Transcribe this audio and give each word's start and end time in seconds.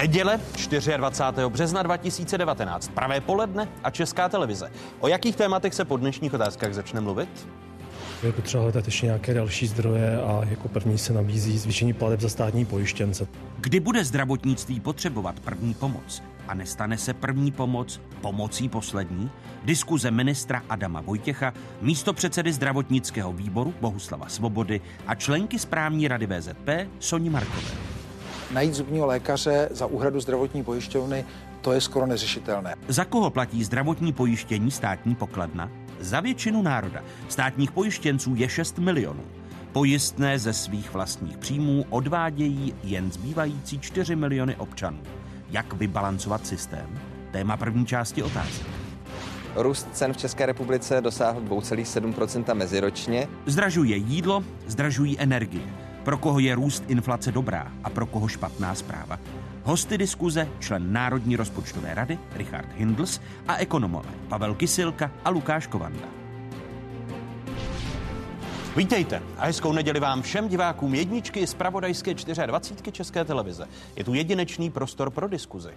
Neděle 0.00 0.40
24. 0.96 1.48
března 1.48 1.82
2019, 1.82 2.88
pravé 2.88 3.20
poledne 3.20 3.68
a 3.84 3.90
Česká 3.90 4.28
televize. 4.28 4.70
O 5.00 5.08
jakých 5.08 5.36
tématech 5.36 5.74
se 5.74 5.84
po 5.84 5.96
dnešních 5.96 6.34
otázkách 6.34 6.74
začne 6.74 7.00
mluvit? 7.00 7.48
Je 8.22 8.32
potřeba 8.32 8.62
hledat 8.62 8.84
ještě 8.84 9.06
nějaké 9.06 9.34
další 9.34 9.66
zdroje 9.66 10.22
a 10.22 10.40
jako 10.50 10.68
první 10.68 10.98
se 10.98 11.12
nabízí 11.12 11.58
zvýšení 11.58 11.92
plateb 11.92 12.20
za 12.20 12.28
státní 12.28 12.64
pojištěnce. 12.64 13.26
Kdy 13.58 13.80
bude 13.80 14.04
zdravotnictví 14.04 14.80
potřebovat 14.80 15.40
první 15.40 15.74
pomoc? 15.74 16.22
A 16.48 16.54
nestane 16.54 16.98
se 16.98 17.14
první 17.14 17.52
pomoc 17.52 18.00
pomocí 18.20 18.68
poslední? 18.68 19.30
Diskuze 19.64 20.10
ministra 20.10 20.62
Adama 20.68 21.00
Vojtěcha, 21.00 21.52
místo 21.80 22.12
předsedy 22.12 22.52
zdravotnického 22.52 23.32
výboru 23.32 23.74
Bohuslava 23.80 24.28
Svobody 24.28 24.80
a 25.06 25.14
členky 25.14 25.58
správní 25.58 26.08
rady 26.08 26.26
VZP 26.26 26.68
Soni 26.98 27.30
Markové. 27.30 27.99
Najít 28.50 28.74
zubního 28.74 29.06
lékaře 29.06 29.68
za 29.70 29.86
úhradu 29.86 30.20
zdravotní 30.20 30.64
pojišťovny, 30.64 31.24
to 31.60 31.72
je 31.72 31.80
skoro 31.80 32.06
neřešitelné. 32.06 32.74
Za 32.88 33.04
koho 33.04 33.30
platí 33.30 33.64
zdravotní 33.64 34.12
pojištění 34.12 34.70
státní 34.70 35.14
pokladna? 35.14 35.70
Za 36.00 36.20
většinu 36.20 36.62
národa. 36.62 37.02
Státních 37.28 37.72
pojištěnců 37.72 38.34
je 38.34 38.48
6 38.48 38.78
milionů. 38.78 39.22
Pojistné 39.72 40.38
ze 40.38 40.52
svých 40.52 40.92
vlastních 40.92 41.38
příjmů 41.38 41.84
odvádějí 41.90 42.74
jen 42.84 43.12
zbývající 43.12 43.78
4 43.78 44.16
miliony 44.16 44.56
občanů. 44.56 44.98
Jak 45.50 45.72
vybalancovat 45.72 46.46
systém? 46.46 47.00
Téma 47.30 47.56
první 47.56 47.86
části 47.86 48.22
otázky. 48.22 48.64
Růst 49.54 49.88
cen 49.92 50.12
v 50.12 50.16
České 50.16 50.46
republice 50.46 51.00
dosáhl 51.00 51.40
2,7% 51.40 52.54
meziročně. 52.54 53.28
Zdražuje 53.46 53.96
jídlo, 53.96 54.44
zdražují 54.66 55.20
energie. 55.20 55.89
Pro 56.04 56.18
koho 56.18 56.38
je 56.38 56.54
růst 56.54 56.84
inflace 56.88 57.32
dobrá 57.32 57.72
a 57.84 57.90
pro 57.90 58.06
koho 58.06 58.28
špatná 58.28 58.74
zpráva? 58.74 59.18
Hosty 59.62 59.98
diskuze 59.98 60.48
člen 60.58 60.92
Národní 60.92 61.36
rozpočtové 61.36 61.94
rady 61.94 62.18
Richard 62.32 62.68
Hindls 62.76 63.20
a 63.48 63.56
ekonomové 63.56 64.10
Pavel 64.28 64.54
Kysilka 64.54 65.10
a 65.24 65.30
Lukáš 65.30 65.66
Kovanda. 65.66 66.08
Vítejte 68.76 69.22
a 69.38 69.46
hezkou 69.46 69.72
neděli 69.72 70.00
vám 70.00 70.22
všem 70.22 70.48
divákům 70.48 70.94
jedničky 70.94 71.46
z 71.46 71.54
Pravodajské 71.54 72.14
24 72.14 72.92
České 72.92 73.24
televize. 73.24 73.68
Je 73.96 74.04
tu 74.04 74.14
jedinečný 74.14 74.70
prostor 74.70 75.10
pro 75.10 75.28
diskuzi. 75.28 75.70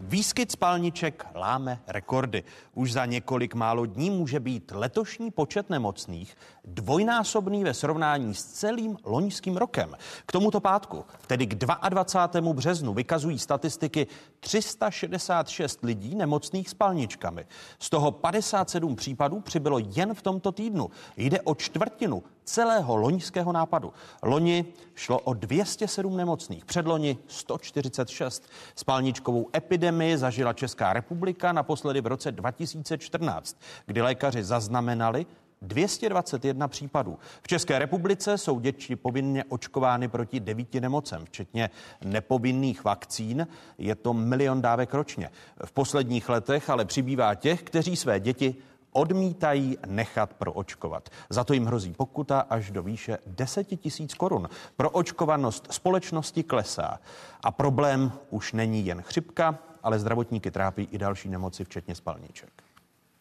Výskyt 0.00 0.52
spalniček 0.52 1.26
láme 1.34 1.78
rekordy. 1.86 2.44
Už 2.74 2.92
za 2.92 3.06
několik 3.06 3.54
málo 3.54 3.86
dní 3.86 4.10
může 4.10 4.40
být 4.40 4.72
letošní 4.74 5.30
počet 5.30 5.70
nemocných 5.70 6.36
dvojnásobný 6.64 7.64
ve 7.64 7.74
srovnání 7.74 8.34
s 8.34 8.44
celým 8.44 8.96
loňským 9.04 9.56
rokem. 9.56 9.96
K 10.26 10.32
tomuto 10.32 10.60
pátku, 10.60 11.04
tedy 11.26 11.46
k 11.46 11.54
22. 11.54 12.52
březnu, 12.52 12.94
vykazují 12.94 13.38
statistiky 13.38 14.06
366 14.40 15.82
lidí 15.82 16.14
nemocných 16.14 16.68
spalničkami. 16.68 17.46
Z 17.78 17.90
toho 17.90 18.12
57 18.12 18.96
případů 18.96 19.40
přibylo 19.40 19.78
jen 19.78 20.14
v 20.14 20.22
tomto 20.22 20.52
týdnu. 20.52 20.90
Jde 21.16 21.40
o 21.40 21.54
čtvrtinu 21.54 22.22
celého 22.44 22.96
loňského 22.96 23.52
nápadu. 23.52 23.92
Loni 24.22 24.64
šlo 24.94 25.18
o 25.18 25.34
207 25.34 26.16
nemocných, 26.16 26.64
předloni 26.64 27.18
146. 27.26 28.48
Spálničkovou 28.74 29.48
epidemii 29.56 30.18
zažila 30.18 30.52
Česká 30.52 30.92
republika 30.92 31.52
naposledy 31.52 32.00
v 32.00 32.06
roce 32.06 32.32
2014, 32.32 33.56
kdy 33.86 34.02
lékaři 34.02 34.44
zaznamenali 34.44 35.26
221 35.62 36.68
případů. 36.68 37.18
V 37.42 37.48
České 37.48 37.78
republice 37.78 38.38
jsou 38.38 38.60
děti 38.60 38.96
povinně 38.96 39.44
očkovány 39.44 40.08
proti 40.08 40.40
devíti 40.40 40.80
nemocem, 40.80 41.24
včetně 41.24 41.70
nepovinných 42.04 42.84
vakcín. 42.84 43.46
Je 43.78 43.94
to 43.94 44.14
milion 44.14 44.62
dávek 44.62 44.94
ročně. 44.94 45.30
V 45.64 45.72
posledních 45.72 46.28
letech 46.28 46.70
ale 46.70 46.84
přibývá 46.84 47.34
těch, 47.34 47.62
kteří 47.62 47.96
své 47.96 48.20
děti 48.20 48.56
odmítají 48.92 49.78
nechat 49.86 50.34
proočkovat. 50.34 51.08
Za 51.30 51.44
to 51.44 51.54
jim 51.54 51.66
hrozí 51.66 51.92
pokuta 51.92 52.40
až 52.40 52.70
do 52.70 52.82
výše 52.82 53.18
10 53.26 53.64
tisíc 53.64 54.14
korun. 54.14 54.48
Proočkovanost 54.76 55.68
společnosti 55.72 56.42
klesá 56.42 56.98
a 57.44 57.50
problém 57.50 58.12
už 58.30 58.52
není 58.52 58.86
jen 58.86 59.02
chřipka, 59.02 59.58
ale 59.82 59.98
zdravotníky 59.98 60.50
trápí 60.50 60.88
i 60.92 60.98
další 60.98 61.28
nemoci, 61.28 61.64
včetně 61.64 61.94
spalníček. 61.94 62.61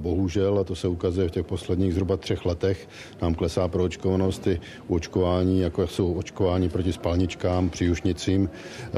Bohužel, 0.01 0.59
a 0.59 0.63
to 0.63 0.75
se 0.75 0.87
ukazuje 0.87 1.27
v 1.27 1.31
těch 1.31 1.45
posledních 1.45 1.93
zhruba 1.93 2.17
třech 2.17 2.45
letech, 2.45 2.89
nám 3.21 3.33
klesá 3.33 3.67
proočkovanost 3.67 4.47
i 4.47 4.59
u 4.87 4.95
očkování, 4.95 5.59
jako 5.59 5.87
jsou 5.87 6.13
očkování 6.13 6.69
proti 6.69 6.93
spalničkám, 6.93 7.69
příušnicím 7.69 8.49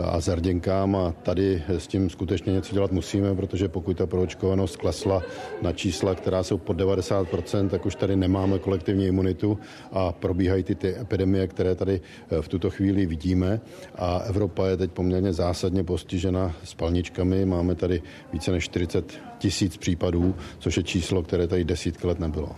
a 0.04 0.20
zarděnkám 0.20 0.96
a 0.96 1.14
tady 1.24 1.64
s 1.68 1.88
tím 1.88 2.10
skutečně 2.10 2.54
něco 2.54 2.74
dělat 2.74 2.92
musíme, 2.92 3.36
protože 3.36 3.68
pokud 3.68 3.98
ta 3.98 4.06
proočkovanost 4.06 4.76
klesla 4.76 5.22
na 5.62 5.74
čísla, 5.74 6.16
která 6.16 6.44
jsou 6.44 6.58
pod 6.58 6.78
90%, 6.78 7.70
tak 7.70 7.86
už 7.86 7.96
tady 7.96 8.16
nemáme 8.16 8.60
kolektivní 8.60 9.06
imunitu 9.06 9.60
a 9.92 10.12
probíhají 10.12 10.64
ty, 10.64 10.76
ty 10.76 10.96
epidemie, 11.02 11.48
které 11.48 11.76
tady 11.76 12.02
eh, 12.32 12.42
v 12.42 12.48
tuto 12.48 12.70
chvíli 12.70 13.06
vidíme 13.06 13.62
a 13.96 14.18
Evropa 14.18 14.68
je 14.68 14.78
teď 14.78 14.92
poměrně 14.92 15.34
zásadně 15.34 15.84
postižena 15.84 16.56
spalničkami. 16.64 17.46
Máme 17.46 17.76
tady 17.76 18.02
více 18.34 18.52
než 18.52 18.64
40 18.64 19.33
tisíc 19.44 19.78
případů, 19.78 20.36
což 20.60 20.78
je 20.78 20.84
číslo, 20.84 21.24
které 21.24 21.48
tady 21.48 21.64
desítky 21.64 22.08
let 22.08 22.20
nebylo. 22.20 22.56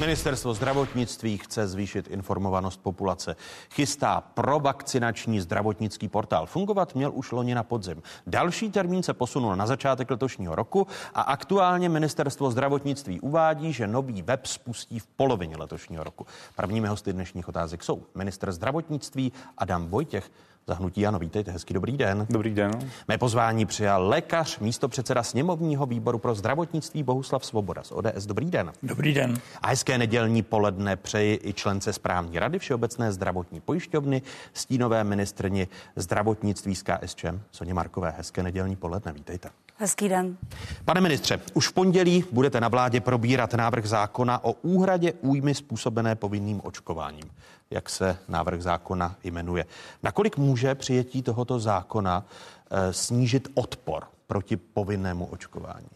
Ministerstvo 0.00 0.54
zdravotnictví 0.54 1.38
chce 1.38 1.68
zvýšit 1.68 2.08
informovanost 2.08 2.80
populace. 2.82 3.36
Chystá 3.74 4.20
pro 4.20 4.60
vakcinační 4.60 5.40
zdravotnický 5.40 6.08
portál. 6.08 6.46
Fungovat 6.46 6.94
měl 6.94 7.10
už 7.14 7.32
loni 7.32 7.54
na 7.54 7.62
podzim. 7.62 8.02
Další 8.26 8.70
termín 8.70 9.02
se 9.02 9.14
posunul 9.14 9.56
na 9.56 9.66
začátek 9.66 10.10
letošního 10.10 10.54
roku 10.54 10.86
a 11.14 11.20
aktuálně 11.20 11.88
ministerstvo 11.88 12.50
zdravotnictví 12.50 13.20
uvádí, 13.20 13.72
že 13.72 13.86
nový 13.86 14.22
web 14.22 14.46
spustí 14.46 14.98
v 14.98 15.06
polovině 15.06 15.56
letošního 15.56 16.04
roku. 16.04 16.26
Prvními 16.56 16.88
hosty 16.88 17.12
dnešních 17.12 17.48
otázek 17.48 17.84
jsou 17.84 18.02
minister 18.14 18.52
zdravotnictví 18.52 19.32
Adam 19.58 19.88
Vojtěch 19.88 20.30
za 20.68 20.74
hnutí 20.74 21.06
Ano. 21.06 21.18
Vítejte, 21.18 21.50
hezký 21.50 21.74
dobrý 21.74 21.96
den. 21.96 22.26
Dobrý 22.30 22.54
den. 22.54 22.70
Mé 23.08 23.18
pozvání 23.18 23.66
přijal 23.66 24.08
lékař, 24.08 24.58
místo 24.58 24.88
předseda 24.88 25.22
sněmovního 25.22 25.86
výboru 25.86 26.18
pro 26.18 26.34
zdravotnictví 26.34 27.02
Bohuslav 27.02 27.44
Svoboda 27.44 27.82
z 27.82 27.92
ODS. 27.92 28.26
Dobrý 28.26 28.50
den. 28.50 28.72
Dobrý 28.82 29.14
den. 29.14 29.38
A 29.62 29.68
hezké 29.68 29.98
nedělní 29.98 30.42
poledne 30.42 30.96
přeji 30.96 31.40
i 31.42 31.52
člence 31.52 31.92
správní 31.92 32.38
rady 32.38 32.58
Všeobecné 32.58 33.12
zdravotní 33.12 33.60
pojišťovny, 33.60 34.22
stínové 34.52 35.04
ministrni 35.04 35.68
zdravotnictví 35.96 36.74
z 36.74 36.82
KSČM, 36.82 37.40
Soně 37.50 37.74
Markové. 37.74 38.14
Hezké 38.16 38.42
nedělní 38.42 38.76
poledne, 38.76 39.12
vítejte. 39.12 39.50
Hezký 39.80 40.08
den. 40.08 40.36
Pane 40.84 41.00
ministře, 41.00 41.40
už 41.54 41.68
v 41.68 41.72
pondělí 41.72 42.24
budete 42.32 42.60
na 42.60 42.68
vládě 42.68 43.00
probírat 43.00 43.54
návrh 43.54 43.86
zákona 43.86 44.44
o 44.44 44.52
úhradě 44.52 45.12
újmy 45.12 45.54
způsobené 45.54 46.14
povinným 46.14 46.60
očkováním 46.64 47.30
jak 47.70 47.90
se 47.90 48.18
návrh 48.28 48.62
zákona 48.62 49.16
jmenuje. 49.24 49.64
Nakolik 50.02 50.36
může 50.36 50.74
přijetí 50.74 51.22
tohoto 51.22 51.60
zákona 51.60 52.24
eh, 52.70 52.92
snížit 52.92 53.48
odpor 53.54 54.04
proti 54.26 54.56
povinnému 54.56 55.26
očkování? 55.26 55.88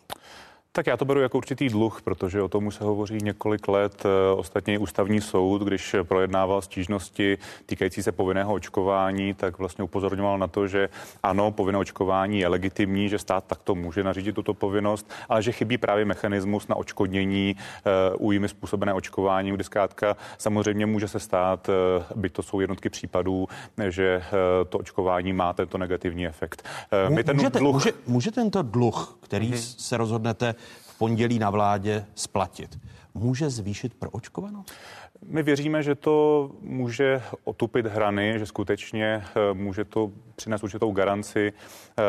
Tak 0.74 0.86
já 0.86 0.96
to 0.96 1.04
beru 1.04 1.20
jako 1.20 1.38
určitý 1.38 1.68
dluh, 1.68 2.02
protože 2.02 2.42
o 2.42 2.48
tom 2.48 2.66
už 2.66 2.74
se 2.74 2.84
hovoří 2.84 3.18
několik 3.22 3.68
let. 3.68 4.02
Eh, 4.04 4.34
ostatně 4.34 4.78
ústavní 4.78 5.20
soud, 5.20 5.62
když 5.62 5.96
projednával 6.02 6.62
stížnosti 6.62 7.38
týkající 7.66 8.02
se 8.02 8.12
povinného 8.12 8.54
očkování, 8.54 9.34
tak 9.34 9.58
vlastně 9.58 9.84
upozorňoval 9.84 10.38
na 10.38 10.46
to, 10.46 10.68
že 10.68 10.88
ano, 11.22 11.50
povinné 11.50 11.78
očkování 11.78 12.40
je 12.40 12.48
legitimní, 12.48 13.08
že 13.08 13.18
stát 13.18 13.44
takto 13.44 13.74
může 13.74 14.04
nařídit 14.04 14.32
tuto 14.32 14.54
povinnost, 14.54 15.10
ale 15.28 15.42
že 15.42 15.52
chybí 15.52 15.78
právě 15.78 16.04
mechanismus 16.04 16.68
na 16.68 16.76
očkodnění 16.76 17.56
uh, 17.56 18.26
újmy 18.26 18.48
způsobené 18.48 18.94
očkování, 18.94 19.52
kdy 19.52 19.64
zkrátka 19.64 20.16
samozřejmě 20.38 20.86
může 20.86 21.08
se 21.08 21.20
stát, 21.20 21.68
uh, 21.68 22.20
byť 22.20 22.32
to 22.32 22.42
jsou 22.42 22.60
jednotky 22.60 22.90
případů, 22.90 23.48
že 23.88 24.22
to 24.68 24.78
očkování 24.78 25.32
má 25.32 25.52
tento 25.52 25.78
negativní 25.78 26.26
efekt. 26.26 26.68
My 27.08 27.24
ten 27.24 27.36
může, 27.36 27.50
dluh... 27.50 27.74
může, 27.74 27.92
může 28.06 28.30
tento 28.30 28.62
dluh, 28.62 29.18
který 29.20 29.52
mm-hmm. 29.52 29.74
se 29.78 29.96
rozhodnete 29.96 30.54
pondělí 31.02 31.38
na 31.38 31.50
vládě 31.50 32.06
splatit, 32.14 32.78
může 33.14 33.50
zvýšit 33.50 33.94
proočkovanost? 33.94 34.72
My 35.26 35.42
věříme, 35.42 35.82
že 35.82 35.94
to 35.94 36.50
může 36.60 37.22
otupit 37.44 37.86
hrany, 37.86 38.34
že 38.38 38.46
skutečně 38.46 39.24
eh, 39.24 39.54
může 39.54 39.84
to 39.84 40.10
přinést 40.36 40.64
určitou 40.64 40.92
garanci 40.92 41.52
eh, 41.52 42.02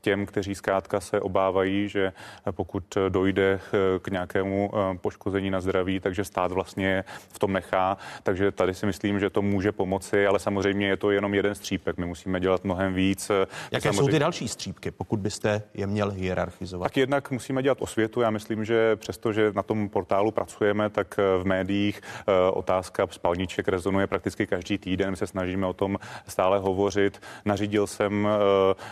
těm, 0.00 0.26
kteří 0.26 0.54
zkrátka 0.54 1.00
se 1.00 1.20
obávají, 1.20 1.88
že 1.88 2.12
pokud 2.50 2.84
dojde 3.08 3.60
k 4.02 4.08
nějakému 4.08 4.70
eh, 4.74 4.98
poškození 4.98 5.50
na 5.50 5.60
zdraví, 5.60 6.00
takže 6.00 6.24
stát 6.24 6.52
vlastně 6.52 7.04
v 7.08 7.38
tom 7.38 7.52
nechá. 7.52 7.96
Takže 8.22 8.52
tady 8.52 8.74
si 8.74 8.86
myslím, 8.86 9.20
že 9.20 9.30
to 9.30 9.42
může 9.42 9.72
pomoci, 9.72 10.26
ale 10.26 10.38
samozřejmě 10.38 10.88
je 10.88 10.96
to 10.96 11.10
jenom 11.10 11.34
jeden 11.34 11.54
střípek. 11.54 11.96
My 11.96 12.06
musíme 12.06 12.40
dělat 12.40 12.64
mnohem 12.64 12.94
víc. 12.94 13.30
Jaké 13.70 13.82
samozřejmě... 13.82 14.02
jsou 14.02 14.08
ty 14.08 14.18
další 14.18 14.48
střípky, 14.48 14.90
pokud 14.90 15.20
byste 15.20 15.62
je 15.74 15.86
měl 15.86 16.10
hierarchizovat? 16.10 16.88
Tak 16.88 16.96
jednak 16.96 17.30
musíme 17.30 17.62
dělat 17.62 17.78
osvětu. 17.80 18.20
Já 18.20 18.30
myslím, 18.30 18.64
že 18.64 18.96
přesto, 18.96 19.32
že 19.32 19.52
na 19.54 19.62
tom 19.62 19.88
portálu 19.88 20.30
pracujeme, 20.30 20.90
tak 20.90 21.16
v 21.16 21.44
médiích 21.44 22.00
otázka 22.52 23.06
spalniček 23.10 23.68
rezonuje 23.68 24.06
prakticky 24.06 24.46
každý 24.46 24.78
týden. 24.78 25.10
My 25.10 25.16
se 25.16 25.26
snažíme 25.26 25.66
o 25.66 25.72
tom 25.72 25.98
stále 26.28 26.58
hovořit. 26.58 27.20
Nařídil 27.44 27.86
jsem 27.86 28.28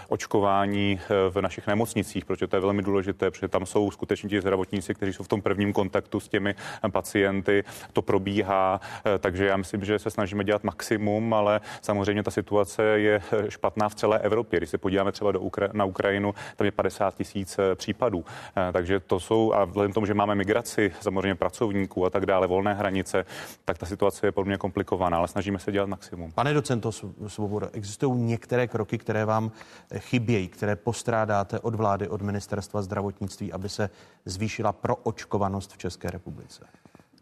očkování 0.09 1.01
v 1.31 1.41
našich 1.41 1.67
nemocnicích, 1.67 2.25
protože 2.25 2.47
to 2.47 2.56
je 2.56 2.61
velmi 2.61 2.83
důležité, 2.83 3.31
protože 3.31 3.49
tam 3.49 3.67
jsou 3.67 3.91
skutečně 3.91 4.29
ti 4.29 4.41
zdravotníci, 4.41 4.95
kteří 4.95 5.12
jsou 5.12 5.25
v 5.25 5.29
tom 5.29 5.43
prvním 5.43 5.73
kontaktu 5.73 6.21
s 6.21 6.29
těmi 6.29 6.55
pacienty. 6.93 7.65
To 7.93 8.03
probíhá, 8.03 8.81
takže 9.19 9.47
já 9.47 9.57
myslím, 9.57 9.85
že 9.85 9.99
se 9.99 10.11
snažíme 10.11 10.45
dělat 10.45 10.65
maximum, 10.65 11.35
ale 11.35 11.61
samozřejmě 11.83 12.23
ta 12.23 12.31
situace 12.31 12.83
je 12.83 13.23
špatná 13.49 13.89
v 13.89 13.95
celé 13.95 14.19
Evropě. 14.19 14.61
Když 14.61 14.71
se 14.71 14.79
podíváme 14.79 15.12
třeba 15.12 15.33
do 15.33 15.41
Ukra- 15.41 15.71
na 15.73 15.85
Ukrajinu, 15.85 16.35
tam 16.57 16.65
je 16.65 16.73
50 16.73 17.15
tisíc 17.15 17.59
eh, 17.59 17.75
případů. 17.75 18.25
Eh, 18.57 18.73
takže 18.73 19.00
to 19.00 19.21
jsou, 19.21 19.53
a 19.53 19.65
vzhledem 19.65 19.93
tomu, 19.93 20.07
že 20.07 20.15
máme 20.15 20.35
migraci, 20.35 20.93
samozřejmě 21.00 21.35
pracovníků 21.35 22.07
a 22.07 22.11
tak 22.11 22.27
dále, 22.27 22.47
volné 22.47 22.75
hranice, 22.75 23.27
tak 23.64 23.79
ta 23.79 23.87
situace 23.87 24.26
je 24.26 24.32
podle 24.32 24.49
mě 24.49 24.56
komplikovaná, 24.56 25.19
ale 25.19 25.29
snažíme 25.29 25.58
se 25.58 25.73
dělat 25.73 25.88
maximum. 25.88 26.32
Pane 26.32 26.55
docento 26.55 26.93
Svoboda, 27.26 27.69
existují 27.73 28.23
některé 28.23 28.67
kroky, 28.67 28.99
které 28.99 29.25
vám 29.25 29.52
eh, 29.91 29.99
chybějí, 29.99 30.49
které 30.49 30.76
postrádáte 30.76 31.61
od 31.61 31.75
vlády, 31.75 32.08
od 32.08 32.23
ministerstva 32.23 32.82
zdravotnictví, 32.82 33.52
aby 33.52 33.69
se 33.69 33.91
zvýšila 34.25 34.73
proočkovanost 34.73 35.73
v 35.73 35.79
České 35.79 36.11
republice? 36.11 36.67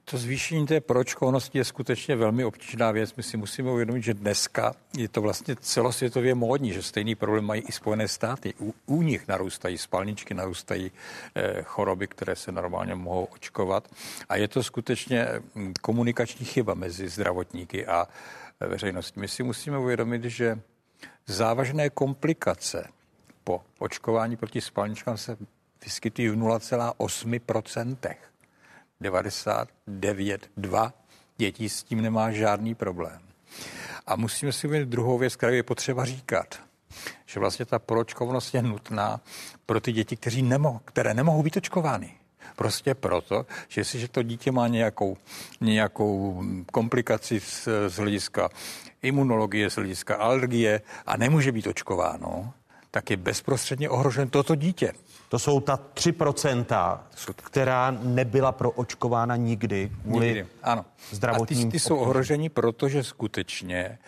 To 0.04 0.18
zvýšení 0.18 0.66
té 0.66 0.80
proočkovanosti 0.80 1.58
je 1.58 1.64
skutečně 1.64 2.16
velmi 2.16 2.44
obtížná 2.44 2.90
věc. 2.90 3.14
My 3.14 3.22
si 3.22 3.36
musíme 3.36 3.70
uvědomit, 3.70 4.02
že 4.02 4.14
dneska 4.14 4.74
je 4.96 5.08
to 5.08 5.22
vlastně 5.22 5.56
celosvětově 5.56 6.34
módní, 6.34 6.72
že 6.72 6.82
stejný 6.82 7.14
problém 7.14 7.44
mají 7.44 7.62
i 7.62 7.72
Spojené 7.72 8.08
státy. 8.08 8.54
U, 8.60 8.74
u 8.86 9.02
nich 9.02 9.28
narůstají 9.28 9.78
spalničky, 9.78 10.34
narůstají 10.34 10.92
eh, 11.34 11.62
choroby, 11.62 12.06
které 12.06 12.36
se 12.36 12.52
normálně 12.52 12.94
mohou 12.94 13.24
očkovat. 13.24 13.88
A 14.28 14.36
je 14.36 14.48
to 14.48 14.62
skutečně 14.62 15.28
hm, 15.54 15.72
komunikační 15.80 16.46
chyba 16.46 16.74
mezi 16.74 17.08
zdravotníky 17.08 17.86
a 17.86 18.08
eh, 18.60 18.66
veřejností. 18.66 19.20
My 19.20 19.28
si 19.28 19.42
musíme 19.42 19.78
uvědomit, 19.78 20.24
že 20.24 20.60
závažné 21.26 21.90
komplikace 21.90 22.88
po 23.44 23.62
očkování 23.78 24.36
proti 24.36 24.60
spalničkám 24.60 25.16
se 25.16 25.36
vyskytují 25.84 26.28
v 26.28 26.36
0,8%. 26.36 28.16
99,2 29.02 30.92
dětí 31.36 31.68
s 31.68 31.82
tím 31.82 32.02
nemá 32.02 32.30
žádný 32.30 32.74
problém. 32.74 33.18
A 34.06 34.16
musíme 34.16 34.52
si 34.52 34.66
uvědomit 34.66 34.90
druhou 34.90 35.18
věc, 35.18 35.36
kterou 35.36 35.52
je 35.52 35.62
potřeba 35.62 36.04
říkat, 36.04 36.62
že 37.26 37.40
vlastně 37.40 37.64
ta 37.64 37.78
proočkovanost 37.78 38.54
je 38.54 38.62
nutná 38.62 39.20
pro 39.66 39.80
ty 39.80 39.92
děti, 39.92 40.16
kteří 40.16 40.42
nemohou, 40.42 40.80
které 40.84 41.14
nemohou 41.14 41.42
být 41.42 41.56
očkovány. 41.56 42.14
Prostě 42.56 42.94
proto, 42.94 43.46
že 43.68 43.80
jestliže 43.80 44.08
to 44.08 44.22
dítě 44.22 44.52
má 44.52 44.68
nějakou, 44.68 45.16
nějakou 45.60 46.42
komplikaci 46.72 47.40
z, 47.40 47.68
z 47.88 47.96
hlediska 47.96 48.48
imunologie, 49.02 49.70
z 49.70 49.74
hlediska 49.74 50.16
alergie 50.16 50.82
a 51.06 51.16
nemůže 51.16 51.52
být 51.52 51.66
očkováno, 51.66 52.52
tak 52.94 53.10
je 53.10 53.16
bezprostředně 53.16 53.90
ohrožen 53.90 54.28
toto 54.28 54.54
dítě. 54.54 54.92
To 55.28 55.38
jsou 55.38 55.60
ta 55.60 55.78
3%, 55.94 56.98
která 57.36 57.90
nebyla 57.90 58.52
proočkována 58.52 59.36
nikdy 59.36 59.92
kvůli 60.02 60.26
nikdy. 60.26 60.46
Ano. 60.62 60.84
zdravotním 61.10 61.60
A 61.60 61.64
ty, 61.64 61.70
ty 61.70 61.78
jsou 61.80 61.96
ohroženi, 61.96 62.48
protože 62.48 63.04
skutečně 63.04 63.98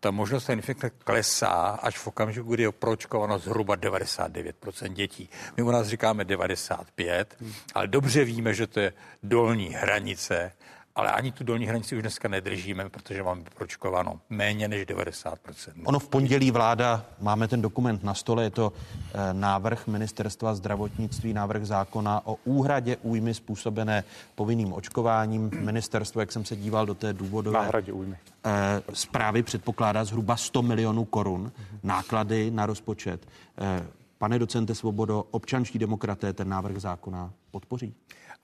ta 0.00 0.10
možnost 0.10 0.48
infekce 0.48 0.90
klesá 0.90 1.78
až 1.82 1.98
v 1.98 2.06
okamžiku, 2.06 2.54
kdy 2.54 2.62
je 2.62 2.72
proočkováno 2.72 3.38
zhruba 3.38 3.76
99% 3.76 4.92
dětí. 4.92 5.28
My 5.56 5.62
u 5.62 5.70
nás 5.70 5.86
říkáme 5.86 6.24
95, 6.24 7.36
hmm. 7.40 7.52
ale 7.74 7.86
dobře 7.86 8.24
víme, 8.24 8.54
že 8.54 8.66
to 8.66 8.80
je 8.80 8.92
dolní 9.22 9.68
hranice 9.68 10.52
ale 10.96 11.12
ani 11.12 11.32
tu 11.32 11.44
dolní 11.44 11.66
hranici 11.66 11.96
už 11.96 12.02
dneska 12.02 12.28
nedržíme, 12.28 12.88
protože 12.88 13.22
máme 13.22 13.42
pročkováno 13.54 14.20
méně 14.30 14.68
než 14.68 14.86
90%. 14.86 15.36
Ono 15.84 15.98
v 15.98 16.08
pondělí 16.08 16.50
vláda, 16.50 17.04
máme 17.20 17.48
ten 17.48 17.62
dokument 17.62 18.04
na 18.04 18.14
stole, 18.14 18.42
je 18.44 18.50
to 18.50 18.72
eh, 19.14 19.18
návrh 19.32 19.86
ministerstva 19.86 20.54
zdravotnictví, 20.54 21.32
návrh 21.32 21.66
zákona 21.66 22.26
o 22.26 22.34
úhradě 22.44 22.96
újmy 23.02 23.34
způsobené 23.34 24.04
povinným 24.34 24.72
očkováním. 24.72 25.50
Ministerstvo, 25.60 26.20
jak 26.20 26.32
jsem 26.32 26.44
se 26.44 26.56
díval 26.56 26.86
do 26.86 26.94
té 26.94 27.12
důvodové 27.12 27.58
Náhradě 27.58 27.92
újmy. 27.92 28.16
Eh, 28.44 28.82
zprávy, 28.92 29.42
předpokládá 29.42 30.04
zhruba 30.04 30.36
100 30.36 30.62
milionů 30.62 31.04
korun 31.04 31.52
náklady 31.82 32.50
na 32.50 32.66
rozpočet. 32.66 33.28
Eh, 33.58 33.86
pane 34.18 34.38
docente 34.38 34.74
Svobodo, 34.74 35.24
občanští 35.30 35.78
demokraté 35.78 36.32
ten 36.32 36.48
návrh 36.48 36.76
zákona 36.76 37.32
podpoří? 37.50 37.94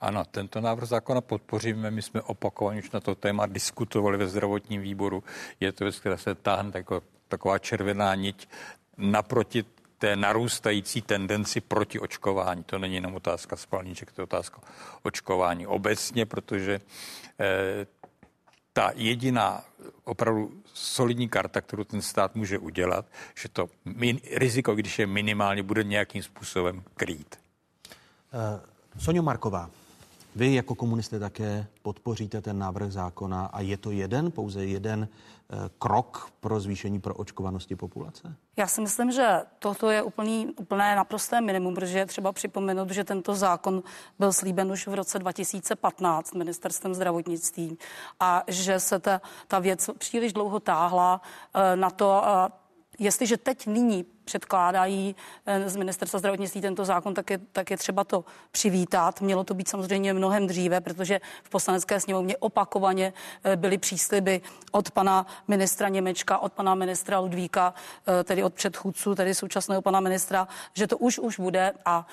Ano, 0.03 0.25
tento 0.25 0.61
návrh 0.61 0.87
zákona 0.87 1.21
podpoříme. 1.21 1.91
My 1.91 2.01
jsme 2.01 2.21
opakovaně 2.21 2.79
už 2.79 2.91
na 2.91 2.99
to 2.99 3.15
téma 3.15 3.45
diskutovali 3.45 4.17
ve 4.17 4.27
zdravotním 4.27 4.81
výboru. 4.81 5.23
Je 5.59 5.71
to 5.71 5.83
věc, 5.83 5.99
která 5.99 6.17
se 6.17 6.35
táhne 6.35 6.71
jako 6.73 7.01
taková 7.27 7.59
červená 7.59 8.15
niť 8.15 8.49
naproti 8.97 9.65
té 9.97 10.15
narůstající 10.15 11.01
tendenci 11.01 11.61
proti 11.61 11.99
očkování. 11.99 12.63
To 12.63 12.79
není 12.79 12.95
jenom 12.95 13.15
otázka 13.15 13.55
spalníček, 13.55 14.11
to 14.11 14.21
je 14.21 14.23
otázka 14.23 14.61
očkování 15.03 15.67
obecně, 15.67 16.25
protože 16.25 16.81
eh, 17.39 17.85
ta 18.73 18.91
jediná 18.95 19.63
opravdu 20.03 20.51
solidní 20.73 21.29
karta, 21.29 21.61
kterou 21.61 21.83
ten 21.83 22.01
stát 22.01 22.35
může 22.35 22.57
udělat, 22.57 23.05
že 23.35 23.49
to 23.49 23.69
min, 23.85 24.19
riziko, 24.31 24.75
když 24.75 24.99
je 24.99 25.07
minimálně, 25.07 25.63
bude 25.63 25.83
nějakým 25.83 26.23
způsobem 26.23 26.83
krýt. 26.95 27.39
Uh, 28.33 28.99
Sonio 28.99 29.23
Marková, 29.23 29.69
vy 30.35 30.53
jako 30.53 30.75
komunisté 30.75 31.19
také 31.19 31.67
podpoříte 31.81 32.41
ten 32.41 32.59
návrh 32.59 32.91
zákona 32.91 33.45
a 33.45 33.61
je 33.61 33.77
to 33.77 33.91
jeden, 33.91 34.31
pouze 34.31 34.65
jeden 34.65 35.07
eh, 35.07 35.55
krok 35.79 36.31
pro 36.39 36.59
zvýšení 36.59 36.99
pro 36.99 37.15
očkovanosti 37.15 37.75
populace? 37.75 38.35
Já 38.57 38.67
si 38.67 38.81
myslím, 38.81 39.11
že 39.11 39.41
toto 39.59 39.89
je 39.89 40.01
úplný, 40.01 40.47
úplné 40.55 40.95
naprosté 40.95 41.41
minimum, 41.41 41.75
protože 41.75 41.99
je 41.99 42.05
třeba 42.05 42.31
připomenout, 42.31 42.89
že 42.89 43.03
tento 43.03 43.35
zákon 43.35 43.83
byl 44.19 44.33
slíben 44.33 44.71
už 44.71 44.87
v 44.87 44.93
roce 44.93 45.19
2015 45.19 46.33
ministerstvem 46.33 46.93
zdravotnictví 46.93 47.77
a 48.19 48.43
že 48.47 48.79
se 48.79 48.99
ta, 48.99 49.21
ta 49.47 49.59
věc 49.59 49.89
příliš 49.97 50.33
dlouho 50.33 50.59
táhla 50.59 51.21
eh, 51.53 51.75
na 51.75 51.89
to, 51.89 52.23
jestliže 52.99 53.37
teď 53.37 53.67
nyní 53.67 54.05
předkládají 54.25 55.15
eh, 55.45 55.69
z 55.69 55.75
ministerstva 55.75 56.19
zdravotnictví 56.19 56.61
tento 56.61 56.85
zákon, 56.85 57.13
tak 57.13 57.29
je, 57.29 57.37
tak 57.51 57.71
je 57.71 57.77
třeba 57.77 58.03
to 58.03 58.25
přivítat. 58.51 59.21
Mělo 59.21 59.43
to 59.43 59.53
být 59.53 59.67
samozřejmě 59.67 60.13
mnohem 60.13 60.47
dříve, 60.47 60.81
protože 60.81 61.21
v 61.43 61.49
poslanecké 61.49 61.99
sněmovně 61.99 62.37
opakovaně 62.37 63.13
eh, 63.43 63.55
byly 63.55 63.77
přísliby 63.77 64.41
od 64.71 64.91
pana 64.91 65.25
ministra 65.47 65.89
Němečka, 65.89 66.37
od 66.37 66.53
pana 66.53 66.75
ministra 66.75 67.19
Ludvíka, 67.19 67.73
eh, 68.07 68.23
tedy 68.23 68.43
od 68.43 68.53
předchůdců, 68.53 69.15
tedy 69.15 69.35
současného 69.35 69.81
pana 69.81 69.99
ministra, 69.99 70.47
že 70.73 70.87
to 70.87 70.97
už 70.97 71.19
už 71.19 71.39
bude 71.39 71.71
a 71.85 72.07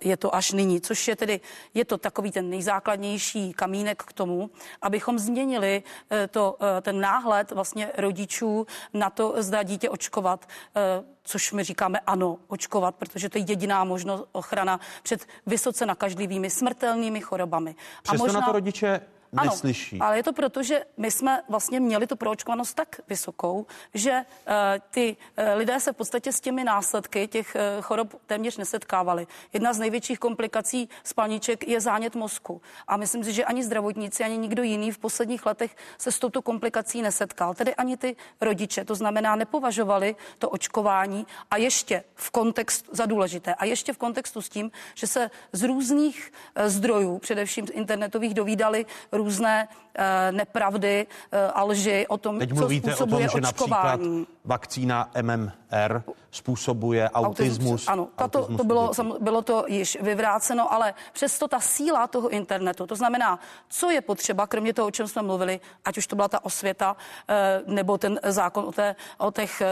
je 0.00 0.16
to 0.16 0.34
až 0.34 0.52
nyní, 0.52 0.80
což 0.80 1.08
je 1.08 1.16
tedy, 1.16 1.40
je 1.74 1.84
to 1.84 1.98
takový 1.98 2.30
ten 2.30 2.50
nejzákladnější 2.50 3.52
kamínek 3.52 4.02
k 4.02 4.12
tomu, 4.12 4.50
abychom 4.82 5.18
změnili 5.18 5.82
to, 6.30 6.56
ten 6.82 7.00
náhled 7.00 7.52
vlastně 7.52 7.92
rodičů 7.96 8.66
na 8.94 9.10
to, 9.10 9.34
zda 9.36 9.62
dítě 9.62 9.90
očkovat 9.90 10.46
což 11.28 11.52
my 11.52 11.64
říkáme 11.64 12.00
ano, 12.00 12.38
očkovat, 12.48 12.94
protože 12.94 13.28
to 13.28 13.38
je 13.38 13.44
jediná 13.48 13.84
možnost 13.84 14.24
ochrana 14.32 14.80
před 15.02 15.26
vysoce 15.46 15.86
nakažlivými 15.86 16.50
smrtelnými 16.50 17.20
chorobami. 17.20 17.74
Přesto 18.02 18.24
a 18.24 18.26
možná... 18.26 18.40
na 18.40 18.46
to 18.46 18.52
rodiče 18.52 19.00
neslyší. 19.32 19.96
Ano, 19.96 20.06
ale 20.06 20.16
je 20.16 20.22
to 20.22 20.32
proto, 20.32 20.62
že 20.62 20.84
my 20.96 21.10
jsme 21.10 21.42
vlastně 21.48 21.80
měli 21.80 22.06
tu 22.06 22.16
proočkovanost 22.16 22.74
tak 22.74 23.00
vysokou, 23.08 23.66
že 23.94 24.12
uh, 24.12 24.54
ty 24.90 25.16
uh, 25.38 25.44
lidé 25.58 25.80
se 25.80 25.92
v 25.92 25.96
podstatě 25.96 26.32
s 26.32 26.40
těmi 26.40 26.64
následky 26.64 27.28
těch 27.28 27.56
uh, 27.56 27.82
chorob 27.82 28.14
téměř 28.26 28.56
nesetkávali. 28.56 29.26
Jedna 29.52 29.72
z 29.72 29.78
největších 29.78 30.18
komplikací 30.18 30.88
spalniček 31.04 31.68
je 31.68 31.80
zánět 31.80 32.14
mozku. 32.14 32.62
A 32.88 32.96
myslím 32.96 33.24
si, 33.24 33.32
že 33.32 33.44
ani 33.44 33.64
zdravotníci, 33.64 34.24
ani 34.24 34.38
nikdo 34.38 34.62
jiný 34.62 34.92
v 34.92 34.98
posledních 34.98 35.46
letech 35.46 35.76
se 35.98 36.12
s 36.12 36.18
touto 36.18 36.42
komplikací 36.42 37.02
nesetkal. 37.02 37.54
Tedy 37.54 37.74
ani 37.74 37.96
ty 37.96 38.16
rodiče. 38.40 38.84
To 38.84 38.94
znamená, 38.94 39.36
nepovažovali 39.36 40.16
to 40.38 40.50
očkování 40.50 41.26
a 41.50 41.56
ještě 41.56 42.04
v 42.14 42.30
kontextu 42.30 42.90
za 42.92 43.06
důležité. 43.06 43.54
A 43.54 43.64
ještě 43.64 43.92
v 43.92 43.98
kontextu 43.98 44.42
s 44.42 44.48
tím, 44.48 44.70
že 44.94 45.06
se 45.06 45.30
z 45.52 45.62
různých 45.62 46.32
zdrojů, 46.66 47.18
především 47.18 47.66
z 47.66 47.70
internetových, 47.70 48.34
dovídali 48.34 48.86
různé 49.18 49.68
Eh, 50.00 50.32
nepravdy 50.32 51.06
eh, 51.32 51.46
a 51.46 51.64
lži 51.64 52.06
o 52.08 52.18
tom, 52.18 52.38
Teď 52.38 52.50
co 52.50 52.68
způsobuje 52.68 52.94
o 52.94 53.06
tom, 53.06 53.20
že 53.20 53.26
očkování. 53.26 53.40
například 53.42 54.00
vakcína 54.44 55.10
MMR 55.22 56.02
způsobuje 56.30 57.10
autismus. 57.10 57.88
Ano, 57.88 58.08
tato, 58.16 58.38
autismus 58.38 58.58
to 58.58 58.64
bylo, 58.64 58.94
sam, 58.94 59.14
bylo 59.20 59.42
to 59.42 59.64
již 59.68 59.98
vyvráceno, 60.00 60.72
ale 60.72 60.94
přesto 61.12 61.48
ta 61.48 61.60
síla 61.60 62.06
toho 62.06 62.28
internetu, 62.28 62.86
to 62.86 62.96
znamená, 62.96 63.38
co 63.68 63.90
je 63.90 64.00
potřeba, 64.00 64.46
kromě 64.46 64.74
toho, 64.74 64.88
o 64.88 64.90
čem 64.90 65.08
jsme 65.08 65.22
mluvili, 65.22 65.60
ať 65.84 65.98
už 65.98 66.06
to 66.06 66.16
byla 66.16 66.28
ta 66.28 66.44
osvěta, 66.44 66.96
eh, 67.28 67.62
nebo 67.66 67.98
ten 67.98 68.20
zákon 68.22 68.64
o, 68.64 68.72
té, 68.72 68.96
o 69.18 69.30
těch 69.30 69.62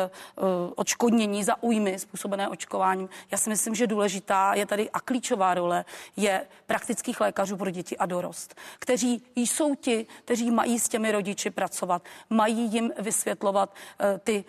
očkodnění 0.76 1.44
za 1.44 1.62
újmy 1.62 1.98
způsobené 1.98 2.48
očkováním. 2.48 3.08
Já 3.30 3.38
si 3.38 3.50
myslím, 3.50 3.74
že 3.74 3.86
důležitá 3.86 4.54
je 4.54 4.66
tady 4.66 4.90
a 4.90 5.00
klíčová 5.00 5.54
role 5.54 5.84
je 6.16 6.46
praktických 6.66 7.20
lékařů 7.20 7.56
pro 7.56 7.70
děti 7.70 7.96
a 7.96 8.06
dorost, 8.06 8.54
kteří 8.78 9.22
jsou 9.40 9.74
ti, 9.74 10.06
kteří 10.24 10.50
mají 10.50 10.78
s 10.78 10.88
těmi 10.88 11.12
rodiči 11.12 11.50
pracovat, 11.50 12.02
mají 12.30 12.72
jim 12.72 12.92
vysvětlovat 12.98 13.70
uh, 13.70 14.18
ty, 14.18 14.44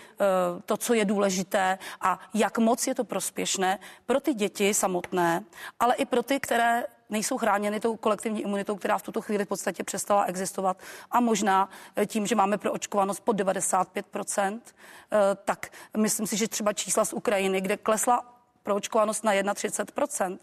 uh, 0.55 0.61
to, 0.61 0.77
co 0.77 0.93
je 0.93 1.05
důležité 1.05 1.79
a 2.01 2.19
jak 2.33 2.57
moc 2.57 2.87
je 2.87 2.95
to 2.95 3.03
prospěšné 3.03 3.79
pro 4.05 4.19
ty 4.19 4.33
děti 4.33 4.73
samotné, 4.73 5.43
ale 5.79 5.95
i 5.95 6.05
pro 6.05 6.23
ty, 6.23 6.39
které 6.39 6.83
nejsou 7.09 7.37
chráněny 7.37 7.79
tou 7.79 7.95
kolektivní 7.95 8.41
imunitou, 8.41 8.75
která 8.75 8.97
v 8.97 9.03
tuto 9.03 9.21
chvíli 9.21 9.45
v 9.45 9.47
podstatě 9.47 9.83
přestala 9.83 10.25
existovat. 10.25 10.77
A 11.11 11.19
možná 11.19 11.69
eh, 11.95 12.05
tím, 12.05 12.27
že 12.27 12.35
máme 12.35 12.57
pro 12.57 12.71
očkovanost 12.71 13.19
pod 13.19 13.35
95%, 13.35 14.59
tak 15.45 15.71
myslím 15.97 16.27
si, 16.27 16.37
že 16.37 16.47
třeba 16.47 16.73
čísla 16.73 17.05
z 17.05 17.13
Ukrajiny, 17.13 17.61
kde 17.61 17.77
klesla 17.77 18.36
proočkovanost 18.67 19.23
na 19.23 19.31
31%, 19.53 20.37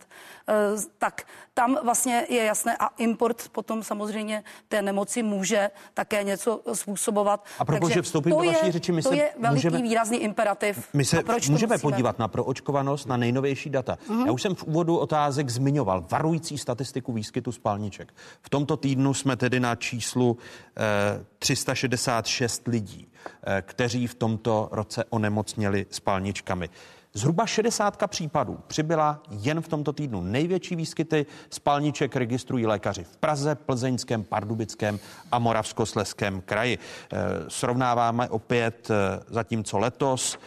eh, 0.48 0.54
tak 0.98 1.22
tam 1.54 1.78
vlastně 1.84 2.26
je 2.28 2.44
jasné 2.44 2.76
a 2.80 2.86
import 2.96 3.48
potom 3.48 3.82
samozřejmě 3.82 4.44
té 4.68 4.82
nemoci 4.82 5.22
může 5.22 5.70
také 5.94 6.24
něco 6.24 6.60
způsobovat. 6.72 7.44
A 7.58 7.64
protože 7.64 8.02
vstoupím 8.02 8.30
do 8.30 8.36
vaší 8.36 8.72
řeči, 8.72 8.92
my 8.92 9.02
to 9.02 9.08
se 9.08 9.16
je 9.16 9.30
veliký 9.38 9.66
můžeme, 9.66 9.82
výrazný 9.82 10.18
imperativ. 10.18 10.88
My 10.92 11.04
se 11.04 11.22
proč 11.22 11.48
můžeme 11.48 11.78
podívat 11.78 12.18
na 12.18 12.28
proočkovanost, 12.28 13.06
na 13.06 13.16
nejnovější 13.16 13.70
data. 13.70 13.98
Mm-hmm. 14.08 14.26
Já 14.26 14.32
už 14.32 14.42
jsem 14.42 14.54
v 14.54 14.64
úvodu 14.64 14.96
otázek 14.96 15.50
zmiňoval 15.50 16.06
varující 16.10 16.58
statistiku 16.58 17.12
výskytu 17.12 17.52
spalniček. 17.52 18.14
V 18.42 18.50
tomto 18.50 18.76
týdnu 18.76 19.14
jsme 19.14 19.36
tedy 19.36 19.60
na 19.60 19.74
číslu 19.74 20.38
eh, 20.76 21.24
366 21.38 22.68
lidí, 22.68 23.08
eh, 23.42 23.62
kteří 23.66 24.06
v 24.06 24.14
tomto 24.14 24.68
roce 24.72 25.04
onemocněli 25.10 25.86
spalničkami. 25.90 26.70
Zhruba 27.16 27.46
60 27.46 28.06
případů 28.06 28.58
přibyla 28.66 29.22
jen 29.30 29.60
v 29.60 29.68
tomto 29.68 29.92
týdnu. 29.92 30.20
Největší 30.20 30.76
výskyty 30.76 31.26
spalniček 31.50 32.16
registrují 32.16 32.66
lékaři 32.66 33.04
v 33.04 33.16
Praze, 33.16 33.54
Plzeňském, 33.54 34.24
Pardubickém 34.24 34.98
a 35.32 35.38
Moravskosleském 35.38 36.40
kraji. 36.40 36.78
Eh, 36.78 37.16
srovnáváme 37.48 38.28
opět 38.28 38.90
eh, 38.90 39.20
zatímco 39.28 39.78
letos 39.78 40.38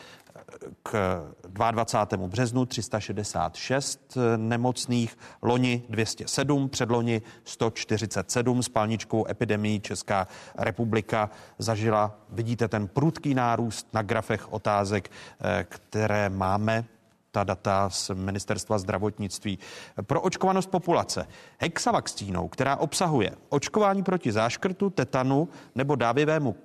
k 0.84 1.22
22. 1.48 2.28
březnu 2.28 2.66
366 2.66 4.18
nemocných, 4.38 5.18
loni 5.42 5.84
207, 5.90 6.70
předloni 6.70 7.22
147 7.44 8.64
s 8.64 8.70
palničkou 8.70 9.26
epidemii 9.30 9.80
Česká 9.80 10.28
republika 10.58 11.30
zažila, 11.58 12.20
vidíte 12.30 12.68
ten 12.68 12.88
prudký 12.88 13.34
nárůst 13.34 13.88
na 13.94 14.02
grafech 14.02 14.54
otázek, 14.54 15.12
eh, 15.42 15.66
které 15.70 16.30
máme 16.30 16.86
ta 17.32 17.44
data 17.44 17.90
z 17.90 18.12
ministerstva 18.14 18.78
zdravotnictví. 18.78 19.60
Pro 20.02 20.22
očkovanost 20.22 20.70
populace 20.70 21.28
hexavakcínou, 21.58 22.48
která 22.48 22.76
obsahuje 22.76 23.32
očkování 23.50 24.04
proti 24.04 24.32
záškrtu, 24.32 24.90
tetanu 24.90 25.50
nebo 25.76 25.96
dávivému 25.96 26.56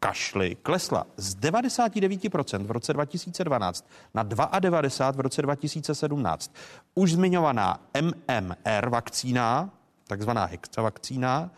kašli 0.00 0.54
klesla 0.62 1.06
z 1.16 1.34
99% 1.34 2.66
v 2.66 2.70
roce 2.70 2.92
2012 2.92 3.86
na 4.14 4.24
92% 4.24 5.16
v 5.16 5.20
roce 5.20 5.42
2017. 5.42 6.54
Už 6.94 7.12
zmiňovaná 7.12 7.80
MMR 7.94 8.88
vakcína, 8.88 9.70
takzvaná 10.06 10.44
hexavakcína, 10.44 11.50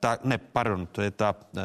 ta, 0.00 0.18
ne, 0.24 0.38
pardon, 0.38 0.86
to 0.86 1.02
je 1.02 1.10
ta 1.10 1.34
eh, 1.56 1.60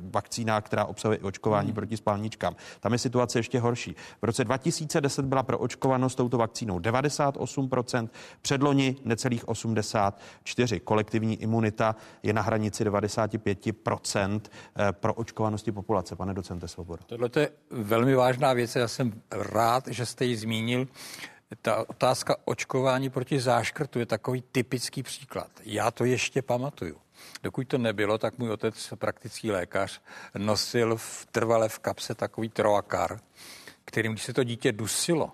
vakcína, 0.00 0.60
která 0.60 0.84
obsahuje 0.84 1.18
očkování 1.18 1.68
hmm. 1.68 1.74
proti 1.74 1.96
spalničkám. 1.96 2.56
Tam 2.80 2.92
je 2.92 2.98
situace 2.98 3.38
ještě 3.38 3.60
horší. 3.60 3.96
V 4.22 4.24
roce 4.24 4.44
2010 4.44 5.24
byla 5.24 5.42
pro 5.42 5.58
očkovanost 5.58 6.14
touto 6.14 6.38
vakcínou 6.38 6.78
98%, 6.78 8.08
předloni 8.42 8.96
necelých 9.04 9.44
84%. 9.44 10.80
Kolektivní 10.84 11.42
imunita 11.42 11.96
je 12.22 12.32
na 12.32 12.42
hranici 12.42 12.84
95% 12.84 14.40
eh, 14.78 14.92
pro 14.92 15.14
očkovanosti 15.14 15.72
populace. 15.72 16.16
Pane 16.16 16.34
docente 16.34 16.68
Svoboda. 16.68 17.02
Tohle 17.06 17.30
je 17.36 17.50
velmi 17.70 18.14
vážná 18.14 18.52
věc. 18.52 18.76
Já 18.76 18.88
jsem 18.88 19.12
rád, 19.30 19.88
že 19.88 20.06
jste 20.06 20.24
ji 20.24 20.36
zmínil. 20.36 20.86
Ta 21.62 21.88
otázka 21.88 22.36
očkování 22.44 23.10
proti 23.10 23.40
záškrtu 23.40 23.98
je 23.98 24.06
takový 24.06 24.44
typický 24.52 25.02
příklad. 25.02 25.50
Já 25.64 25.90
to 25.90 26.04
ještě 26.04 26.42
pamatuju. 26.42 27.05
Dokud 27.42 27.68
to 27.68 27.78
nebylo, 27.78 28.18
tak 28.18 28.38
můj 28.38 28.50
otec, 28.50 28.92
praktický 28.94 29.50
lékař, 29.50 30.00
nosil 30.38 30.96
v, 30.96 31.26
trvale 31.32 31.68
v 31.68 31.78
kapse 31.78 32.14
takový 32.14 32.48
troakar, 32.48 33.20
kterým, 33.84 34.12
když 34.12 34.24
se 34.24 34.32
to 34.32 34.44
dítě 34.44 34.72
dusilo, 34.72 35.30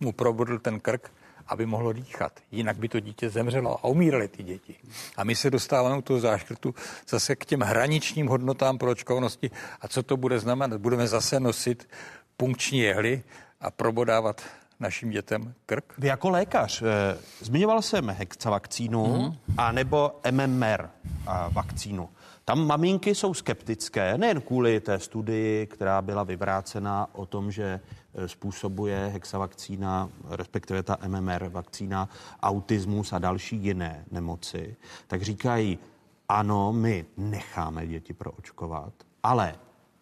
mu 0.00 0.12
probudl 0.12 0.58
ten 0.58 0.80
krk, 0.80 1.12
aby 1.46 1.66
mohlo 1.66 1.92
dýchat. 1.92 2.40
Jinak 2.50 2.76
by 2.76 2.88
to 2.88 3.00
dítě 3.00 3.30
zemřelo 3.30 3.78
a 3.78 3.84
umírali 3.84 4.28
ty 4.28 4.42
děti. 4.42 4.76
A 5.16 5.24
my 5.24 5.34
se 5.34 5.50
dostáváme 5.50 5.96
u 5.96 6.02
toho 6.02 6.20
záškrtu 6.20 6.74
zase 7.08 7.36
k 7.36 7.44
těm 7.44 7.60
hraničním 7.60 8.26
hodnotám 8.26 8.78
pro 8.78 8.90
očkovanosti. 8.90 9.50
A 9.80 9.88
co 9.88 10.02
to 10.02 10.16
bude 10.16 10.38
znamenat? 10.38 10.80
Budeme 10.80 11.08
zase 11.08 11.40
nosit 11.40 11.88
punkční 12.36 12.78
jehly 12.78 13.22
a 13.60 13.70
probodávat 13.70 14.42
našim 14.80 15.10
dětem 15.10 15.54
krk? 15.66 15.94
Vy 15.98 16.08
jako 16.08 16.30
lékař, 16.30 16.82
eh, 16.82 17.18
zmiňoval 17.40 17.82
jsem 17.82 18.10
hexavakcínu 18.10 19.18
mm. 19.18 19.36
a 19.58 19.72
nebo 19.72 20.20
MMR 20.30 20.88
vakcínu. 21.50 22.08
Tam 22.44 22.66
maminky 22.66 23.14
jsou 23.14 23.34
skeptické, 23.34 24.18
nejen 24.18 24.40
kvůli 24.40 24.80
té 24.80 24.98
studii, 24.98 25.66
která 25.66 26.02
byla 26.02 26.22
vyvrácena 26.22 27.08
o 27.12 27.26
tom, 27.26 27.50
že 27.50 27.80
eh, 28.14 28.28
způsobuje 28.28 29.10
hexavakcína, 29.12 30.10
respektive 30.30 30.82
ta 30.82 30.98
MMR 31.06 31.48
vakcína, 31.48 32.08
autismus 32.42 33.12
a 33.12 33.18
další 33.18 33.56
jiné 33.56 34.04
nemoci, 34.10 34.76
tak 35.06 35.22
říkají, 35.22 35.78
ano, 36.28 36.72
my 36.72 37.06
necháme 37.16 37.86
děti 37.86 38.12
proočkovat, 38.12 38.92
ale 39.22 39.54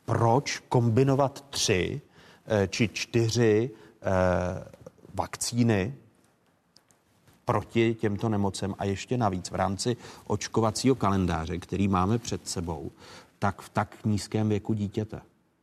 proč 0.05 0.59
kombinovat 0.59 1.45
tři 1.51 2.01
eh, 2.47 2.69
či 2.69 2.89
čtyři 2.89 3.71
vakcíny 5.15 5.95
proti 7.45 7.95
těmto 7.95 8.29
nemocem 8.29 8.75
a 8.79 8.85
ještě 8.85 9.19
navíc 9.19 9.51
v 9.51 9.55
rámci 9.55 9.97
očkovacího 10.27 10.95
kalendáře, 10.95 11.59
který 11.59 11.89
máme 11.89 12.19
před 12.19 12.49
sebou, 12.49 12.91
tak 13.39 13.63
v 13.63 13.69
tak 13.69 14.05
nízkém 14.05 14.49
věku 14.49 14.75
dítěte. 14.75 15.21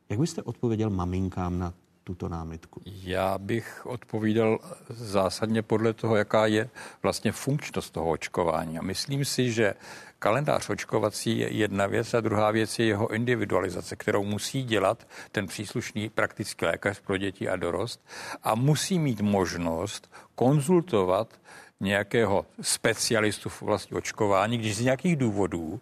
Jak 0.08 0.20
byste 0.20 0.42
odpověděl 0.42 0.90
maminkám 0.90 1.58
na 1.58 1.74
tuto 2.04 2.28
námitku? 2.28 2.82
Já 2.84 3.38
bych 3.38 3.86
odpovídal 3.86 4.58
zásadně 4.88 5.62
podle 5.62 5.92
toho, 5.92 6.16
jaká 6.16 6.46
je 6.46 6.70
vlastně 7.02 7.32
funkčnost 7.32 7.90
toho 7.90 8.10
očkování. 8.10 8.78
A 8.78 8.82
myslím 8.82 9.24
si, 9.24 9.52
že 9.52 9.74
kalendář 10.18 10.70
očkovací 10.70 11.38
je 11.38 11.52
jedna 11.52 11.86
věc 11.86 12.14
a 12.14 12.20
druhá 12.20 12.50
věc 12.50 12.78
je 12.78 12.86
jeho 12.86 13.14
individualizace, 13.14 13.96
kterou 13.96 14.24
musí 14.24 14.62
dělat 14.62 15.06
ten 15.32 15.46
příslušný 15.46 16.08
praktický 16.08 16.64
lékař 16.64 17.00
pro 17.00 17.16
děti 17.16 17.48
a 17.48 17.56
dorost 17.56 18.04
a 18.42 18.54
musí 18.54 18.98
mít 18.98 19.20
možnost 19.20 20.12
konzultovat 20.34 21.40
nějakého 21.80 22.46
specialistu 22.60 23.48
v 23.48 23.62
oblasti 23.62 23.94
očkování, 23.94 24.58
když 24.58 24.76
z 24.76 24.80
nějakých 24.80 25.16
důvodů, 25.16 25.80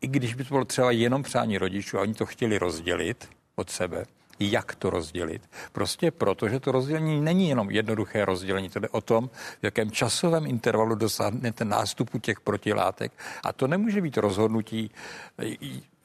i 0.00 0.06
když 0.06 0.34
by 0.34 0.44
to 0.44 0.54
bylo 0.54 0.64
třeba 0.64 0.90
jenom 0.90 1.22
přání 1.22 1.58
rodičů 1.58 1.98
a 1.98 2.00
oni 2.00 2.14
to 2.14 2.26
chtěli 2.26 2.58
rozdělit 2.58 3.28
od 3.56 3.70
sebe, 3.70 4.04
jak 4.40 4.74
to 4.74 4.90
rozdělit. 4.90 5.42
Prostě 5.72 6.10
proto, 6.10 6.48
že 6.48 6.60
to 6.60 6.72
rozdělení 6.72 7.20
není 7.20 7.48
jenom 7.48 7.70
jednoduché 7.70 8.24
rozdělení, 8.24 8.68
to 8.68 8.78
jde 8.78 8.88
o 8.88 9.00
tom, 9.00 9.30
v 9.60 9.64
jakém 9.64 9.90
časovém 9.90 10.46
intervalu 10.46 10.94
dosáhnete 10.94 11.64
nástupu 11.64 12.18
těch 12.18 12.40
protilátek 12.40 13.12
a 13.44 13.52
to 13.52 13.66
nemůže 13.66 14.00
být 14.00 14.16
rozhodnutí 14.16 14.90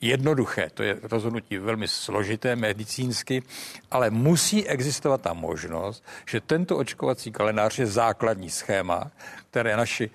jednoduché, 0.02 0.70
to 0.74 0.84
je 0.84 1.00
rozhodnutí 1.04 1.58
velmi 1.58 1.88
složité 1.88 2.56
medicínsky, 2.56 3.44
ale 3.92 4.10
musí 4.10 4.68
existovat 4.68 5.22
ta 5.22 5.34
možnost, 5.34 6.04
že 6.28 6.42
tento 6.42 6.78
očkovací 6.78 7.32
kalendář 7.32 7.80
je 7.80 7.86
základní 7.86 8.50
schéma, 8.50 9.12
které 9.52 9.78
naši, 9.78 10.10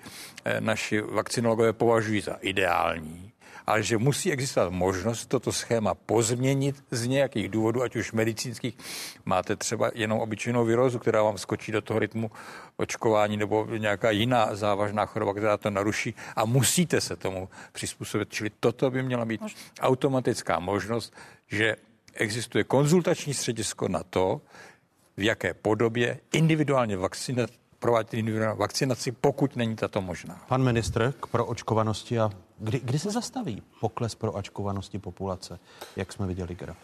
eh, 0.45 0.61
naši 0.61 1.01
vakcinologové 1.01 1.73
považují 1.73 2.21
za 2.21 2.37
ideální 2.41 3.28
ale 3.69 3.83
že 3.83 3.97
musí 3.97 4.31
existovat 4.31 4.73
možnost 4.73 5.25
toto 5.25 5.51
schéma 5.51 5.93
pozměnit 5.93 6.83
z 6.91 7.07
nějakých 7.07 7.49
důvodů, 7.49 7.81
ať 7.81 7.95
už 7.95 8.11
medicínských. 8.11 8.77
Máte 9.25 9.55
třeba 9.55 9.91
jenom 9.93 10.19
obyčejnou 10.19 10.65
virózu, 10.65 10.99
která 10.99 11.23
vám 11.23 11.37
skočí 11.37 11.71
do 11.71 11.81
toho 11.81 11.99
rytmu 11.99 12.31
očkování 12.77 13.37
nebo 13.37 13.67
nějaká 13.77 14.11
jiná 14.11 14.55
závažná 14.55 15.05
choroba, 15.05 15.33
která 15.33 15.57
to 15.57 15.69
naruší 15.69 16.13
a 16.35 16.45
musíte 16.45 17.01
se 17.01 17.15
tomu 17.15 17.49
přizpůsobit. 17.71 18.33
Čili 18.33 18.51
toto 18.59 18.91
by 18.91 19.03
měla 19.03 19.25
být 19.25 19.41
automatická 19.81 20.59
možnost, 20.59 21.13
že 21.47 21.75
existuje 22.13 22.63
konzultační 22.63 23.33
středisko 23.33 23.87
na 23.87 24.03
to, 24.03 24.41
v 25.17 25.23
jaké 25.23 25.53
podobě 25.53 26.19
individuálně 26.33 26.97
vakcinat, 26.97 27.49
provádět 27.79 28.13
individuální 28.13 28.59
vakcinaci, 28.59 29.11
pokud 29.11 29.55
není 29.55 29.75
tato 29.75 30.01
možná. 30.01 30.41
Pan 30.47 30.63
ministr 30.63 31.13
k 31.19 31.27
proočkovanosti 31.27 32.19
a 32.19 32.31
kdy, 32.57 32.79
kdy 32.79 32.99
se 32.99 33.11
zastaví 33.11 33.63
pokles 33.79 34.15
proočkovanosti 34.15 34.99
populace, 34.99 35.59
jak 35.95 36.13
jsme 36.13 36.27
viděli 36.27 36.55
graf? 36.55 36.77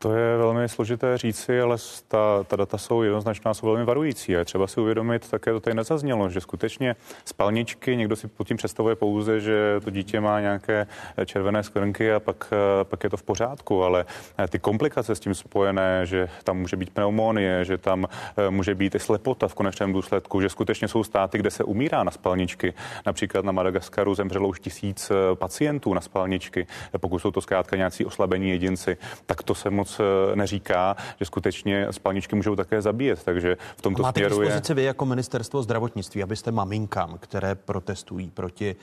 To 0.00 0.12
je 0.12 0.36
velmi 0.36 0.68
složité 0.68 1.18
říci, 1.18 1.60
ale 1.60 1.76
ta, 2.08 2.44
ta 2.44 2.56
data 2.56 2.78
jsou 2.78 3.02
jednoznačná, 3.02 3.54
jsou 3.54 3.66
velmi 3.66 3.84
varující. 3.84 4.36
A 4.36 4.44
třeba 4.44 4.66
si 4.66 4.80
uvědomit, 4.80 5.30
také 5.30 5.52
to 5.52 5.60
tady 5.60 5.76
nezaznělo, 5.76 6.30
že 6.30 6.40
skutečně 6.40 6.96
spalničky, 7.24 7.96
někdo 7.96 8.16
si 8.16 8.28
pod 8.28 8.48
tím 8.48 8.56
představuje 8.56 8.96
pouze, 8.96 9.40
že 9.40 9.80
to 9.84 9.90
dítě 9.90 10.20
má 10.20 10.40
nějaké 10.40 10.86
červené 11.24 11.62
skvrnky 11.62 12.12
a 12.12 12.20
pak, 12.20 12.50
pak 12.82 13.04
je 13.04 13.10
to 13.10 13.16
v 13.16 13.22
pořádku, 13.22 13.82
ale 13.84 14.04
ty 14.48 14.58
komplikace 14.58 15.14
s 15.14 15.20
tím 15.20 15.34
spojené, 15.34 16.06
že 16.06 16.28
tam 16.44 16.58
může 16.58 16.76
být 16.76 16.90
pneumonie, 16.90 17.64
že 17.64 17.78
tam 17.78 18.06
eh, 18.36 18.50
může 18.50 18.74
být 18.74 18.94
i 18.94 18.98
slepota 18.98 19.48
v 19.48 19.54
konečném 19.54 19.92
důsledku, 19.92 20.40
že 20.40 20.48
skutečně 20.48 20.88
jsou 20.88 21.04
státy, 21.04 21.38
kde 21.38 21.50
se 21.50 21.64
umírá 21.64 22.04
na 22.04 22.10
spalničky. 22.10 22.74
Například 23.06 23.44
na 23.44 23.52
Madagaskaru 23.52 24.14
zemřelo 24.14 24.48
už 24.48 24.60
tisíc 24.60 25.10
eh, 25.10 25.36
pacientů 25.36 25.94
na 25.94 26.00
spalničky, 26.00 26.66
pokud 26.98 27.18
jsou 27.18 27.30
to 27.30 27.40
zkrátka 27.40 27.76
nějací 27.76 28.04
oslabení 28.04 28.50
jedinci, 28.50 28.96
tak 29.26 29.42
to 29.42 29.54
se 29.54 29.70
moc 29.70 29.87
moc 29.88 30.00
eh, 30.00 30.36
neříká, 30.36 30.96
že 31.18 31.24
skutečně 31.24 31.86
spalničky 31.90 32.36
můžou 32.36 32.56
také 32.56 32.82
zabíjet. 32.82 33.24
Takže 33.24 33.56
v 33.76 33.82
tomto 33.82 34.02
máte 34.02 34.20
směru 34.20 34.42
je... 34.42 34.60
vy 34.74 34.82
jako 34.82 35.06
ministerstvo 35.06 35.62
zdravotnictví, 35.62 36.22
abyste 36.22 36.52
maminkám, 36.52 37.18
které 37.20 37.54
protestují 37.54 38.30
proti 38.30 38.76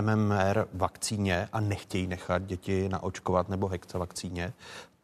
MMR 0.00 0.64
vakcíně 0.72 1.48
a 1.52 1.60
nechtějí 1.60 2.06
nechat 2.06 2.42
děti 2.42 2.88
naočkovat 2.88 3.48
nebo 3.48 3.68
hekce 3.68 3.98
vakcíně, 3.98 4.52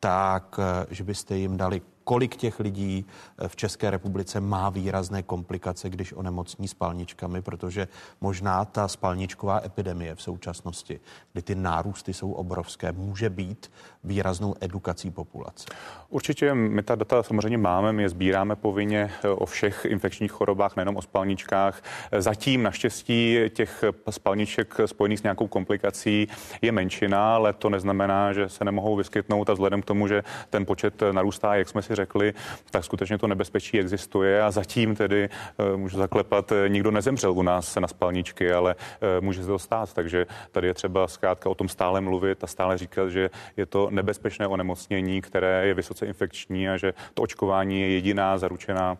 tak 0.00 0.58
eh, 0.58 0.86
že 0.90 1.04
byste 1.04 1.36
jim 1.36 1.56
dali 1.56 1.82
kolik 2.04 2.36
těch 2.36 2.60
lidí 2.60 3.06
eh, 3.38 3.48
v 3.48 3.56
České 3.56 3.90
republice 3.90 4.40
má 4.40 4.70
výrazné 4.70 5.22
komplikace, 5.22 5.90
když 5.90 6.12
onemocní 6.12 6.68
spalničkami, 6.68 7.42
protože 7.42 7.88
možná 8.20 8.64
ta 8.64 8.88
spalničková 8.88 9.60
epidemie 9.64 10.14
v 10.14 10.22
současnosti, 10.22 11.00
kdy 11.32 11.42
ty 11.42 11.54
nárůsty 11.54 12.14
jsou 12.14 12.32
obrovské, 12.32 12.92
může 12.92 13.30
být 13.30 13.72
výraznou 14.04 14.54
edukací 14.60 15.10
populace. 15.10 15.66
Určitě 16.08 16.54
my 16.54 16.82
ta 16.82 16.94
data 16.94 17.22
samozřejmě 17.22 17.58
máme, 17.58 17.92
my 17.92 18.02
je 18.02 18.08
sbíráme 18.08 18.56
povinně 18.56 19.10
eh, 19.24 19.28
o 19.28 19.46
všech 19.46 19.84
infekčních 19.84 20.32
chorobách, 20.32 20.76
nejenom 20.76 20.96
o 20.96 21.02
spalničkách. 21.02 21.82
Zatím 22.18 22.62
naštěstí 22.62 23.38
těch 23.48 23.84
spalniček 24.10 24.74
spojených 24.86 25.18
s 25.18 25.22
nějakou 25.22 25.46
komplikací 25.46 26.28
je 26.62 26.72
menšina, 26.72 27.34
ale 27.34 27.52
to 27.52 27.70
neznamená, 27.70 28.32
že 28.32 28.48
se 28.48 28.64
nemohou 28.64 28.96
vyskytnout 28.96 29.50
a 29.50 29.52
vzhledem 29.52 29.82
k 29.82 29.84
tomu, 29.84 30.08
že 30.08 30.22
ten 30.50 30.66
počet 30.66 31.02
narůstá, 31.12 31.54
jak 31.54 31.68
jsme 31.68 31.82
si 31.82 31.93
řekli, 31.94 32.34
tak 32.70 32.84
skutečně 32.84 33.18
to 33.18 33.26
nebezpečí 33.26 33.80
existuje 33.80 34.42
a 34.42 34.50
zatím 34.50 34.96
tedy 34.96 35.28
eh, 35.28 35.76
můžu 35.76 35.98
zaklepat, 35.98 36.52
eh, 36.52 36.68
nikdo 36.68 36.90
nezemřel 36.90 37.32
u 37.32 37.42
nás 37.42 37.76
na 37.76 37.88
spalničky, 37.88 38.52
ale 38.52 38.74
eh, 39.00 39.20
může 39.20 39.42
se 39.42 39.46
to 39.46 39.58
stát, 39.58 39.92
takže 39.92 40.26
tady 40.52 40.66
je 40.66 40.74
třeba 40.74 41.08
zkrátka 41.08 41.50
o 41.50 41.54
tom 41.54 41.68
stále 41.68 42.00
mluvit 42.00 42.44
a 42.44 42.46
stále 42.46 42.78
říkat, 42.78 43.08
že 43.08 43.30
je 43.56 43.66
to 43.66 43.88
nebezpečné 43.90 44.46
onemocnění, 44.46 45.20
které 45.20 45.66
je 45.66 45.74
vysoce 45.74 46.06
infekční 46.06 46.68
a 46.68 46.76
že 46.76 46.94
to 47.14 47.22
očkování 47.22 47.80
je 47.80 47.90
jediná 47.90 48.38
zaručená 48.38 48.98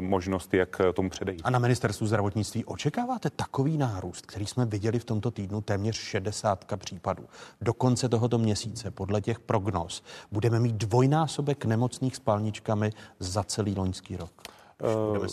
možnost, 0.00 0.54
jak 0.54 0.80
tomu 0.94 1.10
předejít. 1.10 1.40
A 1.44 1.50
na 1.50 1.58
ministerstvu 1.58 2.06
zdravotnictví 2.06 2.64
očekáváte 2.64 3.30
takový 3.30 3.78
nárůst, 3.78 4.26
který 4.26 4.46
jsme 4.46 4.66
viděli 4.66 4.98
v 4.98 5.04
tomto 5.04 5.30
týdnu 5.30 5.60
téměř 5.60 5.96
60 5.96 6.64
případů. 6.76 7.24
Do 7.60 7.74
konce 7.74 8.08
tohoto 8.08 8.38
měsíce, 8.38 8.90
podle 8.90 9.20
těch 9.20 9.40
prognóz, 9.40 10.02
budeme 10.32 10.60
mít 10.60 10.76
dvojnásobek 10.76 11.64
nemocných 11.64 12.11
s 12.16 12.22
spalničkami 12.22 12.88
za 13.18 13.42
celý 13.44 13.74
loňský 13.74 14.16
rok. 14.16 14.32
Eh, 14.82 15.26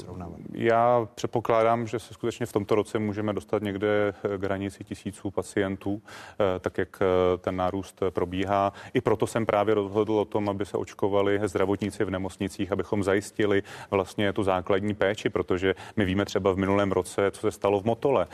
já 0.54 1.08
předpokládám, 1.16 1.88
že 1.88 2.00
se 2.00 2.14
skutečně 2.14 2.46
v 2.46 2.54
tomto 2.54 2.76
roce 2.76 3.00
můžeme 3.00 3.34
dostat 3.34 3.62
někde 3.62 4.14
k 4.38 4.44
hranici 4.44 4.84
tisíců 4.84 5.32
pacientů, 5.32 6.02
eh, 6.06 6.60
tak 6.60 6.78
jak 6.78 7.00
eh, 7.02 7.38
ten 7.38 7.56
nárůst 7.56 8.00
probíhá. 8.10 8.74
I 8.94 9.02
proto 9.02 9.28
jsem 9.28 9.46
právě 9.46 9.76
rozhodl 9.76 10.14
o 10.14 10.26
tom, 10.26 10.50
aby 10.50 10.66
se 10.66 10.78
očkovali 10.78 11.40
zdravotníci 11.44 12.04
v 12.04 12.10
nemocnicích, 12.10 12.72
abychom 12.72 13.04
zajistili 13.04 13.64
vlastně 13.92 14.34
tu 14.34 14.44
základní 14.44 14.96
péči, 14.96 15.30
protože 15.30 15.76
my 15.96 16.06
víme 16.06 16.26
třeba 16.26 16.52
v 16.52 16.58
minulém 16.58 16.92
roce, 16.92 17.32
co 17.32 17.42
se 17.42 17.52
stalo 17.52 17.80
v 17.80 17.86
Motole, 17.86 18.28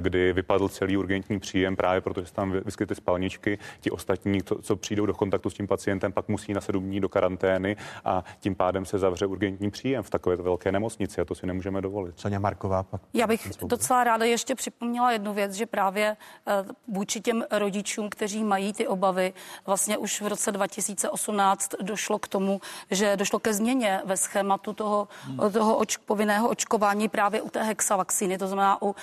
kdy 0.00 0.32
vypadl 0.32 0.68
celý 0.68 0.96
urgentní 0.96 1.40
příjem 1.40 1.76
právě 1.76 2.00
protože 2.00 2.26
se 2.26 2.34
tam 2.34 2.52
vyskytly 2.64 2.96
spalničky. 2.96 3.58
Ti 3.80 3.90
ostatní, 3.90 4.40
co 4.62 4.76
přijdou 4.76 5.06
do 5.06 5.14
kontaktu 5.14 5.50
s 5.50 5.54
tím 5.54 5.66
pacientem, 5.66 6.12
pak 6.12 6.28
musí 6.28 6.52
na 6.52 6.60
sedm 6.60 6.84
dní 6.84 7.00
do 7.00 7.08
karantény 7.08 7.76
a 8.04 8.24
tím 8.40 8.54
pádem 8.54 8.84
se 8.84 8.98
zavře 8.98 9.26
urgentní 9.26 9.70
příjem 9.70 10.02
v 10.02 10.10
takové 10.10 10.36
velké 10.36 10.61
velké 10.62 10.72
nemocnici 10.72 11.20
a 11.20 11.24
to 11.24 11.34
si 11.34 11.46
nemůžeme 11.46 11.80
dovolit. 11.80 12.20
Sonia 12.20 12.40
Marková 12.40 12.82
pak. 12.82 13.02
Já 13.14 13.26
bych 13.26 13.48
docela 13.62 14.04
ráda 14.04 14.24
ještě 14.24 14.54
připomněla 14.54 15.12
jednu 15.12 15.34
věc, 15.34 15.52
že 15.52 15.66
právě 15.66 16.16
eh, 16.46 16.52
vůči 16.88 17.20
těm 17.20 17.44
rodičům, 17.50 18.10
kteří 18.10 18.44
mají 18.44 18.72
ty 18.72 18.86
obavy, 18.86 19.32
vlastně 19.66 19.98
už 19.98 20.20
v 20.20 20.26
roce 20.26 20.52
2018 20.52 21.70
došlo 21.82 22.18
k 22.18 22.28
tomu, 22.28 22.60
že 22.90 23.16
došlo 23.16 23.38
ke 23.38 23.54
změně 23.54 24.02
ve 24.04 24.16
schématu 24.16 24.72
toho, 24.72 25.08
hmm. 25.24 25.52
toho 25.52 25.76
oč, 25.76 25.96
povinného 25.96 26.48
očkování 26.48 27.08
právě 27.08 27.42
u 27.42 27.50
té 27.50 27.62
hexavakcíny, 27.62 28.38
to 28.38 28.46
znamená 28.46 28.82
u 28.82 28.86
uh, 28.86 28.94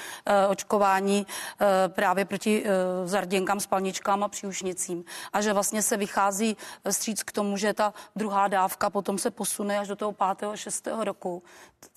očkování 0.50 1.26
uh, 1.26 1.68
právě 1.88 2.26
proti 2.26 2.64
uh, 2.64 2.70
zarděnkám, 3.08 3.60
spalničkám 3.60 4.24
a 4.24 4.28
příušnicím. 4.28 5.04
A 5.34 5.42
že 5.42 5.54
vlastně 5.54 5.82
se 5.82 5.98
vychází 5.98 6.58
stříc 6.90 7.24
k 7.24 7.32
tomu, 7.32 7.58
že 7.58 7.74
ta 7.74 7.94
druhá 8.16 8.48
dávka 8.48 8.90
potom 8.90 9.18
se 9.18 9.32
posune 9.32 9.80
až 9.80 9.88
do 9.88 9.96
toho 9.96 10.16
5. 10.38 10.56
6. 10.56 10.88
roku. 11.04 11.44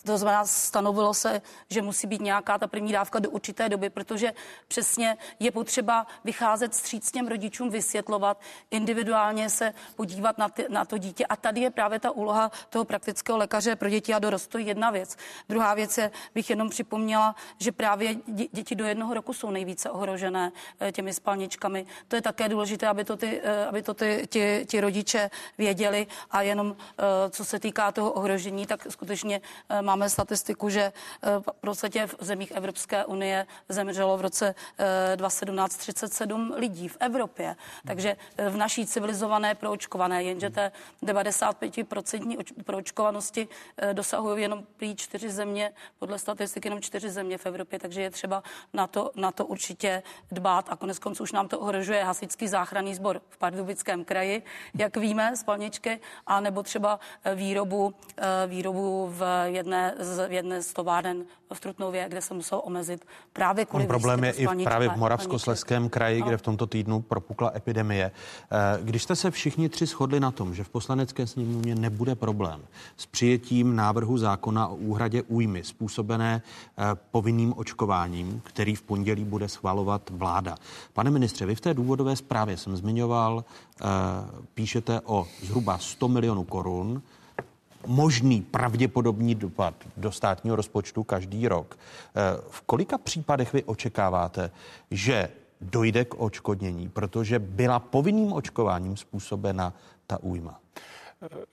To 0.04 0.18
znamená, 0.18 0.44
stanovilo 0.46 1.14
se, 1.14 1.42
že 1.70 1.82
musí 1.82 2.06
být 2.06 2.20
nějaká 2.20 2.58
ta 2.58 2.66
první 2.66 2.92
dávka 2.92 3.18
do 3.18 3.30
určité 3.30 3.68
doby, 3.68 3.90
protože 3.90 4.32
přesně 4.68 5.16
je 5.40 5.50
potřeba 5.50 6.06
vycházet 6.24 6.74
stříc 6.74 7.12
těm 7.12 7.28
rodičům, 7.28 7.70
vysvětlovat, 7.70 8.40
individuálně 8.70 9.50
se 9.50 9.74
podívat 9.96 10.38
na, 10.38 10.48
ty, 10.48 10.66
na 10.68 10.84
to 10.84 10.98
dítě. 10.98 11.26
A 11.26 11.36
tady 11.36 11.60
je 11.60 11.70
právě 11.70 12.00
ta 12.00 12.10
úloha 12.10 12.50
toho 12.70 12.84
praktického 12.84 13.38
lékaře 13.38 13.76
pro 13.76 13.88
děti 13.88 14.14
a 14.14 14.18
dorost. 14.18 14.46
To 14.46 14.58
je 14.58 14.64
jedna 14.64 14.90
věc. 14.90 15.16
Druhá 15.48 15.74
věc 15.74 15.98
je, 15.98 16.10
bych 16.34 16.50
jenom 16.50 16.68
připomněla, 16.68 17.34
že 17.58 17.72
právě 17.72 18.16
děti 18.52 18.74
do 18.74 18.84
jednoho 18.84 19.14
roku 19.14 19.32
jsou 19.32 19.50
nejvíce 19.50 19.90
ohrožené 19.90 20.52
eh, 20.80 20.92
těmi 20.92 21.12
spalničkami. 21.12 21.86
To 22.08 22.16
je 22.16 22.22
také 22.22 22.48
důležité, 22.48 22.88
aby 22.88 23.04
to, 23.04 23.16
ty, 23.16 23.40
eh, 23.44 23.66
aby 23.66 23.82
to 23.82 23.94
ty, 23.94 24.26
ti, 24.30 24.66
ti 24.68 24.80
rodiče 24.80 25.30
věděli. 25.58 26.06
A 26.30 26.42
jenom 26.42 26.76
eh, 26.98 27.30
co 27.30 27.44
se 27.44 27.58
týká 27.58 27.92
toho 27.92 28.12
ohrožení, 28.12 28.66
tak 28.66 28.86
skutečně 28.90 29.31
eh, 29.40 29.82
máme 29.82 30.10
statistiku, 30.10 30.68
že 30.68 30.82
eh, 30.82 30.92
v 31.38 31.60
podstatě 31.60 32.06
v 32.06 32.14
zemích 32.20 32.50
Evropské 32.50 33.04
unie 33.04 33.46
zemřelo 33.68 34.16
v 34.16 34.20
roce 34.20 34.54
2017 35.16 35.74
eh, 35.74 35.78
37 35.78 36.54
lidí 36.56 36.88
v 36.88 36.96
Evropě. 37.00 37.56
Takže 37.86 38.16
v 38.48 38.56
naší 38.56 38.86
civilizované 38.86 39.54
proočkované, 39.54 40.22
jenže 40.22 40.50
té 40.50 40.72
95% 41.02 42.36
proočkovanosti 42.64 43.48
dosahují 43.92 44.42
jenom 44.42 44.64
prý 44.76 44.96
čtyři 44.96 45.30
země, 45.30 45.72
podle 45.98 46.18
statistiky 46.18 46.68
jenom 46.68 46.80
čtyři 46.80 47.10
země 47.10 47.38
v 47.38 47.46
Evropě, 47.46 47.78
takže 47.78 48.02
je 48.02 48.10
třeba 48.10 48.42
na 48.72 48.86
to, 48.86 49.10
na 49.14 49.32
to 49.32 49.46
určitě 49.46 50.02
dbát 50.32 50.66
a 50.68 50.76
konec 50.76 50.98
konců 50.98 51.22
už 51.22 51.32
nám 51.32 51.48
to 51.48 51.60
ohrožuje 51.60 52.04
hasičský 52.04 52.48
záchranný 52.48 52.94
sbor 52.94 53.20
v 53.28 53.38
Pardubickém 53.38 54.04
kraji, 54.04 54.42
jak 54.74 54.96
víme, 54.96 55.36
spalničky, 55.36 56.00
a 56.26 56.40
nebo 56.40 56.62
třeba 56.62 57.00
výrobu, 57.34 57.94
výrobu 58.46 59.06
v 59.10 59.21
jedné 59.44 59.94
z, 59.98 60.28
v 60.28 60.32
jedné 60.32 60.62
z 60.62 60.72
továren 60.72 61.24
v 61.54 61.60
Trutnově, 61.60 62.06
kde 62.08 62.22
se 62.22 62.34
musel 62.34 62.62
omezit 62.64 63.04
právě 63.32 63.64
kvůli 63.64 63.86
Problém 63.86 64.24
je 64.24 64.32
i 64.32 64.64
právě 64.64 64.88
v 64.88 64.96
Moravskosleském 64.96 65.88
kraji, 65.88 66.22
kde 66.22 66.36
v 66.36 66.42
tomto 66.42 66.66
týdnu 66.66 67.00
propukla 67.00 67.52
epidemie. 67.54 68.10
Eh, 68.52 68.78
když 68.82 69.02
jste 69.02 69.16
se 69.16 69.30
všichni 69.30 69.68
tři 69.68 69.86
shodli 69.86 70.20
na 70.20 70.30
tom, 70.30 70.54
že 70.54 70.64
v 70.64 70.68
poslanecké 70.68 71.26
sněmovně 71.26 71.74
nebude 71.74 72.14
problém 72.14 72.60
s 72.96 73.06
přijetím 73.06 73.76
návrhu 73.76 74.18
zákona 74.18 74.68
o 74.68 74.74
úhradě 74.74 75.22
újmy 75.22 75.64
způsobené 75.64 76.42
eh, 76.42 76.82
povinným 77.10 77.54
očkováním, 77.56 78.42
který 78.44 78.74
v 78.74 78.82
pondělí 78.82 79.24
bude 79.24 79.48
schvalovat 79.48 80.10
vláda. 80.10 80.56
Pane 80.92 81.10
ministře, 81.10 81.46
vy 81.46 81.54
v 81.54 81.60
té 81.60 81.74
důvodové 81.74 82.16
zprávě 82.16 82.56
jsem 82.56 82.76
zmiňoval, 82.76 83.44
eh, 83.44 83.84
píšete 84.54 85.00
o 85.04 85.26
zhruba 85.42 85.78
100 85.78 86.08
milionů 86.08 86.44
korun, 86.44 87.02
možný 87.86 88.42
pravděpodobný 88.42 89.34
dopad 89.34 89.74
do 89.96 90.12
státního 90.12 90.56
rozpočtu 90.56 91.02
každý 91.04 91.48
rok. 91.48 91.78
Eh, 91.78 92.20
v 92.50 92.60
kolika 92.60 92.98
případech 92.98 93.52
vy 93.52 93.64
očekáváte, 93.64 94.50
že 94.90 95.28
dojde 95.60 96.04
k 96.04 96.14
očkodnění, 96.14 96.88
protože 96.88 97.38
byla 97.38 97.78
povinným 97.78 98.32
očkováním 98.32 98.96
způsobena 98.96 99.72
ta 100.06 100.22
újma. 100.22 100.61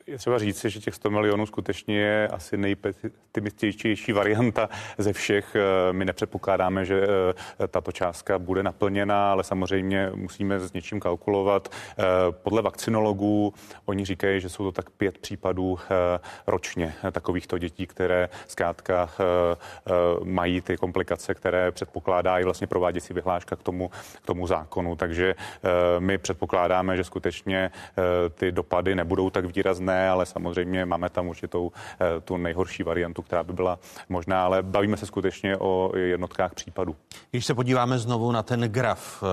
Je 0.08 0.18
třeba 0.18 0.38
říct, 0.38 0.66
že 0.66 0.80
těch 0.80 0.96
100 0.96 1.10
milionů 1.10 1.46
skutečně 1.46 2.00
je 2.00 2.28
asi 2.28 2.58
nejpesimističtější 2.58 4.12
varianta 4.12 4.70
ze 4.98 5.14
všech. 5.14 5.56
My 5.92 6.06
nepředpokládáme, 6.06 6.86
že 6.86 7.08
eh, 7.60 7.68
tato 7.68 7.92
částka 7.92 8.40
bude 8.40 8.64
naplněna, 8.64 9.32
ale 9.32 9.44
samozřejmě 9.44 10.12
musíme 10.16 10.60
s 10.60 10.74
něčím 10.74 11.00
kalkulovat. 11.00 11.70
Eh, 11.72 12.04
podle 12.32 12.62
vakcinologů 12.62 13.54
oni 13.86 14.06
říkají, 14.06 14.42
že 14.42 14.50
jsou 14.50 14.64
to 14.64 14.72
tak 14.72 14.90
pět 14.90 15.18
případů 15.18 15.80
eh, 15.80 16.20
ročně 16.48 16.94
takovýchto 17.12 17.58
dětí, 17.58 17.88
které 17.88 18.30
zkrátka 18.48 19.10
mají 20.24 20.62
ty 20.62 20.78
komplikace, 20.78 21.34
které 21.34 21.72
předpokládá 21.72 22.40
i 22.40 22.44
vlastně 22.44 22.68
prováděcí 22.68 23.14
vyhláška 23.14 23.56
k 23.56 23.64
tomu, 23.64 23.92
k 24.22 24.26
tomu 24.26 24.48
zákonu. 24.48 24.96
Takže 24.96 25.36
my 26.00 26.18
předpokládáme, 26.18 26.98
že 26.98 27.04
skutečně 27.04 27.72
ty 28.36 28.52
dopady 28.52 28.96
nebudou 28.96 29.30
tak 29.30 29.48
výrazné, 29.60 30.10
ale 30.10 30.26
samozřejmě 30.26 30.86
máme 30.86 31.10
tam 31.10 31.28
určitou 31.28 31.72
eh, 31.72 32.22
tu 32.22 32.38
nejhorší 32.38 32.84
variantu, 32.84 33.22
která 33.22 33.44
by 33.44 33.54
byla 33.54 33.80
možná, 34.10 34.46
ale 34.46 34.64
bavíme 34.64 34.98
se 34.98 35.06
skutečně 35.06 35.58
o 35.58 35.92
jednotkách 35.96 36.54
případů. 36.54 36.96
Když 37.32 37.46
se 37.46 37.54
podíváme 37.54 38.00
znovu 38.00 38.32
na 38.32 38.44
ten 38.44 38.62
graf, 38.62 39.24
eh, 39.24 39.28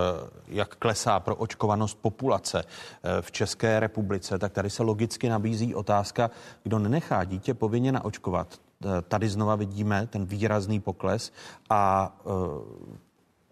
jak 0.49 0.75
klesá 0.77 1.21
pro 1.21 1.37
očkovanost 1.37 1.99
populace 2.03 2.65
eh, 2.65 3.23
v 3.23 3.31
České 3.31 3.81
republice, 3.81 4.39
tak 4.39 4.53
tady 4.53 4.71
se 4.71 4.83
logicky 4.83 5.29
nabízí 5.29 5.75
otázka, 5.75 6.31
kdo 6.63 6.79
nenechá 6.79 7.25
dítě 7.25 7.55
povinně 7.55 7.93
naočkovat. 7.93 8.49
Tady 9.09 9.29
znova 9.29 9.57
vidíme 9.57 10.07
ten 10.07 10.27
výrazný 10.27 10.81
pokles 10.81 11.33
a 11.71 12.13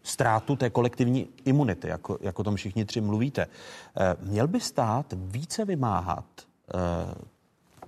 ztrátu 0.02 0.56
té 0.56 0.70
kolektivní 0.70 1.28
imunity, 1.44 1.88
jako, 1.88 2.18
jako 2.20 2.40
o 2.40 2.44
tom 2.44 2.56
všichni 2.56 2.84
tři 2.84 3.00
mluvíte. 3.00 3.46
Měl 4.20 4.48
by 4.48 4.60
stát 4.60 5.14
více 5.16 5.64
vymáhat 5.64 6.24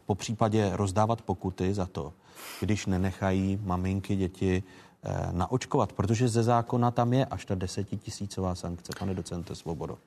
po 0.07 0.15
případě 0.15 0.71
rozdávat 0.73 1.23
pokuty 1.23 1.75
za 1.75 1.87
to, 1.87 2.12
když 2.61 2.87
nenechají 2.87 3.59
maminky 3.62 4.17
děti 4.17 4.62
eh, 5.05 5.29
naočkovat, 5.33 5.93
protože 5.93 6.29
ze 6.29 6.43
zákona 6.43 6.91
tam 6.91 7.12
je 7.12 7.27
až 7.27 7.45
ta 7.45 7.55
desetitisícová 7.55 8.55
sankce, 8.55 8.93
pane 8.99 9.15
docente 9.15 9.55
Svobodo. 9.55 9.99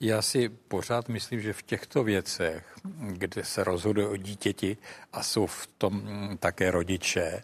Já 0.00 0.22
si 0.22 0.48
pořád 0.48 1.08
myslím, 1.08 1.40
že 1.40 1.52
v 1.52 1.62
těchto 1.62 2.04
věcech, 2.04 2.76
kde 2.98 3.44
se 3.44 3.64
rozhoduje 3.64 4.08
o 4.08 4.16
dítěti 4.16 4.76
a 5.12 5.22
jsou 5.22 5.46
v 5.46 5.66
tom 5.78 5.94
mm, 5.94 6.36
také 6.36 6.70
rodiče, 6.70 7.42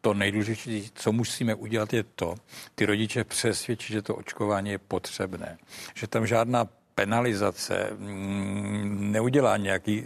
to 0.00 0.14
nejdůležitější, 0.14 0.90
co 0.94 1.12
musíme 1.12 1.54
udělat, 1.54 1.92
je 1.92 2.02
to, 2.02 2.34
ty 2.74 2.86
rodiče 2.86 3.24
přesvědčit, 3.24 3.92
že 3.92 4.02
to 4.02 4.16
očkování 4.16 4.70
je 4.70 4.78
potřebné. 4.78 5.58
Že 5.94 6.06
tam 6.06 6.26
žádná 6.26 6.68
penalizace 6.94 7.88
mm, 7.98 9.12
neudělá 9.12 9.56
nějaký 9.56 10.04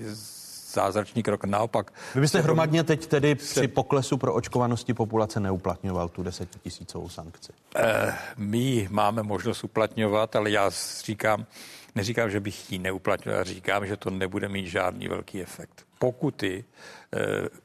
zázračný 0.73 1.23
krok. 1.23 1.45
Naopak. 1.45 1.93
Vy 2.15 2.21
byste 2.21 2.41
hromadně 2.41 2.85
teď 2.85 3.07
tedy 3.07 3.35
při 3.35 3.69
poklesu 3.69 4.17
pro 4.17 4.35
očkovanosti 4.35 4.95
populace 4.95 5.41
neuplatňoval 5.41 6.09
tu 6.09 6.23
desetitisícovou 6.23 7.09
sankci? 7.09 7.53
Eh, 7.77 8.15
my 8.37 8.89
máme 8.91 9.23
možnost 9.23 9.65
uplatňovat, 9.65 10.37
ale 10.37 10.51
já 10.51 10.71
říkám, 11.05 11.47
neříkám, 11.95 12.31
že 12.31 12.41
bych 12.41 12.73
ji 12.73 12.79
neuplatňoval, 12.79 13.45
říkám, 13.45 13.87
že 13.87 13.97
to 13.97 14.11
nebude 14.11 14.49
mít 14.49 14.67
žádný 14.67 15.09
velký 15.09 15.43
efekt. 15.43 15.85
Pokuty 15.99 16.65
eh, 16.65 17.19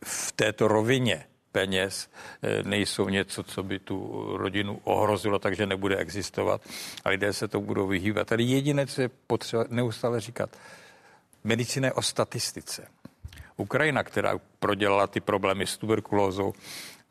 v 0.05 0.31
této 0.31 0.67
rovině 0.67 1.25
peněz 1.53 2.09
eh, 2.41 2.63
nejsou 2.63 3.09
něco, 3.09 3.43
co 3.43 3.63
by 3.63 3.79
tu 3.79 4.27
rodinu 4.37 4.79
ohrozilo, 4.83 5.39
takže 5.39 5.65
nebude 5.65 5.97
existovat 5.97 6.61
a 7.05 7.09
lidé 7.09 7.33
se 7.33 7.47
to 7.47 7.61
budou 7.61 7.87
vyhýbat. 7.87 8.27
Tady 8.27 8.43
jediné, 8.43 8.87
co 8.87 9.01
je 9.01 9.09
potřeba 9.27 9.65
neustále 9.69 10.19
říkat, 10.19 10.49
medicína 11.43 11.95
o 11.95 12.01
statistice. 12.01 12.87
Ukrajina, 13.57 14.03
která 14.03 14.39
prodělala 14.59 15.07
ty 15.07 15.19
problémy 15.19 15.67
s 15.67 15.77
tuberkulózou 15.77 16.53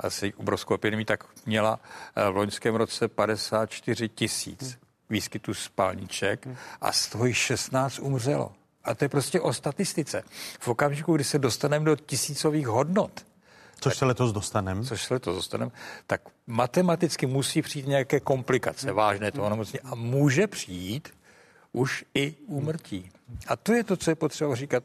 a 0.01 0.11
s 0.11 0.31
obrovskou 0.37 0.75
epidemí, 0.75 1.05
tak 1.05 1.25
měla 1.47 1.81
eh, 2.17 2.31
v 2.31 2.37
loňském 2.37 2.75
roce 2.75 3.09
54 3.09 4.09
tisíc 4.09 4.79
výskytů 5.11 5.55
spalniček 5.55 6.49
a 6.81 6.93
z 6.93 7.07
toho 7.07 7.33
16 7.33 7.99
umřelo. 7.99 8.53
A 8.85 8.95
to 8.95 9.05
je 9.05 9.09
prostě 9.09 9.41
o 9.41 9.53
statistice. 9.53 10.23
V 10.61 10.69
okamžiku, 10.69 11.15
kdy 11.15 11.25
se 11.25 11.39
dostaneme 11.39 11.85
do 11.85 11.97
tisícových 11.97 12.67
hodnot, 12.67 13.32
Což 13.83 13.97
se 13.97 14.05
letos 14.05 14.33
dostaneme. 14.33 14.85
Což 14.85 15.05
se 15.05 15.15
letos 15.15 15.37
dostaneme. 15.37 15.71
Tak 16.07 16.21
matematicky 16.47 17.27
musí 17.27 17.63
přijít 17.63 17.87
nějaké 17.87 18.21
komplikace 18.21 18.87
hmm. 18.87 18.97
vážné 18.97 19.33
toho 19.33 19.51
nemocní 19.51 19.81
a 19.81 19.95
může 19.95 20.47
přijít 20.47 21.09
už 21.73 22.05
i 22.15 22.35
úmrtí. 22.47 23.11
A 23.47 23.57
to 23.57 23.73
je 23.73 23.85
to, 23.85 23.97
co 23.97 24.11
je 24.11 24.15
potřeba 24.15 24.55
říkat. 24.55 24.85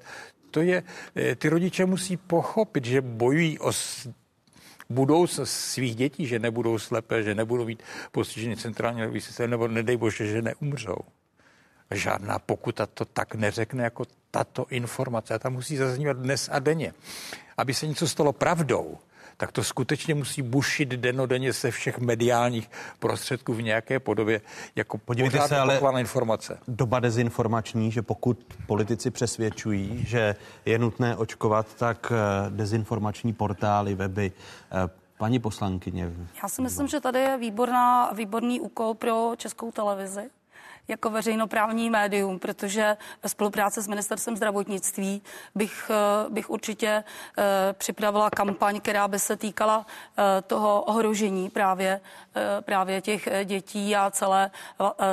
To 0.51 0.61
je, 0.61 0.83
eh, 1.15 1.35
ty 1.35 1.49
rodiče 1.49 1.85
musí 1.85 2.17
pochopit, 2.17 2.85
že 2.85 3.01
bojují 3.01 3.59
o 3.59 3.71
budoucnost 4.89 5.51
svých 5.51 5.95
dětí, 5.95 6.27
že 6.27 6.39
nebudou 6.39 6.79
slepé, 6.79 7.23
že 7.23 7.35
nebudou 7.35 7.65
mít 7.65 7.83
postižený 8.11 8.55
centrální 8.55 8.99
nervový 8.99 9.21
systém, 9.21 9.49
nebo 9.49 9.67
nedej 9.67 9.97
bože, 9.97 10.27
že 10.27 10.41
neumřou. 10.41 10.97
Žádná 11.91 12.39
pokuta 12.39 12.85
to 12.85 13.05
tak 13.05 13.35
neřekne 13.35 13.83
jako 13.83 14.05
tato 14.37 14.65
informace. 14.69 15.33
A 15.33 15.39
ta 15.39 15.49
musí 15.49 15.77
zaznívat 15.77 16.17
dnes 16.17 16.49
a 16.51 16.59
denně 16.59 16.93
aby 17.57 17.73
se 17.73 17.87
něco 17.87 18.07
stalo 18.07 18.33
pravdou, 18.33 18.97
tak 19.37 19.51
to 19.51 19.63
skutečně 19.63 20.15
musí 20.15 20.41
bušit 20.41 20.89
denodenně 20.89 21.53
se 21.53 21.71
všech 21.71 21.99
mediálních 21.99 22.71
prostředků 22.99 23.53
v 23.53 23.61
nějaké 23.61 23.99
podobě 23.99 24.41
jako 24.75 24.97
Podívejte 24.97 25.47
se, 25.47 25.57
ale 25.57 25.81
informace. 25.99 26.59
Doba 26.67 26.99
dezinformační, 26.99 27.91
že 27.91 28.01
pokud 28.01 28.39
politici 28.67 29.11
přesvědčují, 29.11 30.05
že 30.07 30.35
je 30.65 30.79
nutné 30.79 31.15
očkovat, 31.15 31.73
tak 31.73 32.11
eh, 32.11 32.49
dezinformační 32.49 33.33
portály, 33.33 33.95
weby, 33.95 34.31
eh, 34.71 34.89
Paní 35.17 35.39
poslankyně. 35.39 36.13
Já 36.43 36.49
si 36.49 36.61
myslím, 36.61 36.87
že 36.87 36.99
tady 36.99 37.19
je 37.19 37.37
výborná, 37.37 38.11
výborný 38.13 38.59
úkol 38.59 38.93
pro 38.93 39.33
českou 39.37 39.71
televizi 39.71 40.29
jako 40.87 41.09
veřejnoprávní 41.09 41.89
médium, 41.89 42.39
protože 42.39 42.97
ve 43.23 43.29
spolupráci 43.29 43.81
s 43.81 43.87
ministerstvem 43.87 44.37
zdravotnictví 44.37 45.21
bych, 45.55 45.91
eh, 45.93 46.29
bych 46.29 46.49
určitě 46.49 47.03
eh, 47.37 47.43
připravila 47.73 48.29
kampaň, 48.29 48.79
která 48.79 49.07
by 49.07 49.19
se 49.19 49.37
týkala 49.37 49.85
eh, 50.17 50.41
toho 50.41 50.81
ohrožení 50.81 51.49
právě, 51.49 52.01
právě 52.61 53.01
těch 53.01 53.29
dětí 53.43 53.95
a 53.95 54.11
celé, 54.11 54.51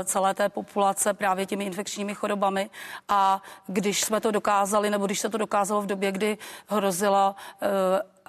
celé 0.04 0.34
té 0.34 0.48
populace 0.48 1.14
právě 1.14 1.46
těmi 1.46 1.64
infekčními 1.64 2.14
chorobami. 2.14 2.70
A 3.08 3.42
když 3.66 4.00
jsme 4.00 4.20
to 4.20 4.30
dokázali, 4.30 4.90
nebo 4.90 5.06
když 5.06 5.20
se 5.20 5.28
to 5.28 5.38
dokázalo 5.38 5.80
v 5.82 5.86
době, 5.86 6.12
kdy 6.12 6.38
hrozila 6.66 7.36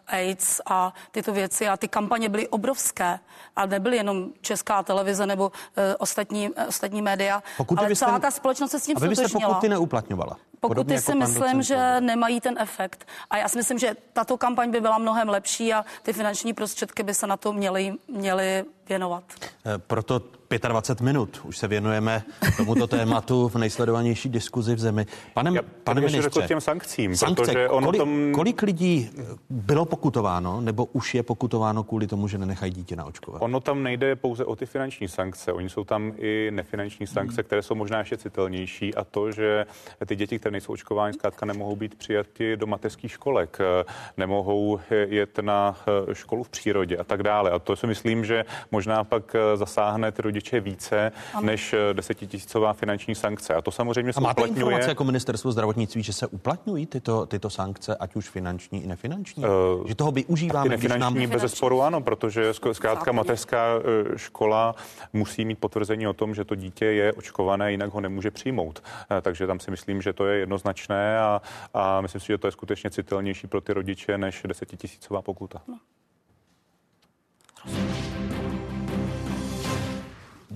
AIDS 0.07 0.61
a 0.65 0.93
tyto 1.11 1.33
věci 1.33 1.67
a 1.67 1.77
ty 1.77 1.87
kampaně 1.87 2.29
byly 2.29 2.47
obrovské 2.47 3.19
a 3.55 3.65
nebyly 3.65 3.97
jenom 3.97 4.29
česká 4.41 4.83
televize 4.83 5.25
nebo 5.25 5.47
uh, 5.47 5.83
ostatní, 5.99 6.49
uh, 6.49 6.63
ostatní 6.67 7.01
média, 7.01 7.43
Pokud 7.57 7.79
ale 7.79 7.95
celá 7.95 8.19
ta 8.19 8.31
společnost 8.31 8.71
se 8.71 8.79
s 8.79 8.85
tím 8.85 8.97
A 8.97 9.07
vy 9.07 9.15
pokuty 9.33 9.69
neuplatňovala? 9.69 10.37
Pokuty 10.59 10.93
jako 10.93 11.11
si 11.11 11.17
myslím, 11.17 11.61
že 11.61 12.01
nemají 12.01 12.41
ten 12.41 12.55
efekt. 12.59 13.07
A 13.29 13.37
já 13.37 13.49
si 13.49 13.57
myslím, 13.57 13.79
že 13.79 13.95
tato 14.13 14.37
kampaň 14.37 14.71
by 14.71 14.81
byla 14.81 14.97
mnohem 14.97 15.29
lepší 15.29 15.73
a 15.73 15.85
ty 16.03 16.13
finanční 16.13 16.53
prostředky 16.53 17.03
by 17.03 17.13
se 17.13 17.27
na 17.27 17.37
to 17.37 17.53
měly, 17.53 17.93
měly 18.07 18.65
věnovat. 18.89 19.23
Eh, 19.65 19.77
proto 19.77 20.21
25 20.49 21.05
minut 21.05 21.41
už 21.43 21.57
se 21.57 21.67
věnujeme 21.67 22.23
tomuto 22.57 22.87
tématu 22.87 23.47
v 23.47 23.55
nejsledovanější 23.55 24.29
diskuzi 24.29 24.75
v 24.75 24.79
zemi. 24.79 25.05
Pane, 25.33 25.51
Já, 25.55 25.61
pane 25.83 26.01
ministře, 26.01 26.47
těm 26.47 26.61
sankcím, 26.61 27.15
sankce, 27.15 27.69
ono 27.69 27.87
kolik, 27.87 27.99
tom... 27.99 28.31
kolik 28.33 28.61
lidí 28.61 29.09
bylo 29.49 29.85
pokutováno 29.85 30.61
nebo 30.61 30.85
už 30.85 31.15
je 31.15 31.23
pokutováno 31.23 31.83
kvůli 31.83 32.07
tomu, 32.07 32.27
že 32.27 32.37
nenechají 32.37 32.71
dítě 32.71 32.95
naočkovat? 32.95 33.41
Ono 33.41 33.59
tam 33.59 33.83
nejde 33.83 34.15
pouze 34.15 34.45
o 34.45 34.55
ty 34.55 34.65
finanční 34.65 35.07
sankce, 35.07 35.53
oni 35.53 35.69
jsou 35.69 35.83
tam 35.83 36.13
i 36.17 36.51
nefinanční 36.51 37.07
sankce, 37.07 37.41
hmm. 37.41 37.43
které 37.43 37.61
jsou 37.61 37.75
možná 37.75 37.99
ještě 37.99 38.17
citelnější 38.17 38.95
a 38.95 39.03
to, 39.03 39.31
že 39.31 39.65
ty 40.05 40.15
děti, 40.15 40.39
které 40.39 40.51
nejsou 40.51 40.73
očkovány, 40.73 41.13
zkrátka 41.13 41.45
nemohou 41.45 41.75
být 41.75 41.95
přijati 41.95 42.57
do 42.57 42.67
mateřských 42.67 43.11
školek, 43.11 43.57
nemohou 44.17 44.79
jet 44.89 45.39
na 45.39 45.77
eh, 46.09 46.15
školu 46.15 46.43
v 46.43 46.49
přírodě 46.49 46.97
a 46.97 47.03
tak 47.03 47.23
dále. 47.23 47.51
A 47.51 47.59
to 47.59 47.75
si 47.75 47.87
myslím, 47.87 48.25
že 48.25 48.45
možná 48.71 49.03
pak 49.03 49.35
eh, 49.35 49.57
zasáhne 49.57 50.11
ty 50.11 50.21
rodiče 50.21 50.44
více 50.53 51.11
ano. 51.33 51.45
než 51.45 51.73
eh, 51.73 51.93
desetitisícová 51.93 52.73
finanční 52.73 53.15
sankce. 53.15 53.53
A 53.53 53.61
to 53.61 53.71
samozřejmě 53.71 54.13
se 54.13 54.17
a 54.17 54.21
máte 54.21 54.41
uplatňuje... 54.41 54.59
informace 54.59 54.89
jako 54.89 55.03
ministerstvo 55.03 55.51
zdravotnictví, 55.51 56.03
že 56.03 56.13
se 56.13 56.27
uplatňují 56.27 56.85
tyto, 56.85 57.25
tyto 57.25 57.49
sankce, 57.49 57.95
ať 57.95 58.15
už 58.15 58.29
finanční 58.29 58.83
i 58.83 58.87
nefinanční? 58.87 59.43
Uh, 59.43 59.87
že 59.87 59.95
toho 59.95 60.11
využíváme, 60.11 60.69
nefinanční 60.69 61.27
nám... 61.27 61.39
bez 61.39 61.53
sporu 61.53 61.81
ano, 61.81 62.01
protože 62.01 62.53
zkrátka 62.71 63.11
mateřská 63.11 63.65
škola 64.15 64.75
musí 65.13 65.45
mít 65.45 65.59
potvrzení 65.59 66.07
o 66.07 66.13
tom, 66.13 66.35
že 66.35 66.45
to 66.45 66.55
dítě 66.55 66.85
je 66.85 67.13
očkované, 67.13 67.71
jinak 67.71 67.93
ho 67.93 68.01
nemůže 68.01 68.31
přijmout. 68.31 68.83
Takže 69.21 69.47
tam 69.47 69.59
si 69.59 69.71
myslím, 69.71 70.01
že 70.01 70.13
to 70.13 70.27
je 70.27 70.39
jednoznačné 70.39 71.19
a, 71.19 71.41
a 71.73 72.01
myslím 72.01 72.21
si, 72.21 72.27
že 72.27 72.37
to 72.37 72.47
je 72.47 72.51
skutečně 72.51 72.89
citelnější 72.89 73.47
pro 73.47 73.61
ty 73.61 73.73
rodiče 73.73 74.17
než 74.17 74.43
desetitisícová 74.47 75.21
pokuta. 75.21 75.61
No. 75.67 75.77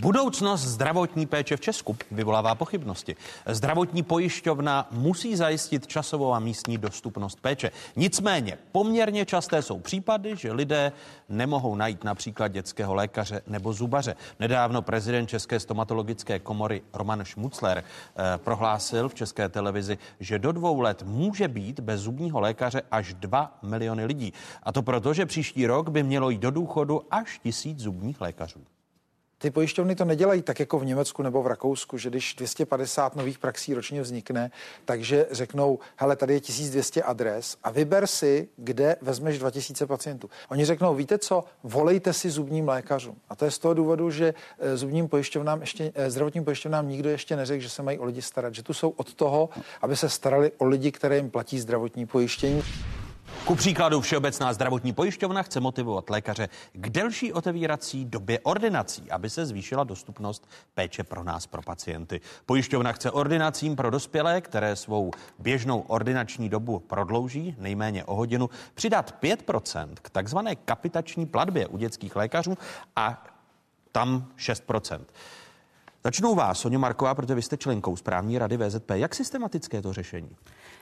Budoucnost 0.02 0.62
zdravotní 0.62 1.26
péče 1.26 1.58
v 1.58 1.62
Česku 1.62 1.98
vyvolává 2.12 2.56
pochybnosti. 2.56 3.16
Zdravotní 3.46 4.04
pojišťovna 4.04 4.88
musí 4.92 5.36
zajistit 5.36 5.88
časovou 5.88 6.34
a 6.34 6.40
místní 6.40 6.78
dostupnost 6.78 7.40
péče. 7.42 7.72
Nicméně 7.96 8.58
poměrně 8.72 9.26
časté 9.26 9.62
jsou 9.62 9.80
případy, 9.80 10.36
že 10.36 10.52
lidé 10.52 10.92
nemohou 11.30 11.76
najít 11.76 12.04
například 12.04 12.48
dětského 12.48 12.94
lékaře 12.94 13.42
nebo 13.48 13.74
zubaře. 13.74 14.16
Nedávno 14.40 14.82
prezident 14.82 15.28
České 15.28 15.60
stomatologické 15.60 16.40
komory 16.40 16.82
Roman 16.94 17.26
Šmucler 17.26 17.84
eh, 17.84 18.38
prohlásil 18.38 19.10
v 19.10 19.16
České 19.16 19.50
televizi, 19.50 19.98
že 20.20 20.40
do 20.40 20.52
dvou 20.52 20.80
let 20.80 21.04
může 21.04 21.48
být 21.48 21.80
bez 21.80 22.02
zubního 22.02 22.40
lékaře 22.40 22.82
až 22.92 23.14
2 23.14 23.58
miliony 23.62 24.06
lidí. 24.06 24.34
A 24.64 24.72
to 24.72 24.82
proto, 24.82 25.14
že 25.14 25.26
příští 25.26 25.68
rok 25.68 25.90
by 25.90 26.04
mělo 26.04 26.30
jít 26.30 26.42
do 26.42 26.52
důchodu 26.52 27.02
až 27.12 27.40
tisíc 27.44 27.80
zubních 27.80 28.22
lékařů. 28.22 28.60
Ty 29.42 29.52
pojišťovny 29.52 29.96
to 29.96 30.06
nedělají 30.06 30.42
tak 30.42 30.60
jako 30.60 30.80
v 30.80 30.86
Německu 30.86 31.24
nebo 31.24 31.44
v 31.44 31.48
Rakousku, 31.48 31.98
že 31.98 32.10
když 32.10 32.36
250 32.36 33.16
nových 33.16 33.40
praxí 33.40 33.74
ročně 33.74 34.02
vznikne, 34.02 34.52
takže 34.86 35.28
řeknou, 35.32 35.80
hele, 35.96 36.16
tady 36.16 36.34
je 36.34 36.40
1200 36.40 37.04
adres 37.04 37.58
a 37.64 37.72
vyber 37.72 38.08
si, 38.08 38.50
kde 38.58 38.96
vezmeš 39.02 39.40
2000 39.40 39.88
pacientů. 39.88 40.30
Oni 40.50 40.66
řeknou, 40.66 40.96
víte 40.96 41.18
co, 41.18 41.44
volejte 41.64 42.14
si 42.14 42.30
zubním 42.30 42.68
lékařům. 42.68 43.16
A 43.30 43.36
to 43.36 43.46
je 43.46 43.52
z 43.52 43.60
toho 43.60 43.74
důvodu, 43.74 44.12
že 44.12 44.34
eh, 44.60 44.78
zubním 44.78 45.08
pojišťovnám 45.08 45.62
ještě, 45.62 45.92
eh, 45.96 46.12
zdravotním 46.12 46.44
pojišťovnám 46.44 46.90
nikdo 46.90 47.10
ještě 47.10 47.36
neřekl, 47.36 47.64
že 47.64 47.70
se 47.70 47.84
mají 47.84 48.00
o 48.00 48.06
lidi 48.06 48.22
starat, 48.22 48.56
že 48.56 48.64
tu 48.64 48.74
jsou 48.74 48.90
od 48.90 49.14
toho, 49.14 49.50
aby 49.82 49.96
se 49.96 50.10
starali 50.10 50.52
o 50.58 50.66
lidi, 50.66 50.92
které 50.92 51.16
jim 51.16 51.30
platí 51.30 51.60
zdravotní 51.60 52.06
pojištění. 52.06 52.64
Ku 53.50 53.56
příkladu 53.56 54.02
Všeobecná 54.02 54.54
zdravotní 54.54 54.94
pojišťovna 54.94 55.44
chce 55.44 55.60
motivovat 55.60 56.10
lékaře 56.10 56.50
k 56.74 56.90
delší 56.90 57.34
otevírací 57.34 58.06
době 58.06 58.40
ordinací, 58.40 59.12
aby 59.12 59.30
se 59.30 59.46
zvýšila 59.46 59.84
dostupnost 59.84 60.50
péče 60.74 61.04
pro 61.04 61.24
nás, 61.24 61.48
pro 61.48 61.62
pacienty. 61.62 62.22
Pojišťovna 62.46 62.92
chce 62.92 63.12
ordinacím 63.12 63.76
pro 63.76 63.90
dospělé, 63.90 64.42
které 64.42 64.76
svou 64.76 65.12
běžnou 65.40 65.80
ordinační 65.80 66.50
dobu 66.50 66.80
prodlouží 66.80 67.56
nejméně 67.58 68.04
o 68.06 68.16
hodinu, 68.16 68.50
přidat 68.74 69.16
5% 69.22 69.94
k 70.02 70.10
takzvané 70.10 70.56
kapitační 70.56 71.26
platbě 71.26 71.68
u 71.68 71.78
dětských 71.78 72.16
lékařů 72.16 72.58
a 72.96 73.26
tam 73.92 74.28
6%. 74.38 75.00
Začnu 76.04 76.36
vás, 76.36 76.60
Sonja 76.60 76.80
Marková, 76.80 77.16
protože 77.16 77.36
vy 77.36 77.42
jste 77.42 77.58
členkou 77.58 77.96
správní 77.96 78.38
rady 78.38 78.58
VZP. 78.58 78.92
Jak 78.94 79.16
systematické 79.16 79.82
to 79.82 79.94
řešení? 79.94 80.36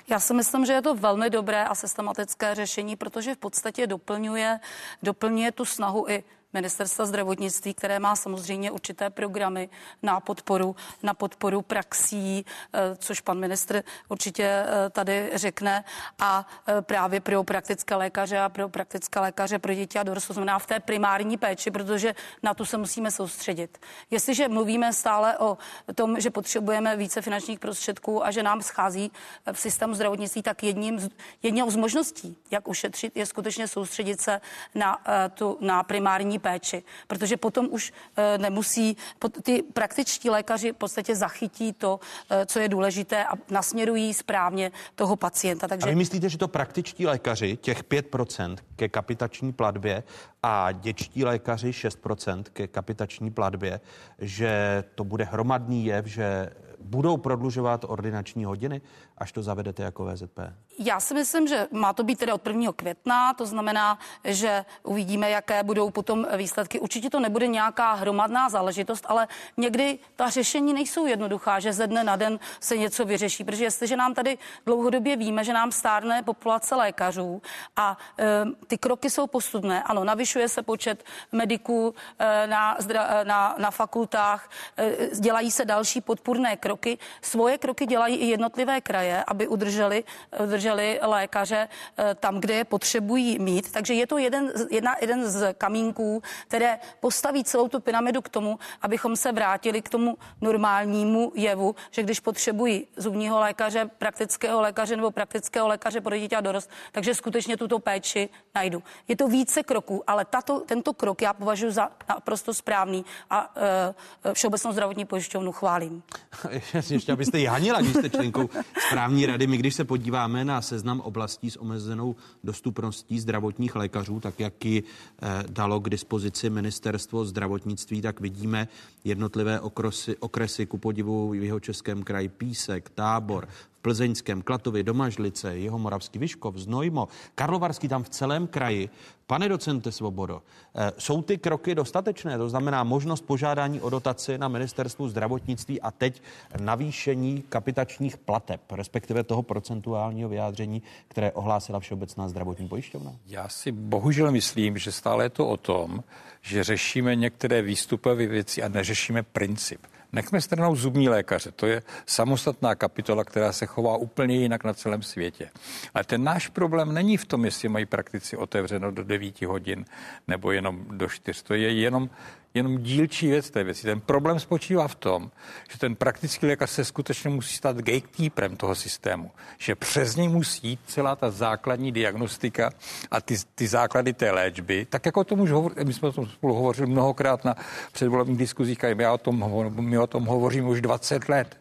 Já 0.09 0.19
si 0.19 0.33
myslím, 0.33 0.65
že 0.65 0.73
je 0.73 0.81
to 0.81 0.95
velmi 0.95 1.29
dobré 1.29 1.65
a 1.65 1.75
systematické 1.75 2.55
řešení, 2.55 2.95
protože 2.95 3.35
v 3.35 3.37
podstatě 3.37 3.87
doplňuje, 3.87 4.59
doplňuje 5.03 5.51
tu 5.51 5.65
snahu 5.65 6.05
i 6.09 6.23
ministerstva 6.53 7.05
zdravotnictví, 7.05 7.73
které 7.73 7.99
má 7.99 8.15
samozřejmě 8.15 8.71
určité 8.71 9.09
programy 9.09 9.69
na 10.03 10.19
podporu, 10.19 10.75
na 11.03 11.13
podporu 11.13 11.61
praxí, 11.61 12.45
eh, 12.73 12.95
což 12.95 13.21
pan 13.21 13.39
ministr 13.39 13.83
určitě 14.09 14.43
eh, 14.43 14.89
tady 14.89 15.31
řekne, 15.33 15.83
a 16.19 16.47
eh, 16.67 16.81
právě 16.81 17.21
pro 17.21 17.43
praktické 17.43 17.95
lékaře 17.95 18.39
a 18.39 18.49
pro 18.49 18.69
praktické 18.69 19.19
lékaře 19.19 19.59
pro 19.59 19.73
děti 19.73 19.99
a 19.99 20.03
dorost, 20.03 20.27
to 20.27 20.33
znamená 20.33 20.59
v 20.59 20.65
té 20.65 20.79
primární 20.79 21.37
péči, 21.37 21.71
protože 21.71 22.15
na 22.43 22.53
tu 22.53 22.65
se 22.65 22.77
musíme 22.77 23.11
soustředit. 23.11 23.77
Jestliže 24.11 24.47
mluvíme 24.47 24.93
stále 24.93 25.37
o 25.37 25.57
tom, 25.95 26.19
že 26.19 26.29
potřebujeme 26.29 26.95
více 26.95 27.21
finančních 27.21 27.59
prostředků 27.59 28.25
a 28.25 28.31
že 28.31 28.43
nám 28.43 28.61
schází 28.61 29.11
v 29.51 29.59
systému 29.59 29.93
zdravotnictví, 29.93 30.41
tak 30.41 30.63
jedním 30.63 30.99
z, 30.99 31.09
jednou 31.43 31.71
z 31.71 31.75
možností, 31.75 32.37
jak 32.51 32.67
ušetřit, 32.67 33.17
je 33.17 33.25
skutečně 33.25 33.67
soustředit 33.67 34.21
se 34.21 34.41
na, 34.75 35.01
tu, 35.33 35.57
na 35.61 35.83
primární 35.83 36.36
péči, 36.39 36.83
protože 37.07 37.37
potom 37.37 37.67
už 37.71 37.93
eh, 38.17 38.37
nemusí, 38.37 38.97
ty 39.43 39.63
praktičtí 39.73 40.29
lékaři 40.29 40.71
v 40.71 40.75
podstatě 40.75 41.15
zachytí 41.15 41.73
to, 41.73 41.99
eh, 42.29 42.45
co 42.45 42.59
je 42.59 42.69
důležité 42.69 43.25
a 43.25 43.33
nasměrují 43.49 44.13
správně 44.13 44.71
toho 44.95 45.15
pacienta. 45.15 45.67
Takže... 45.67 45.87
A 45.87 45.89
vy 45.89 45.95
myslíte, 45.95 46.29
že 46.29 46.37
to 46.37 46.47
praktičtí 46.47 47.05
lékaři, 47.05 47.57
těch 47.57 47.83
5% 47.83 48.57
ke 48.75 48.89
kapitační 48.89 49.53
platbě 49.53 50.03
a 50.43 50.71
děčtí 50.71 51.25
lékaři 51.25 51.71
6% 51.71 52.43
ke 52.53 52.67
kapitační 52.67 53.31
platbě, 53.31 53.79
že 54.19 54.83
to 54.95 55.03
bude 55.03 55.23
hromadný 55.23 55.85
jev, 55.85 56.05
že 56.05 56.49
budou 56.79 57.17
prodlužovat 57.17 57.85
ordinační 57.87 58.45
hodiny, 58.45 58.81
až 59.17 59.31
to 59.31 59.43
zavedete 59.43 59.83
jako 59.83 60.05
VZP? 60.05 60.39
Já 60.79 60.99
si 60.99 61.13
myslím, 61.13 61.47
že 61.47 61.67
má 61.71 61.93
to 61.93 62.03
být 62.03 62.19
tedy 62.19 62.31
od 62.31 62.47
1. 62.47 62.71
května, 62.75 63.33
to 63.33 63.45
znamená, 63.45 63.99
že 64.23 64.65
uvidíme, 64.83 65.29
jaké 65.29 65.63
budou 65.63 65.89
potom 65.89 66.27
výsledky. 66.37 66.79
Určitě 66.79 67.09
to 67.09 67.19
nebude 67.19 67.47
nějaká 67.47 67.93
hromadná 67.93 68.49
záležitost, 68.49 69.05
ale 69.07 69.27
někdy 69.57 69.99
ta 70.15 70.29
řešení 70.29 70.73
nejsou 70.73 71.05
jednoduchá, 71.05 71.59
že 71.59 71.73
ze 71.73 71.87
dne 71.87 72.03
na 72.03 72.15
den 72.15 72.39
se 72.59 72.77
něco 72.77 73.05
vyřeší, 73.05 73.43
protože 73.43 73.63
jestliže 73.63 73.95
nám 73.95 74.13
tady 74.13 74.37
dlouhodobě 74.65 75.15
víme, 75.15 75.43
že 75.43 75.53
nám 75.53 75.71
stárne 75.71 76.23
populace 76.23 76.75
lékařů 76.75 77.41
a 77.75 77.97
e, 78.19 78.25
ty 78.67 78.77
kroky 78.77 79.09
jsou 79.09 79.27
postupné, 79.27 79.83
ano, 79.83 80.03
navyšuje 80.03 80.49
se 80.49 80.61
počet 80.61 81.03
mediků 81.31 81.95
e, 82.19 82.47
na, 82.47 82.77
na, 83.23 83.55
na 83.57 83.71
fakultách, 83.71 84.49
e, 84.77 85.15
dělají 85.19 85.51
se 85.51 85.65
další 85.65 86.01
podpůrné 86.01 86.57
kroky, 86.57 86.97
svoje 87.21 87.57
kroky 87.57 87.85
dělají 87.85 88.15
i 88.15 88.25
jednotlivé 88.25 88.81
kraje, 88.81 89.06
aby 89.27 89.47
udrželi, 89.47 90.03
udrželi 90.43 90.99
lékaře 91.01 91.67
eh, 91.97 92.15
tam, 92.15 92.39
kde 92.39 92.53
je 92.53 92.63
potřebují 92.63 93.39
mít. 93.39 93.71
Takže 93.71 93.93
je 93.93 94.07
to 94.07 94.17
jeden, 94.17 94.51
jedna, 94.71 94.95
jeden 95.01 95.31
z 95.31 95.53
kamínků, 95.53 96.23
které 96.47 96.79
postaví 96.99 97.43
celou 97.43 97.67
tu 97.67 97.79
pyramidu 97.79 98.21
k 98.21 98.29
tomu, 98.29 98.59
abychom 98.81 99.15
se 99.15 99.31
vrátili 99.31 99.81
k 99.81 99.89
tomu 99.89 100.17
normálnímu 100.41 101.31
jevu, 101.35 101.75
že 101.91 102.03
když 102.03 102.19
potřebují 102.19 102.87
zubního 102.97 103.39
lékaře, 103.39 103.89
praktického 103.97 104.61
lékaře 104.61 104.95
nebo 104.95 105.11
praktického 105.11 105.67
lékaře 105.67 106.01
pro 106.01 106.17
dítě 106.17 106.35
a 106.35 106.41
dorost, 106.41 106.69
takže 106.91 107.15
skutečně 107.15 107.57
tuto 107.57 107.79
péči 107.79 108.29
najdu. 108.55 108.83
Je 109.07 109.15
to 109.15 109.27
více 109.27 109.63
kroků, 109.63 110.03
ale 110.07 110.25
tato, 110.25 110.59
tento 110.59 110.93
krok 110.93 111.21
já 111.21 111.33
považuji 111.33 111.71
za 111.71 111.89
naprosto 112.09 112.53
správný 112.53 113.05
a 113.29 113.55
uh, 113.55 114.33
Všeobecnou 114.33 114.71
zdravotní 114.71 115.05
pojišťovnu 115.05 115.51
chválím. 115.51 116.03
Ještě 116.89 117.11
abyste 117.11 117.39
janila, 117.39 117.81
když 117.81 117.93
jste 117.93 118.09
členkou 118.09 118.49
správní 118.97 119.25
rady. 119.25 119.47
My 119.47 119.57
když 119.57 119.75
se 119.75 119.85
podíváme 119.85 120.45
na 120.45 120.61
seznam 120.61 120.99
oblastí 120.99 121.51
s 121.51 121.61
omezenou 121.61 122.15
dostupností 122.43 123.19
zdravotních 123.19 123.75
lékařů, 123.75 124.19
tak 124.19 124.39
jak 124.39 124.65
ji 124.65 124.83
eh, 124.83 125.43
dalo 125.49 125.79
k 125.79 125.89
dispozici 125.89 126.49
ministerstvo 126.49 127.25
zdravotnictví, 127.25 128.01
tak 128.01 128.19
vidíme 128.19 128.67
jednotlivé 129.03 129.59
okresy, 129.59 130.17
okresy 130.17 130.65
ku 130.65 130.77
podivu 130.77 131.29
v 131.29 131.43
jeho 131.43 131.59
českém 131.59 132.03
kraji 132.03 132.29
Písek, 132.29 132.89
Tábor, 132.89 133.47
Plzeňském, 133.87 134.41
Klatově, 134.41 134.83
Domažlice, 134.83 135.57
jeho 135.57 135.79
Moravský 135.79 136.19
Vyškov, 136.19 136.55
Znojmo, 136.55 137.07
Karlovarský 137.35 137.87
tam 137.87 138.03
v 138.03 138.09
celém 138.09 138.47
kraji. 138.47 138.89
Pane 139.27 139.49
docente 139.49 139.91
Svobodo, 139.91 140.41
eh, 140.75 140.91
jsou 140.97 141.21
ty 141.21 141.37
kroky 141.37 141.75
dostatečné? 141.75 142.37
To 142.37 142.49
znamená 142.49 142.83
možnost 142.83 143.21
požádání 143.21 143.81
o 143.81 143.89
dotaci 143.89 144.37
na 144.37 144.47
ministerstvu 144.47 145.09
zdravotnictví 145.09 145.81
a 145.81 145.91
teď 145.91 146.21
navýšení 146.59 147.43
kapitačních 147.49 148.17
plateb, 148.17 148.61
respektive 148.71 149.23
toho 149.23 149.43
procentuálního 149.43 150.29
vyjádření, 150.29 150.81
které 151.07 151.31
ohlásila 151.31 151.79
Všeobecná 151.79 152.29
zdravotní 152.29 152.67
pojišťovna? 152.67 153.15
Já 153.27 153.47
si 153.47 153.71
bohužel 153.71 154.31
myslím, 154.31 154.77
že 154.77 154.91
stále 154.91 155.25
je 155.25 155.29
to 155.29 155.47
o 155.47 155.57
tom, 155.57 156.03
že 156.41 156.63
řešíme 156.63 157.15
některé 157.15 157.61
výstupové 157.61 158.27
věci 158.27 158.63
a 158.63 158.67
neřešíme 158.67 159.23
princip. 159.23 159.79
Nechme 160.11 160.41
stranou 160.41 160.75
zubní 160.75 161.09
lékaře, 161.09 161.51
to 161.51 161.65
je 161.65 161.83
samostatná 162.05 162.75
kapitola, 162.75 163.23
která 163.23 163.51
se 163.51 163.65
chová 163.65 163.97
úplně 163.97 164.35
jinak 164.35 164.63
na 164.63 164.73
celém 164.73 165.01
světě. 165.01 165.49
Ale 165.93 166.03
ten 166.03 166.23
náš 166.23 166.47
problém 166.47 166.93
není 166.93 167.17
v 167.17 167.25
tom, 167.25 167.45
jestli 167.45 167.69
mají 167.69 167.85
praktici 167.85 168.37
otevřeno 168.37 168.91
do 168.91 169.03
9 169.03 169.41
hodin 169.41 169.85
nebo 170.27 170.51
jenom 170.51 170.85
do 170.91 171.09
4. 171.09 171.43
To 171.43 171.53
je 171.53 171.73
jenom 171.73 172.09
jenom 172.57 172.77
dílčí 172.77 173.27
věc 173.27 173.49
té 173.49 173.63
věci. 173.63 173.83
Ten 173.83 174.01
problém 174.01 174.39
spočívá 174.39 174.87
v 174.87 174.95
tom, 174.95 175.31
že 175.71 175.77
ten 175.77 175.95
praktický 175.95 176.45
lékař 176.45 176.69
se 176.69 176.85
skutečně 176.85 177.29
musí 177.29 177.57
stát 177.57 177.77
gatekeeperem 177.77 178.57
toho 178.57 178.75
systému, 178.75 179.31
že 179.57 179.75
přes 179.75 180.15
něj 180.15 180.27
musí 180.27 180.67
jít 180.67 180.79
celá 180.87 181.15
ta 181.15 181.31
základní 181.31 181.91
diagnostika 181.91 182.69
a 183.11 183.21
ty, 183.21 183.35
ty 183.55 183.67
základy 183.67 184.13
té 184.13 184.31
léčby, 184.31 184.85
tak 184.89 185.05
jako 185.05 185.19
o 185.19 185.23
tom 185.23 185.39
už 185.39 185.51
hovor, 185.51 185.73
my 185.83 185.93
jsme 185.93 186.07
o 186.07 186.11
tom 186.11 186.27
spolu 186.27 186.53
hovořili 186.53 186.89
mnohokrát 186.89 187.45
na 187.45 187.55
předvolebních 187.91 188.37
diskuzích 188.37 188.83
a 188.83 188.87
já 188.87 189.13
o 189.13 189.17
tom, 189.17 189.71
my 189.79 189.97
o 189.97 190.07
tom 190.07 190.25
hovoříme 190.25 190.67
už 190.67 190.81
20 190.81 191.29
let. 191.29 191.57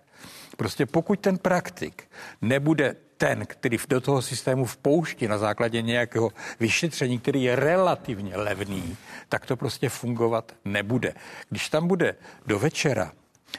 Prostě 0.57 0.87
pokud 0.87 1.21
ten 1.21 1.39
praktik 1.39 2.05
nebude 2.43 2.97
ten, 3.17 3.47
který 3.47 3.77
do 3.89 4.01
toho 4.01 4.23
systému 4.23 4.65
vpouští 4.65 5.29
na 5.29 5.39
základě 5.39 5.83
nějakého 5.83 6.33
vyšetření, 6.61 7.19
který 7.19 7.43
je 7.43 7.57
relativně 7.57 8.37
levný, 8.37 8.97
tak 9.29 9.47
to 9.47 9.57
prostě 9.57 9.89
fungovat 9.89 10.53
nebude. 10.65 11.15
Když 11.51 11.69
tam 11.69 11.89
bude 11.89 12.15
do 12.47 12.59
večera 12.59 13.13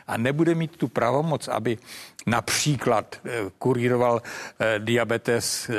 a 0.07 0.17
nebude 0.17 0.55
mít 0.55 0.77
tu 0.77 0.87
pravomoc, 0.87 1.47
aby 1.47 1.77
například 2.25 3.15
eh, 3.25 3.29
kuríroval 3.57 4.21
eh, 4.21 4.79
diabetes, 4.79 5.69
eh, 5.69 5.73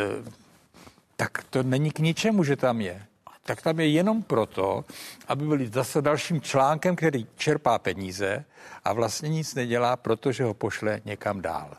tak 1.17 1.45
to 1.51 1.63
není 1.63 1.91
k 1.91 1.99
ničemu, 1.99 2.45
že 2.45 2.57
tam 2.57 2.81
je. 2.81 3.03
tak 3.45 3.63
tam 3.63 3.81
je 3.81 3.89
jenom 3.89 4.23
proto, 4.23 4.85
aby 5.29 5.47
byli 5.47 5.69
zase 5.69 6.03
dalším 6.03 6.41
článkem, 6.41 6.97
který 6.97 7.27
čerpá 7.37 7.79
peníze 7.79 8.45
a 8.85 8.93
vlastně 8.93 9.29
nic 9.29 9.55
nedělá, 9.55 9.97
protože 9.97 10.45
ho 10.45 10.55
pošle 10.55 11.01
někam 11.05 11.43
dál. 11.43 11.77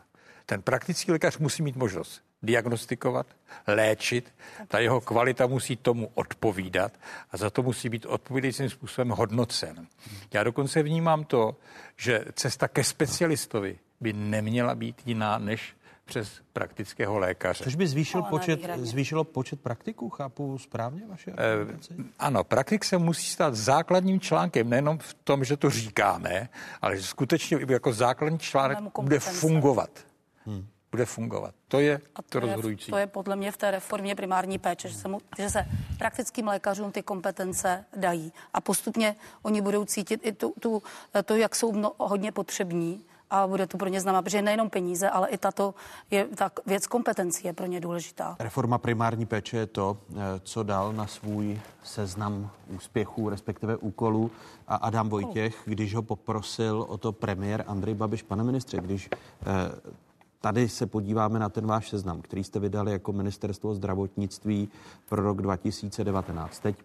Ten 0.50 0.62
praktický 0.62 1.12
lékař 1.12 1.38
musí 1.38 1.62
mít 1.62 1.76
možnost 1.76 2.22
diagnostikovat, 2.42 3.26
léčit, 3.66 4.34
ta 4.68 4.78
jeho 4.78 5.00
kvalita 5.00 5.46
musí 5.46 5.76
tomu 5.76 6.10
odpovídat 6.14 6.92
a 7.30 7.36
za 7.36 7.50
to 7.50 7.62
musí 7.62 7.88
být 7.88 8.06
odpovídajícím 8.06 8.70
způsobem 8.70 9.08
hodnocen. 9.08 9.86
Já 10.32 10.44
dokonce 10.44 10.82
vnímám 10.82 11.24
to, 11.24 11.56
že 11.96 12.24
cesta 12.34 12.68
ke 12.68 12.84
specialistovi 12.84 13.78
by 14.00 14.12
neměla 14.12 14.74
být 14.74 15.02
jiná 15.06 15.38
než 15.38 15.74
přes 16.04 16.40
praktického 16.52 17.18
lékaře. 17.18 17.64
Což 17.64 17.74
by 17.74 17.86
zvýšil 17.86 18.22
počet, 18.22 18.60
zvýšilo 18.76 19.24
počet 19.24 19.60
praktiků, 19.60 20.10
chápu 20.10 20.58
správně 20.58 21.02
vaše 21.08 21.30
eh, 21.30 21.98
Ano, 22.18 22.44
praktik 22.44 22.84
se 22.84 22.98
musí 22.98 23.26
stát 23.26 23.54
základním 23.54 24.20
článkem, 24.20 24.70
nejenom 24.70 24.98
v 24.98 25.14
tom, 25.14 25.44
že 25.44 25.56
to 25.56 25.70
říkáme, 25.70 26.48
ale 26.82 26.96
že 26.96 27.02
skutečně 27.02 27.58
jako 27.68 27.92
základní 27.92 28.38
článek 28.38 28.78
bude 29.02 29.20
fungovat. 29.20 30.09
Hmm 30.46 30.66
bude 30.90 31.06
fungovat. 31.06 31.54
To 31.68 31.80
je 31.80 32.00
a 32.14 32.22
to, 32.22 32.28
to 32.28 32.40
rozhodující. 32.40 32.84
Je, 32.88 32.90
to 32.90 32.98
je 32.98 33.06
podle 33.06 33.36
mě 33.36 33.52
v 33.52 33.56
té 33.56 33.70
reformě 33.70 34.14
primární 34.14 34.58
péče, 34.58 34.88
že 34.88 34.94
se, 34.94 35.08
mu, 35.08 35.20
že 35.38 35.50
se 35.50 35.66
praktickým 35.98 36.46
lékařům 36.46 36.92
ty 36.92 37.02
kompetence 37.02 37.84
dají 37.96 38.32
a 38.54 38.60
postupně 38.60 39.16
oni 39.42 39.60
budou 39.60 39.84
cítit 39.84 40.20
i 40.24 40.32
tu, 40.32 40.54
tu, 40.60 40.82
to, 41.24 41.36
jak 41.36 41.56
jsou 41.56 41.72
mno, 41.72 41.92
hodně 41.98 42.32
potřební 42.32 43.04
a 43.30 43.46
bude 43.46 43.66
to 43.66 43.78
pro 43.78 43.88
ně 43.88 44.00
znamenat, 44.00 44.22
protože 44.22 44.42
nejenom 44.42 44.70
peníze, 44.70 45.10
ale 45.10 45.28
i 45.28 45.38
tato 45.38 45.74
je, 46.10 46.26
tak 46.26 46.66
věc 46.66 46.86
kompetencí 46.86 47.46
je 47.46 47.52
pro 47.52 47.66
ně 47.66 47.80
důležitá. 47.80 48.36
Reforma 48.38 48.78
primární 48.78 49.26
péče 49.26 49.56
je 49.56 49.66
to, 49.66 49.96
eh, 50.12 50.16
co 50.42 50.62
dal 50.62 50.92
na 50.92 51.06
svůj 51.06 51.60
seznam 51.82 52.50
úspěchů, 52.68 53.28
respektive 53.28 53.76
úkolů 53.76 54.30
a 54.68 54.76
Adam 54.76 55.08
Vojtěch, 55.08 55.62
když 55.64 55.94
ho 55.94 56.02
poprosil 56.02 56.86
o 56.88 56.98
to 56.98 57.12
premiér 57.12 57.64
Andrej 57.66 57.94
Babiš, 57.94 58.22
pane 58.22 58.44
ministře, 58.44 58.76
když 58.80 59.08
eh, 59.12 60.00
Tady 60.42 60.68
se 60.68 60.86
podíváme 60.86 61.38
na 61.38 61.48
ten 61.48 61.66
váš 61.66 61.88
seznam, 61.88 62.22
který 62.22 62.44
jste 62.44 62.58
vydali 62.58 62.92
jako 62.92 63.12
ministerstvo 63.12 63.74
zdravotnictví 63.74 64.68
pro 65.08 65.22
rok 65.22 65.42
2019. 65.42 66.60
Teď 66.60 66.76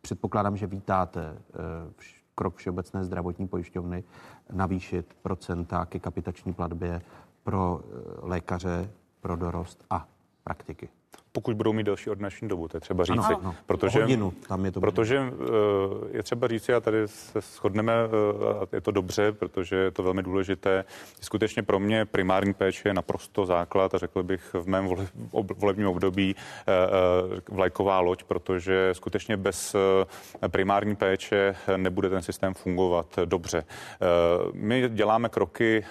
předpokládám, 0.00 0.56
že 0.56 0.66
vítáte 0.66 1.36
eh, 1.36 1.56
krok 2.34 2.56
Všeobecné 2.56 3.04
zdravotní 3.04 3.48
pojišťovny 3.48 4.04
navýšit 4.52 5.14
procenta 5.22 5.86
ke 5.86 5.98
kapitační 5.98 6.52
platbě 6.52 7.02
pro 7.42 7.80
eh, 7.82 7.94
lékaře, 8.22 8.90
pro 9.20 9.36
dorost 9.36 9.84
a 9.90 10.08
praktiky 10.44 10.88
pokud 11.32 11.56
budou 11.56 11.72
mít 11.72 11.84
další 11.84 12.10
ordinační 12.10 12.48
dobu, 12.48 12.68
to 12.68 12.76
je 12.76 12.80
třeba 12.80 13.04
říci. 13.04 13.18
Ano, 13.18 13.40
no, 13.42 13.54
protože, 13.66 14.00
hodinu, 14.00 14.32
tam 14.48 14.64
je 14.64 14.72
to 14.72 14.80
protože 14.80 15.20
uh, 15.20 15.26
je 16.10 16.22
třeba 16.22 16.48
říci, 16.48 16.74
a 16.74 16.80
tady 16.80 17.08
se 17.08 17.40
shodneme, 17.40 17.92
uh, 18.06 18.46
a 18.46 18.66
je 18.72 18.80
to 18.80 18.90
dobře, 18.90 19.32
protože 19.32 19.76
je 19.76 19.90
to 19.90 20.02
velmi 20.02 20.22
důležité. 20.22 20.84
Skutečně 21.20 21.62
pro 21.62 21.78
mě 21.78 22.04
primární 22.04 22.54
péče 22.54 22.88
je 22.88 22.94
naprosto 22.94 23.46
základ 23.46 23.94
a 23.94 23.98
řekl 23.98 24.22
bych 24.22 24.54
v 24.54 24.68
mém 24.68 24.86
vole, 24.86 25.06
ob, 25.30 25.50
volebním 25.58 25.88
období 25.88 26.34
uh, 26.34 27.56
vlajková 27.56 28.00
loď, 28.00 28.22
protože 28.24 28.90
skutečně 28.92 29.36
bez 29.36 29.74
uh, 29.74 29.80
primární 30.48 30.96
péče 30.96 31.54
nebude 31.76 32.08
ten 32.08 32.22
systém 32.22 32.54
fungovat 32.54 33.18
dobře. 33.24 33.64
Uh, 33.64 34.54
my 34.54 34.88
děláme 34.88 35.28
kroky 35.28 35.84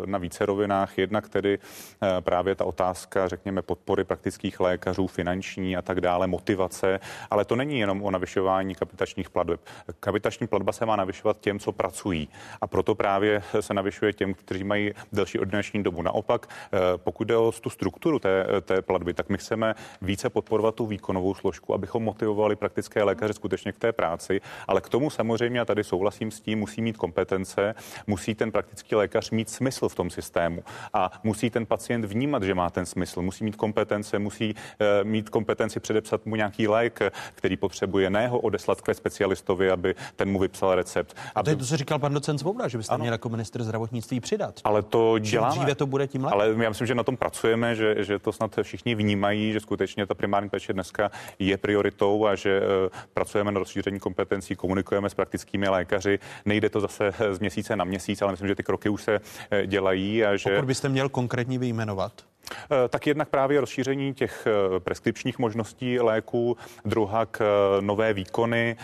uh, 0.00 0.06
na 0.06 0.18
více 0.18 0.46
rovinách, 0.46 0.98
jednak 0.98 1.28
tedy 1.28 1.58
uh, 1.58 2.08
právě 2.20 2.54
ta 2.54 2.64
otázka, 2.64 3.28
řekněme, 3.28 3.62
podpory 3.62 4.04
praktických 4.04 4.60
lékařů, 4.60 4.79
lékařů, 4.80 5.06
finanční 5.06 5.76
a 5.76 5.82
tak 5.82 6.00
dále, 6.00 6.26
motivace, 6.26 7.00
ale 7.30 7.44
to 7.44 7.56
není 7.56 7.78
jenom 7.78 8.02
o 8.02 8.10
navyšování 8.10 8.74
kapitačních 8.74 9.30
plateb. 9.30 9.60
Kapitační 10.00 10.46
platba 10.46 10.72
se 10.72 10.86
má 10.86 10.96
navyšovat 10.96 11.40
těm, 11.40 11.58
co 11.58 11.72
pracují 11.72 12.28
a 12.60 12.66
proto 12.66 12.94
právě 12.94 13.42
se 13.60 13.74
navyšuje 13.74 14.12
těm, 14.12 14.34
kteří 14.34 14.64
mají 14.64 14.92
delší 15.12 15.38
ordinační 15.38 15.82
dobu. 15.82 16.02
Naopak, 16.02 16.46
eh, 16.48 16.78
pokud 16.96 17.24
jde 17.24 17.36
o 17.36 17.52
tu 17.52 17.70
strukturu 17.70 18.18
té, 18.18 18.46
té 18.62 18.82
platby, 18.82 19.14
tak 19.14 19.28
my 19.28 19.38
chceme 19.38 19.74
více 20.02 20.30
podporovat 20.30 20.74
tu 20.74 20.86
výkonovou 20.86 21.34
složku, 21.34 21.74
abychom 21.74 22.02
motivovali 22.02 22.56
praktické 22.56 23.02
lékaře 23.02 23.32
skutečně 23.32 23.72
k 23.72 23.78
té 23.78 23.92
práci, 23.92 24.40
ale 24.68 24.80
k 24.80 24.88
tomu 24.88 25.10
samozřejmě, 25.10 25.60
a 25.60 25.64
tady 25.64 25.84
souhlasím 25.84 26.30
s 26.30 26.40
tím, 26.40 26.58
musí 26.58 26.82
mít 26.82 26.96
kompetence, 26.96 27.74
musí 28.06 28.34
ten 28.34 28.52
praktický 28.52 28.94
lékař 28.94 29.30
mít 29.30 29.50
smysl 29.50 29.88
v 29.88 29.94
tom 29.94 30.10
systému 30.10 30.64
a 30.92 31.10
musí 31.22 31.50
ten 31.50 31.66
pacient 31.66 32.04
vnímat, 32.04 32.42
že 32.42 32.54
má 32.54 32.70
ten 32.70 32.86
smysl, 32.86 33.22
musí 33.22 33.44
mít 33.44 33.56
kompetence, 33.56 34.18
musí 34.18 34.54
mít 35.02 35.28
kompetenci 35.28 35.80
předepsat 35.80 36.26
mu 36.26 36.36
nějaký 36.36 36.68
lék, 36.68 37.00
který 37.34 37.56
potřebuje, 37.56 38.10
ne 38.10 38.28
ho 38.28 38.38
odeslat 38.38 38.80
ke 38.80 38.94
specialistovi, 38.94 39.70
aby 39.70 39.94
ten 40.16 40.30
mu 40.30 40.38
vypsal 40.38 40.74
recept. 40.74 41.16
A 41.34 41.42
to 41.42 41.50
je 41.50 41.56
to, 41.56 41.64
co 41.64 41.76
říkal 41.76 41.98
pan 41.98 42.14
docent 42.14 42.38
Svoboda, 42.38 42.68
že 42.68 42.78
byste 42.78 42.94
ano. 42.94 43.02
měl 43.02 43.14
jako 43.14 43.28
minister 43.28 43.62
zdravotnictví 43.62 44.20
přidat. 44.20 44.60
Ale 44.64 44.82
to 44.82 45.18
děláme. 45.18 45.56
dříve 45.56 45.74
to 45.74 45.86
bude 45.86 46.06
tím 46.06 46.24
lépe. 46.24 46.34
Ale 46.34 46.54
já 46.62 46.68
myslím, 46.68 46.86
že 46.86 46.94
na 46.94 47.02
tom 47.02 47.16
pracujeme, 47.16 47.74
že, 47.74 48.04
že 48.04 48.18
to 48.18 48.32
snad 48.32 48.56
všichni 48.62 48.94
vnímají, 48.94 49.52
že 49.52 49.60
skutečně 49.60 50.06
ta 50.06 50.14
primární 50.14 50.48
péče 50.48 50.72
dneska 50.72 51.10
je 51.38 51.56
prioritou 51.56 52.26
a 52.26 52.34
že 52.34 52.60
uh, 52.60 52.66
pracujeme 53.14 53.52
na 53.52 53.58
rozšíření 53.58 54.00
kompetencí, 54.00 54.56
komunikujeme 54.56 55.10
s 55.10 55.14
praktickými 55.14 55.68
lékaři. 55.68 56.18
Nejde 56.44 56.68
to 56.68 56.80
zase 56.80 57.12
z 57.30 57.38
měsíce 57.38 57.76
na 57.76 57.84
měsíc, 57.84 58.22
ale 58.22 58.32
myslím, 58.32 58.48
že 58.48 58.54
ty 58.54 58.62
kroky 58.62 58.88
už 58.88 59.02
se 59.02 59.20
dělají. 59.66 60.24
A 60.24 60.36
že... 60.36 60.50
Pokud 60.50 60.66
byste 60.66 60.88
měl 60.88 61.08
konkrétně 61.08 61.58
vyjmenovat? 61.58 62.12
Eh, 62.50 62.88
tak 62.88 63.06
jednak 63.06 63.28
právě 63.28 63.60
rozšíření 63.60 64.14
těch 64.14 64.46
eh, 64.46 64.80
preskripčních 64.80 65.38
možností 65.38 66.00
léků, 66.00 66.56
druhak 66.84 67.38
eh, 67.40 67.82
nové 67.82 68.12
výkony. 68.12 68.76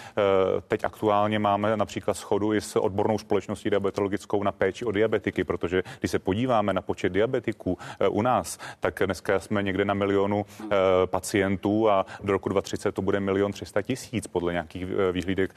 Teď 0.69 0.85
aktuálně 0.85 1.39
máme 1.39 1.77
například 1.77 2.15
schodu 2.15 2.55
i 2.55 2.61
s 2.61 2.77
odbornou 2.77 3.19
společností 3.19 3.71
diabetologickou 3.71 4.43
na 4.43 4.53
péči 4.53 4.85
o 4.85 4.93
diabetiky, 4.93 5.45
protože 5.45 5.83
když 6.01 6.11
se 6.11 6.19
podíváme 6.19 6.73
na 6.73 6.83
počet 6.83 7.13
diabetiků 7.13 7.79
u 8.11 8.23
nás, 8.23 8.59
tak 8.81 9.03
dneska 9.07 9.41
jsme 9.41 9.63
někde 9.63 9.85
na 9.85 9.95
milionu 9.95 10.47
pacientů 11.07 11.91
a 11.91 12.07
do 12.25 12.33
roku 12.33 12.49
2030 12.49 12.93
to 12.93 13.03
bude 13.03 13.21
milion 13.21 13.53
300 13.53 13.83
tisíc 13.83 14.27
podle 14.27 14.53
nějakých 14.53 14.85
výhlídek 15.13 15.55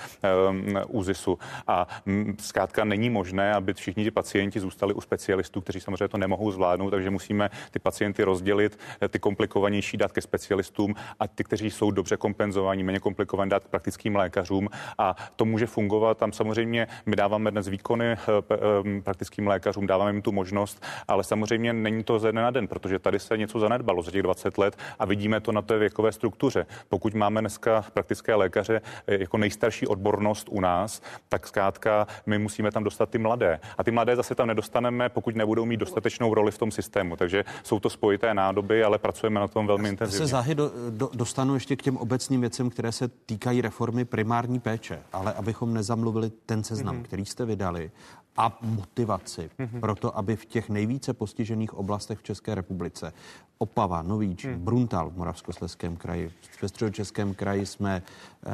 ÚZISu. 0.88 1.40
A 1.68 1.88
mm, 2.06 2.36
zkrátka 2.40 2.84
není 2.84 3.10
možné, 3.10 3.54
aby 3.54 3.74
všichni 3.74 4.04
ti 4.04 4.12
pacienti 4.12 4.60
zůstali 4.60 4.94
u 4.94 5.02
specialistů, 5.02 5.62
kteří 5.62 5.80
samozřejmě 5.80 6.08
to 6.08 6.18
nemohou 6.18 6.52
zvládnout, 6.52 6.90
takže 6.90 7.10
musíme 7.10 7.50
ty 7.72 7.80
pacienty 7.90 8.24
rozdělit, 8.24 8.80
eh, 9.02 9.08
ty 9.08 9.20
komplikovanější 9.20 9.98
dát 9.98 10.12
ke 10.12 10.22
specialistům 10.22 10.96
a 11.20 11.28
ty, 11.28 11.44
kteří 11.44 11.72
jsou 11.72 11.92
dobře 11.92 12.18
kompenzovaní, 12.18 12.84
méně 12.84 13.00
komplikovaní 13.00 13.50
dát 13.50 13.64
k 13.64 13.68
praktickým 13.68 14.16
lékařům 14.16 14.70
a 14.98 15.16
to 15.36 15.46
může 15.46 15.66
fungovat. 15.66 16.18
Tam 16.18 16.32
samozřejmě 16.32 16.88
my 17.06 17.16
dáváme 17.16 17.52
dnes 17.52 17.68
výkony 17.68 18.06
eh, 18.06 18.18
eh, 18.18 19.02
praktickým 19.02 19.48
lékařům, 19.48 19.88
dáváme 19.88 20.12
jim 20.12 20.22
tu 20.22 20.32
možnost, 20.32 20.86
ale 21.08 21.24
samozřejmě 21.24 21.74
není 21.74 22.04
to 22.04 22.20
ze 22.20 22.32
dne 22.32 22.42
na 22.42 22.52
den, 22.52 22.68
protože 22.68 23.00
tady 23.00 23.20
se 23.20 23.38
něco 23.38 23.60
zanedbalo 23.60 24.02
za 24.02 24.12
těch 24.12 24.24
20 24.24 24.58
let 24.58 24.78
a 25.00 25.06
vidíme 25.06 25.42
to 25.42 25.52
na 25.52 25.62
té 25.62 25.78
věkové 25.78 26.12
struktuře. 26.12 26.66
Pokud 26.90 27.14
máme 27.14 27.42
dneska 27.42 27.86
praktické 27.94 28.36
lékaře 28.36 28.82
jako 29.08 29.38
nejstarší 29.38 29.88
odbornost 29.88 30.48
u 30.52 30.62
nás, 30.62 31.02
tak 31.30 31.48
zkrátka 31.48 32.08
my 32.26 32.38
musíme 32.38 32.72
tam 32.72 32.84
dostat 32.84 33.10
ty 33.10 33.18
mladé. 33.18 33.60
A 33.78 33.84
ty 33.84 33.92
mladé 33.92 34.16
zase 34.16 34.36
tam 34.36 34.48
nedostaneme, 34.48 35.10
pokud 35.10 35.36
nebudou 35.36 35.66
mít 35.66 35.80
dostatečnou 35.80 36.34
roli 36.34 36.52
v 36.52 36.58
tom 36.58 36.72
systému. 36.72 37.16
Takže 37.16 37.44
jsou 37.64 37.79
to 37.80 37.90
spojité 37.90 38.34
nádoby, 38.34 38.84
ale 38.84 38.98
pracujeme 38.98 39.40
na 39.40 39.48
tom 39.48 39.68
velmi 39.68 39.84
Já 39.84 39.90
intenzivně. 39.90 40.28
se 40.28 40.32
záhy 40.32 40.56
do, 40.56 40.72
do, 40.90 41.10
dostanu 41.14 41.54
ještě 41.54 41.76
k 41.76 41.82
těm 41.82 41.98
obecným 41.98 42.42
věcem, 42.42 42.70
které 42.70 42.92
se 42.92 43.08
týkají 43.08 43.62
reformy 43.62 44.06
primární 44.06 44.60
péče, 44.60 45.00
ale 45.14 45.34
abychom 45.34 45.74
nezamluvili 45.74 46.32
ten 46.46 46.64
seznam, 46.64 46.98
mm-hmm. 46.98 47.04
který 47.04 47.26
jste 47.26 47.46
vydali 47.46 47.92
a 48.38 48.58
motivaci 48.62 49.50
mm-hmm. 49.60 49.80
pro 49.80 49.96
to, 49.96 50.18
aby 50.18 50.36
v 50.36 50.46
těch 50.46 50.70
nejvíce 50.70 51.14
postižených 51.14 51.74
oblastech 51.74 52.20
v 52.20 52.24
České 52.24 52.56
republice 52.56 53.14
Opava, 53.58 54.02
Novíč, 54.02 54.46
mm. 54.46 54.60
Bruntal 54.60 55.10
v 55.10 55.18
Moravskosleském 55.18 55.96
kraji, 55.96 56.32
ve 56.62 56.68
středočeském 56.68 57.34
kraji 57.34 57.66
jsme 57.66 58.02
eh, 58.02 58.52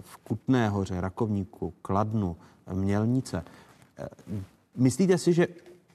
v 0.00 0.16
Kutné 0.16 0.68
hoře, 0.68 1.00
Rakovníku, 1.00 1.74
Kladnu, 1.82 2.36
Mělnice. 2.72 3.44
Eh, 3.98 4.08
myslíte 4.76 5.18
si, 5.18 5.32
že 5.32 5.48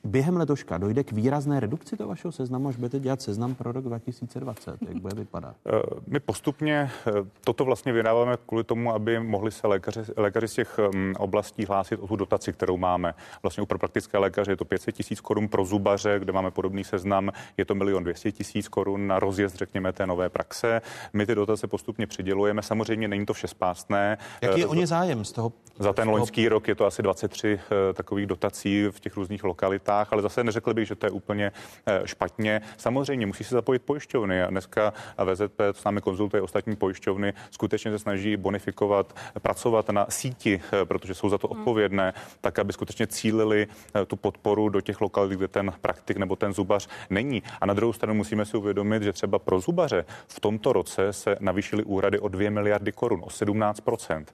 během 0.04 0.38
letoška 0.38 0.78
dojde 0.78 1.04
k 1.04 1.12
výrazné 1.12 1.60
redukci 1.60 1.98
toho 1.98 2.08
vašeho 2.08 2.32
seznamu, 2.32 2.68
až 2.68 2.76
budete 2.76 3.00
dělat 3.00 3.22
seznam 3.22 3.56
pro 3.56 3.72
rok 3.72 3.84
2020? 3.84 4.78
Jak 4.82 5.02
bude 5.02 5.16
vypadat? 5.16 5.56
Eh, 5.66 5.82
my 6.08 6.20
postupně 6.20 6.92
eh, 7.08 7.12
toto 7.44 7.66
vlastně 7.66 7.94
vydáváme 7.94 8.38
kvůli 8.48 8.63
tomu, 8.63 8.94
aby 8.94 9.20
mohli 9.20 9.52
se 9.52 9.68
lékaři, 9.68 10.00
lékaři 10.18 10.48
z 10.48 10.54
těch 10.54 10.80
mm, 10.94 11.13
oblastí 11.18 11.66
hlásit 11.66 12.00
o 12.00 12.08
tu 12.08 12.16
dotaci, 12.16 12.54
kterou 12.54 12.78
máme. 12.78 13.13
Vlastně 13.44 13.66
pro 13.66 13.80
praktické 13.80 14.18
lékaře 14.18 14.52
je 14.52 14.56
to 14.56 14.66
500 14.66 14.96
tisíc 14.96 15.22
korun, 15.22 15.48
pro 15.48 15.66
zubaře, 15.66 16.20
kde 16.20 16.32
máme 16.32 16.52
podobný 16.52 16.84
seznam, 16.84 17.32
je 17.58 17.66
to 17.66 17.76
milion 17.76 18.04
200 18.04 18.32
tisíc 18.32 18.68
korun 18.68 19.08
na 19.08 19.20
rozjezd, 19.20 19.56
řekněme, 19.56 19.94
té 19.94 20.08
nové 20.08 20.30
praxe. 20.30 20.82
My 21.13 21.26
ty 21.26 21.36
dotace 21.36 21.68
postupně 21.68 22.08
přidělujeme. 22.08 22.62
Samozřejmě 22.62 23.08
není 23.08 23.26
to 23.26 23.34
vše 23.34 23.47
spásné. 23.47 24.18
Jaký 24.41 24.60
je 24.60 24.68
o 24.68 24.74
ně 24.74 24.88
zájem 24.88 25.26
z 25.26 25.32
toho? 25.32 25.54
Za 25.80 25.93
ten 25.93 26.10
loňský 26.10 26.47
rok 26.47 26.68
je 26.68 26.76
to 26.76 26.86
asi 26.86 27.01
23 27.01 27.60
takových 27.93 28.26
dotací 28.28 28.88
v 28.91 28.99
těch 28.99 29.16
různých 29.16 29.43
lokalitách 29.43 29.93
cestách, 29.94 30.14
ale 30.14 30.22
zase 30.22 30.44
neřekl 30.44 30.74
bych, 30.74 30.88
že 30.88 30.96
to 30.96 31.06
je 31.06 31.12
úplně 31.12 31.52
eh, 31.86 32.02
špatně. 32.06 32.62
Samozřejmě 32.78 33.26
musí 33.26 33.44
se 33.44 33.56
zapojit 33.56 33.82
pojišťovny 33.82 34.44
a 34.44 34.50
dneska 34.50 34.94
VZP 35.18 35.60
s 35.72 35.84
námi 35.84 36.02
konzultuje 36.02 36.41
ostatní 36.41 36.76
pojišťovny, 36.76 37.34
skutečně 37.52 37.91
se 37.91 38.00
snaží 38.00 38.38
bonifikovat, 38.38 39.14
pracovat 39.41 39.89
na 39.89 40.06
síti, 40.10 40.62
eh, 40.62 40.86
protože 40.86 41.14
jsou 41.14 41.30
za 41.30 41.38
to 41.38 41.48
odpovědné, 41.48 42.14
tak 42.41 42.60
aby 42.60 42.74
skutečně 42.74 43.08
cílili 43.08 43.68
tu 44.08 44.16
podporu 44.16 44.70
do 44.70 44.82
těch 44.82 45.02
lokalit, 45.02 45.38
kde 45.38 45.48
ten 45.48 45.72
praktik 45.82 46.18
nebo 46.18 46.36
ten 46.36 46.54
zubař 46.54 46.88
není. 47.10 47.44
A 47.62 47.66
na 47.66 47.74
druhou 47.74 47.94
stranu 47.94 48.14
musíme 48.14 48.46
si 48.46 48.58
uvědomit, 48.58 49.04
že 49.04 49.14
třeba 49.14 49.39
pro 49.39 49.60
zubaře 49.60 50.06
v 50.28 50.39
tomto 50.39 50.74
roce 50.74 51.14
se 51.14 51.38
navýšily 51.39 51.84
úhrady 51.84 52.20
o 52.20 52.28
2 52.28 52.50
miliardy 52.50 52.91
korun, 52.91 53.22
o 53.24 53.30
17% 53.30 54.26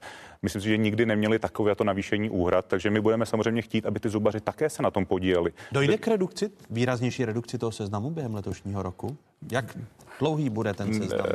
Myslím 0.42 0.62
si, 0.62 0.68
že 0.68 0.76
nikdy 0.76 1.06
neměli 1.06 1.38
takové 1.38 1.74
to 1.74 1.84
navýšení 1.84 2.30
úhrad, 2.30 2.64
takže 2.68 2.90
my 2.90 3.00
budeme 3.00 3.26
samozřejmě 3.26 3.62
chtít, 3.62 3.86
aby 3.86 4.00
ty 4.00 4.08
zubaři 4.08 4.40
také 4.40 4.70
se 4.70 4.82
na 4.82 4.90
tom 4.90 5.06
podíleli. 5.06 5.49
Dojde 5.72 5.98
k 5.98 6.08
redukci, 6.08 6.50
výraznější 6.70 7.24
redukci 7.24 7.58
toho 7.58 7.72
seznamu 7.72 8.10
během 8.10 8.34
letošního 8.34 8.82
roku? 8.82 9.16
Jak 9.52 9.78
dlouhý 10.18 10.50
bude 10.50 10.74
ten 10.74 10.94
seznam? 10.94 11.26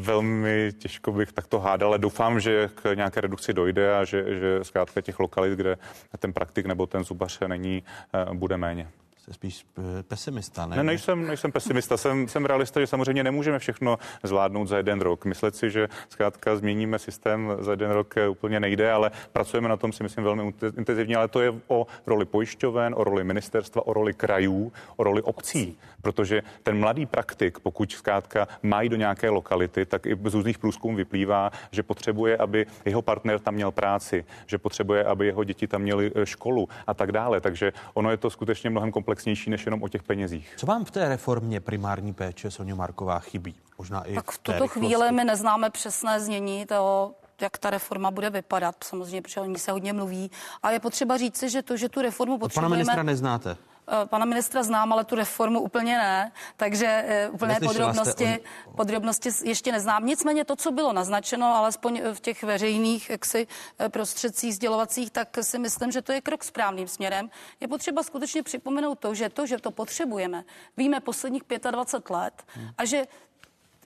Velmi 0.00 0.72
těžko 0.78 1.12
bych 1.12 1.32
takto 1.32 1.60
hádal, 1.60 1.88
ale 1.88 1.98
doufám, 1.98 2.40
že 2.40 2.70
k 2.74 2.94
nějaké 2.94 3.20
redukci 3.20 3.52
dojde 3.52 3.96
a 3.96 4.04
že, 4.04 4.38
že 4.38 4.58
zkrátka 4.62 5.00
těch 5.00 5.20
lokalit, 5.20 5.52
kde 5.52 5.78
ten 6.18 6.32
praktik 6.32 6.66
nebo 6.66 6.86
ten 6.86 7.04
zubař 7.04 7.40
není, 7.46 7.82
eh, 8.14 8.34
bude 8.34 8.56
méně. 8.56 8.88
Jste 9.22 9.32
spíš 9.32 9.66
eh, 9.78 10.02
pesimista, 10.02 10.66
ne? 10.66 10.76
Ne, 10.76 10.82
nejsem, 10.82 11.26
nejsem 11.26 11.52
pesimista, 11.52 11.96
jsem, 11.96 12.28
jsem 12.28 12.44
realista, 12.44 12.80
že 12.80 12.86
samozřejmě 12.86 13.24
nemůžeme 13.24 13.58
všechno 13.58 13.98
zvládnout 14.22 14.68
za 14.68 14.76
jeden 14.76 15.00
rok. 15.00 15.24
Myslet 15.24 15.56
si, 15.56 15.70
že 15.70 15.88
zkrátka 16.08 16.56
změníme 16.56 16.98
systém 16.98 17.56
za 17.60 17.70
jeden 17.70 17.90
rok 17.90 18.16
eh, 18.16 18.28
úplně 18.28 18.60
nejde, 18.60 18.92
ale 18.92 19.10
pracujeme 19.32 19.68
na 19.68 19.76
tom 19.76 19.92
si 19.92 20.02
myslím 20.02 20.24
velmi 20.24 20.54
intenzivně, 20.76 21.16
ale 21.16 21.28
to 21.28 21.40
je 21.40 21.54
o 21.68 21.86
roli 22.06 22.24
pojišťoven, 22.24 22.94
o 22.96 23.04
roli 23.04 23.24
ministerstva, 23.24 23.86
o 23.86 23.92
roli 23.92 24.14
krajů, 24.14 24.72
o 24.96 25.04
roli 25.04 25.22
obcí, 25.22 25.78
protože 26.02 26.42
ten 26.62 26.78
mladý 26.78 27.06
praktik, 27.06 27.58
pokud 27.58 27.92
zkrátka 27.92 28.48
mají 28.62 28.88
do 28.88 28.96
nějaké 28.96 29.30
lokality, 29.30 29.86
tak 29.86 30.06
i 30.06 30.18
z 30.24 30.34
různých 30.34 30.58
průzkumů 30.58 30.96
vyplývá, 30.96 31.50
že 31.70 31.82
potřebuje, 31.82 32.36
aby 32.36 32.66
jeho 32.84 33.02
partner 33.02 33.40
tam 33.40 33.54
měl 33.54 33.70
práci, 33.70 34.24
že 34.46 34.58
potřebuje, 34.58 35.04
aby 35.04 35.26
jeho 35.26 35.44
děti 35.44 35.66
tam 35.66 35.82
měly 35.82 36.12
eh, 36.14 36.26
školu 36.26 36.68
a 36.86 36.94
tak 36.94 37.12
dále. 37.12 37.40
Takže 37.40 37.72
ono 37.94 38.10
je 38.10 38.16
to 38.16 38.30
skutečně 38.30 38.70
mnohem 38.70 38.92
komplexnější 38.92 39.50
než 39.50 39.66
jenom 39.66 39.82
o 39.82 39.88
těch 39.88 40.02
penězích. 40.02 40.54
Co 40.56 40.66
vám 40.66 40.84
v 40.84 40.90
té 40.90 41.08
reformě 41.08 41.60
primární 41.60 42.14
péče 42.14 42.50
Sonja 42.50 42.74
Marková 42.74 43.18
chybí? 43.18 43.54
Možná 43.78 44.02
i 44.02 44.14
tak 44.14 44.30
v 44.30 44.38
tuto 44.38 44.68
chvíli 44.68 45.12
my 45.12 45.24
neznáme 45.24 45.70
přesné 45.70 46.20
znění 46.20 46.66
toho, 46.66 47.14
jak 47.40 47.58
ta 47.58 47.70
reforma 47.70 48.10
bude 48.10 48.30
vypadat. 48.30 48.74
Samozřejmě, 48.84 49.22
protože 49.22 49.40
o 49.40 49.44
ní 49.44 49.58
se 49.58 49.72
hodně 49.72 49.92
mluví. 49.92 50.30
A 50.62 50.70
je 50.70 50.80
potřeba 50.80 51.16
říci, 51.16 51.50
že 51.50 51.62
to, 51.62 51.76
že 51.76 51.88
tu 51.88 52.02
reformu 52.02 52.38
potřebujeme... 52.38 52.68
Pana 52.68 52.76
ministra 52.76 53.02
neznáte? 53.02 53.56
Eh, 53.88 54.06
pana 54.06 54.24
ministra 54.24 54.62
znám, 54.62 54.92
ale 54.92 55.04
tu 55.04 55.14
reformu 55.14 55.60
úplně 55.60 55.98
ne, 55.98 56.32
takže 56.56 57.04
uh, 57.28 57.34
úplné 57.34 57.60
podrobnosti, 57.60 58.38
on... 58.66 58.76
podrobnosti 58.76 59.28
ještě 59.44 59.72
neznám. 59.72 60.06
Nicméně 60.06 60.44
to, 60.44 60.56
co 60.56 60.70
bylo 60.70 60.92
naznačeno, 60.92 61.46
alespoň 61.46 62.02
v 62.12 62.20
těch 62.20 62.42
veřejných 62.42 63.10
jaksi, 63.10 63.46
eh, 63.78 63.88
prostředcích 63.88 64.54
sdělovacích, 64.54 65.10
tak 65.10 65.28
si 65.40 65.58
myslím, 65.58 65.92
že 65.92 66.02
to 66.02 66.12
je 66.12 66.20
krok 66.20 66.44
správným 66.44 66.88
směrem. 66.88 67.30
Je 67.60 67.68
potřeba 67.68 68.02
skutečně 68.02 68.42
připomenout 68.42 68.98
to, 68.98 69.14
že 69.14 69.28
to, 69.28 69.46
že 69.46 69.58
to 69.58 69.70
potřebujeme, 69.70 70.44
víme 70.76 71.00
posledních 71.00 71.42
25 71.70 72.10
let 72.10 72.42
hmm. 72.54 72.68
a 72.78 72.84
že 72.84 73.06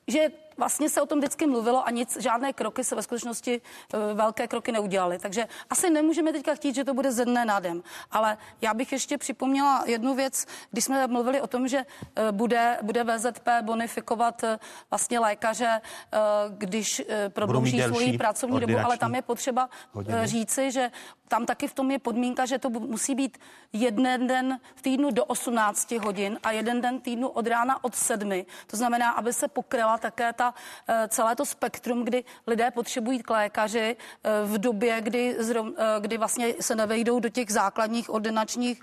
že 0.09 0.29
vlastně 0.57 0.91
se 0.91 1.03
o 1.03 1.07
tom 1.07 1.19
vždycky 1.19 1.47
mluvilo 1.47 1.87
a 1.87 1.91
nic, 1.91 2.17
žádné 2.21 2.53
kroky 2.53 2.85
se 2.85 2.95
ve 2.95 3.03
skutečnosti 3.03 3.61
e, 3.95 4.15
velké 4.15 4.49
kroky 4.49 4.73
neudělaly. 4.73 5.19
Takže 5.19 5.47
asi 5.71 5.91
nemůžeme 5.91 6.33
teďka 6.33 6.55
chtít, 6.55 6.75
že 6.75 6.85
to 6.85 6.95
bude 6.95 7.13
ze 7.13 7.25
dne 7.25 7.45
na 7.45 7.61
den. 7.61 7.83
Ale 8.11 8.39
já 8.61 8.75
bych 8.75 8.93
ještě 8.93 9.19
připomněla 9.19 9.85
jednu 9.87 10.15
věc, 10.15 10.47
když 10.71 10.85
jsme 10.85 11.07
mluvili 11.07 11.41
o 11.41 11.47
tom, 11.47 11.69
že 11.69 11.79
e, 11.79 12.33
bude, 12.33 12.79
bude 12.83 13.05
VZP 13.05 13.49
bonifikovat 13.63 14.45
e, 14.45 14.59
vlastně 14.91 15.19
lékaře, 15.19 15.81
když 16.49 17.03
prodlouží 17.29 17.83
svoji 17.83 18.19
pracovní 18.19 18.61
dobu, 18.61 18.79
ale 18.85 18.99
tam 18.99 19.15
je 19.15 19.23
potřeba 19.23 19.69
hodiny. 19.93 20.27
říci, 20.27 20.71
že 20.71 20.91
tam 21.29 21.47
taky 21.47 21.69
v 21.69 21.75
tom 21.75 21.91
je 21.91 21.99
podmínka, 21.99 22.47
že 22.47 22.59
to 22.59 22.71
musí 22.71 23.15
být 23.15 23.39
jeden 23.73 24.27
den 24.27 24.61
v 24.75 24.83
týdnu 24.83 25.11
do 25.11 25.25
18 25.25 25.93
hodin 25.93 26.39
a 26.43 26.51
jeden 26.51 26.81
den 26.81 27.01
týdnu 27.01 27.29
od 27.29 27.47
rána 27.47 27.85
od 27.85 27.95
7. 27.95 28.45
To 28.67 28.77
znamená, 28.77 29.11
aby 29.11 29.33
se 29.33 29.49
pokryla 29.49 29.99
také 29.99 30.33
ta, 30.33 30.46
eh, 30.89 31.09
celé 31.09 31.37
to 31.37 31.47
spektrum, 31.47 32.05
kdy 32.05 32.25
lidé 32.47 32.71
potřebují 32.71 33.23
k 33.23 33.31
lékaři 33.31 33.97
eh, 33.97 34.31
v 34.45 34.59
době, 34.59 35.01
kdy, 35.01 35.37
zrov, 35.39 35.67
eh, 35.77 36.01
kdy 36.01 36.19
vlastně 36.19 36.55
se 36.61 36.75
nevejdou 36.75 37.21
do 37.21 37.29
těch 37.29 37.53
základních 37.53 38.11
ordinačních 38.11 38.83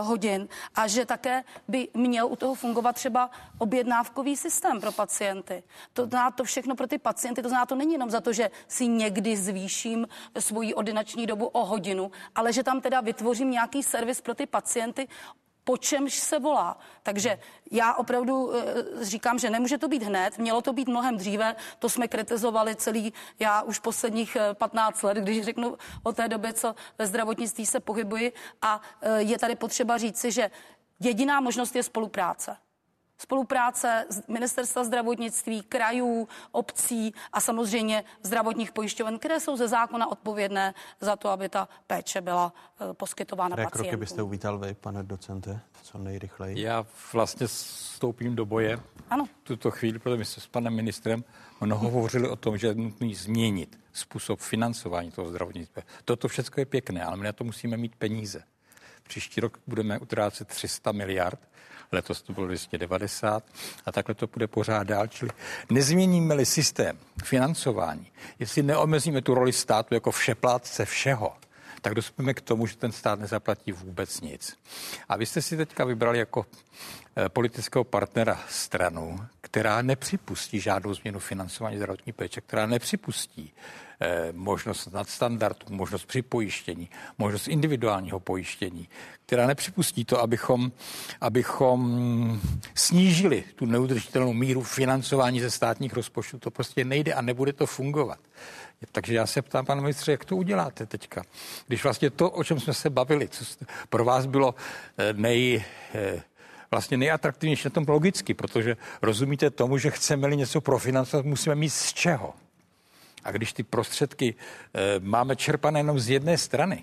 hodin 0.00 0.48
a 0.74 0.86
že 0.86 1.06
také 1.06 1.44
by 1.68 1.88
měl 1.94 2.26
u 2.26 2.36
toho 2.36 2.54
fungovat 2.54 2.92
třeba 2.92 3.30
objednávkový 3.58 4.36
systém 4.36 4.80
pro 4.80 4.92
pacienty. 4.92 5.62
To 5.92 6.06
znamená 6.06 6.30
to 6.30 6.44
všechno 6.44 6.74
pro 6.74 6.86
ty 6.86 6.98
pacienty, 6.98 7.42
to 7.42 7.48
znamená 7.48 7.66
to 7.66 7.74
není 7.74 7.92
jenom 7.92 8.10
za 8.10 8.20
to, 8.20 8.32
že 8.32 8.50
si 8.68 8.88
někdy 8.88 9.36
zvýším 9.36 10.08
svoji 10.38 10.74
ordinační 10.74 11.26
dobu 11.26 11.46
o 11.46 11.64
hodinu, 11.64 12.10
ale 12.34 12.52
že 12.52 12.62
tam 12.62 12.80
teda 12.80 13.00
vytvořím 13.00 13.50
nějaký 13.50 13.82
servis 13.82 14.20
pro 14.20 14.34
ty 14.34 14.46
pacienty, 14.46 15.08
po 15.66 15.76
čemž 15.76 16.14
se 16.14 16.38
volá. 16.38 16.78
Takže 17.02 17.38
já 17.70 17.94
opravdu 17.94 18.54
e, 18.54 18.64
říkám, 19.04 19.38
že 19.38 19.50
nemůže 19.50 19.78
to 19.78 19.88
být 19.88 20.02
hned, 20.02 20.38
mělo 20.38 20.62
to 20.62 20.72
být 20.72 20.88
mnohem 20.88 21.16
dříve, 21.16 21.56
to 21.78 21.88
jsme 21.88 22.08
kritizovali 22.08 22.76
celý, 22.76 23.12
já 23.38 23.62
už 23.62 23.78
posledních 23.78 24.36
15 24.54 25.04
eh, 25.04 25.06
let, 25.06 25.16
když 25.18 25.44
řeknu 25.44 25.76
o 26.02 26.12
té 26.12 26.28
době, 26.28 26.52
co 26.52 26.74
ve 26.98 27.06
zdravotnictví 27.06 27.66
se 27.66 27.80
pohybuji 27.80 28.32
a 28.62 28.80
e, 29.02 29.22
je 29.22 29.38
tady 29.38 29.56
potřeba 29.56 29.98
říci, 29.98 30.32
že 30.32 30.50
jediná 31.00 31.40
možnost 31.40 31.76
je 31.76 31.82
spolupráce 31.82 32.56
spolupráce 33.18 34.04
ministerstva 34.28 34.84
zdravotnictví, 34.84 35.62
krajů, 35.62 36.28
obcí 36.52 37.14
a 37.32 37.40
samozřejmě 37.40 38.04
zdravotních 38.22 38.72
pojišťoven, 38.72 39.18
které 39.18 39.40
jsou 39.40 39.56
ze 39.56 39.68
zákona 39.68 40.06
odpovědné 40.06 40.74
za 41.00 41.16
to, 41.16 41.28
aby 41.28 41.48
ta 41.48 41.68
péče 41.86 42.20
byla 42.20 42.52
uh, 42.80 42.92
poskytována 42.92 43.56
Které 43.56 43.66
kroky 43.66 43.96
byste 43.96 44.22
uvítal 44.22 44.58
vy, 44.58 44.74
pane 44.74 45.02
docente, 45.02 45.60
co 45.82 45.98
nejrychleji? 45.98 46.60
Já 46.60 46.86
vlastně 47.12 47.46
vstoupím 47.46 48.36
do 48.36 48.46
boje 48.46 48.78
ano. 49.10 49.26
tuto 49.42 49.70
chvíli, 49.70 49.98
protože 49.98 50.16
my 50.16 50.24
jsme 50.24 50.42
s 50.42 50.46
panem 50.46 50.74
ministrem 50.74 51.24
mnoho 51.60 51.90
hovořili 51.90 52.28
o 52.28 52.36
tom, 52.36 52.58
že 52.58 52.66
je 52.66 52.74
nutný 52.74 53.14
změnit 53.14 53.78
způsob 53.92 54.40
financování 54.40 55.10
toho 55.10 55.28
zdravotnictví. 55.28 55.82
Toto 56.04 56.28
všechno 56.28 56.60
je 56.60 56.66
pěkné, 56.66 57.04
ale 57.04 57.16
my 57.16 57.24
na 57.24 57.32
to 57.32 57.44
musíme 57.44 57.76
mít 57.76 57.96
peníze. 57.96 58.42
Příští 59.02 59.40
rok 59.40 59.58
budeme 59.66 59.98
utrácet 59.98 60.48
300 60.48 60.92
miliard 60.92 61.40
letos 61.92 62.22
to 62.22 62.32
bylo 62.32 62.46
290 62.46 63.44
a 63.86 63.92
takhle 63.92 64.14
to 64.14 64.26
bude 64.26 64.46
pořád 64.46 64.82
dál. 64.82 65.06
Čili 65.06 65.30
nezměníme-li 65.70 66.46
systém 66.46 66.98
financování, 67.24 68.06
jestli 68.38 68.62
neomezíme 68.62 69.22
tu 69.22 69.34
roli 69.34 69.52
státu 69.52 69.94
jako 69.94 70.10
všeplátce 70.10 70.84
všeho, 70.84 71.32
tak 71.82 71.94
dospěme 71.94 72.34
k 72.34 72.40
tomu, 72.40 72.66
že 72.66 72.76
ten 72.76 72.92
stát 72.92 73.20
nezaplatí 73.20 73.72
vůbec 73.72 74.20
nic. 74.20 74.58
A 75.08 75.16
vy 75.16 75.26
jste 75.26 75.42
si 75.42 75.56
teďka 75.56 75.84
vybrali 75.84 76.18
jako 76.18 76.46
eh, 77.16 77.28
politického 77.28 77.84
partnera 77.84 78.40
stranu, 78.48 79.26
která 79.40 79.82
nepřipustí 79.82 80.60
žádnou 80.60 80.94
změnu 80.94 81.18
financování 81.18 81.76
zdravotní 81.76 82.12
péče, 82.12 82.40
která 82.40 82.66
nepřipustí 82.66 83.52
možnost 84.32 84.92
nadstandardů, 84.92 85.66
možnost 85.70 86.04
připojištění, 86.04 86.90
možnost 87.18 87.48
individuálního 87.48 88.20
pojištění, 88.20 88.88
která 89.26 89.46
nepřipustí 89.46 90.04
to, 90.04 90.20
abychom, 90.20 90.72
abychom 91.20 92.40
snížili 92.74 93.44
tu 93.54 93.66
neudržitelnou 93.66 94.32
míru 94.32 94.62
financování 94.62 95.40
ze 95.40 95.50
státních 95.50 95.92
rozpočtů. 95.92 96.38
To 96.38 96.50
prostě 96.50 96.84
nejde 96.84 97.14
a 97.14 97.22
nebude 97.22 97.52
to 97.52 97.66
fungovat. 97.66 98.18
Takže 98.92 99.14
já 99.14 99.26
se 99.26 99.42
ptám, 99.42 99.66
pane 99.66 99.80
ministře, 99.80 100.12
jak 100.12 100.24
to 100.24 100.36
uděláte 100.36 100.86
teďka? 100.86 101.22
Když 101.66 101.82
vlastně 101.82 102.10
to, 102.10 102.30
o 102.30 102.44
čem 102.44 102.60
jsme 102.60 102.74
se 102.74 102.90
bavili, 102.90 103.28
co 103.28 103.44
pro 103.88 104.04
vás 104.04 104.26
bylo 104.26 104.54
eh, 104.98 105.12
nej, 105.12 105.64
eh, 105.94 106.22
vlastně 106.70 106.96
nejatraktivnější 106.96 107.62
na 107.64 107.70
tom 107.70 107.84
logicky, 107.88 108.34
protože 108.34 108.76
rozumíte 109.02 109.50
tomu, 109.50 109.78
že 109.78 109.90
chceme-li 109.90 110.36
něco 110.36 110.60
profinancovat, 110.60 111.26
musíme 111.26 111.54
mít 111.54 111.70
z 111.70 111.92
čeho. 111.92 112.34
A 113.26 113.30
když 113.30 113.52
ty 113.52 113.62
prostředky 113.62 114.34
e, 114.34 115.00
máme 115.00 115.36
čerpané 115.36 115.80
jenom 115.80 116.00
z 116.00 116.10
jedné 116.10 116.38
strany, 116.38 116.82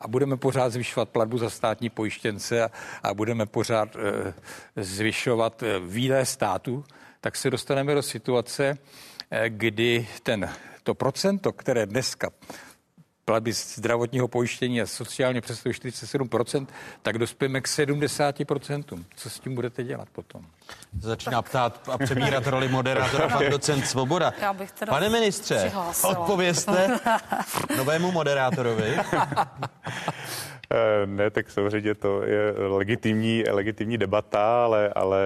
a 0.00 0.08
budeme 0.08 0.36
pořád 0.36 0.72
zvyšovat 0.72 1.08
platbu 1.08 1.38
za 1.38 1.50
státní 1.50 1.90
pojištěnce 1.90 2.64
a, 2.64 2.70
a 3.02 3.14
budeme 3.14 3.46
pořád 3.46 3.96
e, 3.96 4.34
zvyšovat 4.82 5.62
e, 5.62 5.78
výdaje 5.80 6.26
státu, 6.26 6.84
tak 7.20 7.36
se 7.36 7.50
dostaneme 7.50 7.94
do 7.94 8.02
situace, 8.02 8.78
e, 9.30 9.50
kdy 9.50 10.08
ten, 10.22 10.50
to 10.82 10.94
procento, 10.94 11.52
které 11.52 11.86
dneska 11.86 12.30
platby 13.26 13.52
zdravotního 13.52 14.28
pojištění 14.28 14.82
a 14.82 14.86
sociálně 14.86 15.40
představuje 15.40 15.74
47%, 15.74 16.66
tak 17.02 17.18
dospějeme 17.18 17.60
k 17.60 17.66
70%. 17.66 19.04
Co 19.16 19.30
s 19.30 19.40
tím 19.40 19.54
budete 19.54 19.84
dělat 19.84 20.08
potom? 20.12 20.42
Začíná 21.00 21.42
tak. 21.42 21.50
ptát 21.50 21.88
a 21.92 21.98
přebírat 21.98 22.46
roli 22.46 22.68
moderátora 22.68 23.28
pan 23.28 23.50
docent 23.50 23.86
Svoboda. 23.86 24.32
Já 24.40 24.52
bych 24.52 24.72
teda 24.72 24.92
Pane 24.92 25.08
ministře, 25.08 25.72
odpověste 26.02 26.98
novému 27.76 28.12
moderátorovi. 28.12 28.96
Eh, 30.72 31.06
ne, 31.06 31.30
tak 31.30 31.50
samozřejmě 31.50 31.94
to 31.94 32.22
je 32.22 32.54
legitimní, 32.56 33.44
legitimní 33.50 33.98
debata, 33.98 34.64
ale, 34.64 34.88
ale 34.88 35.20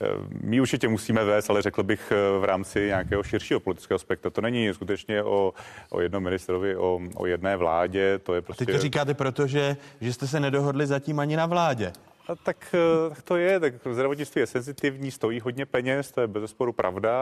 eh, 0.00 0.06
my 0.42 0.60
určitě 0.60 0.88
musíme 0.88 1.24
vést, 1.24 1.50
ale 1.50 1.62
řekl 1.62 1.82
bych 1.82 2.12
v 2.40 2.44
rámci 2.44 2.86
nějakého 2.86 3.22
širšího 3.22 3.60
politického 3.60 3.96
aspektu. 3.96 4.30
To 4.30 4.40
není 4.40 4.74
skutečně 4.74 5.22
o, 5.22 5.54
o 5.90 6.00
jednom 6.00 6.22
ministrovi, 6.22 6.76
o, 6.76 7.00
o 7.14 7.26
jedné 7.26 7.56
vládě, 7.56 8.18
to 8.18 8.34
je 8.34 8.42
prostě... 8.42 8.64
A 8.64 8.66
teď 8.66 8.74
to 8.74 8.82
říkáte 8.82 9.14
proto, 9.14 9.46
že, 9.46 9.76
že 10.00 10.12
jste 10.12 10.26
se 10.26 10.40
nedohodli 10.40 10.86
zatím 10.86 11.20
ani 11.20 11.36
na 11.36 11.46
vládě. 11.46 11.92
A 12.28 12.34
tak, 12.34 12.74
eh, 12.74 13.10
tak 13.10 13.22
to 13.22 13.36
je, 13.36 13.60
tak 13.60 13.74
zdravotnictví 13.90 14.40
je 14.40 14.46
senzitivní, 14.46 15.10
stojí 15.10 15.40
hodně 15.40 15.66
peněz, 15.66 16.12
to 16.12 16.20
je 16.20 16.26
bez 16.26 16.50
sporu 16.50 16.72
pravda 16.72 17.12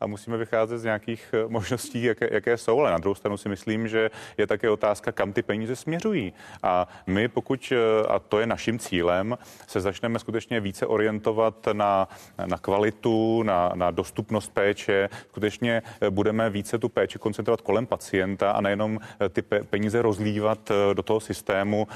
a 0.00 0.06
musíme 0.06 0.36
vycházet 0.36 0.78
z 0.78 0.84
nějakých 0.84 1.34
eh, 1.34 1.48
možností, 1.48 2.02
jaké, 2.02 2.28
jaké 2.32 2.56
jsou, 2.56 2.80
ale 2.80 2.90
na 2.90 2.98
druhou 2.98 3.14
stranu 3.14 3.36
si 3.36 3.48
myslím, 3.48 3.88
že 3.88 4.10
je 4.38 4.46
také 4.46 4.70
otázka, 4.70 5.12
kam 5.12 5.32
ty 5.32 5.42
peníze 5.42 5.76
směřují. 5.76 6.32
A 6.62 6.88
my 7.06 7.28
pokud, 7.28 7.72
eh, 7.72 8.06
a 8.08 8.18
to 8.18 8.40
je 8.40 8.46
naším 8.46 8.78
cílem, 8.78 9.38
se 9.66 9.80
začneme 9.80 10.18
skutečně 10.18 10.60
více 10.60 10.86
orientovat 10.86 11.68
na, 11.72 12.08
na 12.46 12.58
kvalitu, 12.58 13.42
na, 13.42 13.72
na 13.74 13.90
dostupnost 13.90 14.52
péče, 14.52 15.08
skutečně 15.28 15.82
budeme 16.10 16.50
více 16.50 16.78
tu 16.78 16.88
péči 16.88 17.18
koncentrovat 17.18 17.60
kolem 17.60 17.86
pacienta 17.86 18.50
a 18.50 18.60
nejenom 18.60 19.00
ty 19.30 19.42
peníze 19.42 20.02
rozlívat 20.02 20.72
do 20.92 21.02
toho 21.02 21.20
systému, 21.20 21.88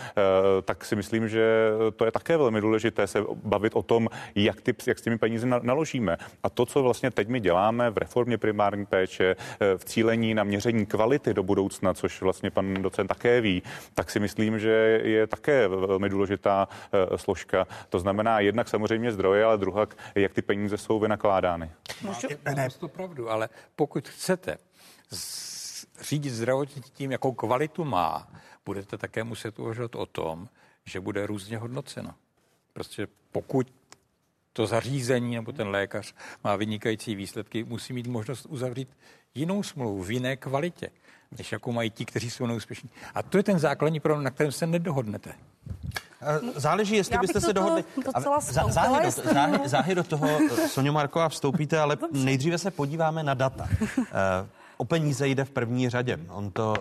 tak 0.65 0.85
si 0.85 0.97
myslím, 0.97 1.29
že 1.29 1.71
to 1.97 2.05
je 2.05 2.11
také 2.11 2.32
také 2.33 2.39
velmi 2.39 2.61
důležité 2.61 3.07
se 3.07 3.25
bavit 3.45 3.77
o 3.77 3.83
tom, 3.83 4.09
jak, 4.35 4.61
ty, 4.61 4.75
jak 4.87 4.99
s 4.99 5.03
těmi 5.03 5.19
peníze 5.19 5.47
naložíme. 5.47 6.17
A 6.43 6.51
to, 6.51 6.67
co 6.67 6.83
vlastně 6.83 7.11
teď 7.11 7.29
my 7.29 7.41
děláme 7.41 7.91
v 7.91 7.99
reformě 7.99 8.39
primární 8.39 8.87
péče, 8.87 9.37
eh, 9.37 9.79
v 9.79 9.85
cílení 9.85 10.35
na 10.35 10.45
měření 10.45 10.87
kvality 10.87 11.35
do 11.35 11.43
budoucna, 11.43 11.95
což 11.95 12.23
vlastně 12.23 12.51
pan 12.51 12.75
docent 12.75 13.09
také 13.09 13.41
ví, 13.41 13.63
tak 13.95 14.11
si 14.11 14.21
myslím, 14.21 14.59
že 14.59 15.01
je 15.05 15.27
také 15.27 15.69
velmi 15.69 16.09
důležitá 16.09 16.69
eh, 16.69 17.19
složka. 17.19 17.67
To 17.89 17.99
znamená 17.99 18.41
jednak 18.41 18.69
samozřejmě 18.69 19.13
zdroje, 19.13 19.45
ale 19.45 19.59
druhá, 19.59 19.87
jak 20.15 20.33
ty 20.33 20.43
peníze 20.43 20.79
jsou 20.79 21.01
vynakládány. 21.01 21.71
Můžu? 22.03 22.29
Ne, 22.57 22.69
to 22.79 22.89
pravdu, 22.89 23.31
ale 23.31 23.49
pokud 23.77 24.09
chcete 24.09 24.57
řídit 26.01 26.31
zdravotnictví 26.31 26.93
tím, 26.95 27.13
jakou 27.13 27.33
kvalitu 27.33 27.85
má, 27.85 28.29
budete 28.65 28.99
také 28.99 29.25
muset 29.25 29.59
uvažovat 29.59 29.95
o 29.95 30.07
tom, 30.07 30.49
že 30.85 31.01
bude 31.01 31.27
různě 31.27 31.59
hodnocena. 31.59 32.15
Prostě 32.73 33.07
pokud 33.33 33.67
to 34.53 34.67
zařízení 34.67 35.35
nebo 35.35 35.53
ten 35.53 35.69
lékař 35.69 36.15
má 36.45 36.57
vynikající 36.57 37.15
výsledky, 37.15 37.65
musí 37.65 37.93
mít 37.93 38.07
možnost 38.07 38.47
uzavřít 38.47 38.89
jinou 39.35 39.63
smlouvu 39.63 40.03
v 40.03 40.11
jiné 40.11 40.37
kvalitě, 40.37 40.91
než 41.39 41.53
jakou 41.53 41.73
mají 41.73 41.91
ti, 41.91 42.05
kteří 42.05 42.31
jsou 42.31 42.47
neúspěšní. 42.47 42.91
A 43.15 43.23
to 43.23 43.37
je 43.37 43.43
ten 43.43 43.59
základní 43.59 44.01
problém, 44.01 44.25
na 44.25 44.31
kterém 44.31 44.53
se 44.53 44.67
nedohodnete. 44.67 45.35
Záleží, 46.55 46.97
jestli 46.97 47.19
byste 47.19 47.41
se 47.41 47.53
dohodli. 47.53 47.85
Záhy 48.69 49.05
do, 49.05 49.11
záhy, 49.11 49.69
záhy 49.69 49.95
do 49.95 50.05
toho, 50.05 50.29
Sonio 50.69 50.93
Marková, 50.93 51.29
vstoupíte, 51.29 51.79
ale 51.79 51.97
nejdříve 52.13 52.59
se 52.59 52.71
podíváme 52.71 53.23
na 53.23 53.35
data. 53.35 53.69
Eh, 54.15 54.47
o 54.77 54.85
peníze 54.85 55.29
jde 55.29 55.45
v 55.45 55.51
první 55.51 55.89
řadě. 55.89 56.19
On 56.29 56.51
to 56.51 56.75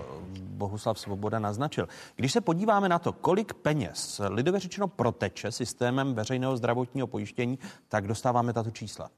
Bohuslav 0.62 1.00
Svoboda 1.00 1.40
naznačil. 1.40 1.88
Když 2.16 2.32
se 2.32 2.42
podíváme 2.42 2.90
na 2.90 3.00
to, 3.00 3.14
kolik 3.14 3.54
peněz 3.54 4.22
lidově 4.30 4.60
řečeno 4.60 4.88
proteče 4.88 5.52
systémem 5.52 6.14
veřejného 6.14 6.58
zdravotního 6.58 7.08
pojištění, 7.08 7.60
tak 7.90 8.08
dostáváme 8.08 8.54
tato 8.54 8.72
čísla. 8.72 9.10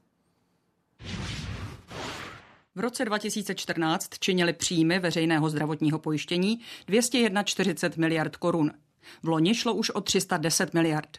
V 2.74 2.80
roce 2.80 3.04
2014 3.04 4.10
činili 4.18 4.52
příjmy 4.52 4.98
veřejného 4.98 5.50
zdravotního 5.50 5.98
pojištění 5.98 6.60
241 6.86 8.00
miliard 8.00 8.36
korun. 8.36 8.72
V 9.22 9.28
loni 9.28 9.54
šlo 9.54 9.74
už 9.74 9.90
o 9.90 10.00
310 10.00 10.74
miliard. 10.74 11.18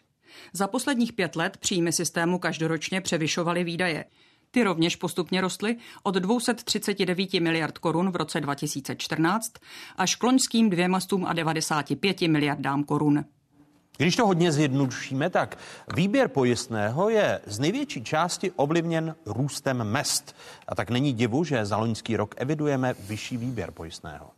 Za 0.54 0.68
posledních 0.68 1.14
pět 1.14 1.36
let 1.36 1.58
příjmy 1.58 1.92
systému 1.92 2.40
každoročně 2.40 3.02
převyšovaly 3.02 3.64
výdaje. 3.64 4.06
Ty 4.56 4.64
rovněž 4.64 4.96
postupně 4.96 5.42
rostly 5.42 5.78
od 6.04 6.16
239 6.16 7.34
miliard 7.34 7.78
korun 7.78 8.12
v 8.12 8.16
roce 8.16 8.42
2014 8.42 9.54
až 9.98 10.16
k 10.16 10.24
loňským 10.24 10.70
295 10.70 12.22
miliardám 12.22 12.84
korun. 12.84 13.26
Když 13.98 14.16
to 14.16 14.28
hodně 14.28 14.52
zjednodušíme, 14.52 15.30
tak 15.30 15.58
výběr 15.96 16.28
pojistného 16.28 17.10
je 17.10 17.42
z 17.46 17.60
největší 17.60 18.04
části 18.04 18.52
ovlivněn 18.52 19.16
růstem 19.26 19.84
mest. 19.84 20.36
A 20.68 20.76
tak 20.76 20.90
není 20.90 21.14
divu, 21.14 21.44
že 21.44 21.66
za 21.66 21.78
loňský 21.78 22.18
rok 22.18 22.36
evidujeme 22.38 22.96
vyšší 23.00 23.38
výběr 23.38 23.72
pojistného. 23.72 24.35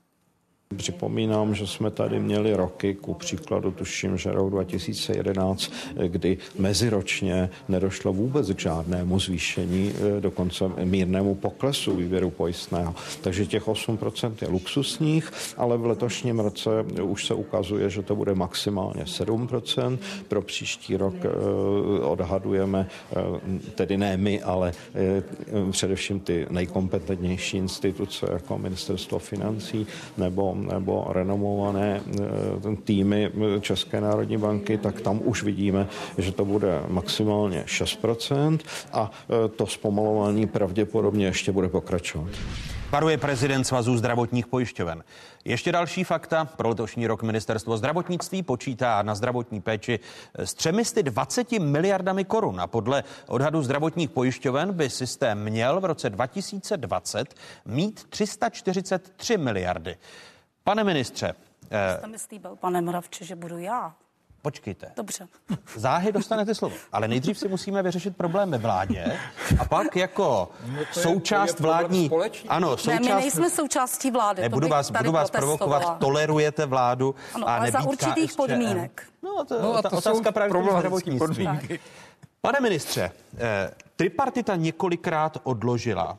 Připomínám, 0.75 1.55
že 1.55 1.67
jsme 1.67 1.91
tady 1.91 2.19
měli 2.19 2.53
roky, 2.53 2.95
ku 2.95 3.13
příkladu 3.13 3.71
tuším, 3.71 4.17
že 4.17 4.31
rok 4.31 4.49
2011, 4.49 5.71
kdy 6.07 6.37
meziročně 6.59 7.49
nedošlo 7.67 8.13
vůbec 8.13 8.53
k 8.53 8.59
žádnému 8.59 9.19
zvýšení, 9.19 9.93
eh, 9.95 10.21
dokonce 10.21 10.71
mírnému 10.83 11.35
poklesu 11.35 11.95
výběru 11.95 12.29
pojistného. 12.29 12.95
Takže 13.21 13.45
těch 13.45 13.67
8% 13.67 14.41
je 14.41 14.47
luxusních, 14.47 15.31
ale 15.57 15.77
v 15.77 15.85
letošním 15.85 16.39
roce 16.39 16.69
už 17.01 17.25
se 17.25 17.33
ukazuje, 17.33 17.89
že 17.89 18.01
to 18.01 18.15
bude 18.15 18.35
maximálně 18.35 19.03
7%. 19.07 19.99
Pro 20.27 20.41
příští 20.41 20.97
rok 20.97 21.15
eh, 21.23 21.29
odhadujeme, 22.03 22.87
eh, 23.11 23.15
tedy 23.75 23.97
ne 23.97 24.17
my, 24.17 24.41
ale 24.41 24.71
především 25.71 26.19
ty 26.19 26.45
nejkompetentnější 26.49 27.57
instituce, 27.57 28.27
jako 28.31 28.57
ministerstvo 28.57 29.19
financí 29.19 29.87
nebo 30.17 30.56
nebo 30.57 31.05
renomované 31.09 32.01
eh, 32.01 32.75
týmy 32.83 33.31
České 33.61 34.01
národní 34.01 34.37
banky, 34.37 34.77
tak 34.77 35.01
tam 35.01 35.21
už 35.23 35.43
vidíme, 35.43 35.87
že 36.17 36.31
to 36.31 36.45
bude 36.45 36.81
maximálně 36.87 37.63
6% 37.67 38.59
a 38.93 39.11
eh, 39.11 39.47
to 39.47 39.67
zpomalování 39.67 40.47
pravděpodobně 40.47 41.25
ještě 41.25 41.51
bude 41.51 41.69
pokračovat. 41.69 42.29
Varuje 42.91 43.17
prezident 43.17 43.63
Svazu 43.63 43.97
zdravotních 43.97 44.47
pojišťoven. 44.47 45.03
Ještě 45.45 45.71
další 45.71 46.03
fakta. 46.03 46.45
Pro 46.45 46.69
letošní 46.69 47.07
rok 47.07 47.23
ministerstvo 47.23 47.77
zdravotnictví 47.77 48.43
počítá 48.43 49.01
na 49.01 49.15
zdravotní 49.15 49.61
péči 49.61 49.99
s 50.35 50.53
320 50.53 51.51
miliardami 51.51 52.25
korun 52.25 52.61
a 52.61 52.67
podle 52.67 53.03
odhadu 53.27 53.61
zdravotních 53.61 54.09
pojišťoven 54.09 54.73
by 54.73 54.89
systém 54.89 55.43
měl 55.43 55.79
v 55.79 55.85
roce 55.85 56.09
2020 56.09 57.35
mít 57.65 58.05
343 58.09 59.37
miliardy. 59.37 59.95
Pane 60.67 60.83
ministře. 60.83 61.33
Eh, 61.71 61.97
jste 61.97 62.07
mi 62.07 62.19
slíbil, 62.19 62.55
pane 62.55 62.81
Moravče, 62.81 63.25
že 63.25 63.35
budu 63.35 63.57
já. 63.57 63.93
Počkejte. 64.41 64.91
Dobře. 64.95 65.27
Záhy 65.75 66.11
dostanete 66.11 66.55
slovo, 66.55 66.75
ale 66.91 67.07
nejdřív 67.07 67.37
si 67.37 67.47
musíme 67.47 67.83
vyřešit 67.83 68.17
problém 68.17 68.51
ve 68.51 68.57
vládě 68.57 69.19
a 69.59 69.65
pak 69.65 69.95
jako 69.95 70.49
no 70.67 70.79
součást 70.91 71.59
vládní... 71.59 72.11
Ano, 72.49 72.77
součást... 72.77 73.01
Ne, 73.01 73.15
my 73.15 73.21
nejsme 73.21 73.49
součástí 73.49 74.11
vlády. 74.11 74.41
Ne, 74.41 74.49
budu 74.49 74.67
vás, 74.67 74.91
budu 74.91 75.11
vás 75.11 75.31
provokovat, 75.31 75.99
tolerujete 75.99 76.65
vládu 76.65 77.15
ano, 77.33 77.49
a 77.49 77.55
ale 77.55 77.71
za 77.71 77.83
určitých 77.83 78.31
KSČM. 78.31 78.37
podmínek. 78.37 79.03
No, 79.23 79.45
to, 79.45 79.61
no 79.61 79.75
a 79.75 79.81
to 79.81 79.97
otázka 79.97 80.31
právě 80.31 80.63
zdravotnictví. 80.77 81.49
Pane 82.41 82.59
ministře, 82.59 83.11
eh, 83.37 83.71
tripartita 83.95 84.55
několikrát 84.55 85.37
odložila 85.43 86.17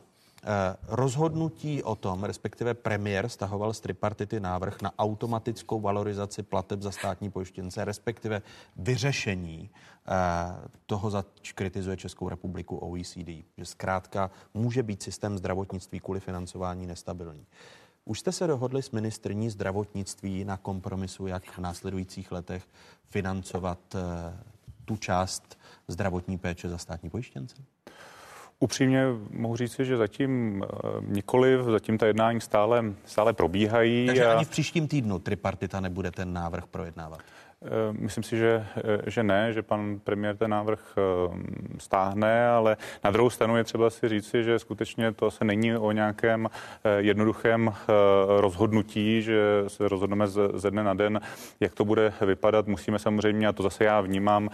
rozhodnutí 0.88 1.82
o 1.82 1.94
tom, 1.94 2.24
respektive 2.24 2.74
premiér 2.74 3.28
stahoval 3.28 3.72
z 3.72 3.80
tripartity 3.80 4.40
návrh 4.40 4.82
na 4.82 4.92
automatickou 4.98 5.80
valorizaci 5.80 6.42
plateb 6.42 6.82
za 6.82 6.90
státní 6.90 7.30
pojištěnce, 7.30 7.84
respektive 7.84 8.42
vyřešení 8.76 9.70
eh, 9.70 10.68
toho, 10.86 11.10
za 11.10 11.24
kritizuje 11.54 11.96
Českou 11.96 12.28
republiku 12.28 12.76
OECD, 12.76 13.44
že 13.56 13.64
zkrátka 13.64 14.30
může 14.54 14.82
být 14.82 15.02
systém 15.02 15.38
zdravotnictví 15.38 16.00
kvůli 16.00 16.20
financování 16.20 16.86
nestabilní. 16.86 17.46
Už 18.04 18.20
jste 18.20 18.32
se 18.32 18.46
dohodli 18.46 18.82
s 18.82 18.90
ministrní 18.90 19.50
zdravotnictví 19.50 20.44
na 20.44 20.56
kompromisu, 20.56 21.26
jak 21.26 21.50
v 21.50 21.58
následujících 21.58 22.32
letech 22.32 22.68
financovat 23.04 23.78
eh, 23.94 23.98
tu 24.84 24.96
část 24.96 25.58
zdravotní 25.88 26.38
péče 26.38 26.68
za 26.68 26.78
státní 26.78 27.10
pojištěnce? 27.10 27.56
Upřímně 28.60 29.04
mohu 29.30 29.56
říct, 29.56 29.80
že 29.80 29.96
zatím 29.96 30.62
eh, 30.62 30.78
nikoliv, 31.00 31.60
zatím 31.60 31.98
ta 31.98 32.06
jednání 32.06 32.40
stále, 32.40 32.84
stále 33.04 33.32
probíhají. 33.32 34.06
Takže 34.06 34.26
a... 34.26 34.34
ani 34.34 34.44
v 34.44 34.48
příštím 34.48 34.88
týdnu 34.88 35.18
tripartita 35.18 35.80
nebude 35.80 36.10
ten 36.10 36.32
návrh 36.32 36.66
projednávat? 36.66 37.20
Eh, 37.64 37.92
myslím 37.92 38.24
si, 38.24 38.36
že, 38.36 38.66
eh, 38.76 39.10
že 39.10 39.22
ne, 39.22 39.52
že 39.52 39.62
pan 39.62 39.98
premiér 40.04 40.36
ten 40.36 40.50
návrh 40.50 40.80
eh, 40.94 41.02
stáhne, 41.78 42.48
ale 42.48 42.76
na 43.04 43.10
druhou 43.10 43.30
stranu 43.30 43.56
je 43.56 43.64
třeba 43.64 43.90
si 43.90 44.08
říci, 44.08 44.44
že 44.44 44.58
skutečně 44.58 45.12
to 45.12 45.30
se 45.30 45.44
není 45.44 45.76
o 45.76 45.92
nějakém 45.92 46.48
jednoduchém 46.98 47.74
rozhodnutí, 48.38 49.22
že 49.22 49.64
se 49.66 49.88
rozhodneme 49.88 50.28
ze 50.54 50.70
dne 50.70 50.84
na 50.84 50.94
den, 50.94 51.20
jak 51.60 51.74
to 51.74 51.84
bude 51.84 52.12
vypadat. 52.20 52.66
Musíme 52.66 52.98
samozřejmě, 52.98 53.48
a 53.48 53.52
to 53.52 53.62
zase 53.62 53.84
já 53.84 54.00
vnímám, 54.00 54.50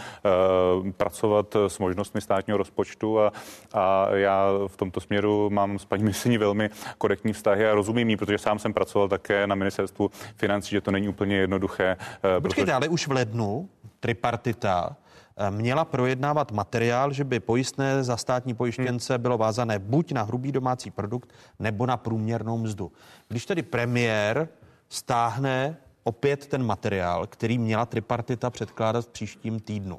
pracovat 0.97 1.57
s 1.69 1.79
možnostmi 1.79 2.21
státního 2.21 2.59
rozpočtu 2.59 3.21
a, 3.21 3.33
a 3.73 4.09
já 4.15 4.51
v 4.67 4.77
tomto 4.77 5.01
směru 5.01 5.51
mám 5.51 5.79
s 5.79 5.85
paní 5.85 6.03
ministrní 6.03 6.39
velmi 6.39 6.71
korektní 6.99 7.33
vztahy 7.33 7.67
a 7.67 7.75
rozumím 7.75 8.11
jí, 8.11 8.17
protože 8.17 8.39
sám 8.39 8.59
jsem 8.59 8.73
pracoval 8.73 9.09
také 9.09 9.47
na 9.47 9.55
ministerstvu 9.55 10.11
financí, 10.37 10.71
že 10.71 10.81
to 10.81 10.91
není 10.91 11.09
úplně 11.09 11.37
jednoduché. 11.37 11.97
Počkejte, 12.41 12.67
protože... 12.67 12.73
ale 12.73 12.89
už 12.95 13.07
v 13.07 13.13
lednu 13.13 13.69
tripartita 14.01 14.97
eh, 15.37 15.51
měla 15.51 15.85
projednávat 15.85 16.53
materiál, 16.53 17.13
že 17.13 17.25
by 17.25 17.41
pojistné 17.41 18.05
za 18.05 18.17
státní 18.17 18.55
pojištěnce 18.55 19.15
hmm. 19.15 19.23
bylo 19.23 19.39
vázané 19.39 19.79
buď 19.79 20.13
na 20.13 20.23
hrubý 20.23 20.53
domácí 20.53 20.91
produkt 20.91 21.29
nebo 21.59 21.87
na 21.87 21.97
průměrnou 21.97 22.59
mzdu. 22.59 22.93
Když 23.29 23.47
tedy 23.47 23.63
premiér 23.63 24.49
stáhne 24.89 25.77
opět 26.05 26.47
ten 26.47 26.63
materiál, 26.63 27.27
který 27.27 27.59
měla 27.59 27.87
tripartita 27.87 28.51
předkládat 28.51 29.05
v 29.05 29.09
příštím 29.09 29.61
týdnu, 29.61 29.99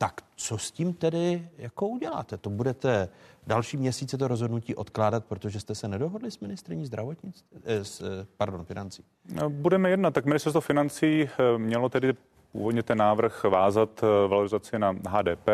tak 0.00 0.20
co 0.36 0.58
s 0.58 0.70
tím 0.70 0.94
tedy 0.94 1.48
jako 1.58 1.88
uděláte? 1.88 2.36
To 2.36 2.50
budete 2.50 3.08
další 3.46 3.76
měsíce 3.76 4.18
to 4.18 4.28
rozhodnutí 4.28 4.74
odkládat, 4.74 5.24
protože 5.24 5.60
jste 5.60 5.74
se 5.74 5.88
nedohodli 5.88 6.30
s 6.30 6.40
ministriní 6.40 6.86
zdravotnictví, 6.86 7.58
eh, 7.64 7.84
s, 7.84 8.00
eh, 8.00 8.26
pardon, 8.36 8.64
financí? 8.64 9.04
No, 9.34 9.50
budeme 9.50 9.90
jednat. 9.90 10.14
Tak 10.14 10.24
ministerstvo 10.24 10.60
financí 10.60 11.28
mělo 11.56 11.88
tedy 11.88 12.14
původně 12.52 12.82
ten 12.82 12.98
návrh 12.98 13.44
vázat 13.44 14.00
valorizaci 14.28 14.78
na 14.78 14.94
HDP. 15.08 15.48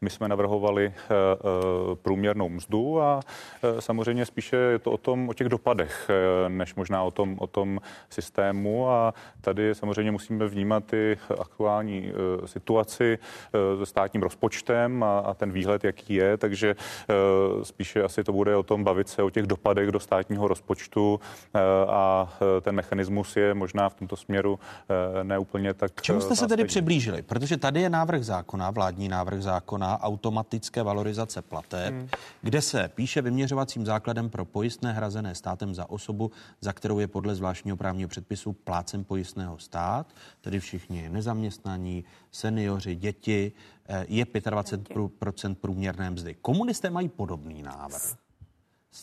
My 0.00 0.10
jsme 0.10 0.28
navrhovali 0.28 0.86
eh, 0.86 0.92
eh, 1.10 1.96
průměrnou 1.96 2.48
mzdu 2.48 3.02
a 3.02 3.20
eh, 3.62 3.80
samozřejmě 3.80 4.26
spíše 4.26 4.56
je 4.56 4.78
to 4.78 4.92
o 4.92 4.96
tom, 4.96 5.28
o 5.28 5.34
těch 5.34 5.48
dopadech, 5.48 6.10
než 6.48 6.74
možná 6.74 7.02
o 7.02 7.10
tom, 7.10 7.36
o 7.38 7.46
tom 7.46 7.80
systému 8.10 8.88
a 8.90 9.14
tady 9.40 9.74
samozřejmě 9.74 10.12
musíme 10.12 10.48
vnímat 10.48 10.92
i 10.92 11.16
aktuální 11.40 12.12
situaci 12.44 13.18
se 13.78 13.86
státním 13.86 14.22
rozpočtem 14.22 15.02
a, 15.02 15.18
a 15.18 15.34
ten 15.34 15.52
výhled, 15.52 15.84
jaký 15.84 16.14
je, 16.14 16.36
takže 16.36 16.76
spíše 17.62 18.02
asi 18.02 18.24
to 18.24 18.32
bude 18.32 18.56
o 18.56 18.62
tom 18.62 18.84
bavit 18.84 19.08
se 19.08 19.22
o 19.22 19.30
těch 19.30 19.46
dopadech 19.46 19.92
do 19.92 20.00
státního 20.00 20.48
rozpočtu 20.48 21.20
a 21.88 22.32
ten 22.60 22.74
mechanismus 22.74 23.36
je 23.36 23.54
možná 23.54 23.88
v 23.88 23.94
tomto 23.94 24.16
směru 24.16 24.58
neúplně 25.22 25.74
tak. 25.74 25.92
K 25.92 26.02
čemu 26.02 26.20
jste 26.20 26.36
se 26.36 26.48
tedy 26.48 26.64
přiblížili? 26.64 27.22
Protože 27.22 27.56
tady 27.56 27.80
je 27.80 27.90
návrh 27.90 28.24
zákona, 28.24 28.70
vládní 28.70 29.08
návrh 29.08 29.42
zákona, 29.42 29.85
zákona 29.86 30.02
automatické 30.02 30.82
valorizace 30.82 31.42
plateb, 31.42 31.94
hmm. 31.94 32.08
kde 32.42 32.62
se 32.62 32.88
píše 32.88 33.22
vyměřovacím 33.22 33.86
základem 33.86 34.30
pro 34.30 34.44
pojistné 34.44 34.92
hrazené 34.92 35.34
státem 35.34 35.74
za 35.74 35.90
osobu, 35.90 36.30
za 36.60 36.72
kterou 36.72 36.98
je 36.98 37.08
podle 37.08 37.34
zvláštního 37.34 37.76
právního 37.76 38.08
předpisu 38.08 38.52
plácem 38.52 39.04
pojistného 39.04 39.58
stát, 39.58 40.06
tedy 40.40 40.60
všichni 40.60 41.08
nezaměstnaní, 41.08 42.04
seniori, 42.30 42.96
děti, 42.96 43.52
eh, 43.88 44.06
je 44.08 44.24
25% 44.24 45.54
průměrné 45.54 46.10
mzdy. 46.10 46.34
Komunisté 46.34 46.90
mají 46.90 47.08
podobný 47.08 47.62
návrh. 47.62 48.16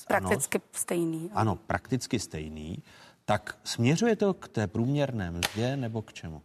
Prakticky 0.08 0.58
ano, 0.58 0.66
stejný. 0.72 1.30
Ano, 1.34 1.56
prakticky 1.56 2.20
stejný. 2.20 2.84
Tak 3.26 3.58
směřuje 3.64 4.16
to 4.16 4.34
k 4.34 4.48
té 4.48 4.68
průměrné 4.68 5.32
mzdě 5.32 5.78
nebo 5.78 6.02
k 6.02 6.14
čemu? 6.14 6.42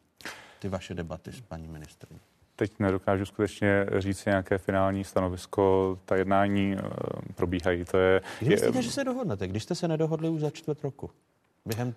Ty 0.58 0.68
vaše 0.68 0.94
debaty 0.94 1.32
s 1.32 1.40
paní 1.40 1.68
ministrní 1.68 2.20
teď 2.58 2.72
nedokážu 2.78 3.26
skutečně 3.26 3.86
říct 3.98 4.24
nějaké 4.24 4.58
finální 4.58 5.04
stanovisko. 5.04 5.98
Ta 6.04 6.16
jednání 6.16 6.76
eh, 6.78 6.82
probíhají. 7.34 7.84
To 7.84 7.98
je, 7.98 8.20
Kdy 8.40 8.50
myslíte, 8.50 8.78
je, 8.78 8.82
že 8.82 8.90
se 8.90 9.04
dohodnete? 9.04 9.48
Když 9.48 9.62
jste 9.62 9.74
se 9.74 9.88
nedohodli 9.88 10.28
už 10.28 10.40
za 10.40 10.50
čtvrt 10.50 10.82
roku? 10.82 11.10
Během 11.66 11.94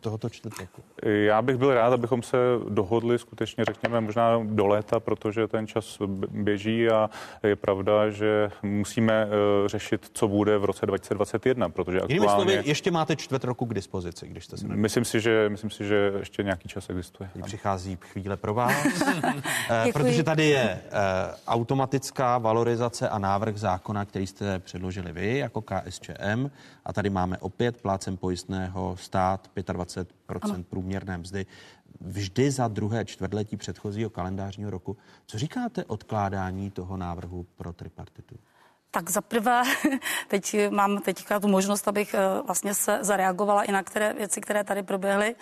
tohoto 0.00 0.28
čtvrtleku? 0.28 0.82
Já 1.02 1.42
bych 1.42 1.56
byl 1.56 1.74
rád, 1.74 1.92
abychom 1.92 2.22
se 2.22 2.36
dohodli 2.68 3.18
skutečně, 3.18 3.64
řekněme, 3.64 4.00
možná 4.00 4.40
do 4.44 4.66
léta, 4.66 5.00
protože 5.00 5.48
ten 5.48 5.66
čas 5.66 5.98
běží 6.30 6.88
a 6.88 7.10
je 7.42 7.56
pravda, 7.56 8.10
že 8.10 8.50
musíme 8.62 9.26
eh, 9.26 9.68
řešit, 9.68 10.10
co 10.12 10.28
bude 10.28 10.58
v 10.58 10.64
roce 10.64 10.86
2021, 10.86 11.68
protože 11.68 12.00
aktuálně... 12.00 12.14
Jinými 12.14 12.28
slovy, 12.28 12.62
ještě 12.64 12.90
máte 12.90 13.16
čtvrt 13.16 13.44
roku 13.44 13.66
k 13.66 13.74
dispozici, 13.74 14.28
když 14.28 14.44
jste 14.44 14.56
se 14.56 14.62
nedohodli. 14.62 14.82
Myslím 14.82 15.04
si, 15.04 15.20
že, 15.20 15.48
myslím 15.48 15.70
si, 15.70 15.86
že 15.86 16.12
ještě 16.18 16.42
nějaký 16.42 16.68
čas 16.68 16.90
existuje. 16.90 17.30
Kdy 17.32 17.42
přichází 17.42 17.98
chvíle 18.00 18.36
pro 18.36 18.54
vás, 18.54 18.72
eh, 19.70 19.92
protože 19.92 20.22
tady 20.22 20.46
je 20.46 20.62
eh, 20.62 20.80
automatická 21.46 22.38
valorizace 22.38 23.08
a 23.08 23.18
návrh 23.18 23.56
zákona, 23.56 24.04
který 24.04 24.26
jste 24.26 24.58
předložili 24.58 25.12
vy 25.12 25.38
jako 25.38 25.62
KSČM 25.62 26.50
a 26.84 26.92
tady 26.92 27.10
máme 27.10 27.38
opět 27.38 27.82
plácem 27.82 28.16
pojistného 28.16 28.96
stát 28.96 29.50
25 29.72 29.89
ano. 30.56 30.64
průměrné 30.64 31.18
mzdy 31.18 31.46
vždy 32.00 32.50
za 32.50 32.68
druhé 32.68 33.04
čtvrtletí 33.04 33.56
předchozího 33.56 34.10
kalendářního 34.10 34.70
roku. 34.70 34.96
Co 35.26 35.38
říkáte 35.38 35.84
odkládání 35.84 36.70
toho 36.70 36.96
návrhu 36.96 37.46
pro 37.56 37.72
tripartitu? 37.72 38.36
Tak 38.92 39.10
za 39.10 39.20
prvé, 39.20 39.62
teď 40.28 40.56
mám 40.70 40.98
teďka 40.98 41.40
tu 41.40 41.48
možnost, 41.48 41.88
abych 41.88 42.14
eh, 42.14 42.42
vlastně 42.46 42.74
se 42.74 42.98
zareagovala 43.00 43.62
i 43.62 43.72
na 43.72 43.82
které 43.82 44.12
věci, 44.12 44.40
které 44.40 44.64
tady 44.64 44.82
proběhly. 44.82 45.34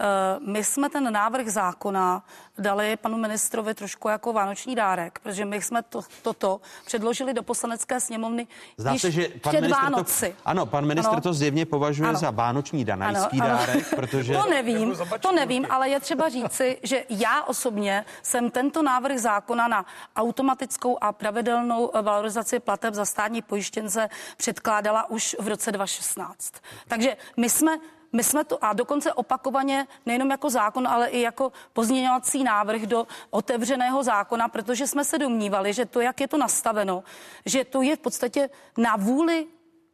Eh, 0.00 0.04
my 0.46 0.64
jsme 0.64 0.90
ten 0.90 1.12
návrh 1.12 1.48
zákona 1.48 2.22
dali 2.58 2.96
panu 2.96 3.18
ministrovi 3.18 3.74
trošku 3.74 4.08
jako 4.08 4.32
vánoční 4.32 4.74
dárek, 4.74 5.18
protože 5.18 5.44
my 5.44 5.62
jsme 5.62 5.82
to, 5.82 6.00
toto 6.22 6.60
předložili 6.86 7.34
do 7.34 7.42
poslanecké 7.42 8.00
sněmovny 8.00 8.46
Zdá 8.76 8.92
již 8.92 9.02
se, 9.02 9.10
že 9.10 9.28
pan 9.28 9.56
před 9.56 9.70
Vánoci. 9.70 10.28
To, 10.28 10.42
ano, 10.44 10.66
pan 10.66 10.86
ministr 10.86 11.12
ano. 11.12 11.20
to 11.20 11.32
zjevně 11.32 11.66
považuje 11.66 12.08
ano. 12.08 12.18
za 12.18 12.30
vánoční 12.30 12.84
danajský 12.84 13.40
ano, 13.40 13.50
ano. 13.50 13.58
dárek, 13.58 13.94
protože... 13.94 14.34
To 14.34 14.50
nevím, 14.50 14.96
to 15.20 15.32
nevím, 15.32 15.66
ale 15.70 15.88
je 15.88 16.00
třeba 16.00 16.28
říci, 16.28 16.78
že 16.82 17.04
já 17.08 17.42
osobně 17.42 18.04
jsem 18.22 18.50
tento 18.50 18.82
návrh 18.82 19.18
zákona 19.18 19.68
na 19.68 19.86
automatickou 20.16 20.98
a 21.00 21.12
pravidelnou 21.12 21.90
valorizaci 22.02 22.60
plateb 22.60 22.89
plateb 22.90 22.94
za 22.94 23.04
státní 23.04 23.42
pojištěnce 23.42 24.08
předkládala 24.36 25.10
už 25.10 25.36
v 25.40 25.48
roce 25.48 25.72
2016. 25.72 26.54
Takže 26.88 27.16
my 27.36 27.50
jsme 27.50 27.78
my 28.12 28.24
jsme 28.24 28.44
to 28.44 28.58
a 28.58 28.72
dokonce 28.72 29.12
opakovaně 29.12 29.86
nejenom 30.06 30.30
jako 30.30 30.50
zákon, 30.50 30.88
ale 30.88 31.08
i 31.08 31.20
jako 31.20 31.52
pozměňovací 31.72 32.42
návrh 32.42 32.82
do 32.82 33.06
otevřeného 33.30 34.02
zákona, 34.02 34.48
protože 34.48 34.86
jsme 34.86 35.04
se 35.04 35.18
domnívali, 35.18 35.72
že 35.72 35.86
to, 35.86 36.00
jak 36.00 36.20
je 36.20 36.28
to 36.28 36.38
nastaveno, 36.38 37.04
že 37.46 37.64
to 37.64 37.82
je 37.82 37.96
v 37.96 37.98
podstatě 37.98 38.50
na 38.76 38.96
vůli 38.96 39.46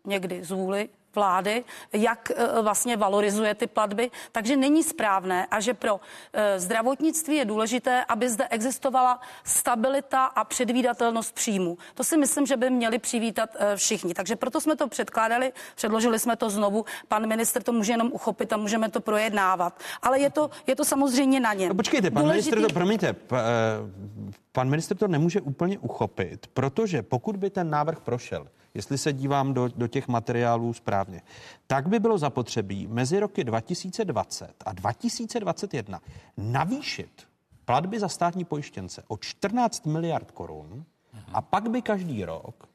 někdy 0.05 0.45
z 0.45 0.51
vůli 0.51 0.89
vlády, 1.17 1.65
jak 1.93 2.31
e, 2.31 2.63
vlastně 2.63 2.97
valorizuje 2.97 3.55
ty 3.55 3.67
platby, 3.67 4.11
takže 4.33 4.57
není 4.57 4.83
správné 4.83 5.47
a 5.51 5.61
že 5.61 5.75
pro 5.75 6.01
e, 6.33 6.61
zdravotnictví 6.61 7.37
je 7.37 7.45
důležité, 7.45 8.05
aby 8.09 8.29
zde 8.29 8.49
existovala 8.49 9.21
stabilita 9.45 10.25
a 10.25 10.45
předvídatelnost 10.45 11.35
příjmu. 11.35 11.79
To 11.95 12.05
si 12.05 12.17
myslím, 12.17 12.47
že 12.47 12.57
by 12.57 12.71
měli 12.71 12.99
přivítat 12.99 13.51
e, 13.59 13.77
všichni. 13.77 14.15
Takže 14.15 14.37
proto 14.37 14.61
jsme 14.61 14.77
to 14.77 14.89
předkládali, 14.89 15.53
předložili 15.75 16.19
jsme 16.19 16.37
to 16.37 16.51
znovu. 16.51 16.85
Pan 17.09 17.27
minister 17.27 17.63
to 17.63 17.73
může 17.73 17.93
jenom 17.93 18.11
uchopit 18.13 18.53
a 18.53 18.57
můžeme 18.57 18.89
to 18.89 19.01
projednávat. 19.01 19.81
Ale 20.03 20.21
je 20.21 20.31
to, 20.31 20.51
je 20.67 20.77
to 20.77 20.85
samozřejmě 20.85 21.41
na 21.41 21.53
něm. 21.53 21.69
No 21.69 21.75
počkejte, 21.75 22.11
pan 22.11 22.23
Důležitý... 22.23 22.51
minister 22.51 22.71
to, 22.71 22.75
promiňte, 22.75 23.13
p, 23.13 23.37
pan 24.53 24.69
minister 24.69 24.97
to 24.97 25.09
nemůže 25.09 25.41
úplně 25.41 25.79
uchopit, 25.79 26.47
protože 26.47 27.03
pokud 27.03 27.37
by 27.37 27.51
ten 27.51 27.71
návrh 27.71 28.01
prošel, 28.01 28.47
jestli 28.77 28.99
se 28.99 29.13
dívám 29.13 29.55
do, 29.55 29.69
do 29.69 29.87
těch 29.87 30.09
materiálů 30.09 30.73
správně, 30.73 31.23
tak 31.67 31.89
by 31.89 31.99
bylo 31.99 32.19
zapotřebí 32.19 32.87
mezi 32.87 33.21
roky 33.21 33.45
2020 33.45 34.55
a 34.67 34.73
2021 34.73 36.01
navýšit 36.37 37.27
platby 37.65 38.01
za 38.01 38.09
státní 38.09 38.45
pojištěnce 38.45 39.03
o 39.09 39.17
14 39.17 39.87
miliard 39.87 40.31
korun 40.31 40.85
a 41.33 41.43
pak 41.43 41.71
by 41.71 41.83
každý 41.83 42.25
rok 42.25 42.69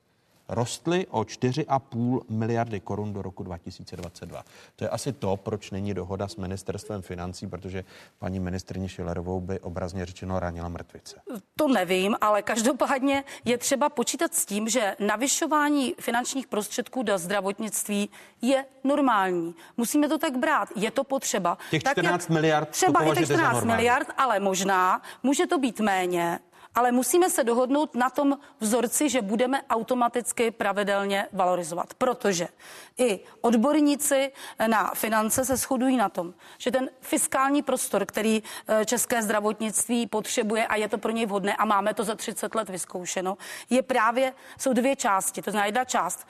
rostly 0.52 1.08
o 1.10 1.22
4,5 1.22 2.22
miliardy 2.30 2.80
korun 2.80 3.14
do 3.14 3.22
roku 3.22 3.44
2022. 3.44 4.44
To 4.76 4.84
je 4.84 4.90
asi 4.90 5.14
to, 5.14 5.38
proč 5.38 5.72
není 5.72 5.94
dohoda 5.94 6.28
s 6.28 6.36
ministerstvem 6.36 7.02
financí, 7.02 7.48
protože 7.48 7.84
paní 8.20 8.40
ministrně 8.40 8.90
Šilerovou 8.90 9.42
by 9.42 9.60
obrazně 9.60 10.06
řečeno 10.06 10.40
ranila 10.40 10.70
mrtvice. 10.70 11.22
To 11.56 11.68
nevím, 11.68 12.16
ale 12.22 12.42
každopádně 12.42 13.24
je 13.46 13.58
třeba 13.58 13.90
počítat 13.90 14.34
s 14.34 14.46
tím, 14.46 14.70
že 14.70 14.96
navyšování 15.00 15.96
finančních 16.00 16.48
prostředků 16.48 17.04
do 17.04 17.18
zdravotnictví 17.18 18.10
je 18.42 18.66
normální. 18.84 19.56
Musíme 19.78 20.10
to 20.10 20.18
tak 20.18 20.38
brát. 20.38 20.70
Je 20.76 20.92
to 20.92 21.04
potřeba. 21.04 21.58
Těch 21.70 21.82
14 21.82 22.22
tak 22.22 22.30
miliard 22.30 22.70
třeba 22.70 23.04
i 23.04 23.12
těch 23.12 23.26
14 23.26 23.64
miliard, 23.64 24.08
ale 24.18 24.40
možná 24.40 25.02
může 25.24 25.48
to 25.48 25.58
být 25.58 25.80
méně 25.80 26.40
Ale 26.76 26.92
musíme 26.92 27.30
se 27.30 27.44
dohodnout 27.44 27.96
na 27.96 28.10
tom 28.10 28.38
vzorci, 28.60 29.10
že 29.10 29.22
budeme 29.22 29.62
automaticky 29.70 30.52
pravidelně 30.52 31.28
valorizovat, 31.34 31.94
protože 31.94 32.48
i 32.98 33.20
odborníci 33.42 34.32
na 34.68 34.92
finance 34.96 35.46
se 35.46 35.58
shodují 35.58 35.98
na 35.98 36.10
tom, 36.10 36.34
že 36.58 36.72
ten 36.72 36.90
fiskální 37.02 37.62
prostor, 37.64 38.06
který 38.06 38.44
eh, 38.68 38.86
české 38.86 39.22
zdravotnictví 39.22 40.08
potřebuje 40.08 40.68
a 40.68 40.76
je 40.76 40.88
to 40.88 40.98
pro 40.98 41.12
něj 41.12 41.26
vhodné 41.26 41.56
a 41.56 41.66
máme 41.66 41.94
to 41.94 42.04
za 42.04 42.16
30 42.16 42.56
let 42.56 42.70
vyzkoušeno, 42.70 43.38
je 43.70 43.82
právě, 43.82 44.34
jsou 44.60 44.74
dvě 44.74 44.96
části. 44.96 45.42
To 45.42 45.52
znamená 45.52 45.66
jedna 45.66 45.86
část 45.86 46.28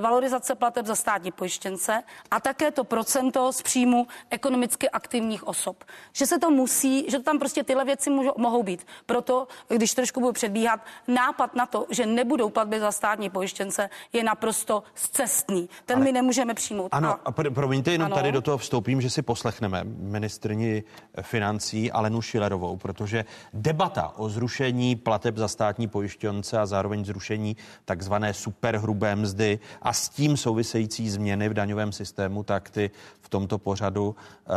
valorizace 0.00 0.54
plateb 0.54 0.86
za 0.86 0.94
státní 0.94 1.32
pojištěnce 1.32 2.02
a 2.30 2.40
také 2.40 2.70
to 2.70 2.84
procento 2.84 3.52
z 3.52 3.62
příjmu 3.62 4.06
ekonomicky 4.30 4.90
aktivních 4.90 5.46
osob. 5.46 5.84
Že 6.12 6.26
se 6.26 6.38
to 6.38 6.50
musí, 6.50 7.10
že 7.10 7.18
tam 7.18 7.38
prostě 7.38 7.64
tyhle 7.64 7.84
věci 7.84 8.10
můžou, 8.10 8.32
mohou 8.36 8.62
být. 8.62 8.86
Proto, 9.06 9.48
když 9.68 9.94
trošku 9.94 10.20
budu 10.20 10.32
předbíhat, 10.32 10.80
nápad 11.08 11.54
na 11.54 11.66
to, 11.66 11.86
že 11.90 12.06
nebudou 12.06 12.50
platby 12.50 12.80
za 12.80 12.92
státní 12.92 13.30
pojištěnce, 13.30 13.90
je 14.12 14.24
naprosto 14.24 14.82
zcestný. 14.94 15.68
Ten 15.86 15.96
Ale... 15.96 16.04
my 16.04 16.12
nemůžeme 16.12 16.54
přijmout. 16.54 16.88
Ano, 16.92 17.10
a, 17.10 17.20
a 17.24 17.32
promiňte, 17.32 17.92
jenom 17.92 18.06
ano. 18.06 18.14
tady 18.14 18.32
do 18.32 18.40
toho 18.40 18.58
vstoupím, 18.58 19.00
že 19.00 19.10
si 19.10 19.22
poslechneme 19.22 19.80
ministrni 19.84 20.84
financí 21.22 21.92
Alenu 21.92 22.22
Šilerovou, 22.22 22.76
protože 22.76 23.24
debata 23.52 24.12
o 24.16 24.28
zrušení 24.28 24.96
plateb 24.96 25.36
za 25.36 25.48
státní 25.48 25.88
pojištěnce 25.88 26.58
a 26.58 26.66
zároveň 26.66 27.04
zrušení 27.04 27.56
takzvané 27.84 28.34
superhrubé 28.34 29.16
mzdy 29.16 29.58
a 29.82 29.92
s 29.92 30.08
tím 30.08 30.36
související 30.36 31.10
změny 31.10 31.48
v 31.48 31.54
daňovém 31.54 31.92
systému, 31.92 32.42
tak 32.42 32.70
ty 32.70 32.90
v 33.20 33.28
tomto 33.28 33.58
pořadu 33.58 34.08
uh, 34.08 34.54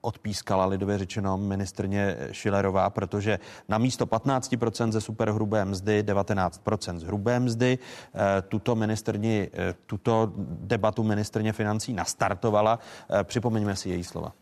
odpískala 0.00 0.66
lidově 0.66 0.98
řečeno 0.98 1.38
ministrně 1.38 2.16
Šilerová, 2.32 2.90
protože 2.90 3.38
na 3.68 3.78
místo 3.78 4.06
15% 4.06 4.92
ze 4.92 5.00
superhrubé 5.00 5.64
mzdy 5.64 6.02
19% 6.02 6.98
z 6.98 7.02
hrubé 7.02 7.40
mzdy 7.40 7.78
uh, 7.78 8.20
tuto 8.48 8.74
ministrni, 8.74 9.48
uh, 9.52 9.58
tuto 9.86 10.32
debatu 10.60 11.02
ministrně 11.02 11.52
financí 11.52 11.92
nastartovala. 11.92 12.78
Připomeňme 13.24 13.76
si 13.76 13.88
její 13.88 14.04
slova. 14.04 14.32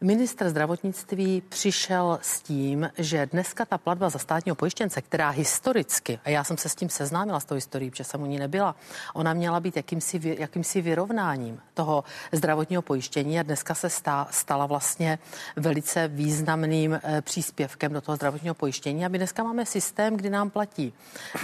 Ministr 0.00 0.48
zdravotnictví 0.48 1.42
přišel 1.48 2.18
s 2.22 2.42
tím, 2.42 2.90
že 2.98 3.26
dneska 3.26 3.64
ta 3.64 3.78
platba 3.78 4.10
za 4.10 4.18
státního 4.18 4.56
pojištěnce, 4.56 5.02
která 5.02 5.30
historicky, 5.30 6.18
a 6.24 6.30
já 6.30 6.44
jsem 6.44 6.56
se 6.56 6.68
s 6.68 6.74
tím 6.74 6.88
seznámila 6.88 7.40
s 7.40 7.44
tou 7.44 7.54
historií, 7.54 7.90
protože 7.90 8.04
jsem 8.04 8.22
u 8.22 8.26
ní 8.26 8.38
nebyla, 8.38 8.76
ona 9.14 9.34
měla 9.34 9.60
být 9.60 9.76
jakýmsi, 9.76 10.36
jakýmsi 10.38 10.80
vyrovnáním 10.80 11.60
toho 11.74 12.04
zdravotního 12.32 12.82
pojištění 12.82 13.40
a 13.40 13.42
dneska 13.42 13.74
se 13.74 13.90
stá, 13.90 14.28
stala 14.30 14.66
vlastně 14.66 15.18
velice 15.56 16.08
významným 16.08 17.00
e, 17.02 17.22
příspěvkem 17.22 17.92
do 17.92 18.00
toho 18.00 18.16
zdravotního 18.16 18.54
pojištění. 18.54 19.04
A 19.04 19.08
my 19.08 19.18
dneska 19.18 19.42
máme 19.42 19.66
systém, 19.66 20.16
kdy 20.16 20.30
nám 20.30 20.50
platí 20.50 20.92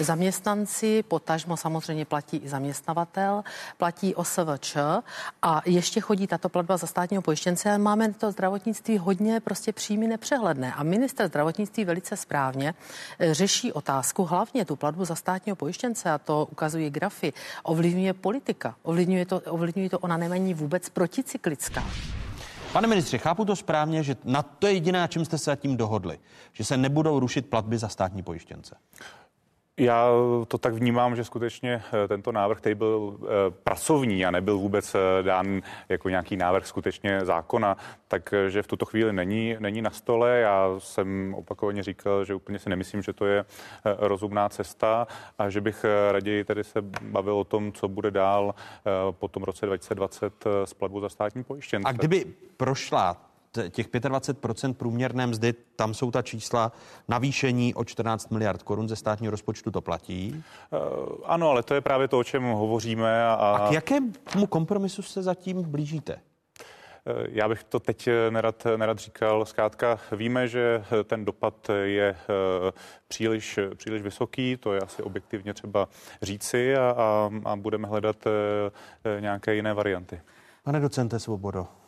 zaměstnanci, 0.01 1.03
potažmo 1.03 1.57
samozřejmě 1.57 2.05
platí 2.05 2.37
i 2.37 2.49
zaměstnavatel, 2.49 3.45
platí 3.76 4.14
OSVČ 4.14 4.76
a 5.43 5.62
ještě 5.66 6.01
chodí 6.01 6.26
tato 6.26 6.49
platba 6.49 6.76
za 6.76 6.87
státního 6.87 7.22
pojištěnce 7.22 7.70
a 7.70 7.78
máme 7.78 8.12
to 8.12 8.26
zdravotnictví 8.31 8.99
hodně 8.99 9.41
prostě 9.41 9.72
příjmy 9.72 10.07
nepřehledné. 10.07 10.74
A 10.74 10.83
minister 10.83 11.29
zdravotnictví 11.29 11.85
velice 11.85 12.16
správně 12.16 12.74
eh, 13.18 13.35
řeší 13.35 13.72
otázku, 13.72 14.24
hlavně 14.24 14.64
tu 14.64 14.77
platbu 14.77 15.05
za 15.05 15.14
státního 15.14 15.57
pojištěnce, 15.57 16.11
a 16.11 16.18
to 16.18 16.49
ukazují 16.53 16.91
grafy, 16.91 17.33
ovlivňuje 17.62 18.12
politika. 18.12 18.77
Ovlivňuje 18.83 19.27
to, 19.27 19.41
ovlivňuje 19.41 19.91
to 19.91 19.99
ona 19.99 20.16
není 20.16 20.55
vůbec 20.55 20.89
proticyklická. 20.89 21.85
Pane 22.72 22.89
ministře, 22.89 23.18
chápu 23.18 23.45
to 23.45 23.57
správně, 23.57 24.03
že 24.03 24.16
na 24.24 24.43
to 24.43 24.66
je 24.66 24.72
jediné, 24.72 25.09
čem 25.09 25.24
jste 25.24 25.39
se 25.39 25.57
tím 25.57 25.77
dohodli, 25.77 26.18
že 26.53 26.64
se 26.64 26.77
nebudou 26.77 27.20
rušit 27.20 27.47
platby 27.47 27.79
za 27.79 27.89
státní 27.89 28.22
pojištěnce. 28.22 28.77
Já 29.79 30.11
to 30.49 30.59
tak 30.59 30.74
vnímám, 30.74 31.16
že 31.16 31.24
skutečně 31.24 31.83
eh, 32.05 32.09
tento 32.09 32.33
návrh, 32.33 32.59
který 32.59 32.74
byl 32.74 33.18
eh, 33.22 33.27
pracovní 33.51 34.27
a 34.27 34.31
nebyl 34.31 34.59
vůbec 34.59 34.95
eh, 34.95 35.22
dán 35.22 35.62
jako 35.89 36.09
nějaký 36.09 36.37
návrh 36.37 36.66
skutečně 36.66 37.24
zákona, 37.24 37.77
takže 38.09 38.62
v 38.62 38.66
tuto 38.66 38.85
chvíli 38.87 39.12
není, 39.12 39.57
není 39.59 39.83
na 39.83 39.91
stole. 39.91 40.39
Já 40.39 40.74
jsem 40.79 41.35
opakovaně 41.35 41.83
říkal, 41.83 42.24
že 42.24 42.35
úplně 42.35 42.59
si 42.59 42.70
nemyslím, 42.70 43.03
že 43.03 43.12
to 43.12 43.27
je 43.27 43.45
rozumná 43.99 44.49
cesta 44.49 45.07
a 45.39 45.51
že 45.51 45.61
bych 45.61 45.85
raději 46.11 46.45
tedy 46.45 46.64
se 46.64 46.83
bavil 47.03 47.35
o 47.35 47.45
tom, 47.45 47.72
co 47.72 47.89
bude 47.89 48.11
dál 48.11 48.55
po 49.11 49.29
tom 49.29 49.43
roce 49.43 49.66
2020 49.66 50.45
s 50.64 50.74
platbou 50.74 51.01
za 51.01 51.09
státní 51.09 51.45
pojištěnce. 51.45 51.89
A 51.89 51.93
kdyby 51.93 52.24
prošla 52.57 53.16
těch 53.71 53.89
25% 53.91 54.75
průměrné 54.75 55.27
mzdy, 55.27 55.53
tam 55.53 55.95
jsou 55.95 56.11
ta 56.11 56.23
čísla 56.23 56.73
navýšení 57.09 57.75
o 57.75 57.85
14 57.85 58.31
miliard 58.31 58.63
korun 58.63 58.89
ze 58.89 58.97
státního 58.97 59.31
rozpočtu, 59.31 59.71
to 59.71 59.81
platí? 59.81 60.45
Uh, 60.73 61.09
ano, 61.25 61.51
ale 61.51 61.63
to 61.63 61.75
je 61.75 61.81
právě 61.81 62.09
to, 62.09 62.19
o 62.19 62.25
čem 62.25 62.43
hovoříme. 62.43 63.27
A, 63.27 63.35
a 63.35 63.69
k 63.69 63.73
jakému 63.73 64.47
kompromisu 64.49 65.03
se 65.03 65.23
zatím 65.23 65.63
blížíte? 65.63 66.13
Eh, 66.13 67.27
já 67.29 67.49
bych 67.49 67.65
to 67.65 67.81
teď 67.81 68.09
eh, 68.09 68.31
nerad, 68.31 68.67
nerad 68.77 68.99
říkal. 68.99 69.45
Zkrátka 69.45 69.99
víme, 70.13 70.49
že 70.49 70.85
ten 71.05 71.25
dopad 71.25 71.71
je 71.83 72.17
příliš, 73.09 73.59
příliš 73.75 74.03
vysoký, 74.03 74.57
to 74.57 74.73
je 74.73 74.81
asi 74.81 75.03
objektivně 75.03 75.55
třeba 75.55 75.89
říci 76.23 76.77
a, 76.77 76.95
a, 76.99 77.31
a 77.45 77.57
budeme 77.57 77.89
hledat 77.89 78.17
nějaké 79.21 79.55
jiné 79.55 79.75
varianty. 79.75 80.21
Pane 80.63 80.81
docente 80.81 81.19
Svobodo, 81.19 81.67
Eh, 81.67 81.86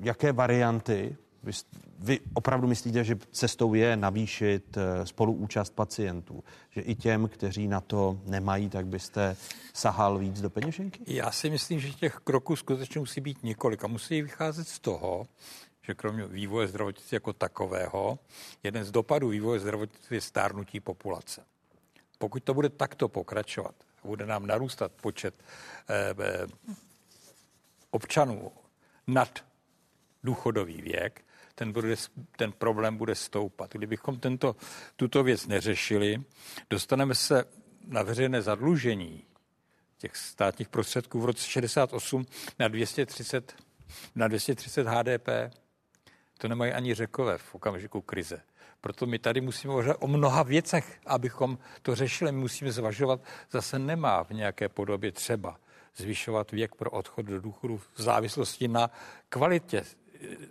jaké 0.00 0.32
varianty 0.32 1.16
vy, 1.44 1.52
vy 1.98 2.20
opravdu 2.34 2.68
myslíte, 2.68 3.04
že 3.04 3.16
cestou 3.30 3.74
je 3.74 3.96
navýšit 3.96 4.76
eh, 4.76 5.06
spoluúčast 5.06 5.74
pacientů? 5.74 6.44
Že 6.70 6.80
i 6.80 6.94
těm, 6.94 7.28
kteří 7.28 7.68
na 7.68 7.80
to 7.80 8.20
nemají, 8.26 8.68
tak 8.68 8.86
byste 8.86 9.36
sahal 9.72 10.18
víc 10.18 10.40
do 10.40 10.50
peněženky? 10.50 11.00
Já 11.06 11.30
si 11.30 11.50
myslím, 11.50 11.80
že 11.80 11.90
těch 11.90 12.14
kroků 12.24 12.56
skutečně 12.56 13.00
musí 13.00 13.20
být 13.20 13.42
několik 13.42 13.84
a 13.84 13.86
musí 13.86 14.22
vycházet 14.22 14.68
z 14.68 14.78
toho, 14.78 15.26
že 15.82 15.94
kromě 15.94 16.26
vývoje 16.26 16.68
zdravotnictví 16.68 17.16
jako 17.16 17.32
takového, 17.32 18.18
jeden 18.62 18.84
z 18.84 18.90
dopadů 18.90 19.28
vývoje 19.28 19.60
zdravotnictví 19.60 20.16
je 20.16 20.20
stárnutí 20.20 20.80
populace. 20.80 21.44
Pokud 22.18 22.44
to 22.44 22.54
bude 22.54 22.68
takto 22.68 23.08
pokračovat, 23.08 23.74
bude 24.04 24.26
nám 24.26 24.46
narůstat 24.46 24.92
počet 24.92 25.34
eh, 25.88 26.14
eh, 26.18 26.46
občanů 27.90 28.52
nad 29.06 29.44
důchodový 30.24 30.82
věk, 30.82 31.24
ten, 31.54 31.72
bude, 31.72 31.96
ten 32.36 32.52
problém 32.52 32.96
bude 32.96 33.14
stoupat. 33.14 33.72
Kdybychom 33.72 34.18
tento, 34.18 34.56
tuto 34.96 35.22
věc 35.22 35.46
neřešili, 35.46 36.22
dostaneme 36.70 37.14
se 37.14 37.44
na 37.86 38.02
veřejné 38.02 38.42
zadlužení 38.42 39.24
těch 39.98 40.16
státních 40.16 40.68
prostředků 40.68 41.20
v 41.20 41.24
roce 41.24 41.50
68 41.50 42.26
na 42.58 42.68
230, 42.68 43.54
na 44.14 44.28
230 44.28 44.86
HDP. 44.86 45.28
To 46.38 46.48
nemají 46.48 46.72
ani 46.72 46.94
řekové 46.94 47.38
v 47.38 47.54
okamžiku 47.54 48.00
krize. 48.00 48.42
Proto 48.80 49.06
my 49.06 49.18
tady 49.18 49.40
musíme 49.40 49.70
hovořit 49.70 49.96
o 49.98 50.06
mnoha 50.06 50.42
věcech, 50.42 51.00
abychom 51.06 51.58
to 51.82 51.94
řešili. 51.94 52.32
My 52.32 52.38
musíme 52.38 52.72
zvažovat, 52.72 53.20
zase 53.50 53.78
nemá 53.78 54.24
v 54.24 54.30
nějaké 54.30 54.68
podobě 54.68 55.12
třeba 55.12 55.58
zvyšovat 55.96 56.52
věk 56.52 56.74
pro 56.74 56.90
odchod 56.90 57.26
do 57.26 57.40
důchodu 57.40 57.78
v 57.78 58.02
závislosti 58.02 58.68
na 58.68 58.90
kvalitě 59.28 59.84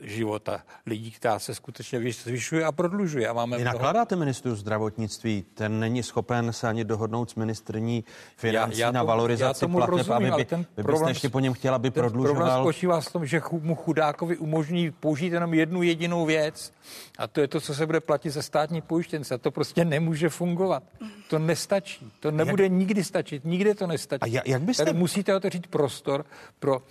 života 0.01 0.64
lidí, 0.86 1.11
která 1.11 1.39
se 1.39 1.55
skutečně 1.55 2.14
zvyšuje 2.14 2.66
a 2.66 2.72
prodlužuje. 2.72 3.28
A 3.28 3.34
máme 3.34 3.57
Vy 3.57 3.64
nakládáte 3.64 4.16
ministru 4.16 4.55
zdravotnictví, 4.55 5.45
ten 5.53 5.80
není 5.80 6.03
schopen 6.03 6.53
se 6.53 6.68
ani 6.68 6.84
dohodnout 6.84 7.30
s 7.30 7.36
ministrní 7.36 8.03
financí 8.38 8.80
já, 8.80 8.88
já 8.88 8.91
na 8.91 9.03
valorizaci 9.03 9.68
plateb, 9.68 10.09
aby 10.09 10.32
by, 10.32 10.45
ten 10.45 10.66
by 10.76 10.84
problém, 10.84 11.09
ještě 11.09 11.30
po 11.30 11.39
něm 11.39 11.53
chtěla, 11.53 11.76
aby 11.76 11.91
ten 11.91 12.01
prodlužoval. 12.01 12.36
Problém 12.36 12.61
spočívá 12.61 13.01
v 13.01 13.11
tom, 13.11 13.26
že 13.26 13.41
mu 13.61 13.76
chudákovi 13.76 14.38
umožní 14.38 14.91
použít 14.91 15.34
jenom 15.34 15.53
jednu 15.53 15.84
jedinou 15.84 16.26
věc 16.26 16.74
a 17.18 17.28
to 17.28 17.41
je 17.41 17.47
to, 17.47 17.61
co 17.61 17.76
se 17.76 17.86
bude 17.86 17.99
platit 17.99 18.30
za 18.30 18.41
státní 18.41 18.82
pojištěnce. 18.82 19.36
A 19.36 19.38
to 19.38 19.51
prostě 19.51 19.86
nemůže 19.86 20.30
fungovat. 20.30 20.84
To 21.30 21.39
nestačí. 21.39 22.11
To 22.20 22.32
nebude 22.32 22.64
jak... 22.64 22.72
nikdy 22.72 23.03
stačit. 23.03 23.45
Nikde 23.45 23.76
to 23.76 23.88
nestačí. 23.88 24.39
A 24.39 24.41
jak 24.45 24.61
byste... 24.61 24.86
Tady 24.86 24.97
musíte 24.97 25.36
otevřít 25.36 25.68
prostor 25.68 26.26
pro 26.59 26.82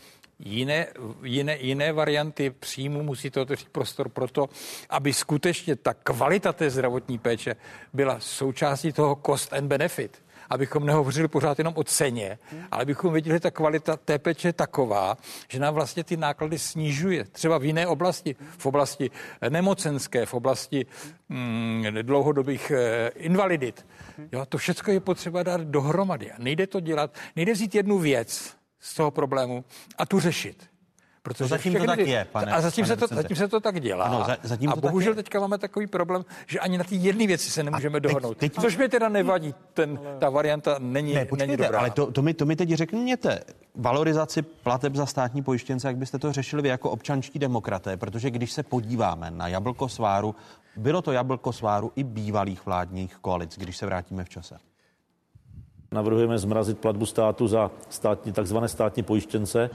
jiné, 0.45 0.87
jiné, 1.23 1.59
jiné 1.61 1.93
varianty 1.93 2.51
příjmu, 2.51 3.03
musí 3.03 3.31
to 3.31 3.43
otevřít 3.43 3.69
prostor 3.69 4.09
pro 4.09 4.29
to, 4.29 4.49
aby 4.91 5.13
skutečně 5.13 5.77
ta 5.77 5.95
kvalita 5.95 6.53
té 6.53 6.71
zdravotní 6.71 7.19
péče 7.19 7.57
byla 7.93 8.21
součástí 8.21 8.93
toho 8.93 9.21
cost 9.27 9.53
and 9.53 9.67
benefit 9.67 10.23
abychom 10.51 10.87
nehovořili 10.87 11.29
pořád 11.29 11.59
jenom 11.59 11.75
o 11.77 11.85
ceně, 11.85 12.39
ale 12.71 12.85
bychom 12.85 13.13
viděli, 13.13 13.37
že 13.37 13.41
ta 13.41 13.51
kvalita 13.51 13.97
té 13.97 14.19
péče 14.19 14.49
je 14.49 14.53
taková, 14.53 15.17
že 15.49 15.59
nám 15.59 15.75
vlastně 15.75 16.05
ty 16.05 16.17
náklady 16.17 16.59
snižuje. 16.59 17.25
Třeba 17.25 17.59
v 17.59 17.65
jiné 17.65 17.87
oblasti, 17.87 18.37
v 18.59 18.67
oblasti 18.67 19.11
nemocenské, 19.49 20.27
v 20.27 20.35
oblasti 20.35 20.87
mm, 21.29 21.85
dlouhodobých 22.03 22.71
eh, 22.71 23.09
invalidit. 23.17 23.87
Jo, 24.33 24.47
to 24.47 24.59
všechno 24.59 24.93
je 24.93 25.01
potřeba 25.01 25.43
dát 25.43 25.61
dohromady. 25.61 26.33
A 26.33 26.35
nejde 26.39 26.67
to 26.67 26.81
dělat, 26.81 27.15
nejde 27.37 27.53
vzít 27.53 27.75
jednu 27.75 27.99
věc, 27.99 28.57
z 28.83 28.95
toho 28.95 29.11
problému 29.11 29.65
a 29.99 30.07
tu 30.07 30.21
řešit. 30.21 30.73
Protože 31.23 31.45
no 31.45 31.49
zatím 31.49 31.75
to 31.75 31.85
tak 31.85 31.99
je, 31.99 32.27
pane. 32.33 32.53
A 32.53 32.61
zatím, 32.61 32.85
pane 32.85 32.97
se 32.97 33.09
to, 33.09 33.15
zatím 33.15 33.37
se 33.37 33.49
to 33.49 33.61
tak 33.61 33.81
dělá. 33.81 34.05
Ano, 34.05 34.25
za, 34.27 34.37
zatím 34.43 34.71
a 34.71 34.75
to 34.75 34.81
bohužel 34.81 35.15
tak 35.15 35.25
teďka 35.25 35.41
máme 35.41 35.59
takový 35.59 35.87
problém, 35.87 36.25
že 36.47 36.61
ani 36.61 36.79
na 36.79 36.85
ty 36.85 36.97
jedné 36.97 37.27
věci 37.27 37.51
se 37.51 37.63
nemůžeme 37.63 38.01
teď, 38.01 38.11
dohodnout. 38.11 38.37
teď, 38.37 38.53
Což 38.61 38.77
mi 38.77 38.89
teda 38.89 39.09
nevadí, 39.09 39.55
ten, 39.75 40.01
ta 40.19 40.31
varianta 40.31 40.77
není, 40.79 41.15
ne, 41.15 41.25
počkejte, 41.25 41.47
není 41.47 41.57
dobrá. 41.57 41.79
ale 41.79 41.91
to, 41.91 42.13
to, 42.13 42.23
mi, 42.23 42.35
to 42.35 42.47
mi 42.47 42.57
teď 42.57 42.69
řekněte. 42.71 43.41
Valorizaci 43.75 44.43
plateb 44.43 44.95
za 44.95 45.07
státní 45.07 45.43
pojištěnce, 45.43 45.89
jak 45.89 45.97
byste 45.97 46.19
to 46.19 46.33
řešili 46.33 46.63
vy 46.63 46.69
jako 46.69 46.91
občanští 46.91 47.39
demokraté, 47.39 47.97
protože 47.97 48.31
když 48.31 48.53
se 48.53 48.63
podíváme 48.63 49.31
na 49.31 49.49
jablko 49.49 49.89
sváru, 49.89 50.35
bylo 50.77 51.03
to 51.03 51.13
jablko 51.13 51.53
sváru 51.53 51.93
i 51.97 52.05
bývalých 52.05 52.67
vládních 52.67 53.17
koalic, 53.17 53.59
když 53.59 53.77
se 53.77 53.87
vrátíme 53.87 54.25
v 54.25 54.29
čase. 54.29 54.59
Navrhujeme 55.93 56.39
zmrazit 56.39 56.79
platbu 56.79 57.07
státu 57.07 57.49
za 57.49 57.71
státní, 57.91 58.33
takzvané 58.33 58.69
státní 58.69 59.03
pojištěnce. 59.03 59.71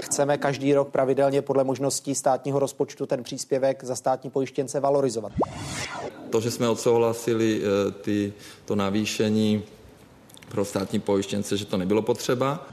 Chceme 0.00 0.38
každý 0.38 0.74
rok 0.74 0.88
pravidelně 0.88 1.42
podle 1.42 1.64
možností 1.64 2.14
státního 2.14 2.58
rozpočtu 2.58 3.06
ten 3.06 3.22
příspěvek 3.22 3.84
za 3.84 3.94
státní 3.96 4.30
pojištěnce 4.30 4.80
valorizovat. 4.80 5.32
To, 6.30 6.40
že 6.40 6.50
jsme 6.50 6.68
odsouhlasili 6.68 7.60
eh, 7.62 7.90
ty, 7.90 8.32
to 8.64 8.76
navýšení 8.76 9.62
pro 10.48 10.64
státní 10.64 11.00
pojištěnce, 11.00 11.56
že 11.56 11.64
to 11.64 11.76
nebylo 11.76 12.02
potřeba. 12.02 12.66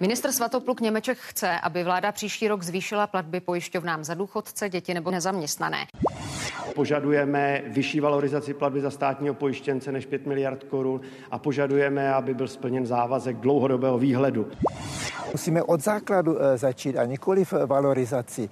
Minister 0.00 0.32
Svatopluk 0.32 0.80
Němeček 0.80 1.18
chce, 1.18 1.60
aby 1.60 1.84
vláda 1.84 2.12
příští 2.12 2.48
rok 2.48 2.62
zvýšila 2.62 3.06
platby 3.06 3.40
pojišťovnám 3.40 4.04
za 4.04 4.14
důchodce, 4.14 4.68
děti 4.68 4.94
nebo 4.94 5.10
nezaměstnané. 5.10 5.86
Požadujeme 6.74 7.62
vyšší 7.66 8.00
valorizaci 8.00 8.54
platby 8.54 8.80
za 8.80 8.90
státního 8.90 9.34
pojištěnce 9.34 9.92
než 9.92 10.06
5 10.06 10.26
miliard 10.26 10.64
korun 10.64 11.00
a 11.30 11.38
požadujeme, 11.38 12.14
aby 12.14 12.34
byl 12.34 12.48
splněn 12.48 12.86
závazek 12.86 13.36
dlouhodobého 13.36 13.98
výhledu. 13.98 14.50
Musíme 15.32 15.62
od 15.62 15.80
základu 15.80 16.42
eh, 16.42 16.58
začít 16.58 16.96
a 16.96 17.04
nikoli 17.04 17.44
v 17.44 17.52
valorizaci. 17.52 18.48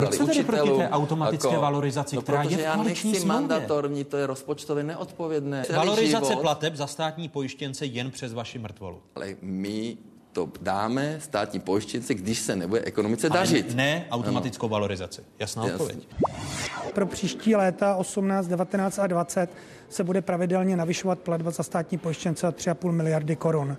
Jak 0.00 0.14
se 0.14 0.26
tedy 0.26 0.44
proti 0.44 0.70
té 0.70 0.88
automatické 0.88 1.48
jako, 1.48 1.62
valorizaci, 1.62 2.16
no, 2.16 2.22
která 2.22 2.42
je 2.42 2.56
v 2.56 2.60
já 2.60 2.74
koaliční 2.74 3.10
nechci 3.10 3.22
smlouvě? 3.22 3.40
mandatorní, 3.40 4.04
to 4.04 4.16
je 4.16 4.26
rozpočtově 4.26 4.84
neodpovědné. 4.84 5.64
Valorizace 5.76 6.26
život, 6.26 6.40
plateb 6.40 6.74
za 6.74 6.86
státní 6.86 7.28
pojištěnce 7.28 7.86
jen 7.86 8.10
přes 8.10 8.32
vaši 8.32 8.58
mrtvolu. 8.58 9.02
Ale 9.14 9.34
my 9.42 9.96
to 10.32 10.48
dáme 10.60 11.16
státní 11.20 11.60
pojištěnci, 11.60 12.14
když 12.14 12.38
se 12.38 12.56
nebude 12.56 12.80
ekonomice 12.84 13.28
dařit. 13.30 13.66
Ale 13.66 13.74
ne 13.74 14.06
automatickou 14.10 14.66
ano. 14.66 14.72
valorizaci. 14.72 15.22
Jasná 15.38 15.66
Jasný. 15.66 15.74
odpověď. 15.74 16.08
Pro 16.94 17.06
příští 17.06 17.56
léta 17.56 17.96
18, 17.96 18.46
19 18.46 18.98
a 18.98 19.06
20 19.06 19.50
se 19.88 20.04
bude 20.04 20.22
pravidelně 20.22 20.76
navyšovat 20.76 21.18
platba 21.18 21.50
za 21.50 21.62
státní 21.62 21.98
pojištěnce 21.98 22.48
o 22.48 22.50
3,5 22.50 22.92
miliardy 22.92 23.36
korun. 23.36 23.76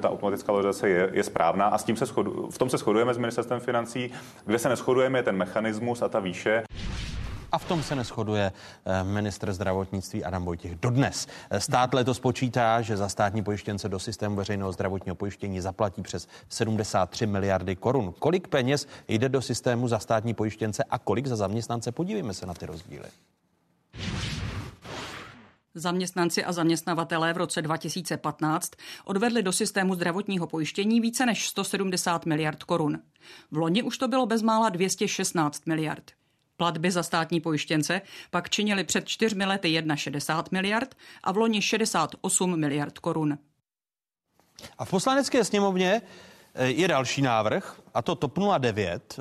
Ta 0.00 0.10
automatická 0.10 0.52
valorizace 0.52 0.88
je, 0.88 1.10
je 1.12 1.24
správná 1.24 1.66
a 1.66 1.78
s 1.78 1.84
tím 1.84 1.96
se 1.96 2.06
shodu, 2.06 2.48
v 2.50 2.58
tom 2.58 2.70
se 2.70 2.78
shodujeme 2.78 3.14
s 3.14 3.18
ministerstvem 3.18 3.60
financí. 3.60 4.10
Kde 4.46 4.58
se 4.58 4.68
neschodujeme 4.68 5.18
je 5.18 5.22
ten 5.22 5.36
mechanismus 5.36 6.02
a 6.02 6.08
ta 6.08 6.20
výše. 6.20 6.62
A 7.52 7.58
v 7.58 7.68
tom 7.68 7.82
se 7.82 7.94
neschoduje 7.94 8.52
eh, 8.84 9.04
ministr 9.04 9.52
zdravotnictví 9.52 10.24
Adam 10.24 10.44
Vojtěch 10.44 10.74
dodnes. 10.74 11.26
Stát 11.58 11.94
letos 11.94 12.20
počítá, 12.20 12.82
že 12.82 12.96
za 12.96 13.08
státní 13.08 13.44
pojištěnce 13.44 13.88
do 13.88 13.98
systému 13.98 14.36
veřejného 14.36 14.72
zdravotního 14.72 15.14
pojištění 15.14 15.60
zaplatí 15.60 16.02
přes 16.02 16.28
73 16.48 17.26
miliardy 17.26 17.76
korun. 17.76 18.14
Kolik 18.18 18.48
peněz 18.48 18.86
jde 19.08 19.28
do 19.28 19.42
systému 19.42 19.88
za 19.88 19.98
státní 19.98 20.34
pojištěnce 20.34 20.84
a 20.90 20.98
kolik 20.98 21.26
za 21.26 21.36
zaměstnance? 21.36 21.92
Podívejme 21.92 22.34
se 22.34 22.46
na 22.46 22.54
ty 22.54 22.66
rozdíly. 22.66 23.08
Zaměstnanci 25.74 26.44
a 26.44 26.52
zaměstnavatelé 26.52 27.32
v 27.32 27.36
roce 27.36 27.62
2015 27.62 28.70
odvedli 29.04 29.42
do 29.42 29.52
systému 29.52 29.94
zdravotního 29.94 30.46
pojištění 30.46 31.00
více 31.00 31.26
než 31.26 31.48
170 31.48 32.26
miliard 32.26 32.62
korun. 32.62 32.98
V 33.50 33.56
loni 33.56 33.82
už 33.82 33.98
to 33.98 34.08
bylo 34.08 34.26
bezmála 34.26 34.68
216 34.68 35.66
miliard. 35.66 36.19
Platby 36.60 36.90
za 36.90 37.02
státní 37.02 37.40
pojištěnce 37.40 38.00
pak 38.30 38.50
činily 38.50 38.84
před 38.84 39.08
čtyřmi 39.08 39.44
lety 39.44 39.82
61 39.94 40.56
miliard 40.58 40.94
a 41.24 41.32
v 41.32 41.36
loni 41.36 41.62
68 41.62 42.60
miliard 42.60 42.98
korun. 42.98 43.38
A 44.78 44.84
v 44.84 44.90
poslanecké 44.90 45.44
sněmovně 45.44 46.02
eh, 46.54 46.66
je 46.66 46.88
další 46.88 47.22
návrh, 47.22 47.80
a 47.94 48.02
to 48.02 48.14
TOP 48.14 48.38
09. 48.58 49.20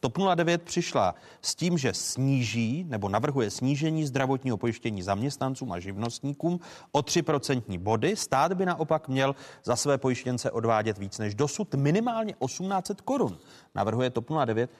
TOP 0.00 0.18
09 0.34 0.62
přišla 0.62 1.14
s 1.42 1.54
tím, 1.54 1.78
že 1.78 1.94
sníží 1.94 2.84
nebo 2.88 3.08
navrhuje 3.08 3.50
snížení 3.50 4.06
zdravotního 4.06 4.56
pojištění 4.56 5.02
zaměstnancům 5.02 5.72
a 5.72 5.78
živnostníkům 5.78 6.60
o 6.92 7.00
3% 7.00 7.78
body. 7.78 8.16
Stát 8.16 8.52
by 8.52 8.66
naopak 8.66 9.08
měl 9.08 9.34
za 9.64 9.76
své 9.76 9.98
pojištěnce 9.98 10.50
odvádět 10.50 10.98
víc 10.98 11.18
než 11.18 11.34
dosud, 11.34 11.74
minimálně 11.74 12.34
1800 12.46 13.00
korun. 13.00 13.38
Navrhuje 13.74 14.10
TOP 14.10 14.30
09. 14.44 14.70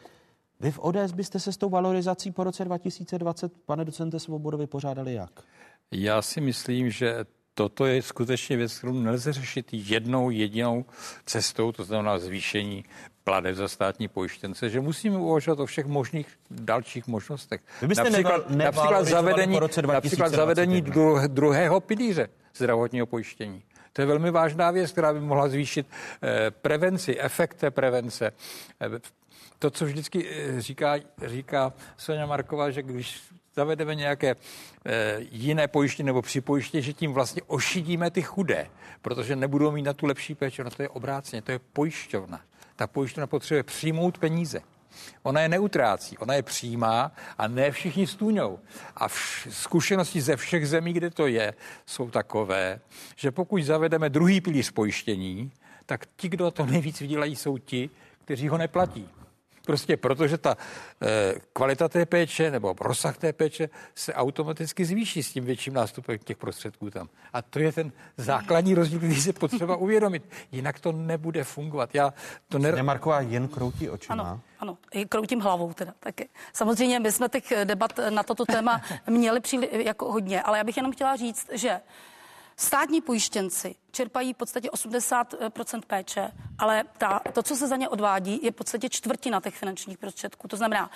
Vy 0.60 0.70
v 0.70 0.78
ODS 0.78 1.12
byste 1.14 1.40
se 1.40 1.52
s 1.52 1.56
tou 1.56 1.68
valorizací 1.68 2.30
po 2.30 2.44
roce 2.44 2.64
2020, 2.64 3.52
pane 3.66 3.84
docente 3.84 4.20
Svobodo, 4.20 4.58
vypořádali 4.58 5.14
jak? 5.14 5.30
Já 5.92 6.22
si 6.22 6.40
myslím, 6.40 6.90
že 6.90 7.24
toto 7.54 7.86
je 7.86 8.02
skutečně 8.02 8.56
věc, 8.56 8.78
kterou 8.78 8.92
nelze 8.92 9.32
řešit 9.32 9.66
jednou 9.72 10.30
jedinou 10.30 10.84
cestou, 11.26 11.72
to 11.72 11.84
znamená 11.84 12.18
zvýšení 12.18 12.84
plateb 13.24 13.56
za 13.56 13.68
státní 13.68 14.08
pojištěnce, 14.08 14.70
že 14.70 14.80
musíme 14.80 15.18
uvažovat 15.18 15.60
o 15.60 15.66
všech 15.66 15.86
možných 15.86 16.26
dalších 16.50 17.06
možnostech. 17.06 17.60
Vy 17.82 17.88
byste 17.88 18.04
například, 18.04 18.50
neval, 18.50 18.72
například 18.72 19.04
zavedení, 19.06 19.54
po 19.54 19.60
roce 19.60 19.82
například 19.82 20.28
zavedení 20.28 20.80
dru, 20.80 21.18
druhého 21.26 21.80
pilíře 21.80 22.28
zdravotního 22.56 23.06
pojištění. 23.06 23.62
To 23.92 24.02
je 24.02 24.06
velmi 24.06 24.30
vážná 24.30 24.70
věc, 24.70 24.92
která 24.92 25.12
by 25.12 25.20
mohla 25.20 25.48
zvýšit 25.48 25.86
eh, 26.22 26.50
prevenci, 26.50 27.20
efekt 27.20 27.54
té 27.54 27.70
prevence. 27.70 28.32
Eh, 28.80 28.88
to, 29.58 29.70
co 29.70 29.84
vždycky 29.84 30.28
eh, 30.30 30.60
říká, 30.60 30.94
říká 31.26 31.72
Sonja 31.96 32.26
Marková, 32.26 32.70
že 32.70 32.82
když 32.82 33.20
zavedeme 33.56 33.94
nějaké 33.94 34.30
e, 34.30 34.36
jiné 35.30 35.68
pojištění 35.68 36.06
nebo 36.06 36.22
připojištění, 36.22 36.82
že 36.82 36.92
tím 36.92 37.12
vlastně 37.12 37.42
ošidíme 37.46 38.10
ty 38.10 38.22
chudé, 38.22 38.66
protože 39.02 39.36
nebudou 39.36 39.70
mít 39.70 39.82
na 39.82 39.92
tu 39.92 40.06
lepší 40.06 40.34
péči. 40.34 40.64
No 40.64 40.70
to 40.70 40.82
je 40.82 40.88
obráceně, 40.88 41.42
to 41.42 41.52
je 41.52 41.58
pojišťovna. 41.72 42.40
Ta 42.76 42.86
pojišťovna 42.86 43.26
potřebuje 43.26 43.62
přijmout 43.62 44.18
peníze. 44.18 44.60
Ona 45.22 45.40
je 45.40 45.48
neutrácí, 45.48 46.18
ona 46.18 46.34
je 46.34 46.42
přijímá 46.42 47.12
a 47.38 47.48
ne 47.48 47.70
všichni 47.70 48.06
stůňou. 48.06 48.58
A 48.96 49.08
vš- 49.08 49.50
zkušenosti 49.50 50.20
ze 50.20 50.36
všech 50.36 50.68
zemí, 50.68 50.92
kde 50.92 51.10
to 51.10 51.26
je, 51.26 51.54
jsou 51.86 52.10
takové, 52.10 52.80
že 53.16 53.30
pokud 53.30 53.62
zavedeme 53.62 54.08
druhý 54.08 54.40
pilíř 54.40 54.70
pojištění, 54.70 55.52
tak 55.86 56.06
ti, 56.16 56.28
kdo 56.28 56.50
to 56.50 56.66
nejvíc 56.66 57.00
vydělají, 57.00 57.36
jsou 57.36 57.58
ti, 57.58 57.90
kteří 58.24 58.48
ho 58.48 58.58
neplatí. 58.58 59.08
Prostě 59.66 59.96
protože 59.96 60.38
ta 60.38 60.56
e, 61.02 61.34
kvalita 61.52 61.88
té 61.88 62.06
péče 62.06 62.50
nebo 62.50 62.74
rozsah 62.80 63.16
té 63.18 63.32
péče 63.32 63.68
se 63.94 64.14
automaticky 64.14 64.84
zvýší 64.84 65.22
s 65.22 65.32
tím 65.32 65.44
větším 65.44 65.74
nástupem 65.74 66.18
těch 66.18 66.36
prostředků 66.36 66.90
tam. 66.90 67.08
A 67.32 67.42
to 67.42 67.58
je 67.58 67.72
ten 67.72 67.92
základní 68.16 68.74
rozdíl, 68.74 68.98
který 68.98 69.20
se 69.20 69.32
potřeba 69.32 69.76
uvědomit. 69.86 70.22
Jinak 70.52 70.80
to 70.80 70.92
nebude 70.92 71.44
fungovat. 71.44 71.94
Já 71.94 72.14
to 72.48 72.58
ne... 72.58 72.82
Marková 72.82 73.20
jen 73.20 73.48
kroutí 73.48 73.90
očima. 73.90 74.14
Ano, 74.14 74.40
ano, 74.58 74.78
i 74.92 75.06
kroutím 75.06 75.40
hlavou 75.40 75.72
teda 75.72 75.92
taky. 76.00 76.28
Samozřejmě 76.52 77.00
my 77.00 77.12
jsme 77.12 77.28
těch 77.28 77.52
debat 77.64 77.92
na 78.10 78.22
toto 78.22 78.44
téma 78.44 78.80
měli 79.10 79.40
příli, 79.40 79.84
jako 79.84 80.12
hodně, 80.12 80.42
ale 80.42 80.58
já 80.58 80.64
bych 80.64 80.76
jenom 80.76 80.92
chtěla 80.92 81.16
říct, 81.16 81.50
že 81.52 81.80
Státní 82.58 83.00
pojištěnci 83.00 83.74
čerpají 83.90 84.32
v 84.32 84.36
podstatě 84.36 84.68
80% 84.68 85.80
péče, 85.86 86.30
ale 86.58 86.84
ta, 86.98 87.20
to, 87.32 87.42
co 87.42 87.56
se 87.56 87.68
za 87.68 87.76
ně 87.76 87.88
odvádí, 87.88 88.40
je 88.42 88.50
v 88.50 88.54
podstatě 88.54 88.88
čtvrtina 88.88 89.40
těch 89.40 89.54
finančních 89.54 89.98
prostředků. 89.98 90.48
To 90.48 90.56
znamená, 90.56 90.90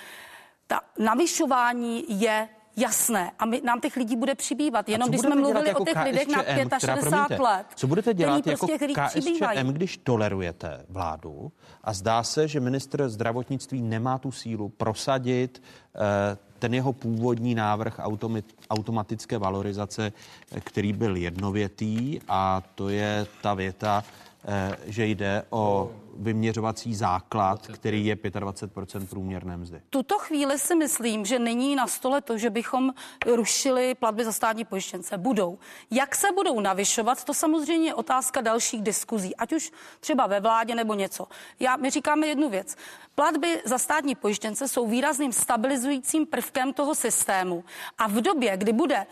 ta 0.67 0.81
navyšování 0.99 2.21
je 2.21 2.49
jasné 2.77 3.31
a 3.39 3.45
my, 3.45 3.61
nám 3.63 3.81
těch 3.81 3.95
lidí 3.95 4.15
bude 4.15 4.35
přibývat. 4.35 4.89
Jenom 4.89 5.09
když 5.09 5.21
jsme 5.21 5.35
mluvili 5.35 5.67
jako 5.67 5.83
o 5.83 5.85
těch 5.85 5.93
KSČM, 5.93 6.05
lidech 6.05 6.27
na 6.71 6.79
65 6.79 7.39
let. 7.39 7.65
Co 7.75 7.87
budete 7.87 8.13
dělat 8.13 8.47
jako 8.47 8.67
prostě 8.67 8.87
KSČM, 8.87 9.67
když 9.67 9.97
tolerujete 9.97 10.85
vládu 10.89 11.51
a 11.83 11.93
zdá 11.93 12.23
se, 12.23 12.47
že 12.47 12.59
ministr 12.59 13.09
zdravotnictví 13.09 13.81
nemá 13.81 14.17
tu 14.17 14.31
sílu 14.31 14.69
prosadit 14.69 15.63
eh, 15.95 16.37
ten 16.61 16.73
jeho 16.73 16.93
původní 16.93 17.55
návrh 17.55 17.99
automatické 18.69 19.37
valorizace, 19.37 20.13
který 20.63 20.93
byl 20.93 21.15
jednovětý 21.15 22.19
a 22.29 22.61
to 22.75 22.89
je 22.89 23.27
ta 23.41 23.53
věta, 23.53 24.03
eh, 24.45 24.77
že 24.85 25.05
jde 25.05 25.43
o 25.49 25.91
vyměřovací 26.17 26.95
základ, 26.95 27.67
který 27.67 28.05
je 28.05 28.15
25% 28.15 29.07
průměrné 29.07 29.57
mzdy. 29.57 29.81
Tuto 29.89 30.19
chvíli 30.19 30.59
si 30.59 30.75
myslím, 30.75 31.25
že 31.25 31.39
není 31.39 31.75
na 31.75 31.87
stole 31.87 32.21
to, 32.21 32.37
že 32.37 32.49
bychom 32.49 32.93
rušili 33.25 33.95
platby 33.95 34.25
za 34.25 34.31
státní 34.31 34.65
pojištěnce. 34.65 35.17
Budou. 35.17 35.59
Jak 35.91 36.15
se 36.15 36.27
budou 36.35 36.59
navyšovat, 36.59 37.23
to 37.23 37.33
samozřejmě 37.33 37.89
je 37.89 37.93
otázka 37.93 38.41
dalších 38.41 38.81
diskuzí, 38.81 39.35
ať 39.35 39.53
už 39.53 39.71
třeba 39.99 40.27
ve 40.27 40.39
vládě 40.39 40.75
nebo 40.75 40.93
něco. 40.93 41.27
Já, 41.59 41.75
my 41.75 41.89
říkáme 41.89 42.27
jednu 42.27 42.49
věc. 42.49 42.75
Platby 43.15 43.61
za 43.65 43.77
státní 43.77 44.15
pojištěnce 44.15 44.67
jsou 44.67 44.87
výrazným 44.87 45.31
stabilizujícím 45.33 46.25
prvkem 46.25 46.73
toho 46.73 46.95
systému. 46.95 47.63
A 47.97 48.07
v 48.07 48.13
době, 48.13 48.57
kdy 48.57 48.73
bude 48.73 49.05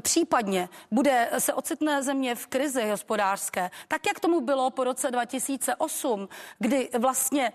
případně 0.00 0.68
bude 0.90 1.30
se 1.38 1.54
ocitné 1.54 2.02
země 2.02 2.34
v 2.34 2.46
krizi 2.46 2.90
hospodářské, 2.90 3.70
tak 3.88 4.06
jak 4.06 4.20
tomu 4.20 4.40
bylo 4.40 4.70
po 4.70 4.84
roce 4.84 5.10
2008, 5.10 6.28
kdy 6.58 6.90
vlastně 6.98 7.52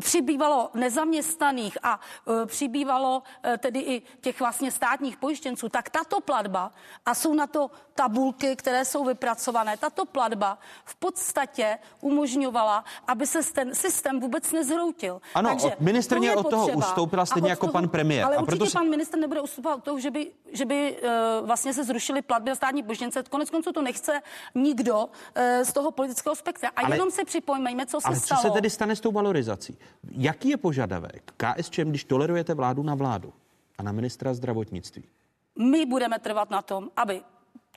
přibývalo 0.00 0.70
nezaměstnaných 0.74 1.78
a 1.82 2.00
e, 2.42 2.46
přibývalo 2.46 3.22
e, 3.44 3.58
tedy 3.58 3.80
i 3.80 4.02
těch 4.20 4.40
vlastně 4.40 4.70
státních 4.70 5.16
pojištěnců, 5.16 5.68
tak 5.68 5.90
tato 5.90 6.20
platba, 6.20 6.72
a 7.06 7.14
jsou 7.14 7.34
na 7.34 7.46
to 7.46 7.70
tabulky, 7.94 8.56
které 8.56 8.84
jsou 8.84 9.04
vypracované, 9.04 9.76
tato 9.76 10.04
platba 10.04 10.58
v 10.84 10.94
podstatě 10.94 11.78
umožňovala, 12.00 12.84
aby 13.06 13.26
se 13.26 13.52
ten 13.52 13.74
systém 13.74 14.20
vůbec 14.20 14.52
nezhroutil. 14.52 15.20
Ano, 15.34 15.48
Takže 15.48 15.76
ministrně 15.80 16.36
od 16.36 16.50
toho 16.50 16.68
ustoupila 16.68 17.26
stejně 17.26 17.50
jako 17.50 17.66
toho, 17.66 17.72
pan 17.72 17.88
premiér. 17.88 18.24
Ale 18.24 18.36
a 18.36 18.42
určitě 18.42 18.66
si... 18.66 18.72
pan 18.72 18.88
minister 18.88 19.20
nebude 19.20 19.40
ustupovat 19.40 19.78
od 19.78 19.84
toho, 19.84 20.00
že 20.00 20.10
by, 20.10 20.32
že 20.52 20.64
by 20.64 20.96
uh, 21.02 21.46
vlastně 21.46 21.74
se 21.74 21.84
zrušily 21.84 22.22
platby 22.22 22.50
za 22.50 22.54
státní 22.54 22.82
pojištěnce. 22.82 23.22
Konec 23.30 23.50
konců 23.50 23.72
to 23.72 23.82
nechce 23.82 24.20
nikdo 24.54 25.04
uh, 25.04 25.10
z 25.62 25.72
toho 25.72 25.90
politického 25.90 26.34
spektra. 26.34 26.68
A 26.76 26.80
ale, 26.80 26.94
jenom 26.94 27.10
si 27.10 27.24
připojmeme, 27.24 27.86
co 27.86 28.00
se 28.00 28.08
ale 28.08 28.16
stalo. 28.28 28.42
co 28.42 28.48
se 28.48 28.54
tedy 28.54 28.70
stane 28.70 28.96
s 28.96 29.00
tou 29.00 29.12
valorizací? 29.12 29.78
Jaký 30.10 30.48
je 30.48 30.56
požadavek 30.56 31.32
KSČM, 31.36 31.90
když 31.90 32.04
tolerujete 32.04 32.54
vládu 32.54 32.82
na 32.82 32.94
vládu 32.94 33.32
a 33.78 33.82
na 33.82 33.92
ministra 33.92 34.34
zdravotnictví? 34.34 35.04
My 35.58 35.86
budeme 35.86 36.18
trvat 36.18 36.50
na 36.50 36.62
tom, 36.62 36.90
aby 36.96 37.22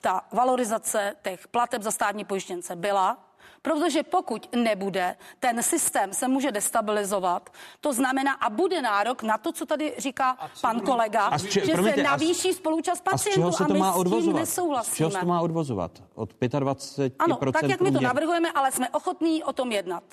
ta 0.02 0.22
valorizace 0.32 1.14
těch 1.22 1.47
plateb 1.47 1.82
za 1.82 1.91
státní 1.91 2.26
pojištěnce 2.26 2.76
byla, 2.76 3.32
Protože 3.62 4.04
pokud 4.04 4.56
nebude, 4.56 5.16
ten 5.39 5.64
systém 5.64 6.14
se 6.14 6.28
může 6.28 6.52
destabilizovat. 6.52 7.49
To 7.82 7.93
znamená, 7.93 8.34
a 8.34 8.49
bude 8.49 8.82
nárok 8.82 9.24
na 9.24 9.38
to, 9.38 9.52
co 9.52 9.66
tady 9.66 9.93
říká 9.97 10.38
pan 10.62 10.80
kolega, 10.80 11.26
a 11.26 11.38
či, 11.38 11.66
že 11.66 11.74
promiňte, 11.74 11.97
se 11.97 12.04
navýší 12.04 12.54
spolučast 12.54 13.04
pacientů 13.04 13.30
a, 13.47 13.52
z 13.52 13.58
čeho 13.58 13.68
se 13.68 13.74
to 13.74 13.80
má 13.80 13.93
odvozovat? 13.93 14.39
nesouhlasíme. 14.39 14.93
Z 14.93 14.97
čeho 14.97 15.12
se 15.12 15.20
to 15.20 15.26
má 15.26 15.41
odvozovat? 15.41 15.91
Od 16.16 16.34
25%? 16.34 17.12
Ano, 17.20 17.38
tak 17.52 17.70
jak 17.70 17.82
my 17.82 17.91
to 17.91 18.02
navrhujeme, 18.02 18.52
ale 18.52 18.72
jsme 18.72 18.89
ochotní 18.89 19.43
o 19.43 19.54
tom 19.54 19.72
jednat. 19.72 20.04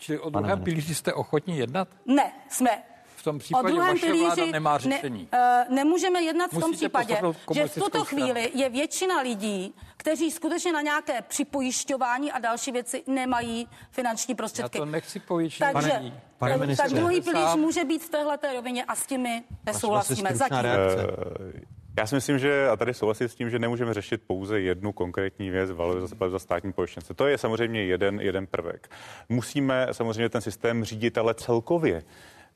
Čili 0.00 0.18
o 0.18 0.30
druhém 0.30 0.62
pilíři 0.62 0.94
jste 0.94 1.12
ochotní 1.12 1.58
jednat? 1.58 1.88
Ne, 2.06 2.32
jsme 2.48 2.70
v 3.16 3.22
tom 3.22 3.38
případě 3.38 3.74
vaše 3.78 4.06
pilíři 4.06 4.24
vláda 4.24 4.46
nemá 4.46 4.78
řešení. 4.78 5.28
Ne, 5.32 5.64
uh, 5.68 5.74
nemůžeme 5.74 6.22
jednat 6.22 6.52
Musíte 6.52 6.58
v 6.58 6.60
tom 6.60 6.72
případě, 6.72 7.16
že 7.54 7.66
v 7.66 7.74
tuto 7.74 8.04
chvíli 8.04 8.40
stranu. 8.42 8.62
je 8.62 8.68
většina 8.68 9.20
lidí, 9.20 9.74
kteří 9.96 10.30
skutečně 10.30 10.72
na 10.72 10.80
nějaké 10.80 11.22
připojišťování 11.22 12.32
a 12.32 12.38
další 12.38 12.72
věci 12.72 13.02
nemají 13.06 13.68
finanční 13.90 14.34
prostředky. 14.34 14.78
Já 14.78 14.84
to 14.84 14.90
nechci 14.90 15.20
pojišťovat. 15.20 15.72
Takže, 15.72 15.90
pane, 15.90 16.20
pane 16.38 16.56
ministře, 16.56 16.88
tak 16.88 16.98
druhý 16.98 17.20
pilíř 17.20 17.54
může 17.56 17.84
být 17.84 18.02
v 18.02 18.08
téhle 18.08 18.38
rovině 18.54 18.84
a 18.84 18.94
s 18.94 19.06
tím 19.06 19.20
my 19.20 19.42
nesouhlasíme. 19.66 20.30
Zatím. 20.34 20.56
Eh, 20.56 21.79
já 21.98 22.06
si 22.06 22.14
myslím, 22.14 22.38
že 22.38 22.68
a 22.68 22.76
tady 22.76 22.94
souhlasím 22.94 23.28
s 23.28 23.34
tím, 23.34 23.50
že 23.50 23.58
nemůžeme 23.58 23.94
řešit 23.94 24.22
pouze 24.26 24.60
jednu 24.60 24.92
konkrétní 24.92 25.50
věc, 25.50 25.70
valorizace 25.70 26.16
za 26.28 26.38
státní 26.38 26.72
pojištěnce. 26.72 27.14
To 27.14 27.26
je 27.26 27.38
samozřejmě 27.38 27.84
jeden, 27.84 28.20
jeden 28.20 28.46
prvek. 28.46 28.90
Musíme 29.28 29.86
samozřejmě 29.92 30.28
ten 30.28 30.40
systém 30.40 30.84
řídit, 30.84 31.18
ale 31.18 31.34
celkově. 31.34 32.02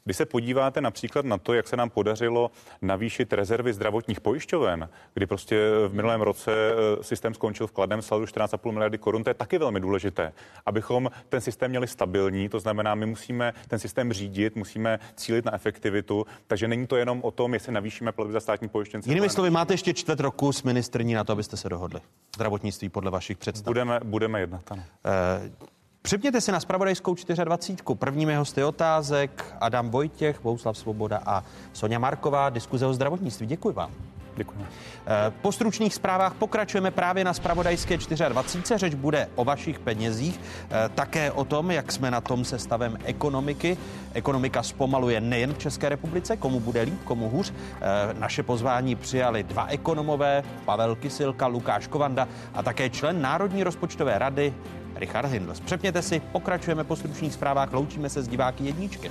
Když 0.07 0.17
se 0.17 0.27
podíváte 0.27 0.81
například 0.81 1.25
na 1.25 1.39
to, 1.39 1.55
jak 1.55 1.69
se 1.69 1.77
nám 1.77 1.91
podařilo 1.91 2.51
navýšit 2.83 3.33
rezervy 3.33 3.73
zdravotních 3.73 4.21
pojišťoven, 4.21 4.89
kdy 5.15 5.27
prostě 5.27 5.57
v 5.89 5.95
minulém 5.95 6.21
roce 6.21 6.53
eh, 6.53 7.05
systém 7.05 7.35
skončil 7.35 7.67
v 7.67 7.73
kladném 7.73 8.03
saldu 8.03 8.27
14,5 8.27 8.73
miliardy 8.73 8.99
korun, 8.99 9.25
to 9.25 9.31
je 9.31 9.35
taky 9.35 9.59
velmi 9.59 9.81
důležité, 9.81 10.33
abychom 10.67 11.11
ten 11.29 11.41
systém 11.41 11.71
měli 11.71 11.87
stabilní, 11.87 12.49
to 12.49 12.61
znamená, 12.61 12.95
my 12.95 13.07
musíme 13.07 13.53
ten 13.69 13.79
systém 13.79 14.13
řídit, 14.13 14.57
musíme 14.57 14.99
cílit 15.17 15.45
na 15.45 15.55
efektivitu, 15.55 16.27
takže 16.47 16.69
není 16.69 16.87
to 16.87 16.97
jenom 16.97 17.21
o 17.23 17.31
tom, 17.31 17.55
jestli 17.55 17.73
navýšíme 17.73 18.13
platby 18.13 18.33
za 18.33 18.41
státní 18.41 18.69
pojištěnce. 18.69 19.11
Jinými 19.11 19.31
slovy, 19.31 19.51
máte 19.51 19.75
ještě 19.75 19.95
čtvrt 19.95 20.21
roku 20.21 20.53
s 20.53 20.63
ministrní 20.63 21.15
na 21.15 21.25
to, 21.25 21.33
abyste 21.33 21.57
se 21.57 21.69
dohodli. 21.69 22.01
Zdravotnictví 22.35 22.89
podle 22.89 23.11
vašich 23.11 23.39
představ. 23.39 23.65
Budeme, 23.65 24.01
budeme 24.05 24.41
jednat, 24.41 24.73
ano. 24.73 24.83
Uh, 24.83 25.67
Připněte 26.07 26.41
si 26.41 26.53
na 26.53 26.61
spravodajskou 26.61 27.15
24. 27.45 27.95
Prvními 27.95 28.35
hosty 28.35 28.65
otázek 28.65 29.55
Adam 29.61 29.91
Vojtěch, 29.91 30.43
Bouslav 30.43 30.79
Svoboda 30.79 31.21
a 31.27 31.45
Sonja 31.73 31.99
Marková, 31.99 32.51
diskuze 32.51 32.87
o 32.87 32.95
zdravotnictví. 32.95 33.47
Děkuji 33.47 33.73
vám. 33.73 33.91
Děkuji. 34.37 34.67
Eh, 35.07 35.33
po 35.43 35.53
stručných 35.53 35.95
zprávách 35.95 36.35
pokračujeme 36.35 36.91
právě 36.91 37.25
na 37.25 37.35
Spravodajské 37.35 37.97
24. 38.29 38.79
Řeč 38.79 38.95
bude 38.95 39.29
o 39.35 39.45
vašich 39.45 39.79
penězích, 39.79 40.41
eh, 40.71 40.89
také 40.95 41.33
o 41.33 41.45
tom, 41.45 41.71
jak 41.71 41.93
jsme 41.93 42.11
na 42.11 42.21
tom 42.21 42.45
se 42.45 42.59
stavem 42.59 42.99
ekonomiky. 43.05 43.77
Ekonomika 44.13 44.63
zpomaluje 44.63 45.21
nejen 45.21 45.55
v 45.55 45.59
České 45.59 45.89
republice, 45.89 46.37
komu 46.37 46.61
bude 46.61 46.83
líp, 46.83 47.05
komu 47.05 47.29
hůř. 47.29 47.53
Eh, 47.53 48.15
naše 48.19 48.43
pozvání 48.43 48.97
přijali 48.97 49.43
dva 49.43 49.67
ekonomové, 49.67 50.43
Pavel 50.65 50.97
Kysilka, 50.97 51.47
Lukáš 51.47 51.87
Kovanda 51.87 52.29
a 52.55 52.63
také 52.63 52.91
člen 52.91 53.23
Národní 53.23 53.65
rozpočtové 53.65 54.19
rady 54.19 54.55
Richard 54.97 55.29
Hindl. 55.29 55.55
Přepněte 55.65 56.03
si, 56.03 56.21
pokračujeme 56.21 56.85
po 56.85 56.97
stručných 56.97 57.33
zprávách, 57.33 57.73
loučíme 57.73 58.09
se 58.09 58.23
s 58.23 58.29
diváky 58.29 58.65
jedničky. 58.65 59.11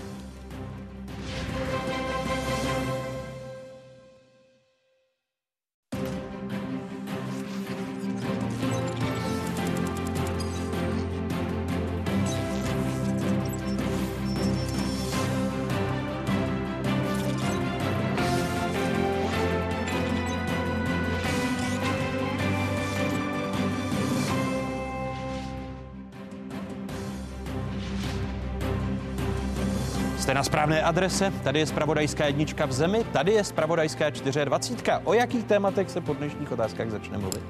Správné 30.64 30.84
adrese, 30.84 31.34
tady 31.44 31.60
je 31.60 31.66
Spravodajská 31.66 32.26
jednička 32.26 32.66
v 32.66 32.72
zemi, 32.72 33.04
tady 33.12 33.32
je 33.32 33.44
Spravodajská 33.44 34.10
24. 34.10 34.92
O 35.04 35.14
jakých 35.14 35.44
tématech 35.44 35.90
se 35.90 36.02
po 36.02 36.14
dnešních 36.14 36.52
otázkách 36.52 36.90
začne 36.90 37.18
mluvit? 37.18 37.44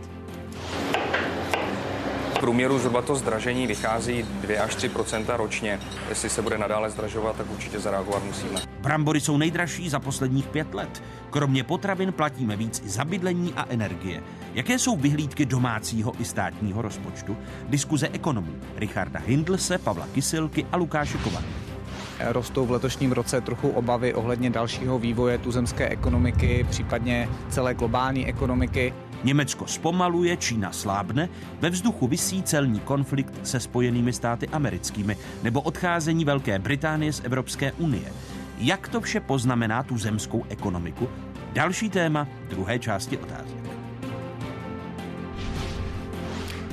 V 2.35 2.39
průměru 2.39 2.79
zhruba 2.79 3.01
to 3.01 3.15
zdražení 3.15 3.67
vychází 3.67 4.23
2 4.23 4.63
až 4.63 4.77
3% 4.77 5.37
ročně. 5.37 5.79
Jestli 6.09 6.29
se 6.29 6.41
bude 6.41 6.57
nadále 6.57 6.89
zdražovat, 6.89 7.35
tak 7.35 7.51
určitě 7.51 7.79
zareagovat 7.79 8.23
musíme. 8.23 8.59
Brambory 8.81 9.21
jsou 9.21 9.37
nejdražší 9.37 9.89
za 9.89 9.99
posledních 9.99 10.47
pět 10.47 10.73
let. 10.73 11.03
Kromě 11.29 11.63
potravin 11.63 12.13
platíme 12.13 12.55
víc 12.55 12.81
i 12.85 12.89
za 12.89 13.05
bydlení 13.05 13.53
a 13.53 13.65
energie. 13.69 14.23
Jaké 14.53 14.79
jsou 14.79 14.97
vyhlídky 14.97 15.45
domácího 15.45 16.13
i 16.19 16.25
státního 16.25 16.81
rozpočtu? 16.81 17.37
Diskuze 17.69 18.09
ekonomů 18.09 18.53
Richarda 18.75 19.19
Hindlse, 19.19 19.77
Pavla 19.77 20.07
Kysilky 20.13 20.65
a 20.71 20.77
Lukáše 20.77 21.17
Kovany 21.17 21.72
rostou 22.19 22.65
v 22.65 22.71
letošním 22.71 23.11
roce 23.11 23.41
trochu 23.41 23.69
obavy 23.69 24.13
ohledně 24.13 24.49
dalšího 24.49 24.99
vývoje 24.99 25.37
tuzemské 25.37 25.89
ekonomiky, 25.89 26.65
případně 26.69 27.29
celé 27.49 27.73
globální 27.73 28.27
ekonomiky. 28.27 28.93
Německo 29.23 29.67
zpomaluje, 29.67 30.37
Čína 30.37 30.71
slábne, 30.71 31.29
ve 31.59 31.69
vzduchu 31.69 32.07
visí 32.07 32.43
celní 32.43 32.79
konflikt 32.79 33.47
se 33.47 33.59
spojenými 33.59 34.13
státy 34.13 34.47
americkými 34.47 35.17
nebo 35.43 35.61
odcházení 35.61 36.25
Velké 36.25 36.59
Británie 36.59 37.13
z 37.13 37.21
Evropské 37.23 37.71
unie. 37.71 38.11
Jak 38.57 38.87
to 38.87 39.01
vše 39.01 39.19
poznamená 39.19 39.83
tu 39.83 39.97
zemskou 39.97 40.43
ekonomiku? 40.49 41.09
Další 41.53 41.89
téma 41.89 42.27
druhé 42.49 42.79
části 42.79 43.17
otázek. 43.17 43.62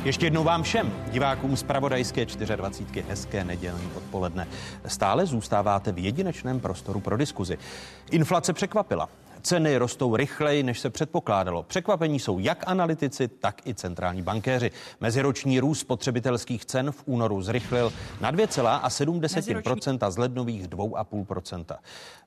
Ještě 0.05 0.27
jednou 0.27 0.45
vám 0.45 0.63
všem, 0.63 0.93
divákům 1.11 1.57
z 1.57 1.63
Pravodajské 1.63 2.27
24. 2.27 3.05
hezké 3.09 3.45
nedělní 3.45 3.91
odpoledne. 3.97 4.49
Stále 4.87 5.27
zůstáváte 5.27 5.93
v 5.93 5.99
jedinečném 5.99 6.61
prostoru 6.61 7.01
pro 7.01 7.17
diskuzi. 7.17 7.59
Inflace 8.11 8.53
překvapila. 8.53 9.09
Ceny 9.43 9.77
rostou 9.77 10.17
rychleji, 10.17 10.63
než 10.63 10.81
se 10.81 10.91
předpokládalo. 10.91 11.63
Překvapení 11.63 12.19
jsou 12.19 12.39
jak 12.39 12.65
analytici, 12.67 13.29
tak 13.29 13.67
i 13.67 13.75
centrální 13.75 14.23
bankéři. 14.23 14.71
Meziroční 15.01 15.61
růst 15.61 15.81
spotřebitelských 15.81 16.65
cen 16.65 16.93
v 16.93 17.03
únoru 17.07 17.43
zrychlil 17.43 17.93
na 18.21 18.33
2,7% 18.33 19.99
a 20.01 20.11
z 20.11 20.19
lednových 20.19 20.69
2,5%. 20.69 21.77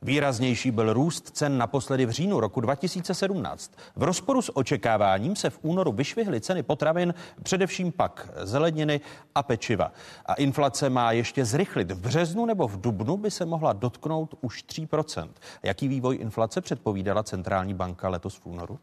Výraznější 0.02 0.72
byl 0.72 0.94
růst 0.94 1.30
cen 1.30 1.58
naposledy 1.58 2.06
v 2.06 2.10
říjnu 2.10 2.40
roku 2.40 2.62
2017. 2.62 3.72
V 3.96 4.04
rozporu 4.04 4.42
s 4.42 4.58
očekáváním 4.58 5.36
se 5.36 5.50
v 5.50 5.60
únoru 5.62 5.92
vyšvihly 5.92 6.42
ceny 6.42 6.64
potravin, 6.64 7.14
především 7.44 7.92
pak 7.92 8.30
zeleniny 8.44 9.02
a 9.36 9.44
pečiva. 9.44 9.92
A 10.26 10.34
inflace 10.34 10.90
má 10.90 11.12
ještě 11.12 11.46
zrychlit. 11.46 11.92
V 11.92 12.00
březnu 12.00 12.46
nebo 12.46 12.68
v 12.68 12.82
dubnu 12.82 13.18
by 13.18 13.32
se 13.32 13.46
mohla 13.46 13.74
dotknout 13.74 14.36
už 14.42 14.64
3%. 14.64 15.30
Jaký 15.64 15.88
vývoj 15.88 16.18
inflace 16.22 16.62
předpovídá? 16.62 17.03
Předpovídala 17.04 17.24
centrální 17.24 17.74
banka 17.74 18.10
letos 18.10 18.36
v 18.36 18.46
únoru? 18.46 18.80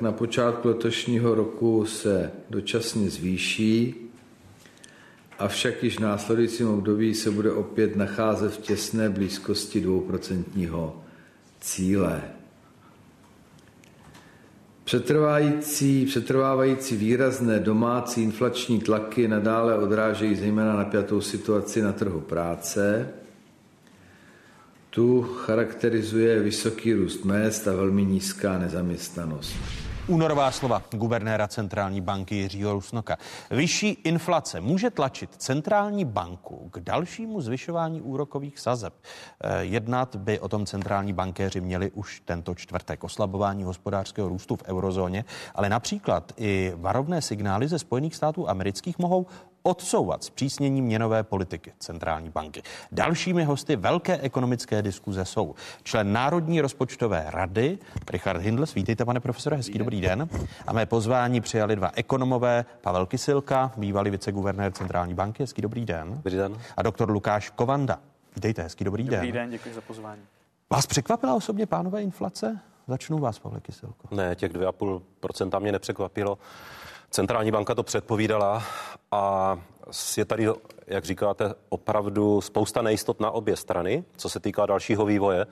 Na 0.00 0.12
počátku 0.12 0.68
letošního 0.68 1.34
roku 1.34 1.86
se 1.86 2.32
dočasně 2.50 3.10
zvýší, 3.10 3.94
avšak 5.38 5.82
již 5.82 5.96
v 5.96 6.00
následujícím 6.00 6.68
období 6.68 7.14
se 7.14 7.30
bude 7.30 7.52
opět 7.52 7.96
nacházet 7.96 8.52
v 8.52 8.58
těsné 8.58 9.10
blízkosti 9.10 9.86
2% 9.86 10.92
cíle. 11.60 12.22
Přetrvávající, 14.84 16.06
přetrvávající 16.06 16.96
výrazné 16.96 17.60
domácí 17.60 18.22
inflační 18.22 18.80
tlaky 18.80 19.28
nadále 19.28 19.78
odrážejí 19.78 20.36
zejména 20.36 20.76
napjatou 20.76 21.20
situaci 21.20 21.82
na 21.82 21.92
trhu 21.92 22.20
práce. 22.20 23.08
Tu 24.94 25.22
charakterizuje 25.22 26.40
vysoký 26.40 26.92
růst 26.92 27.24
mest 27.24 27.68
a 27.68 27.72
velmi 27.72 28.04
nízká 28.04 28.58
nezaměstnanost. 28.58 29.56
Únorová 30.06 30.50
slova 30.50 30.82
guvernéra 30.90 31.48
centrální 31.48 32.00
banky 32.00 32.34
Jiřího 32.34 32.72
Rusnoka. 32.72 33.16
Vyšší 33.50 33.88
inflace 33.88 34.60
může 34.60 34.90
tlačit 34.90 35.30
centrální 35.36 36.04
banku 36.04 36.68
k 36.72 36.80
dalšímu 36.80 37.40
zvyšování 37.40 38.00
úrokových 38.00 38.58
sazeb. 38.58 38.94
Eh, 39.40 39.64
jednat 39.64 40.16
by 40.16 40.40
o 40.40 40.48
tom 40.48 40.66
centrální 40.66 41.12
bankéři 41.12 41.60
měli 41.60 41.90
už 41.90 42.22
tento 42.24 42.54
čtvrtek. 42.54 43.04
Oslabování 43.04 43.64
hospodářského 43.64 44.28
růstu 44.28 44.56
v 44.56 44.62
eurozóně, 44.66 45.24
ale 45.54 45.68
například 45.68 46.32
i 46.36 46.72
varovné 46.76 47.22
signály 47.22 47.68
ze 47.68 47.78
Spojených 47.78 48.14
států 48.14 48.48
amerických 48.48 48.98
mohou 48.98 49.26
odsouvat 49.62 50.24
zpřísnění 50.24 50.82
měnové 50.82 51.22
politiky 51.22 51.72
centrální 51.78 52.30
banky. 52.30 52.62
Dalšími 52.92 53.44
hosty 53.44 53.76
velké 53.76 54.18
ekonomické 54.18 54.82
diskuze 54.82 55.24
jsou 55.24 55.54
člen 55.82 56.12
Národní 56.12 56.60
rozpočtové 56.60 57.26
rady 57.28 57.78
Richard 58.10 58.40
Hindles. 58.40 58.74
Vítejte, 58.74 59.04
pane 59.04 59.20
profesore, 59.20 59.56
hezký 59.56 59.78
dobrý 59.78 60.00
den. 60.00 60.28
A 60.66 60.72
mé 60.72 60.86
pozvání 60.86 61.40
přijali 61.40 61.76
dva 61.76 61.90
ekonomové, 61.94 62.64
Pavel 62.80 63.06
Kysilka, 63.06 63.72
bývalý 63.76 64.10
viceguvernér 64.10 64.72
centrální 64.72 65.14
banky, 65.14 65.42
hezký 65.42 65.62
dobrý 65.62 65.84
den. 65.84 66.14
Dobrý 66.14 66.36
den. 66.36 66.58
A 66.76 66.82
doktor 66.82 67.10
Lukáš 67.10 67.50
Kovanda. 67.50 67.98
Vítejte, 68.36 68.62
hezký 68.62 68.84
dobrý, 68.84 69.02
dobrý 69.02 69.16
den. 69.16 69.20
Dobrý 69.20 69.32
den, 69.32 69.50
děkuji 69.50 69.74
za 69.74 69.80
pozvání. 69.80 70.22
Vás 70.70 70.86
překvapila 70.86 71.34
osobně 71.34 71.66
pánové 71.66 72.02
inflace? 72.02 72.60
Začnu 72.88 73.18
vás, 73.18 73.38
Pavle 73.38 73.60
Kysilko. 73.60 74.08
Ne, 74.10 74.36
těch 74.36 74.52
2,5% 74.52 75.60
mě 75.60 75.72
nepřekvapilo. 75.72 76.38
Centrální 77.12 77.50
banka 77.50 77.74
to 77.74 77.82
předpovídala 77.82 78.62
a 79.10 79.58
je 80.16 80.24
tady, 80.24 80.48
jak 80.86 81.04
říkáte, 81.04 81.54
opravdu 81.68 82.40
spousta 82.40 82.82
nejistot 82.82 83.20
na 83.20 83.30
obě 83.30 83.56
strany, 83.56 84.04
co 84.16 84.28
se 84.28 84.40
týká 84.40 84.66
dalšího 84.66 85.04
vývoje, 85.04 85.46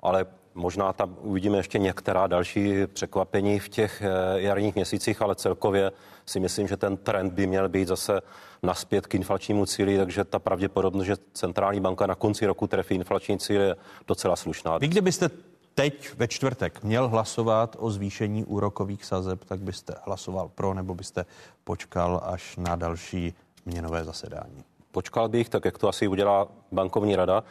ale 0.00 0.26
možná 0.54 0.92
tam 0.92 1.16
uvidíme 1.20 1.56
ještě 1.56 1.78
některá 1.78 2.26
další 2.26 2.86
překvapení 2.86 3.58
v 3.58 3.68
těch 3.68 4.02
eh, 4.02 4.40
jarních 4.40 4.74
měsících, 4.74 5.22
ale 5.22 5.34
celkově 5.34 5.92
si 6.26 6.40
myslím, 6.40 6.68
že 6.68 6.76
ten 6.76 6.96
trend 6.96 7.32
by 7.32 7.46
měl 7.46 7.68
být 7.68 7.88
zase 7.88 8.20
naspět 8.62 9.06
k 9.06 9.14
inflačnímu 9.14 9.66
cíli, 9.66 9.98
takže 9.98 10.24
ta 10.24 10.38
pravděpodobnost, 10.38 11.06
že 11.06 11.16
centrální 11.32 11.80
banka 11.80 12.06
na 12.06 12.14
konci 12.14 12.46
roku 12.46 12.66
trefí 12.66 12.94
inflační 12.94 13.38
cíl 13.38 13.60
je 13.60 13.76
docela 14.08 14.36
slušná. 14.36 14.78
Vy 14.78 14.88
kdybyste 14.88 15.30
teď 15.78 16.14
ve 16.16 16.28
čtvrtek 16.28 16.82
měl 16.82 17.08
hlasovat 17.08 17.76
o 17.78 17.90
zvýšení 17.90 18.44
úrokových 18.44 19.04
sazeb, 19.04 19.44
tak 19.44 19.60
byste 19.60 19.94
hlasoval 20.04 20.48
pro 20.54 20.74
nebo 20.74 20.94
byste 20.94 21.26
počkal 21.64 22.20
až 22.24 22.56
na 22.56 22.76
další 22.76 23.34
měnové 23.66 24.04
zasedání? 24.04 24.64
Počkal 24.92 25.28
bych, 25.28 25.48
tak 25.48 25.64
jak 25.64 25.78
to 25.78 25.88
asi 25.88 26.08
udělá 26.08 26.48
bankovní 26.72 27.16
rada. 27.16 27.44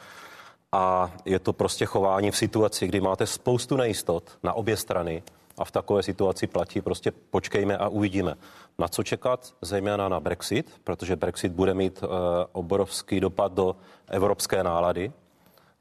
A 0.72 1.12
je 1.26 1.40
to 1.40 1.54
prostě 1.54 1.86
chování 1.86 2.32
v 2.32 2.38
situaci, 2.38 2.88
kdy 2.88 3.02
máte 3.02 3.28
spoustu 3.28 3.78
nejistot 3.78 4.38
na 4.44 4.54
obě 4.54 4.78
strany 4.78 5.24
a 5.58 5.66
v 5.66 5.72
takové 5.72 6.04
situaci 6.04 6.48
platí 6.48 6.82
prostě 6.82 7.12
počkejme 7.12 7.78
a 7.78 7.88
uvidíme. 7.88 8.36
Na 8.80 8.88
co 8.88 9.04
čekat? 9.04 9.54
Zejména 9.62 10.10
na 10.10 10.20
Brexit, 10.20 10.72
protože 10.84 11.16
Brexit 11.16 11.52
bude 11.52 11.74
mít 11.74 12.04
uh, 12.04 12.10
obrovský 12.52 13.20
dopad 13.20 13.54
do 13.54 13.76
evropské 14.08 14.64
nálady, 14.64 15.12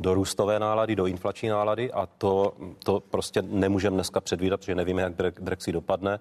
do 0.01 0.15
růstové 0.15 0.59
nálady, 0.59 0.97
do 0.97 1.07
inflační 1.07 1.49
nálady 1.49 1.93
a 1.93 2.07
to, 2.07 2.55
to 2.85 3.01
prostě 3.01 3.43
nemůžeme 3.43 3.95
dneska 3.95 4.21
předvídat, 4.21 4.57
protože 4.57 4.75
nevíme, 4.75 5.03
jak 5.03 5.41
Brexit 5.41 5.73
dopadne. 5.73 6.21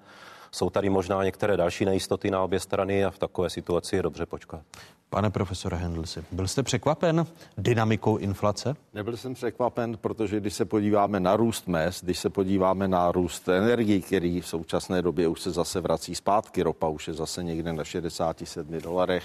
Jsou 0.52 0.70
tady 0.70 0.90
možná 0.90 1.24
některé 1.24 1.58
další 1.58 1.86
nejistoty 1.86 2.32
na 2.32 2.42
obě 2.44 2.60
strany 2.60 3.06
a 3.06 3.12
v 3.12 3.20
takové 3.20 3.50
situaci 3.50 3.96
je 3.96 4.04
dobře 4.04 4.26
počkat. 4.26 4.62
Pane 5.14 5.30
profesore 5.30 5.78
Hendelsi, 5.78 6.24
byl 6.32 6.47
jste 6.47 6.64
překvapen 6.64 7.26
dynamikou 7.57 8.18
inflace? 8.18 8.76
Nebyl 8.93 9.18
jsem 9.18 9.34
překvapen, 9.34 9.97
protože 10.01 10.39
když 10.39 10.53
se 10.53 10.66
podíváme 10.66 11.20
na 11.20 11.36
růst 11.36 11.68
mest, 11.68 12.03
když 12.03 12.20
se 12.20 12.30
podíváme 12.30 12.88
na 12.88 13.11
růst 13.11 13.49
energií, 13.49 14.01
který 14.01 14.41
v 14.41 14.47
současné 14.47 15.01
době 15.01 15.28
už 15.28 15.41
se 15.41 15.51
zase 15.51 15.82
vrací 15.82 16.16
zpátky, 16.16 16.64
ropa 16.64 16.88
už 16.88 17.07
je 17.07 17.14
zase 17.14 17.43
někde 17.43 17.74
na 17.74 17.84
67 17.84 18.80
dolarech, 18.80 19.24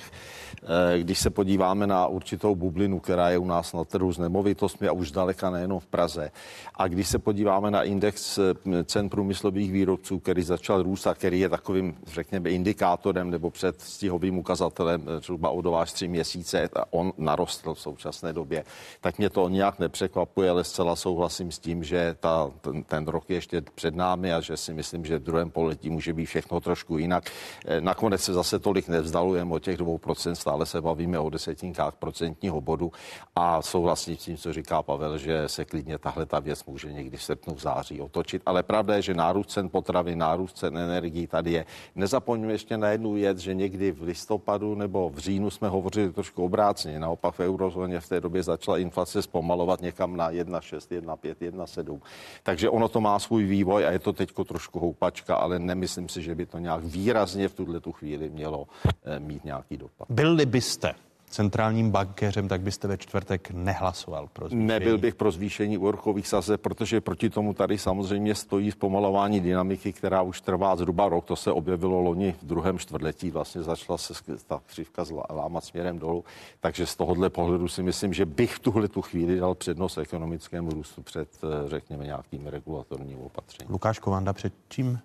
eh, 0.62 0.98
když 0.98 1.18
se 1.18 1.30
podíváme 1.30 1.86
na 1.86 2.06
určitou 2.06 2.54
bublinu, 2.54 3.00
která 3.00 3.30
je 3.30 3.38
u 3.38 3.46
nás 3.46 3.72
na 3.72 3.84
trhu 3.84 4.12
s 4.12 4.18
nemovitostmi 4.18 4.88
a 4.88 4.92
už 4.92 5.10
daleka 5.10 5.50
nejenom 5.50 5.80
v 5.80 5.86
Praze, 5.86 6.30
a 6.74 6.88
když 6.88 7.08
se 7.08 7.18
podíváme 7.18 7.70
na 7.70 7.82
index 7.82 8.38
eh, 8.38 8.84
cen 8.84 9.08
průmyslových 9.08 9.72
výrobců, 9.72 10.18
který 10.18 10.42
začal 10.42 10.82
růst 10.82 11.06
a 11.06 11.14
který 11.14 11.40
je 11.40 11.48
takovým, 11.48 11.96
řekněme, 12.06 12.50
indikátorem 12.50 13.30
nebo 13.30 13.50
předstihovým 13.50 14.38
ukazatelem 14.38 15.02
eh, 15.06 15.20
zhruba 15.20 15.50
o 15.50 15.62
dva 15.62 15.77
až 15.80 15.92
tři 15.92 16.08
měsíce, 16.08 16.68
on 16.90 17.12
narostl 17.18 17.74
v 17.74 17.80
současné 17.80 18.32
době, 18.32 18.64
tak 19.00 19.18
mě 19.18 19.30
to 19.30 19.48
nějak 19.48 19.78
nepřekvapuje, 19.78 20.50
ale 20.50 20.64
zcela 20.64 20.96
souhlasím 20.96 21.52
s 21.52 21.58
tím, 21.58 21.84
že 21.84 22.16
ta, 22.20 22.50
ten, 22.60 22.82
ten 22.82 23.08
rok 23.08 23.30
je 23.30 23.36
ještě 23.36 23.60
před 23.60 23.94
námi 23.94 24.32
a 24.32 24.40
že 24.40 24.56
si 24.56 24.74
myslím, 24.74 25.04
že 25.04 25.18
v 25.18 25.22
druhém 25.22 25.50
poletí 25.50 25.90
může 25.90 26.12
být 26.12 26.26
všechno 26.26 26.60
trošku 26.60 26.98
jinak. 26.98 27.24
Eh, 27.66 27.80
nakonec 27.80 28.22
se 28.22 28.32
zase 28.32 28.58
tolik 28.58 28.88
nevzdalujeme 28.88 29.54
o 29.54 29.58
těch 29.58 29.76
dvou 29.76 29.98
procent, 29.98 30.36
stále 30.36 30.66
se 30.66 30.80
bavíme 30.80 31.18
o 31.18 31.30
desetinkách 31.30 31.94
procentního 31.94 32.60
bodu 32.60 32.92
a 33.36 33.62
souhlasím 33.62 34.16
s 34.16 34.24
tím, 34.24 34.36
co 34.36 34.52
říká 34.52 34.82
Pavel, 34.82 35.18
že 35.18 35.48
se 35.48 35.64
klidně 35.64 35.98
tahle 35.98 36.26
ta 36.26 36.38
věc 36.38 36.64
může 36.64 36.92
někdy 36.92 37.16
v 37.16 37.22
srpnu 37.22 37.54
v 37.54 37.60
září 37.60 38.00
otočit. 38.00 38.42
Ale 38.46 38.62
pravda 38.62 38.94
je, 38.94 39.02
že 39.02 39.14
nárůst 39.14 39.50
cen 39.50 39.68
potravy, 39.68 40.16
nárůst 40.16 40.56
cen 40.56 40.78
energií 40.78 41.26
tady 41.26 41.52
je. 41.52 41.64
Nezapomeňme 41.94 42.52
ještě 42.52 42.76
na 42.76 42.88
jednu 42.88 43.12
věc, 43.12 43.38
že 43.38 43.54
někdy 43.54 43.92
v 43.92 44.02
listopadu 44.02 44.74
nebo 44.74 45.10
v 45.10 45.18
říjnu 45.18 45.50
jsme 45.50 45.67
hovořili 45.68 46.12
trošku 46.12 46.44
obráceně. 46.44 47.00
Naopak 47.00 47.34
v 47.34 47.40
eurozóně 47.40 48.00
v 48.00 48.08
té 48.08 48.20
době 48.20 48.42
začala 48.42 48.78
inflace 48.78 49.22
zpomalovat 49.22 49.80
někam 49.80 50.16
na 50.16 50.30
1,6, 50.30 51.00
1,5, 51.00 51.34
1,7. 51.34 52.00
Takže 52.42 52.70
ono 52.70 52.88
to 52.88 53.00
má 53.00 53.18
svůj 53.18 53.44
vývoj 53.44 53.86
a 53.86 53.90
je 53.90 53.98
to 53.98 54.12
teď 54.12 54.30
trošku 54.48 54.80
houpačka, 54.80 55.36
ale 55.36 55.58
nemyslím 55.58 56.08
si, 56.08 56.22
že 56.22 56.34
by 56.34 56.46
to 56.46 56.58
nějak 56.58 56.84
výrazně 56.84 57.48
v 57.48 57.54
tuhle 57.54 57.80
tu 57.80 57.92
chvíli 57.92 58.30
mělo 58.30 58.66
eh, 59.04 59.20
mít 59.20 59.44
nějaký 59.44 59.76
dopad. 59.76 60.08
Byli 60.10 60.46
byste 60.46 60.94
centrálním 61.28 61.90
bankéřem, 61.90 62.48
tak 62.48 62.60
byste 62.60 62.88
ve 62.88 62.98
čtvrtek 62.98 63.50
nehlasoval 63.50 64.28
pro 64.32 64.48
zvýšení. 64.48 64.66
Nebyl 64.66 64.98
bych 64.98 65.14
pro 65.14 65.30
zvýšení 65.30 65.78
úrokových 65.78 66.28
sazeb, 66.28 66.60
protože 66.60 67.00
proti 67.00 67.30
tomu 67.30 67.54
tady 67.54 67.78
samozřejmě 67.78 68.34
stojí 68.34 68.70
zpomalování 68.70 69.40
dynamiky, 69.40 69.92
která 69.92 70.22
už 70.22 70.40
trvá 70.40 70.76
zhruba 70.76 71.08
rok. 71.08 71.24
To 71.24 71.36
se 71.36 71.52
objevilo 71.52 72.00
loni 72.00 72.34
v 72.42 72.46
druhém 72.46 72.78
čtvrtletí, 72.78 73.30
vlastně 73.30 73.62
začala 73.62 73.98
se 73.98 74.14
ta 74.46 74.60
křivka 74.66 75.04
lámat 75.30 75.64
směrem 75.64 75.98
dolů. 75.98 76.24
Takže 76.60 76.86
z 76.86 76.96
tohohle 76.96 77.30
pohledu 77.30 77.68
si 77.68 77.82
myslím, 77.82 78.12
že 78.14 78.26
bych 78.26 78.54
v 78.54 78.58
tuhle 78.58 78.88
tu 78.88 79.02
chvíli 79.02 79.40
dal 79.40 79.54
přednost 79.54 79.98
ekonomickému 79.98 80.70
růstu 80.70 81.02
před, 81.02 81.28
eh, 81.44 81.68
řekněme, 81.68 82.04
nějakým 82.04 82.46
regulatorním 82.46 83.18
opatřením. 83.20 83.72
Lukáš 83.72 83.98
Kovanda, 83.98 84.32
před 84.32 84.52
čím 84.68 84.98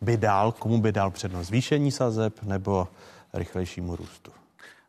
by 0.00 0.16
dál, 0.16 0.52
komu 0.52 0.80
by 0.80 0.92
dal 0.92 1.10
přednost? 1.10 1.46
Zvýšení 1.46 1.92
sazeb 1.92 2.42
nebo 2.42 2.88
rychlejšímu 3.34 3.96
růstu? 3.96 4.30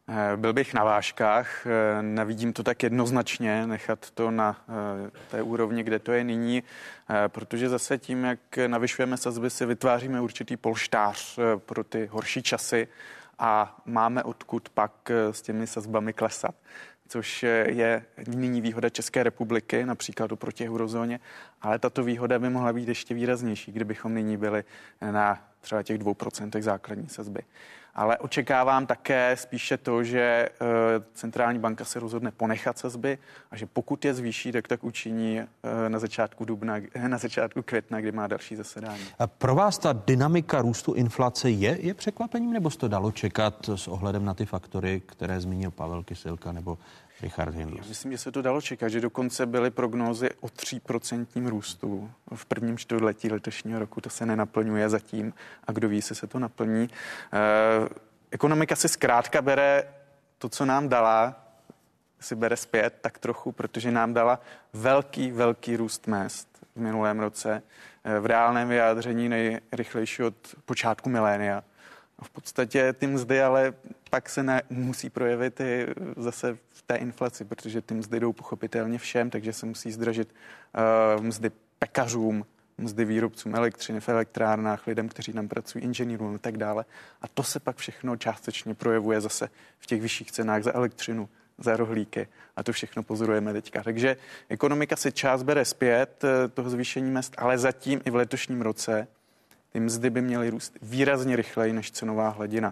Eh, 0.07 0.37
byl 0.37 0.53
bych 0.53 0.73
na 0.73 0.83
vážkách, 0.83 1.67
eh, 1.67 2.01
nevidím 2.01 2.53
to 2.53 2.63
tak 2.63 2.83
jednoznačně, 2.83 3.67
nechat 3.67 4.11
to 4.11 4.31
na 4.31 4.57
eh, 4.69 5.11
té 5.31 5.41
úrovni, 5.41 5.83
kde 5.83 5.99
to 5.99 6.11
je 6.11 6.23
nyní, 6.23 6.63
protože 7.27 7.69
zase 7.69 7.97
tím, 7.97 8.23
jak 8.23 8.39
navyšujeme 8.67 9.17
sazby, 9.17 9.49
si 9.49 9.65
vytváříme 9.65 10.21
určitý 10.21 10.57
polštář 10.57 11.39
pro 11.55 11.83
ty 11.83 12.05
horší 12.05 12.43
časy 12.43 12.87
a 13.39 13.81
máme 13.85 14.23
odkud 14.23 14.69
pak 14.69 14.91
s 15.31 15.41
těmi 15.41 15.67
sazbami 15.67 16.13
klesat 16.13 16.55
což 17.07 17.43
je 17.65 18.05
nyní 18.27 18.61
výhoda 18.61 18.89
České 18.89 19.23
republiky, 19.23 19.85
například 19.85 20.31
oproti 20.31 20.69
eurozóně, 20.69 21.19
ale 21.61 21.79
tato 21.79 22.03
výhoda 22.03 22.39
by 22.39 22.49
mohla 22.49 22.73
být 22.73 22.87
ještě 22.87 23.13
výraznější, 23.13 23.71
kdybychom 23.71 24.13
nyní 24.13 24.37
byli 24.37 24.63
na 25.11 25.47
třeba 25.61 25.83
těch 25.83 25.97
dvou 25.97 26.13
procentech 26.13 26.63
základní 26.63 27.09
sazby 27.09 27.41
ale 27.95 28.17
očekávám 28.17 28.85
také 28.85 29.35
spíše 29.37 29.77
to, 29.77 30.03
že 30.03 30.19
eh, 30.19 30.49
centrální 31.13 31.59
banka 31.59 31.85
se 31.85 31.99
rozhodne 31.99 32.31
ponechat 32.31 32.77
sazby 32.77 33.17
a 33.51 33.57
že 33.57 33.65
pokud 33.65 34.05
je 34.05 34.13
zvýší, 34.13 34.51
tak 34.51 34.67
tak 34.67 34.83
učiní 34.83 35.39
eh, 35.39 35.89
na 35.89 35.99
začátku 35.99 36.45
dubna, 36.45 36.75
na 37.07 37.17
začátku 37.17 37.61
května, 37.61 38.01
kdy 38.01 38.11
má 38.11 38.27
další 38.27 38.55
zasedání. 38.55 39.03
A 39.19 39.27
pro 39.27 39.55
vás 39.55 39.77
ta 39.77 39.93
dynamika 39.93 40.61
růstu 40.61 40.93
inflace 40.93 41.49
je, 41.49 41.77
je 41.81 41.93
překvapením, 41.93 42.53
nebo 42.53 42.71
se 42.71 42.77
to 42.77 42.87
dalo 42.87 43.11
čekat 43.11 43.69
s 43.75 43.87
ohledem 43.87 44.25
na 44.25 44.33
ty 44.33 44.45
faktory, 44.45 45.01
které 45.05 45.41
zmínil 45.41 45.71
Pavel 45.71 46.03
Kysilka 46.03 46.51
nebo 46.51 46.77
Richard 47.21 47.55
Hindus. 47.55 47.79
Já 47.79 47.89
myslím, 47.89 48.11
že 48.11 48.17
se 48.17 48.31
to 48.31 48.41
dalo 48.41 48.61
čekat, 48.61 48.89
že 48.89 49.01
dokonce 49.01 49.45
byly 49.45 49.71
prognózy 49.71 50.29
o 50.39 50.47
3% 50.47 51.47
růstu 51.47 52.11
v 52.35 52.45
prvním 52.45 52.77
čtvrtletí 52.77 53.31
letošního 53.31 53.79
roku. 53.79 54.01
To 54.01 54.09
se 54.09 54.25
nenaplňuje 54.25 54.89
zatím 54.89 55.33
a 55.67 55.71
kdo 55.71 55.89
ví, 55.89 56.01
se 56.01 56.15
se 56.15 56.27
to 56.27 56.39
naplní. 56.39 56.89
Eh, 57.33 57.89
ekonomika 58.31 58.75
si 58.75 58.89
zkrátka 58.89 59.41
bere 59.41 59.83
to, 60.37 60.49
co 60.49 60.65
nám 60.65 60.89
dala, 60.89 61.35
si 62.19 62.35
bere 62.35 62.57
zpět 62.57 62.97
tak 63.01 63.17
trochu, 63.17 63.51
protože 63.51 63.91
nám 63.91 64.13
dala 64.13 64.39
velký, 64.73 65.31
velký 65.31 65.77
růst 65.77 66.07
mest 66.07 66.47
v 66.75 66.81
minulém 66.81 67.19
roce, 67.19 67.63
eh, 68.03 68.19
v 68.19 68.25
reálném 68.25 68.69
vyjádření 68.69 69.29
nejrychlejší 69.29 70.23
od 70.23 70.35
počátku 70.65 71.09
milénia. 71.09 71.63
V 72.23 72.29
podstatě 72.29 72.93
ty 72.93 73.07
mzdy 73.07 73.41
ale 73.41 73.73
pak 74.09 74.29
se 74.29 74.43
ne, 74.43 74.61
musí 74.69 75.09
projevit 75.09 75.59
i 75.59 75.87
zase 76.17 76.57
v 76.69 76.81
té 76.81 76.95
inflaci, 76.95 77.45
protože 77.45 77.81
ty 77.81 77.93
mzdy 77.93 78.19
jdou 78.19 78.33
pochopitelně 78.33 78.97
všem, 78.97 79.29
takže 79.29 79.53
se 79.53 79.65
musí 79.65 79.91
zdražit 79.91 80.35
uh, 81.17 81.23
mzdy 81.23 81.51
pekařům, 81.79 82.45
mzdy 82.77 83.05
výrobcům 83.05 83.55
elektřiny 83.55 83.99
v 83.99 84.09
elektrárnách, 84.09 84.87
lidem, 84.87 85.09
kteří 85.09 85.33
tam 85.33 85.47
pracují, 85.47 85.83
inženýrům 85.83 86.35
a 86.35 86.37
tak 86.37 86.57
dále. 86.57 86.85
A 87.21 87.27
to 87.27 87.43
se 87.43 87.59
pak 87.59 87.77
všechno 87.77 88.17
částečně 88.17 88.73
projevuje 88.73 89.21
zase 89.21 89.49
v 89.79 89.85
těch 89.85 90.01
vyšších 90.01 90.31
cenách 90.31 90.63
za 90.63 90.75
elektřinu, 90.75 91.29
za 91.57 91.77
rohlíky 91.77 92.27
a 92.55 92.63
to 92.63 92.71
všechno 92.71 93.03
pozorujeme 93.03 93.53
teďka. 93.53 93.83
Takže 93.83 94.17
ekonomika 94.49 94.95
se 94.95 95.11
část 95.11 95.43
bere 95.43 95.65
zpět 95.65 96.23
eh, 96.23 96.47
toho 96.47 96.69
zvýšení 96.69 97.11
mest, 97.11 97.33
ale 97.37 97.57
zatím 97.57 98.01
i 98.05 98.09
v 98.09 98.15
letošním 98.15 98.61
roce 98.61 99.07
ty 99.75 99.79
mzdy 99.79 100.09
by 100.09 100.21
měly 100.21 100.49
růst 100.49 100.77
výrazně 100.81 101.35
rychleji 101.35 101.73
než 101.73 101.91
cenová 101.91 102.29
hladina. 102.29 102.71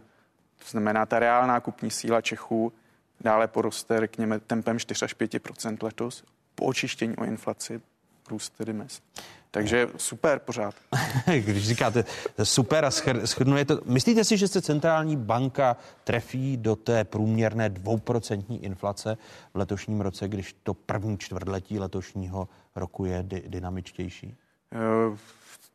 To 0.60 0.66
znamená, 0.70 1.06
ta 1.06 1.20
reálná 1.20 1.60
kupní 1.60 1.92
síla 1.92 2.22
Čechů 2.22 2.74
dále 3.22 3.48
poroste, 3.48 4.00
řekněme, 4.00 4.40
tempem 4.40 4.80
4 4.80 5.06
až 5.06 5.16
5% 5.16 5.78
letos 5.82 6.24
po 6.56 6.66
očištění 6.66 7.16
o 7.16 7.24
inflaci, 7.24 7.82
růst 8.30 8.50
tedy 8.58 8.74
mest. 8.74 9.04
Takže 9.52 9.90
super 9.98 10.40
pořád. 10.40 10.76
Když 11.26 11.68
říkáte 11.68 12.06
super 12.44 12.86
a 12.86 12.92
schrnuje 13.26 13.66
to, 13.66 13.82
myslíte 13.86 14.24
si, 14.24 14.38
že 14.38 14.48
se 14.48 14.62
centrální 14.62 15.18
banka 15.18 15.78
trefí 16.04 16.58
do 16.58 16.76
té 16.76 17.04
průměrné 17.04 17.70
dvouprocentní 17.70 18.64
inflace 18.64 19.18
v 19.54 19.58
letošním 19.58 20.02
roce, 20.02 20.28
když 20.28 20.56
to 20.64 20.74
první 20.74 21.18
čtvrtletí 21.18 21.80
letošního 21.80 22.50
roku 22.76 23.06
je 23.06 23.24
dy, 23.24 23.44
dynamičtější? 23.48 24.36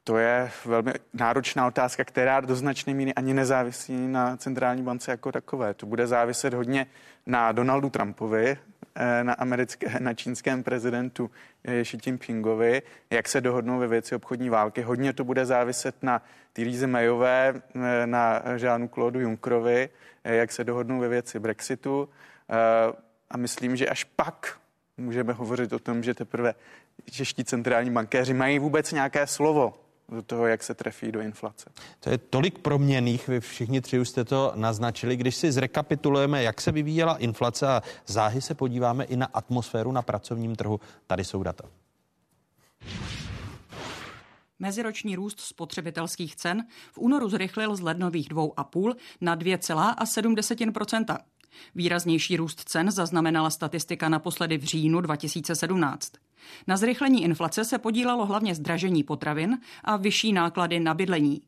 To 0.08 0.18
je 0.18 0.50
velmi 0.64 0.92
náročná 1.14 1.66
otázka, 1.66 2.04
která 2.04 2.40
do 2.40 2.56
značné 2.56 2.94
míry 2.94 3.14
ani 3.14 3.34
nezávisí 3.34 4.06
na 4.06 4.36
centrální 4.36 4.82
bance 4.82 5.10
jako 5.10 5.32
takové. 5.32 5.74
To 5.74 5.86
bude 5.86 6.06
záviset 6.06 6.54
hodně 6.54 6.86
na 7.26 7.52
Donaldu 7.52 7.90
Trumpovi, 7.90 8.56
eh, 8.94 9.24
na, 9.24 9.32
americké, 9.32 10.00
na 10.00 10.14
čínském 10.14 10.62
prezidentu 10.62 11.30
eh, 11.64 11.82
Xi 11.84 11.98
Jinpingovi, 12.06 12.82
jak 13.10 13.28
se 13.28 13.40
dohodnou 13.40 13.78
ve 13.78 13.86
věci 13.86 14.14
obchodní 14.14 14.50
války. 14.50 14.82
Hodně 14.82 15.12
to 15.12 15.24
bude 15.24 15.46
záviset 15.46 16.02
na 16.02 16.22
Therese 16.52 16.86
Mayové, 16.86 17.54
eh, 17.74 18.06
na 18.06 18.42
Žánu 18.56 18.88
Claude 18.88 19.20
Junckerovi, 19.20 19.88
jak 20.24 20.52
se 20.52 20.64
dohodnou 20.64 21.00
ve 21.00 21.08
věci 21.08 21.38
Brexitu. 21.38 22.08
A 23.30 23.36
myslím, 23.36 23.76
že 23.76 23.88
až 23.88 24.04
pak 24.04 24.58
můžeme 24.96 25.32
hovořit 25.32 25.72
o 25.72 25.78
tom, 25.78 26.02
že 26.02 26.14
teprve 26.14 26.54
čeští 27.10 27.44
centrální 27.44 27.90
bankéři 27.90 28.34
mají 28.34 28.58
vůbec 28.58 28.92
nějaké 28.92 29.26
slovo 29.26 29.87
do 30.08 30.22
toho, 30.22 30.46
jak 30.46 30.62
se 30.62 30.74
trefí 30.74 31.12
do 31.12 31.20
inflace. 31.20 31.70
To 32.00 32.10
je 32.10 32.18
tolik 32.18 32.58
proměných, 32.58 33.28
vy 33.28 33.40
všichni 33.40 33.80
tři 33.80 33.98
už 33.98 34.08
jste 34.08 34.24
to 34.24 34.52
naznačili. 34.54 35.16
Když 35.16 35.36
si 35.36 35.52
zrekapitulujeme, 35.52 36.42
jak 36.42 36.60
se 36.60 36.72
vyvíjela 36.72 37.16
inflace 37.16 37.68
a 37.68 37.82
záhy 38.06 38.40
se 38.40 38.54
podíváme 38.54 39.04
i 39.04 39.16
na 39.16 39.26
atmosféru 39.26 39.92
na 39.92 40.02
pracovním 40.02 40.56
trhu, 40.56 40.80
tady 41.06 41.24
jsou 41.24 41.42
data. 41.42 41.64
Meziroční 44.58 45.16
růst 45.16 45.40
spotřebitelských 45.40 46.36
cen 46.36 46.66
v 46.92 46.98
únoru 46.98 47.28
zrychlil 47.28 47.76
z 47.76 47.80
lednových 47.80 48.28
2,5 48.28 48.94
na 49.20 49.36
2,7 49.36 51.18
Výraznější 51.74 52.36
růst 52.36 52.68
cen 52.68 52.90
zaznamenala 52.90 53.50
statistika 53.50 54.08
naposledy 54.08 54.58
v 54.58 54.64
říjnu 54.64 55.00
2017. 55.00 56.12
Na 56.66 56.76
zrychlení 56.76 57.24
inflace 57.24 57.64
se 57.64 57.78
podílelo 57.78 58.26
hlavně 58.26 58.54
zdražení 58.54 59.02
potravin 59.02 59.58
a 59.84 59.96
vyšší 59.96 60.32
náklady 60.32 60.80
na 60.80 60.94
bydlení. 60.94 61.42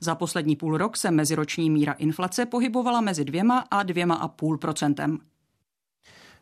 Za 0.00 0.14
poslední 0.14 0.56
půl 0.56 0.78
rok 0.78 0.96
se 0.96 1.10
meziroční 1.10 1.70
míra 1.70 1.92
inflace 1.92 2.46
pohybovala 2.46 3.00
mezi 3.00 3.24
dvěma 3.24 3.64
a 3.70 3.82
dvěma 3.82 4.14
a 4.14 4.28
půl 4.28 4.58
procentem. 4.58 5.18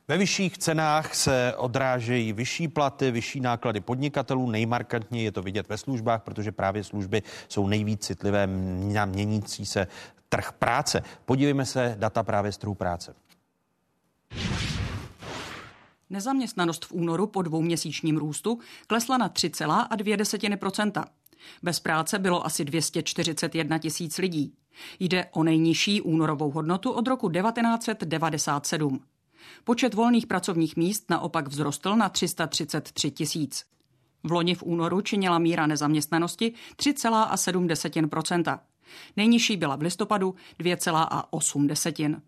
Ve 0.09 0.19
vyšších 0.19 0.59
cenách 0.59 1.15
se 1.15 1.55
odrážejí 1.57 2.33
vyšší 2.33 2.69
platy, 2.69 3.11
vyšší 3.11 3.41
náklady 3.41 3.81
podnikatelů. 3.81 4.51
Nejmarkantněji 4.51 5.25
je 5.25 5.33
to 5.33 5.43
vidět 5.43 5.69
ve 5.69 5.79
službách, 5.79 6.23
protože 6.23 6.53
právě 6.53 6.85
služby 6.85 7.23
jsou 7.49 7.67
nejvíc 7.67 8.07
citlivé 8.07 8.47
na 8.93 9.05
měnící 9.05 9.67
se 9.67 9.87
trh 10.31 10.53
práce. 10.53 11.03
Podívejme 11.25 11.67
se 11.67 11.97
data 11.99 12.23
právě 12.23 12.53
z 12.53 12.59
trhu 12.59 12.75
práce. 12.75 13.15
Nezaměstnanost 16.11 16.85
v 16.85 16.93
únoru 16.93 17.27
po 17.27 17.43
dvouměsíčním 17.43 18.17
růstu 18.17 18.59
klesla 18.87 19.19
na 19.19 19.29
3,2 19.29 21.05
Bez 21.63 21.81
práce 21.81 22.19
bylo 22.19 22.47
asi 22.47 22.65
241 22.65 23.79
tisíc 23.79 24.19
lidí. 24.19 24.55
Jde 25.01 25.27
o 25.31 25.43
nejnižší 25.43 26.01
únorovou 26.01 26.51
hodnotu 26.51 26.91
od 26.91 27.09
roku 27.09 27.31
1997. 27.31 29.01
Počet 29.65 29.95
volných 29.95 30.27
pracovních 30.27 30.77
míst 30.77 31.11
naopak 31.11 31.49
vzrostl 31.49 31.97
na 31.97 32.09
333 32.09 33.11
tisíc. 33.11 33.65
V 34.23 34.33
loni 34.33 34.55
v 34.55 34.63
únoru 34.63 35.01
činila 35.01 35.39
míra 35.39 35.67
nezaměstnanosti 35.67 36.53
3,7 36.77 38.59
Nejnižší 39.17 39.57
byla 39.57 39.77
v 39.77 39.83
listopadu 39.83 40.35
2,8 40.59 42.21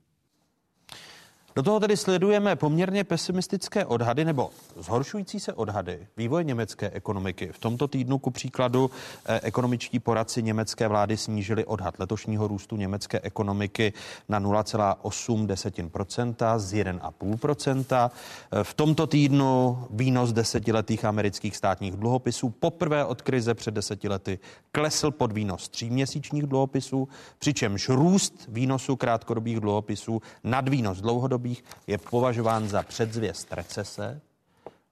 do 1.56 1.62
toho 1.62 1.80
tedy 1.80 1.96
sledujeme 1.96 2.56
poměrně 2.56 3.04
pesimistické 3.04 3.84
odhady 3.84 4.24
nebo 4.24 4.50
zhoršující 4.76 5.40
se 5.40 5.52
odhady 5.52 6.06
vývoje 6.16 6.44
německé 6.44 6.90
ekonomiky. 6.90 7.50
V 7.52 7.58
tomto 7.58 7.88
týdnu 7.88 8.18
ku 8.18 8.30
příkladu 8.30 8.90
eh, 9.26 9.40
ekonomičtí 9.42 9.98
poradci 9.98 10.42
německé 10.42 10.88
vlády 10.88 11.16
snížili 11.16 11.64
odhad 11.64 11.98
letošního 11.98 12.48
růstu 12.48 12.76
německé 12.76 13.20
ekonomiky 13.22 13.92
na 14.28 14.40
0,8% 14.40 16.58
z 16.58 16.74
1,5%. 16.74 18.10
Eh, 18.52 18.64
v 18.64 18.74
tomto 18.74 19.06
týdnu 19.06 19.78
výnos 19.90 20.32
desetiletých 20.32 21.04
amerických 21.04 21.56
státních 21.56 21.96
dluhopisů 21.96 22.50
poprvé 22.50 23.04
od 23.04 23.22
krize 23.22 23.54
před 23.54 23.74
deseti 23.74 24.08
lety 24.08 24.38
klesl 24.72 25.10
pod 25.10 25.32
výnos 25.32 25.68
tříměsíčních 25.68 26.46
dluhopisů, 26.46 27.08
přičemž 27.38 27.88
růst 27.88 28.44
výnosu 28.48 28.96
krátkodobých 28.96 29.60
dluhopisů 29.60 30.22
nad 30.44 30.68
výnos 30.68 31.00
dlouhodobých 31.00 31.41
obdobích 31.42 31.64
je 31.86 31.98
považován 31.98 32.68
za 32.68 32.82
předzvěst 32.82 33.52
recese, 33.52 34.20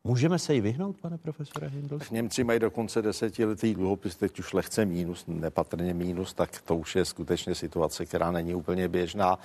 Můžeme 0.04 0.38
se 0.38 0.54
jí 0.54 0.60
vyhnout, 0.60 0.96
pane 1.00 1.18
profesore 1.18 1.68
Hindl? 1.68 1.98
Němci 2.10 2.44
mají 2.44 2.60
dokonce 2.60 3.02
desetiletý 3.02 3.74
dluhopis, 3.74 4.16
teď 4.16 4.38
už 4.38 4.52
lehce 4.52 4.84
mínus, 4.84 5.24
nepatrně 5.26 5.94
mínus, 5.94 6.34
tak 6.34 6.60
to 6.60 6.76
už 6.76 6.96
je 6.96 7.04
skutečně 7.04 7.54
situace, 7.54 8.06
která 8.06 8.30
není 8.30 8.54
úplně 8.54 8.88
běžná. 8.88 9.38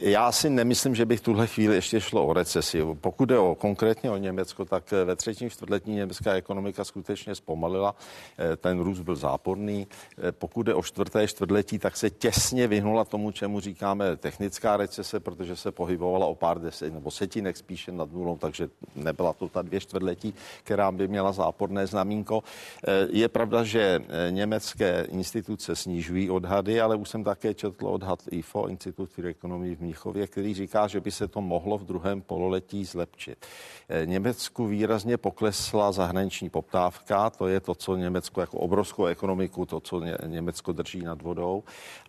Já 0.00 0.32
si 0.32 0.50
nemyslím, 0.50 0.94
že 0.94 1.06
bych 1.06 1.20
tuhle 1.20 1.46
chvíli 1.46 1.74
ještě 1.74 2.00
šlo 2.00 2.26
o 2.26 2.32
recesi. 2.32 2.82
Pokud 3.00 3.30
je 3.30 3.38
o 3.38 3.54
konkrétně 3.54 4.10
o 4.10 4.16
Německo, 4.16 4.64
tak 4.64 4.90
ve 5.04 5.16
třetím 5.16 5.50
čtvrtletí 5.50 5.90
německá 5.90 6.32
ekonomika 6.34 6.84
skutečně 6.84 7.34
zpomalila. 7.34 7.94
Eh, 8.38 8.56
ten 8.56 8.80
růst 8.80 9.00
byl 9.00 9.16
záporný. 9.16 9.86
Eh, 10.18 10.32
pokud 10.32 10.68
je 10.68 10.74
o 10.74 10.82
čtvrté 10.82 11.28
čtvrtletí, 11.28 11.78
tak 11.78 11.96
se 11.96 12.10
těsně 12.10 12.66
vyhnula 12.66 13.04
tomu, 13.04 13.30
čemu 13.30 13.60
říkáme 13.60 14.16
technická 14.16 14.76
recese, 14.76 15.20
protože 15.20 15.56
se 15.56 15.72
pohybovala 15.72 16.26
o 16.26 16.34
pár 16.34 16.60
deset 16.60 16.94
nebo 16.94 17.10
setinek 17.10 17.56
spíše 17.56 17.92
nad 17.92 18.12
nulou, 18.12 18.36
takže 18.36 18.68
nebyla 18.96 19.32
to 19.32 19.48
ta 19.48 19.62
dvě 19.62 19.80
čtvrtletí 19.80 20.01
čtvrtletí, 20.02 20.34
která 20.64 20.92
by 20.92 21.08
měla 21.08 21.32
záporné 21.32 21.86
znamínko. 21.86 22.42
Eh, 22.42 23.08
je 23.10 23.28
pravda, 23.28 23.64
že 23.64 24.00
eh, 24.02 24.30
německé 24.30 25.06
instituce 25.10 25.76
snižují 25.76 26.30
odhady, 26.30 26.80
ale 26.80 26.96
už 26.96 27.08
jsem 27.08 27.24
také 27.24 27.54
četl 27.54 27.86
odhad 27.86 28.18
IFO, 28.30 28.68
Institut 28.68 29.10
for 29.10 29.26
Economy 29.26 29.74
v 29.74 29.80
Míchově, 29.80 30.26
který 30.26 30.54
říká, 30.54 30.86
že 30.86 31.00
by 31.00 31.10
se 31.10 31.28
to 31.28 31.40
mohlo 31.40 31.78
v 31.78 31.84
druhém 31.84 32.20
pololetí 32.20 32.84
zlepšit. 32.84 33.46
Eh, 33.88 34.06
Německu 34.06 34.66
výrazně 34.66 35.16
poklesla 35.16 35.92
zahraniční 35.92 36.50
poptávka, 36.50 37.30
to 37.30 37.48
je 37.48 37.60
to, 37.60 37.74
co 37.74 37.96
Německo 37.96 38.40
jako 38.40 38.58
obrovskou 38.58 39.06
ekonomiku, 39.06 39.66
to, 39.66 39.80
co 39.80 40.02
Německo 40.26 40.72
drží 40.72 41.02
nad 41.02 41.22
vodou. 41.22 41.62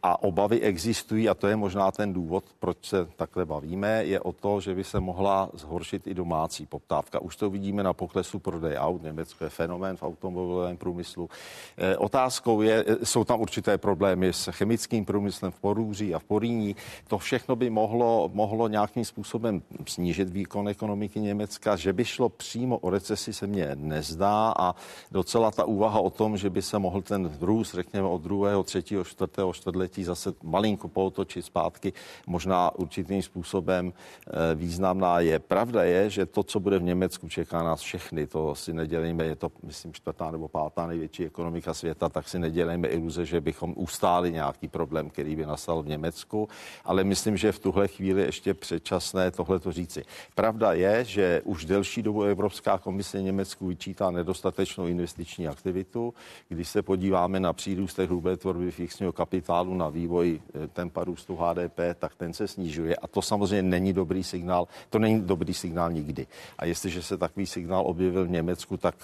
A 0.03 0.23
obavy 0.23 0.61
existují, 0.61 1.29
a 1.29 1.33
to 1.33 1.47
je 1.47 1.55
možná 1.55 1.91
ten 1.91 2.13
důvod, 2.13 2.43
proč 2.59 2.77
se 2.81 3.07
takhle 3.15 3.45
bavíme, 3.45 4.05
je 4.05 4.19
o 4.19 4.31
to, 4.31 4.59
že 4.59 4.75
by 4.75 4.83
se 4.83 4.99
mohla 4.99 5.49
zhoršit 5.53 6.07
i 6.07 6.13
domácí 6.13 6.65
poptávka. 6.65 7.19
Už 7.19 7.35
to 7.35 7.49
vidíme 7.49 7.82
na 7.83 7.93
poklesu 7.93 8.39
prodej 8.39 8.77
aut. 8.77 9.03
Německo 9.03 9.43
je 9.43 9.49
fenomén 9.49 9.97
v 9.97 10.03
automobilovém 10.03 10.77
průmyslu. 10.77 11.29
Eh, 11.77 11.97
otázkou 11.97 12.61
je, 12.61 12.85
eh, 12.87 13.05
jsou 13.05 13.23
tam 13.23 13.41
určité 13.41 13.77
problémy 13.77 14.33
s 14.33 14.51
chemickým 14.51 15.05
průmyslem 15.05 15.51
v 15.51 15.59
Porůří 15.59 16.15
a 16.15 16.19
v 16.19 16.23
Poríní. 16.23 16.75
To 17.07 17.17
všechno 17.17 17.55
by 17.55 17.69
mohlo, 17.69 18.29
mohlo 18.33 18.67
nějakým 18.67 19.05
způsobem 19.05 19.61
snížit 19.87 20.29
výkon 20.29 20.69
ekonomiky 20.69 21.19
Německa. 21.19 21.75
Že 21.75 21.93
by 21.93 22.05
šlo 22.05 22.29
přímo 22.29 22.77
o 22.77 22.89
recesi 22.89 23.33
se 23.33 23.47
mně 23.47 23.71
nezdá 23.75 24.53
a 24.59 24.75
docela 25.11 25.51
ta 25.51 25.65
úvaha 25.65 25.99
o 25.99 26.09
tom, 26.09 26.37
že 26.37 26.49
by 26.49 26.61
se 26.61 26.79
mohl 26.79 27.01
ten 27.01 27.31
růst, 27.41 27.73
řekněme, 27.73 28.07
od 28.07 28.21
druhého, 28.21 28.63
třetího, 28.63 29.03
čtvrtého 29.03 29.53
čtvrtletí 29.53 30.03
zase 30.03 30.33
malinko 30.43 30.87
pootočit 30.87 31.45
zpátky, 31.45 31.93
možná 32.27 32.75
určitým 32.75 33.21
způsobem 33.21 33.93
eh, 33.93 34.55
významná 34.55 35.19
je. 35.19 35.39
Pravda 35.39 35.83
je, 35.83 36.09
že 36.09 36.25
to, 36.25 36.43
co 36.43 36.59
bude 36.59 36.79
v 36.79 36.83
Německu, 36.83 37.29
čeká 37.29 37.63
nás 37.63 37.72
nás 37.73 37.81
všechny, 37.81 38.27
to 38.27 38.55
si 38.55 38.73
nedělejme, 38.73 39.25
je 39.25 39.35
to, 39.35 39.51
myslím, 39.63 39.93
čtvrtá 39.93 40.31
nebo 40.31 40.47
pátá 40.47 40.87
největší 40.87 41.25
ekonomika 41.25 41.73
světa, 41.73 42.09
tak 42.09 42.29
si 42.29 42.39
nedělejme 42.39 42.87
iluze, 42.87 43.25
že 43.25 43.41
bychom 43.41 43.73
ustáli 43.77 44.31
nějaký 44.31 44.67
problém, 44.67 45.09
který 45.09 45.35
by 45.35 45.45
nastal 45.45 45.83
v 45.83 45.87
Německu, 45.87 46.49
ale 46.85 47.03
myslím, 47.03 47.37
že 47.37 47.51
v 47.51 47.59
tuhle 47.59 47.87
chvíli 47.87 48.21
ještě 48.21 48.53
předčasné 48.53 49.31
tohle 49.31 49.59
to 49.59 49.71
říci. 49.71 50.05
Pravda 50.35 50.73
je, 50.73 51.05
že 51.05 51.41
už 51.45 51.65
delší 51.65 52.01
dobu 52.01 52.23
Evropská 52.23 52.77
komise 52.77 53.21
Německu 53.21 53.67
vyčítá 53.67 54.11
nedostatečnou 54.11 54.85
investiční 54.85 55.47
aktivitu. 55.47 56.13
Když 56.49 56.69
se 56.69 56.81
podíváme 56.81 57.39
na 57.39 57.53
přírůstek 57.53 58.09
hrubé 58.09 58.37
tvorby 58.37 58.71
fixního 58.71 59.11
kapitálu, 59.11 59.73
na 59.73 59.89
vývoj 59.89 60.37
eh, 60.37 60.67
tempa 60.67 61.03
růstu 61.03 61.35
HDP, 61.35 61.79
tak 61.99 62.15
ten 62.15 62.33
se 62.33 62.47
snižuje 62.47 62.95
a 62.95 63.07
to 63.07 63.21
samozřejmě 63.21 63.61
není 63.61 63.93
dobrý 63.93 64.23
signál. 64.23 64.67
To 64.89 64.99
není 64.99 65.21
dobrý 65.21 65.53
signál 65.53 65.91
nikdy. 65.91 66.27
A 66.57 66.65
jestliže 66.65 67.01
se 67.01 67.17
takový 67.17 67.45
signál 67.45 67.62
objevil 67.81 68.25
v 68.25 68.29
Německu, 68.29 68.77
tak 68.77 68.95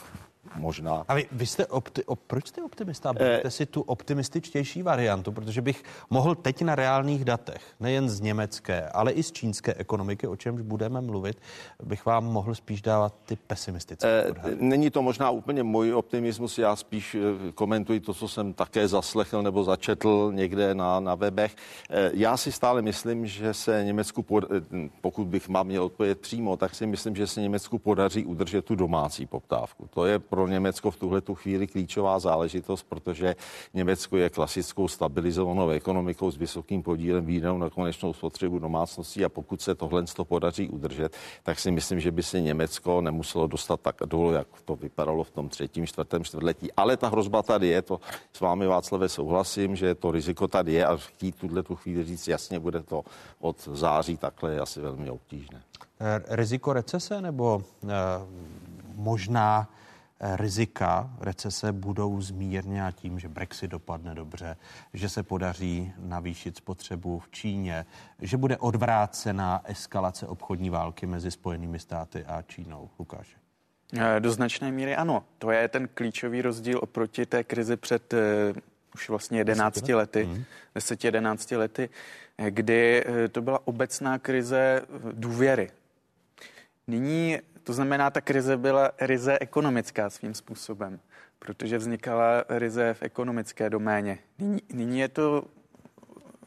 možná. 0.56 1.06
A 1.08 1.14
vy, 1.14 1.28
vy 1.32 1.46
jste 1.46 1.64
opti- 1.64 2.04
op, 2.06 2.20
proč 2.28 2.48
jste 2.48 2.64
optimista? 2.64 3.14
Eh, 3.20 3.52
si 3.52 3.66
tu 3.66 3.82
optimističtější 3.82 4.82
variantu, 4.82 5.32
protože 5.32 5.62
bych 5.62 5.84
mohl 6.10 6.36
teď 6.36 6.62
na 6.62 6.76
reálných 6.76 7.26
datech, 7.26 7.62
nejen 7.80 8.10
z 8.10 8.22
německé, 8.22 8.90
ale 8.90 9.12
i 9.12 9.24
z 9.24 9.32
čínské 9.32 9.74
ekonomiky, 9.74 10.28
o 10.28 10.36
čemž 10.36 10.62
budeme 10.62 11.02
mluvit, 11.02 11.38
bych 11.84 12.06
vám 12.06 12.26
mohl 12.26 12.56
spíš 12.56 12.82
dávat 12.82 13.16
ty 13.26 13.36
pesimistické. 13.36 14.08
Eh, 14.08 14.56
není 14.60 14.90
to 14.90 15.02
možná 15.02 15.30
úplně 15.30 15.64
můj 15.64 15.94
optimismus, 15.94 16.58
já 16.58 16.76
spíš 16.76 17.16
eh, 17.16 17.52
komentuji 17.52 18.00
to, 18.00 18.14
co 18.14 18.28
jsem 18.28 18.54
také 18.54 18.88
zaslechl 18.88 19.44
nebo 19.44 19.64
začetl 19.64 20.32
někde 20.36 20.76
na, 20.76 21.00
na 21.00 21.16
webech. 21.16 21.56
Eh, 21.90 22.12
já 22.14 22.38
si 22.38 22.52
stále 22.52 22.82
myslím, 22.82 23.28
že 23.28 23.54
se 23.54 23.84
Německu, 23.84 24.24
pod, 24.24 24.44
pokud 25.02 25.28
bych 25.28 25.50
mám 25.50 25.68
měl 25.68 25.84
odpovědět 25.84 26.20
přímo, 26.20 26.58
tak 26.58 26.76
si 26.76 26.88
myslím, 26.88 27.16
že 27.16 27.28
se 27.28 27.42
Německu 27.42 27.78
podaří 27.78 28.26
udržet 28.26 28.66
tu 28.66 28.76
domácí 28.76 29.26
poptávku. 29.26 29.88
To 29.94 30.06
je 30.06 30.20
pro 30.20 30.39
Německo 30.48 30.92
v 30.92 30.98
tuhle 30.98 31.22
tu 31.22 31.36
chvíli 31.36 31.68
klíčová 31.68 32.20
záležitost, 32.20 32.84
protože 32.90 33.36
Německo 33.74 34.18
je 34.18 34.30
klasickou 34.30 34.88
stabilizovanou 34.88 35.70
ekonomikou 35.70 36.32
s 36.32 36.38
vysokým 36.38 36.84
podílem 36.84 37.26
výdajů 37.26 37.58
na 37.58 37.70
konečnou 37.70 38.14
spotřebu 38.14 38.60
domácností 38.60 39.26
a 39.26 39.30
pokud 39.30 39.62
se 39.62 39.76
tohle 39.76 40.04
to 40.04 40.26
podaří 40.26 40.70
udržet, 40.70 41.18
tak 41.44 41.60
si 41.60 41.72
myslím, 41.72 42.00
že 42.00 42.12
by 42.12 42.24
se 42.24 42.42
Německo 42.42 43.02
nemuselo 43.02 43.48
dostat 43.48 43.82
tak 43.82 43.96
dolů, 44.06 44.32
jak 44.32 44.48
to 44.66 44.76
vypadalo 44.76 45.24
v 45.24 45.32
tom 45.32 45.50
třetím, 45.50 45.88
čtvrtém 45.88 46.24
čtvrtletí. 46.24 46.72
Ale 46.78 46.98
ta 46.98 47.08
hrozba 47.08 47.44
tady 47.44 47.68
je, 47.68 47.82
to 47.82 48.00
s 48.34 48.40
vámi 48.40 48.68
Václave 48.68 49.10
souhlasím, 49.10 49.76
že 49.76 49.96
to 49.96 50.12
riziko 50.12 50.48
tady 50.48 50.74
je 50.74 50.86
a 50.86 50.98
chtít 50.98 51.36
tuhle 51.36 51.64
tu 51.64 51.76
chvíli 51.76 52.04
říct 52.04 52.28
jasně, 52.28 52.60
bude 52.60 52.82
to 52.84 53.04
od 53.40 53.68
září 53.68 54.18
takhle 54.18 54.60
asi 54.60 54.82
velmi 54.82 55.10
obtížné. 55.10 55.62
Riziko 56.30 56.74
recese 56.74 57.22
nebo 57.22 57.62
eh, 57.84 57.88
možná 58.96 59.68
rizika 60.22 61.10
recese 61.20 61.72
budou 61.72 62.22
zmírněna 62.22 62.92
tím, 62.92 63.20
že 63.20 63.28
Brexit 63.28 63.72
dopadne 63.72 64.16
dobře, 64.16 64.58
že 64.94 65.10
se 65.10 65.24
podaří 65.24 65.94
navýšit 65.98 66.58
spotřebu 66.58 67.20
v 67.20 67.30
Číně, 67.30 67.86
že 68.22 68.38
bude 68.38 68.58
odvrácena 68.58 69.62
eskalace 69.64 70.28
obchodní 70.28 70.70
války 70.70 71.06
mezi 71.06 71.32
Spojenými 71.32 71.80
státy 71.80 72.26
a 72.28 72.42
Čínou. 72.42 72.90
Lukáš. 73.00 73.36
Do 74.20 74.32
značné 74.32 74.72
míry 74.72 74.96
ano. 74.96 75.24
To 75.38 75.52
je 75.52 75.68
ten 75.68 75.88
klíčový 75.94 76.42
rozdíl 76.42 76.80
oproti 76.84 77.26
té 77.26 77.44
krizi 77.44 77.78
před 77.78 78.14
uh, 78.14 78.20
už 78.96 79.10
vlastně 79.10 79.38
11 79.38 79.88
lety, 79.90 80.30
10-11 80.76 81.52
mhm. 81.52 81.60
lety, 81.60 81.90
kdy 82.50 83.06
uh, 83.06 83.14
to 83.32 83.42
byla 83.42 83.68
obecná 83.68 84.20
krize 84.20 84.82
důvěry. 85.12 85.72
Nyní 86.88 87.38
to 87.70 87.74
znamená, 87.74 88.10
ta 88.10 88.22
krize 88.22 88.58
byla 88.58 88.92
ryze 89.02 89.40
ekonomická 89.40 90.10
svým 90.10 90.34
způsobem, 90.34 91.00
protože 91.40 91.78
vznikala 91.78 92.44
ryze 92.50 92.94
v 92.94 93.04
ekonomické 93.04 93.70
doméně. 93.70 94.20
Nyní, 94.40 94.62
nyní 94.74 95.00
je 95.00 95.08
to 95.08 95.44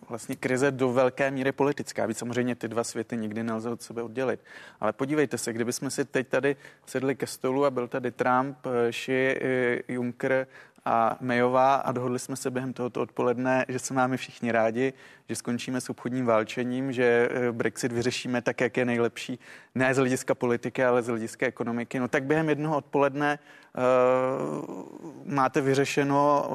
vlastně 0.09 0.37
krize 0.37 0.71
do 0.71 0.93
velké 0.93 1.31
míry 1.31 1.53
politická. 1.53 2.07
Víc 2.07 2.19
samozřejmě 2.19 2.55
ty 2.55 2.69
dva 2.69 2.85
světy 2.85 3.17
nikdy 3.17 3.43
nelze 3.43 3.71
od 3.71 3.83
sebe 3.83 4.03
oddělit. 4.03 4.41
Ale 4.81 4.93
podívejte 4.93 5.39
se, 5.39 5.53
kdybychom 5.53 5.91
si 5.91 6.05
teď 6.05 6.29
tady 6.29 6.57
sedli 6.87 7.15
ke 7.15 7.27
stolu 7.27 7.65
a 7.65 7.71
byl 7.71 7.89
tady 7.89 8.11
Trump, 8.11 8.57
Xi, 8.91 9.41
Juncker 9.89 10.47
a 10.85 11.17
Mayová 11.21 11.75
a 11.75 11.93
dohodli 11.93 12.19
jsme 12.19 12.37
se 12.37 12.51
během 12.51 12.73
tohoto 12.73 13.03
odpoledne, 13.03 13.65
že 13.69 13.79
se 13.79 13.95
máme 13.95 14.17
všichni 14.17 14.53
rádi, 14.53 14.93
že 15.29 15.37
skončíme 15.37 15.81
s 15.81 15.91
obchodním 15.91 16.27
válčením, 16.27 16.93
že 16.93 17.29
eh, 17.31 17.53
Brexit 17.53 17.93
vyřešíme 17.93 18.43
tak, 18.43 18.61
jak 18.61 18.77
je 18.77 18.85
nejlepší, 18.85 19.39
ne 19.75 19.95
z 19.95 19.97
hlediska 19.97 20.35
politiky, 20.35 20.85
ale 20.85 21.03
z 21.03 21.07
hlediska 21.07 21.47
ekonomiky. 21.47 21.99
No 21.99 22.09
tak 22.09 22.25
během 22.25 22.49
jednoho 22.49 22.77
odpoledne 22.77 23.39
uh, 23.39 25.35
máte 25.35 25.61
vyřešeno 25.61 26.49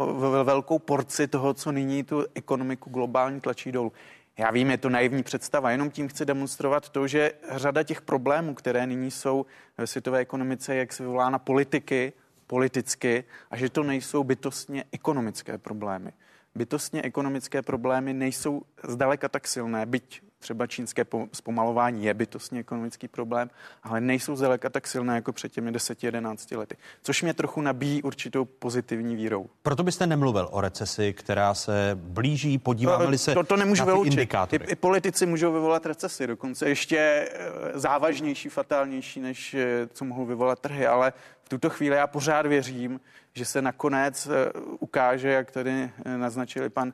velkou 0.43 0.79
porci 0.79 1.27
toho, 1.27 1.53
co 1.53 1.71
nyní 1.71 2.03
tu 2.03 2.25
ekonomiku 2.35 2.89
globální 2.89 3.41
tlačí 3.41 3.71
dolů. 3.71 3.91
Já 4.37 4.51
vím, 4.51 4.71
je 4.71 4.77
to 4.77 4.89
naivní 4.89 5.23
představa, 5.23 5.71
jenom 5.71 5.91
tím 5.91 6.07
chci 6.07 6.25
demonstrovat 6.25 6.89
to, 6.89 7.07
že 7.07 7.31
řada 7.51 7.83
těch 7.83 8.01
problémů, 8.01 8.53
které 8.53 8.87
nyní 8.87 9.11
jsou 9.11 9.45
ve 9.77 9.87
světové 9.87 10.19
ekonomice, 10.19 10.75
jak 10.75 10.93
se 10.93 11.03
vyvolána 11.03 11.39
politiky, 11.39 12.13
politicky 12.47 13.23
a 13.51 13.57
že 13.57 13.69
to 13.69 13.83
nejsou 13.83 14.23
bytostně 14.23 14.83
ekonomické 14.91 15.57
problémy. 15.57 16.13
Bytostně 16.55 17.01
ekonomické 17.01 17.61
problémy 17.61 18.13
nejsou 18.13 18.61
zdaleka 18.87 19.29
tak 19.29 19.47
silné, 19.47 19.85
byť 19.85 20.21
třeba 20.39 20.67
čínské 20.67 21.05
zpomalování 21.33 22.05
je 22.05 22.13
bytostně 22.13 22.59
ekonomický 22.59 23.07
problém, 23.07 23.49
ale 23.83 24.01
nejsou 24.01 24.35
zdaleka 24.35 24.69
tak 24.69 24.87
silné 24.87 25.15
jako 25.15 25.33
před 25.33 25.51
těmi 25.51 25.71
10-11 25.71 26.57
lety. 26.57 26.77
Což 27.03 27.21
mě 27.23 27.33
trochu 27.33 27.61
nabíjí 27.61 28.03
určitou 28.03 28.45
pozitivní 28.45 29.15
vírou. 29.15 29.49
Proto 29.61 29.83
byste 29.83 30.07
nemluvil 30.07 30.49
o 30.51 30.61
recesi, 30.61 31.13
která 31.13 31.53
se 31.53 31.91
blíží, 31.95 32.57
podíváme-li 32.57 33.17
se 33.17 33.33
to, 33.33 33.43
to 33.43 33.55
nemůžu 33.57 33.79
na 33.81 33.85
ty 33.85 33.91
vyloučit. 33.91 34.13
indikátory. 34.13 34.65
I, 34.65 34.71
I 34.71 34.75
politici 34.75 35.25
můžou 35.25 35.53
vyvolat 35.53 35.85
recesi, 35.85 36.27
dokonce 36.27 36.69
ještě 36.69 36.97
eh, 36.97 37.79
závažnější, 37.79 38.49
fatálnější, 38.49 39.19
než 39.19 39.53
eh, 39.53 39.87
co 39.93 40.05
mohou 40.05 40.25
vyvolat 40.25 40.59
trhy, 40.59 40.87
ale 40.87 41.13
v 41.43 41.49
tuto 41.49 41.69
chvíli 41.69 41.95
já 41.95 42.07
pořád 42.07 42.45
věřím, 42.45 42.99
že 43.33 43.45
se 43.45 43.61
nakonec 43.61 44.27
eh, 44.27 44.59
ukáže, 44.79 45.29
jak 45.29 45.51
tady 45.51 45.91
naznačili 46.17 46.69
pan 46.69 46.93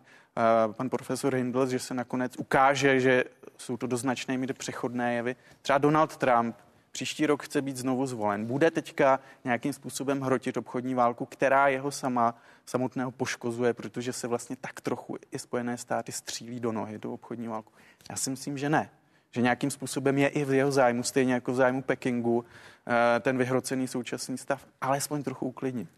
pan 0.72 0.90
profesor 0.90 1.36
Hindles, 1.36 1.70
že 1.70 1.80
se 1.80 1.94
nakonec 1.94 2.38
ukáže, 2.38 3.00
že 3.00 3.24
jsou 3.58 3.78
to 3.78 3.88
do 3.88 3.98
značné 3.98 4.38
míry 4.38 4.54
přechodné 4.54 5.14
jevy. 5.14 5.36
Třeba 5.62 5.78
Donald 5.78 6.18
Trump 6.18 6.56
příští 6.92 7.26
rok 7.26 7.44
chce 7.44 7.62
být 7.62 7.78
znovu 7.78 8.06
zvolen. 8.06 8.46
Bude 8.46 8.72
teďka 8.72 9.20
nějakým 9.44 9.74
způsobem 9.74 10.22
hrotit 10.22 10.58
obchodní 10.58 10.96
válku, 10.96 11.26
která 11.26 11.68
jeho 11.68 11.92
sama 11.92 12.36
samotného 12.66 13.12
poškozuje, 13.12 13.74
protože 13.74 14.14
se 14.14 14.28
vlastně 14.28 14.56
tak 14.56 14.82
trochu 14.82 15.18
i 15.32 15.40
Spojené 15.40 15.78
státy 15.78 16.12
střílí 16.12 16.60
do 16.60 16.72
nohy, 16.72 17.00
do 17.00 17.14
obchodní 17.14 17.48
válku. 17.48 17.72
Já 18.10 18.16
si 18.16 18.30
myslím, 18.30 18.58
že 18.58 18.70
ne. 18.70 18.90
Že 19.32 19.42
nějakým 19.42 19.72
způsobem 19.72 20.18
je 20.18 20.28
i 20.28 20.46
v 20.46 20.54
jeho 20.54 20.72
zájmu, 20.72 21.04
stejně 21.04 21.34
jako 21.34 21.52
v 21.52 21.56
zájmu 21.56 21.82
Pekingu, 21.82 22.46
eh, 22.88 23.20
ten 23.20 23.38
vyhrocený 23.38 23.88
současný 23.88 24.38
stav, 24.38 24.66
alespoň 24.82 25.24
trochu 25.24 25.48
uklidnit. 25.48 25.90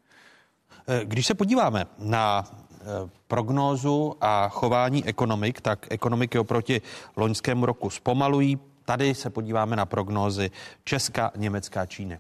Eh, 0.88 1.06
když 1.06 1.26
se 1.26 1.34
podíváme 1.34 1.86
na 2.00 2.44
Eh, 2.75 2.75
prognózu 3.28 4.16
a 4.22 4.50
chování 4.50 5.06
ekonomik, 5.06 5.62
tak 5.62 5.88
ekonomiky 5.90 6.40
oproti 6.40 6.82
loňskému 7.16 7.66
roku 7.66 7.90
zpomalují. 7.90 8.60
Tady 8.86 9.16
se 9.16 9.30
podíváme 9.30 9.76
na 9.76 9.86
prognózy 9.86 10.52
Česka, 10.84 11.32
Německa, 11.36 11.86
Číny. 11.86 12.20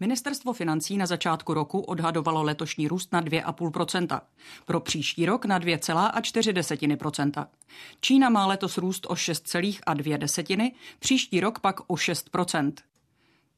Ministerstvo 0.00 0.52
financí 0.52 0.96
na 0.96 1.06
začátku 1.06 1.54
roku 1.54 1.80
odhadovalo 1.80 2.42
letošní 2.42 2.88
růst 2.88 3.12
na 3.12 3.22
2,5%. 3.22 4.20
Pro 4.66 4.80
příští 4.80 5.26
rok 5.26 5.44
na 5.44 5.60
2,4%. 5.60 7.46
Čína 8.00 8.28
má 8.28 8.46
letos 8.46 8.78
růst 8.78 9.06
o 9.08 9.14
6,2%, 9.14 10.72
příští 10.98 11.40
rok 11.40 11.58
pak 11.58 11.80
o 11.80 11.94
6%. 11.94 12.72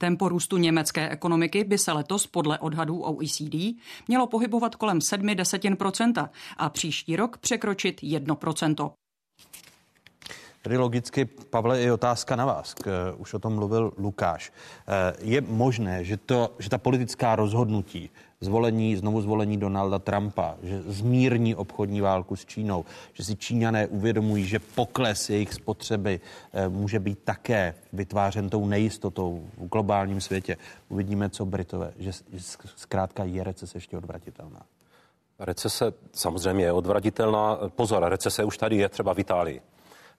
Tempo 0.03 0.29
růstu 0.29 0.57
německé 0.57 1.09
ekonomiky 1.09 1.65
by 1.65 1.79
se 1.79 1.93
letos 1.93 2.27
podle 2.27 2.59
odhadů 2.59 3.01
OECD 3.03 3.55
mělo 4.09 4.27
pohybovat 4.27 4.77
kolem 4.77 5.01
7 5.01 5.35
desetin 5.35 5.77
procenta 5.77 6.31
a 6.57 6.69
příští 6.69 7.17
rok 7.17 7.39
překročit 7.39 8.03
1 8.03 8.35
procento. 8.35 8.93
Tedy 10.63 10.77
logicky, 10.77 11.25
Pavle, 11.25 11.81
je 11.81 11.93
otázka 11.93 12.37
na 12.37 12.45
vás. 12.45 12.75
Už 13.17 13.35
o 13.35 13.39
tom 13.39 13.55
mluvil 13.55 13.93
Lukáš. 13.99 14.53
Eh, 14.53 15.13
je 15.21 15.41
možné, 15.41 16.05
že, 16.05 16.17
to, 16.17 16.55
že 16.59 16.71
ta 16.71 16.79
politická 16.79 17.37
rozhodnutí 17.37 18.11
zvolení, 18.43 18.97
znovu 18.97 19.21
zvolení 19.21 19.57
Donalda 19.57 19.99
Trumpa, 19.99 20.57
že 20.63 20.83
zmírní 20.83 21.55
obchodní 21.55 22.01
válku 22.01 22.37
s 22.37 22.45
Čínou, 22.45 22.85
že 23.13 23.25
si 23.25 23.37
Číňané 23.37 23.87
uvědomují, 23.87 24.47
že 24.47 24.59
pokles 24.59 25.31
jejich 25.31 25.55
spotřeby 25.55 26.21
eh, 26.53 26.69
může 26.69 26.99
být 26.99 27.19
také 27.25 27.75
vytvářen 27.93 28.51
tou 28.51 28.67
nejistotou 28.67 29.47
v 29.57 29.69
globálním 29.69 30.21
světě. 30.21 30.57
Uvidíme, 30.89 31.31
co 31.31 31.47
Britové, 31.47 31.93
že 31.99 32.11
zkrátka 32.77 33.25
je 33.25 33.45
recese 33.45 33.77
ještě 33.77 33.97
odvratitelná. 33.97 34.63
Recese 35.39 35.93
samozřejmě 36.13 36.65
je 36.65 36.73
odvratitelná. 36.73 37.59
Pozor, 37.77 38.05
recese 38.05 38.45
už 38.45 38.59
tady 38.59 38.77
je 38.77 38.89
třeba 38.89 39.15
v 39.15 39.19
Itálii. 39.19 39.61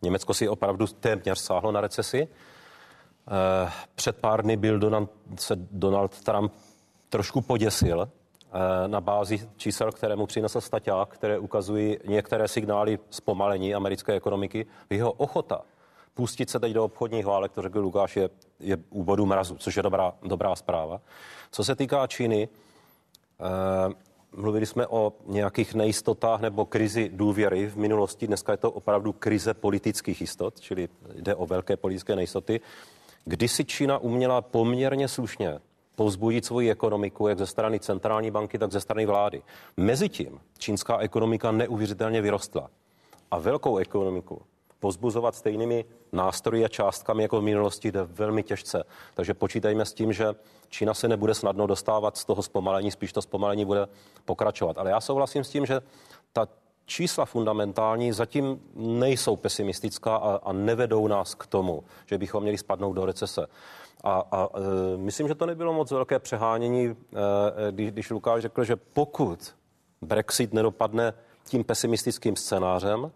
Německo 0.02 0.34
si 0.34 0.48
opravdu 0.48 0.88
téměř 0.88 1.40
sáhlo 1.40 1.72
na 1.72 1.82
recesi. 1.82 2.28
Eh, 2.28 3.72
před 3.96 4.18
pár 4.18 4.44
dny 4.44 4.58
byl 4.58 4.80
Donald, 4.80 5.10
se 5.36 5.56
Donald 5.56 6.22
Trump 6.22 6.52
trošku 7.14 7.42
poděsil 7.42 8.10
eh, 8.10 8.88
na 8.88 9.02
bázi 9.02 9.50
čísel, 9.58 9.92
které 9.92 10.16
mu 10.16 10.26
přinesl 10.26 10.62
staťák, 10.62 11.10
které 11.10 11.40
ukazují 11.40 11.98
některé 12.06 12.48
signály 12.48 13.00
zpomalení 13.10 13.76
americké 13.76 14.14
ekonomiky. 14.14 14.66
Jeho 14.90 15.12
ochota 15.12 15.62
pustit 16.14 16.50
se 16.50 16.60
teď 16.60 16.74
do 16.74 16.86
obchodních 16.86 17.26
válek, 17.26 17.52
to 17.52 17.62
řekl 17.62 17.80
Lukáš, 17.80 18.18
je, 18.18 18.30
je 18.60 18.78
u 18.90 19.04
bodu 19.04 19.26
mrazu, 19.26 19.56
což 19.56 19.78
je 19.78 19.84
dobrá, 19.84 20.14
dobrá 20.24 20.56
zpráva. 20.56 21.02
Co 21.52 21.64
se 21.64 21.76
týká 21.76 22.08
Číny, 22.08 22.50
eh, 22.50 23.94
mluvili 24.36 24.66
jsme 24.66 24.88
o 24.88 25.14
nějakých 25.26 25.74
nejistotách 25.74 26.42
nebo 26.42 26.66
krizi 26.66 27.10
důvěry 27.14 27.68
v 27.68 27.78
minulosti. 27.78 28.28
Dneska 28.28 28.52
je 28.52 28.58
to 28.58 28.72
opravdu 28.72 29.14
krize 29.14 29.54
politických 29.54 30.22
jistot, 30.22 30.60
čili 30.60 30.90
jde 31.16 31.36
o 31.36 31.46
velké 31.46 31.78
politické 31.78 32.16
nejistoty. 32.16 32.62
Kdy 33.26 33.48
si 33.48 33.66
Čína 33.66 33.98
uměla 33.98 34.42
poměrně 34.42 35.08
slušně 35.08 35.60
povzbudit 35.96 36.46
svoji 36.46 36.72
ekonomiku, 36.72 37.28
jak 37.28 37.40
ze 37.40 37.46
strany 37.46 37.80
centrální 37.80 38.32
banky, 38.32 38.60
tak 38.60 38.72
ze 38.72 38.82
strany 38.82 39.06
vlády. 39.06 39.42
Mezitím 39.78 40.40
čínská 40.58 40.98
ekonomika 40.98 41.52
neuvěřitelně 41.52 42.22
vyrostla. 42.22 42.70
A 43.32 43.40
velkou 43.40 43.78
ekonomiku 43.78 44.42
pozbuzovat 44.80 45.36
stejnými 45.36 45.86
nástroji 46.12 46.66
a 46.66 46.68
částkami 46.68 47.24
jako 47.24 47.40
v 47.40 47.44
minulosti 47.44 47.92
jde 47.92 48.04
velmi 48.04 48.44
těžce. 48.44 48.84
Takže 49.14 49.34
počítajme 49.34 49.86
s 49.86 49.94
tím, 49.94 50.14
že 50.14 50.36
Čína 50.70 50.94
se 50.94 51.08
nebude 51.08 51.34
snadno 51.34 51.68
dostávat 51.68 52.18
z 52.18 52.26
toho 52.26 52.44
zpomalení, 52.44 52.92
spíš 52.92 53.14
to 53.14 53.22
zpomalení 53.22 53.66
bude 53.66 53.88
pokračovat. 54.26 54.78
Ale 54.78 54.90
já 54.90 55.02
souhlasím 55.02 55.44
s 55.44 55.50
tím, 55.50 55.66
že 55.66 55.82
ta 56.34 56.48
čísla 56.86 57.26
fundamentální 57.26 58.12
zatím 58.12 58.62
nejsou 58.76 59.36
pesimistická 59.36 60.16
a, 60.16 60.40
a 60.44 60.54
nevedou 60.54 61.08
nás 61.08 61.36
k 61.36 61.48
tomu, 61.48 61.84
že 62.06 62.18
bychom 62.18 62.44
měli 62.44 62.58
spadnout 62.58 62.96
do 62.96 63.06
recese. 63.06 63.48
A, 64.04 64.24
a 64.32 64.48
e, 64.54 64.98
myslím, 64.98 65.28
že 65.28 65.36
to 65.36 65.46
nebylo 65.46 65.74
moc 65.74 65.92
velké 65.92 66.20
přehánění, 66.20 66.86
e, 66.86 66.96
když, 67.72 67.92
když 67.92 68.10
Lukáš 68.10 68.42
řekl, 68.42 68.64
že 68.64 68.76
pokud 68.76 69.56
Brexit 70.02 70.54
nedopadne 70.54 71.14
tím 71.46 71.64
pesimistickým 71.64 72.36
scénářem 72.36 73.12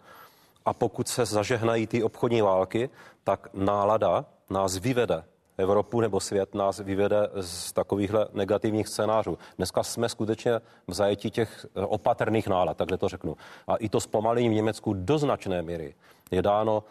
a 0.66 0.74
pokud 0.74 1.08
se 1.08 1.26
zažehnají 1.26 1.88
ty 1.88 2.04
obchodní 2.04 2.42
války, 2.42 2.90
tak 3.24 3.48
nálada 3.54 4.26
nás 4.50 4.78
vyvede 4.78 5.24
Evropu 5.58 6.02
nebo 6.02 6.20
svět 6.20 6.56
nás 6.56 6.80
vyvede 6.80 7.30
z 7.42 7.74
takovýchhle 7.74 8.28
negativních 8.34 8.88
scénářů. 8.88 9.38
Dneska 9.58 9.84
jsme 9.84 10.10
skutečně 10.10 10.60
v 10.88 10.94
zajetí 10.94 11.32
těch 11.32 11.66
opatrných 11.76 12.48
nálad, 12.48 12.78
takhle 12.78 12.98
to 12.98 13.10
řeknu. 13.10 13.36
A 13.68 13.76
i 13.76 13.90
to 13.90 14.00
zpomalení 14.00 14.50
v 14.50 14.54
Německu 14.54 14.94
do 14.94 15.18
značné 15.18 15.62
míry 15.62 15.96
je 16.32 16.42
dáno 16.42 16.84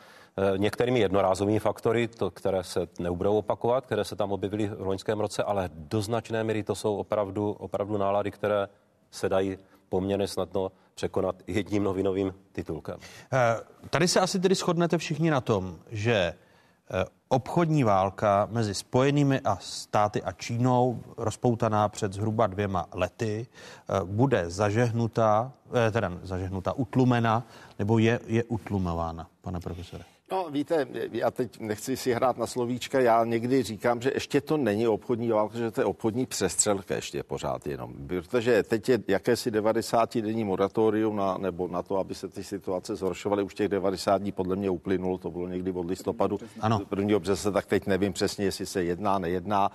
některými 0.56 1.00
jednorázovými 1.00 1.58
faktory, 1.58 2.08
to, 2.08 2.30
které 2.30 2.64
se 2.64 2.88
nebudou 2.98 3.38
opakovat, 3.38 3.86
které 3.86 4.04
se 4.04 4.16
tam 4.16 4.32
objevily 4.32 4.68
v 4.68 4.86
loňském 4.86 5.20
roce, 5.20 5.42
ale 5.42 5.70
do 5.74 6.02
značné 6.02 6.44
míry 6.44 6.62
to 6.62 6.74
jsou 6.74 6.96
opravdu, 6.96 7.50
opravdu 7.52 7.98
nálady, 7.98 8.30
které 8.30 8.68
se 9.10 9.28
dají 9.28 9.58
poměrně 9.88 10.28
snadno 10.28 10.72
překonat 10.94 11.36
jedním 11.46 11.82
novinovým 11.82 12.34
titulkem. 12.52 12.96
Eh, 13.32 13.60
tady 13.90 14.08
se 14.08 14.20
asi 14.20 14.40
tedy 14.40 14.54
shodnete 14.54 14.98
všichni 14.98 15.30
na 15.30 15.40
tom, 15.40 15.78
že 15.90 16.34
Eh, 16.90 17.04
obchodní 17.28 17.84
válka 17.84 18.48
mezi 18.50 18.74
Spojenými 18.74 19.40
a 19.40 19.56
státy 19.56 20.22
a 20.22 20.32
Čínou, 20.32 21.02
rozpoutaná 21.16 21.88
před 21.88 22.12
zhruba 22.12 22.46
dvěma 22.46 22.86
lety, 22.92 23.46
eh, 23.46 24.04
bude 24.04 24.50
zažehnutá, 24.50 25.52
eh, 25.88 25.90
teda 25.90 26.12
zažehnutá, 26.22 26.72
utlumena, 26.72 27.46
nebo 27.78 27.98
je, 27.98 28.20
je 28.26 28.44
utlumována, 28.44 29.26
pane 29.40 29.60
profesore? 29.60 30.04
No, 30.31 30.47
víte, 30.51 30.86
já 31.12 31.31
teď 31.31 31.61
nechci 31.61 31.97
si 31.97 32.12
hrát 32.12 32.39
na 32.39 32.47
slovíčka, 32.47 33.01
já 33.01 33.24
někdy 33.24 33.62
říkám, 33.62 34.01
že 34.01 34.11
ještě 34.15 34.40
to 34.40 34.57
není 34.57 34.89
obchodní 34.89 35.28
válka, 35.28 35.59
že 35.59 35.70
to 35.70 35.81
je 35.81 35.85
obchodní 35.85 36.27
přestřelka 36.27 36.94
ještě 36.94 37.23
pořád 37.23 37.66
jenom. 37.66 37.93
Protože 38.07 38.62
teď 38.62 38.89
je 38.89 38.98
jakési 39.09 39.51
90 39.51 40.16
denní 40.19 40.44
moratorium 40.44 41.16
na, 41.16 41.39
nebo 41.39 41.69
na 41.69 41.82
to, 41.82 41.98
aby 41.98 42.15
se 42.15 42.28
ty 42.28 42.44
situace 42.44 42.97
zhoršovaly. 42.97 43.43
Už 43.43 43.55
těch 43.55 43.69
90 43.69 44.19
dní 44.19 44.32
podle 44.32 44.57
mě 44.57 44.70
uplynulo, 44.70 45.19
to 45.19 45.31
bylo 45.31 45.48
někdy 45.48 45.73
od 45.73 45.86
listopadu. 45.86 46.39
Ano. 46.61 46.78
Prvního 46.78 47.20
března, 47.20 47.51
tak 47.51 47.66
teď 47.66 47.86
nevím 47.86 48.12
přesně, 48.12 48.44
jestli 48.44 48.66
se 48.66 48.85
jedná, 48.85 49.19
nejedná. 49.19 49.70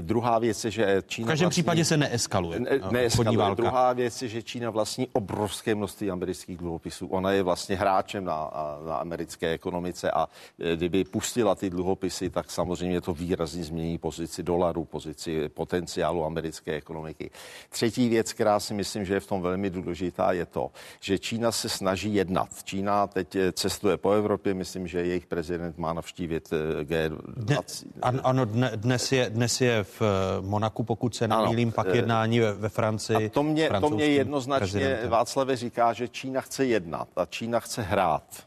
Druhá 0.00 0.38
věc 0.38 0.64
je, 0.64 0.70
že 0.70 1.02
Čína. 1.06 1.26
V 1.26 1.28
každém 1.28 1.46
vlastní, 1.46 1.62
případě 1.62 1.84
se 1.84 1.96
neeskaluje. 1.96 2.60
Ne, 2.60 2.70
obchodní 2.70 2.92
neeskaluje. 2.92 3.38
válka. 3.38 3.62
Druhá 3.62 3.92
věc 3.92 4.22
je, 4.22 4.28
že 4.28 4.42
Čína 4.42 4.70
vlastní 4.70 5.08
obrovské 5.12 5.74
množství 5.74 6.10
amerických 6.10 6.56
dluhopisů. 6.56 7.06
Ona 7.06 7.32
je 7.32 7.42
vlastně 7.42 7.76
hráčem 7.76 8.24
na, 8.24 8.50
na 8.86 8.96
americké 8.96 9.50
ekonomice 9.50 9.95
ekonomice 9.96 10.10
a 10.10 10.28
e, 10.58 10.76
kdyby 10.76 11.04
pustila 11.04 11.54
ty 11.54 11.70
dluhopisy, 11.70 12.30
tak 12.30 12.50
samozřejmě 12.50 13.00
to 13.00 13.14
výrazně 13.14 13.64
změní 13.64 13.98
pozici 13.98 14.42
dolaru, 14.42 14.84
pozici 14.84 15.48
potenciálu 15.48 16.24
americké 16.24 16.74
ekonomiky. 16.74 17.30
Třetí 17.68 18.08
věc, 18.08 18.32
která 18.32 18.60
si 18.60 18.74
myslím, 18.74 19.04
že 19.04 19.14
je 19.14 19.20
v 19.20 19.26
tom 19.26 19.42
velmi 19.42 19.70
důležitá, 19.70 20.32
je 20.32 20.46
to, 20.46 20.70
že 21.00 21.18
Čína 21.18 21.52
se 21.52 21.68
snaží 21.68 22.14
jednat. 22.14 22.48
Čína 22.64 23.06
teď 23.06 23.36
e, 23.36 23.52
cestuje 23.52 23.96
po 23.96 24.12
Evropě, 24.12 24.54
myslím, 24.54 24.86
že 24.86 25.06
jejich 25.06 25.26
prezident 25.26 25.78
má 25.78 25.92
navštívit 25.92 26.52
e, 26.52 26.84
G20. 26.84 27.86
Dne, 27.96 28.20
ano, 28.22 28.44
dnes 28.76 29.12
je, 29.12 29.30
dnes 29.30 29.60
je 29.60 29.84
v 29.84 30.02
Monaku, 30.40 30.84
pokud 30.84 31.14
se 31.14 31.28
nemýlím, 31.28 31.72
pak 31.72 31.94
jednání 31.94 32.40
ve, 32.40 32.52
ve 32.52 32.68
Francii. 32.68 33.26
A 33.26 33.28
to 33.28 33.42
mě, 33.42 33.70
to 33.80 33.90
mě 33.90 34.06
jednoznačně 34.06 34.58
prezidentem. 34.58 35.10
Václave 35.10 35.56
říká, 35.56 35.92
že 35.92 36.08
Čína 36.08 36.40
chce 36.40 36.64
jednat 36.64 37.08
a 37.16 37.26
Čína 37.26 37.60
chce 37.60 37.82
hrát 37.82 38.46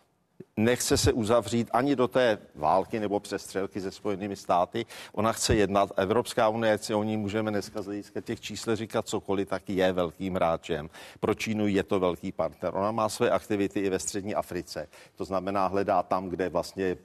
nechce 0.57 0.97
se 0.97 1.13
uzavřít 1.13 1.69
ani 1.71 1.95
do 1.95 2.07
té 2.07 2.37
války 2.55 2.99
nebo 2.99 3.19
přestřelky 3.19 3.81
se 3.81 3.91
Spojenými 3.91 4.35
státy. 4.35 4.85
Ona 5.13 5.31
chce 5.31 5.55
jednat. 5.55 5.91
Evropská 5.97 6.49
unie, 6.49 6.77
si 6.77 6.93
o 6.93 7.03
ní 7.03 7.17
můžeme 7.17 7.51
dneska 7.51 7.81
z 7.81 7.85
hlediska 7.85 8.21
těch 8.21 8.39
čísel 8.39 8.75
říkat 8.75 9.07
cokoliv, 9.07 9.49
tak 9.49 9.69
je 9.69 9.91
velkým 9.91 10.35
hráčem. 10.35 10.89
Pro 11.19 11.33
Čínu 11.33 11.67
je 11.67 11.83
to 11.83 11.99
velký 11.99 12.31
partner. 12.31 12.75
Ona 12.75 12.91
má 12.91 13.09
své 13.09 13.29
aktivity 13.29 13.79
i 13.79 13.89
ve 13.89 13.99
střední 13.99 14.35
Africe. 14.35 14.87
To 15.15 15.25
znamená, 15.25 15.67
hledá 15.67 16.03
tam, 16.03 16.29
kde 16.29 16.49
vlastně 16.49 16.97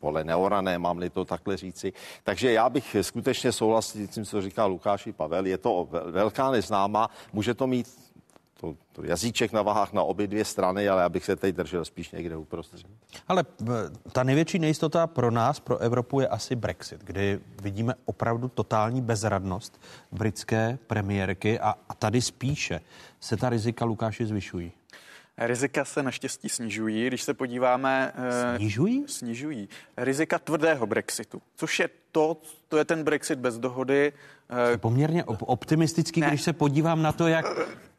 pole 0.00 0.24
neorané, 0.24 0.78
mám-li 0.78 1.10
to 1.10 1.24
takhle 1.24 1.56
říci. 1.56 1.92
Takže 2.24 2.52
já 2.52 2.68
bych 2.68 2.96
skutečně 3.00 3.52
souhlasil 3.52 4.06
s 4.06 4.10
tím, 4.10 4.24
co 4.24 4.42
říká 4.42 4.66
Lukáš 4.66 5.06
i 5.06 5.12
Pavel. 5.12 5.46
Je 5.46 5.58
to 5.58 5.88
velká 6.10 6.50
neznáma, 6.50 7.10
může 7.32 7.54
to 7.54 7.66
mít 7.66 8.11
to, 8.62 8.74
to 8.92 9.04
jazyček 9.04 9.52
na 9.52 9.62
vahách 9.62 9.92
na 9.92 10.02
obě 10.02 10.26
dvě 10.26 10.44
strany, 10.44 10.88
ale 10.88 11.04
abych 11.04 11.24
se 11.24 11.36
teď 11.36 11.56
držel 11.56 11.84
spíš 11.84 12.10
někde 12.10 12.36
uprostřed. 12.36 12.86
Ale 13.28 13.44
eh, 13.62 13.66
ta 14.12 14.22
největší 14.22 14.58
nejistota 14.58 15.06
pro 15.06 15.30
nás, 15.30 15.60
pro 15.60 15.78
Evropu, 15.78 16.20
je 16.20 16.28
asi 16.28 16.56
Brexit, 16.56 17.04
kdy 17.04 17.40
vidíme 17.62 17.94
opravdu 18.04 18.48
totální 18.48 19.00
bezradnost 19.02 19.80
britské 20.12 20.78
premiérky 20.86 21.60
a, 21.60 21.74
a 21.88 21.94
tady 21.94 22.22
spíše 22.22 22.80
se 23.20 23.36
ta 23.36 23.48
rizika 23.50 23.84
Lukáši 23.84 24.26
zvyšují. 24.26 24.72
Rizika 25.38 25.84
se 25.84 26.02
naštěstí 26.02 26.48
snižují, 26.48 27.06
když 27.06 27.22
se 27.22 27.34
podíváme... 27.34 28.12
eh, 28.16 28.56
Snižují? 28.56 29.04
Snižují. 29.08 29.68
Rizika 29.96 30.38
tvrdého 30.38 30.86
Brexitu, 30.86 31.42
což 31.56 31.78
je 31.80 31.90
to, 32.12 32.36
to 32.68 32.76
je 32.76 32.84
ten 32.84 33.04
Brexit 33.04 33.38
bez 33.38 33.58
dohody. 33.58 34.12
eh, 34.74 34.78
Poměrně 34.78 35.24
op- 35.24 35.36
optimistický, 35.46 36.20
ne. 36.20 36.28
když 36.28 36.42
se 36.42 36.52
podívám 36.52 37.02
na 37.02 37.12
to, 37.12 37.26
jak 37.28 37.46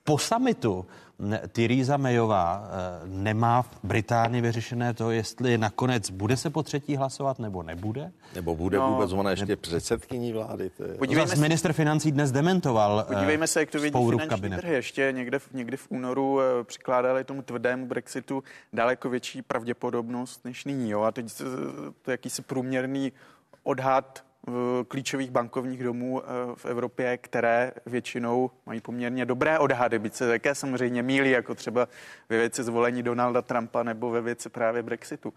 po 0.03 0.17
summitu 0.17 0.85
ne- 1.19 1.41
Theresa 1.47 1.97
Mayová 1.97 2.63
eh, 2.67 3.01
nemá 3.07 3.61
v 3.61 3.69
Británii 3.83 4.41
vyřešené 4.41 4.93
to, 4.93 5.11
jestli 5.11 5.57
nakonec 5.57 6.09
bude 6.09 6.37
se 6.37 6.49
po 6.49 6.63
třetí 6.63 6.95
hlasovat 6.95 7.39
nebo 7.39 7.63
nebude. 7.63 8.11
Nebo 8.35 8.55
bude 8.55 8.77
No. 8.77 8.91
vůbec 8.93 9.11
ona 9.13 9.29
ještě 9.31 9.55
předsedkyní 9.55 10.33
vlády? 10.33 10.69
To 10.69 10.83
je... 10.83 10.93
Podívejme 10.93 11.27
Zas 11.27 11.35
se- 11.37 11.41
minister 11.41 11.73
financí 11.73 12.11
dnes 12.11 12.31
dementoval 12.31 12.99
eh, 13.09 13.13
Podívejme 13.13 13.47
se, 13.47 13.59
jak 13.59 13.71
to 13.71 13.79
vidí 13.79 13.91
finanční 13.93 14.29
kabinetu. 14.29 14.61
trhy. 14.61 14.73
Ještě 14.73 15.11
někde, 15.11 15.39
v- 15.39 15.51
někdy 15.53 15.77
v 15.77 15.87
únoru 15.89 16.39
eh, 16.41 16.63
přikládali 16.63 17.23
tomu 17.23 17.41
tvrdému 17.41 17.85
Brexitu 17.87 18.43
daleko 18.73 19.09
větší 19.09 19.41
pravděpodobnost 19.41 20.45
než 20.45 20.65
nyní. 20.65 20.89
Jo? 20.89 21.01
A 21.01 21.11
teď 21.11 21.29
se- 21.29 21.43
to 22.01 22.11
je 22.11 22.13
jakýsi 22.13 22.41
průměrný 22.41 23.11
odhad 23.63 24.23
klíčových 24.87 25.31
bankovních 25.31 25.83
domů 25.83 26.21
eh, 26.23 26.27
v 26.55 26.65
Evropě, 26.65 27.17
které 27.17 27.71
většinou 27.85 28.51
mají 28.65 28.81
poměrně 28.81 29.25
dobré 29.25 29.59
odhady, 29.59 29.99
byť 29.99 30.13
se 30.13 30.27
také 30.27 30.55
samozřejmě 30.55 31.03
mílí, 31.03 31.31
jako 31.31 31.55
třeba 31.55 31.87
ve 32.29 32.37
věci 32.37 32.63
zvolení 32.63 33.03
Donalda 33.03 33.41
Trumpa 33.41 33.83
nebo 33.83 34.09
ve 34.09 34.21
věci 34.21 34.49
právě 34.49 34.83
Brexitu 34.83 35.33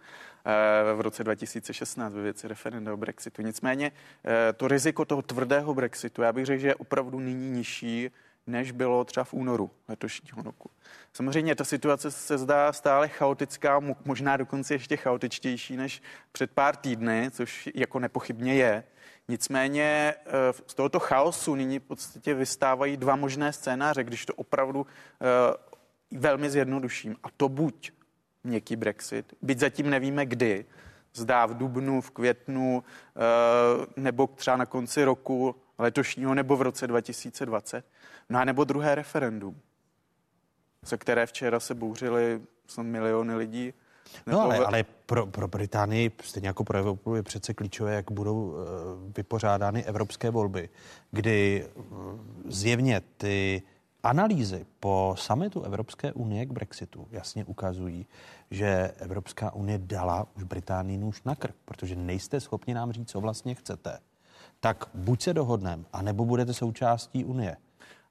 eh, 0.46 0.94
v 0.94 1.00
roce 1.00 1.24
2016, 1.24 2.14
ve 2.14 2.22
věci 2.22 2.48
referenda 2.48 2.92
o 2.92 2.96
Brexitu. 2.96 3.42
Nicméně 3.42 3.92
eh, 4.24 4.52
to 4.52 4.68
riziko 4.68 5.04
toho 5.04 5.22
tvrdého 5.22 5.74
Brexitu, 5.74 6.22
já 6.22 6.32
bych 6.32 6.46
řekl, 6.46 6.60
že 6.60 6.68
je 6.68 6.74
opravdu 6.74 7.20
nyní 7.20 7.50
nižší, 7.50 8.10
než 8.46 8.72
bylo 8.72 9.04
třeba 9.04 9.24
v 9.24 9.34
únoru 9.34 9.70
letošního 9.88 10.42
roku. 10.42 10.70
Samozřejmě 11.12 11.54
ta 11.54 11.64
situace 11.64 12.10
se 12.10 12.38
zdá 12.38 12.72
stále 12.72 13.08
chaotická, 13.08 13.80
mo- 13.80 13.96
možná 14.04 14.36
dokonce 14.36 14.74
ještě 14.74 14.96
chaotičtější 14.96 15.76
než 15.76 16.02
před 16.32 16.50
pár 16.50 16.76
týdny, 16.76 17.30
což 17.30 17.68
jako 17.74 17.98
nepochybně 17.98 18.54
je. 18.54 18.84
Nicméně 19.28 20.14
eh, 20.18 20.52
z 20.66 20.74
tohoto 20.74 21.00
chaosu 21.00 21.54
nyní 21.54 21.78
v 21.78 21.82
podstatě 21.82 22.34
vystávají 22.34 22.96
dva 22.96 23.16
možné 23.16 23.52
scénáře, 23.52 24.04
když 24.04 24.26
to 24.26 24.34
opravdu 24.34 24.86
eh, 24.86 26.18
velmi 26.18 26.50
zjednoduším. 26.50 27.16
A 27.22 27.28
to 27.36 27.48
buď 27.48 27.92
měkký 28.44 28.76
Brexit, 28.76 29.34
byť 29.42 29.58
zatím 29.58 29.90
nevíme 29.90 30.26
kdy, 30.26 30.66
zdá 31.14 31.46
v 31.46 31.56
dubnu, 31.56 32.00
v 32.00 32.10
květnu 32.10 32.84
eh, 32.84 33.86
nebo 33.96 34.26
třeba 34.26 34.56
na 34.56 34.66
konci 34.66 35.04
roku 35.04 35.56
letošního 35.78 36.34
nebo 36.34 36.56
v 36.56 36.62
roce 36.62 36.86
2020. 36.86 37.84
No 38.28 38.38
a 38.38 38.44
nebo 38.44 38.64
druhé 38.64 38.94
referendum, 38.94 39.60
se 40.84 40.98
které 40.98 41.26
včera 41.26 41.60
se 41.60 41.74
bouřily 41.74 42.40
miliony 42.82 43.34
lidí. 43.34 43.74
No 44.26 44.40
ale, 44.40 44.58
ale 44.58 44.84
pro, 45.06 45.26
pro 45.26 45.48
Británii, 45.48 46.10
stejně 46.22 46.48
jako 46.48 46.64
pro 46.64 46.78
Evropu, 46.78 47.14
je 47.14 47.22
přece 47.22 47.54
klíčové, 47.54 47.94
jak 47.94 48.10
budou 48.10 48.34
uh, 48.34 48.56
vypořádány 49.16 49.84
evropské 49.84 50.30
volby, 50.30 50.68
kdy 51.10 51.66
uh, 51.74 51.84
zjevně 52.48 53.02
ty 53.16 53.62
analýzy 54.02 54.66
po 54.80 55.14
summitu 55.18 55.62
Evropské 55.62 56.12
unie 56.12 56.46
k 56.46 56.52
Brexitu 56.52 57.08
jasně 57.10 57.44
ukazují, 57.44 58.06
že 58.50 58.92
Evropská 58.98 59.54
unie 59.54 59.78
dala 59.78 60.26
už 60.36 60.42
Británii 60.42 60.98
nůž 60.98 61.22
na 61.22 61.34
krk, 61.34 61.54
protože 61.64 61.96
nejste 61.96 62.40
schopni 62.40 62.74
nám 62.74 62.92
říct, 62.92 63.10
co 63.10 63.20
vlastně 63.20 63.54
chcete. 63.54 63.98
Tak 64.60 64.84
buď 64.94 65.22
se 65.22 65.34
dohodneme, 65.34 65.84
anebo 65.92 66.24
budete 66.24 66.54
součástí 66.54 67.24
unie. 67.24 67.56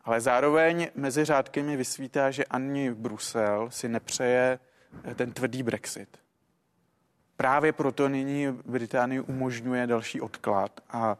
Ale 0.04 0.22
zároveň 0.22 0.88
mezi 0.96 1.26
řádky 1.26 1.64
mi 1.64 1.78
vysvítá, 1.78 2.32
že 2.32 2.46
ani 2.46 2.94
Brusel 2.94 3.68
si 3.72 3.90
nepřeje 3.90 4.60
eh, 4.62 4.75
ten 5.16 5.32
tvrdý 5.32 5.64
Brexit. 5.64 6.18
Právě 7.38 7.74
proto 7.74 8.10
nyní 8.10 8.48
Británii 8.66 9.20
umožňuje 9.20 9.88
další 9.88 10.22
odklad 10.22 10.80
a 10.90 11.18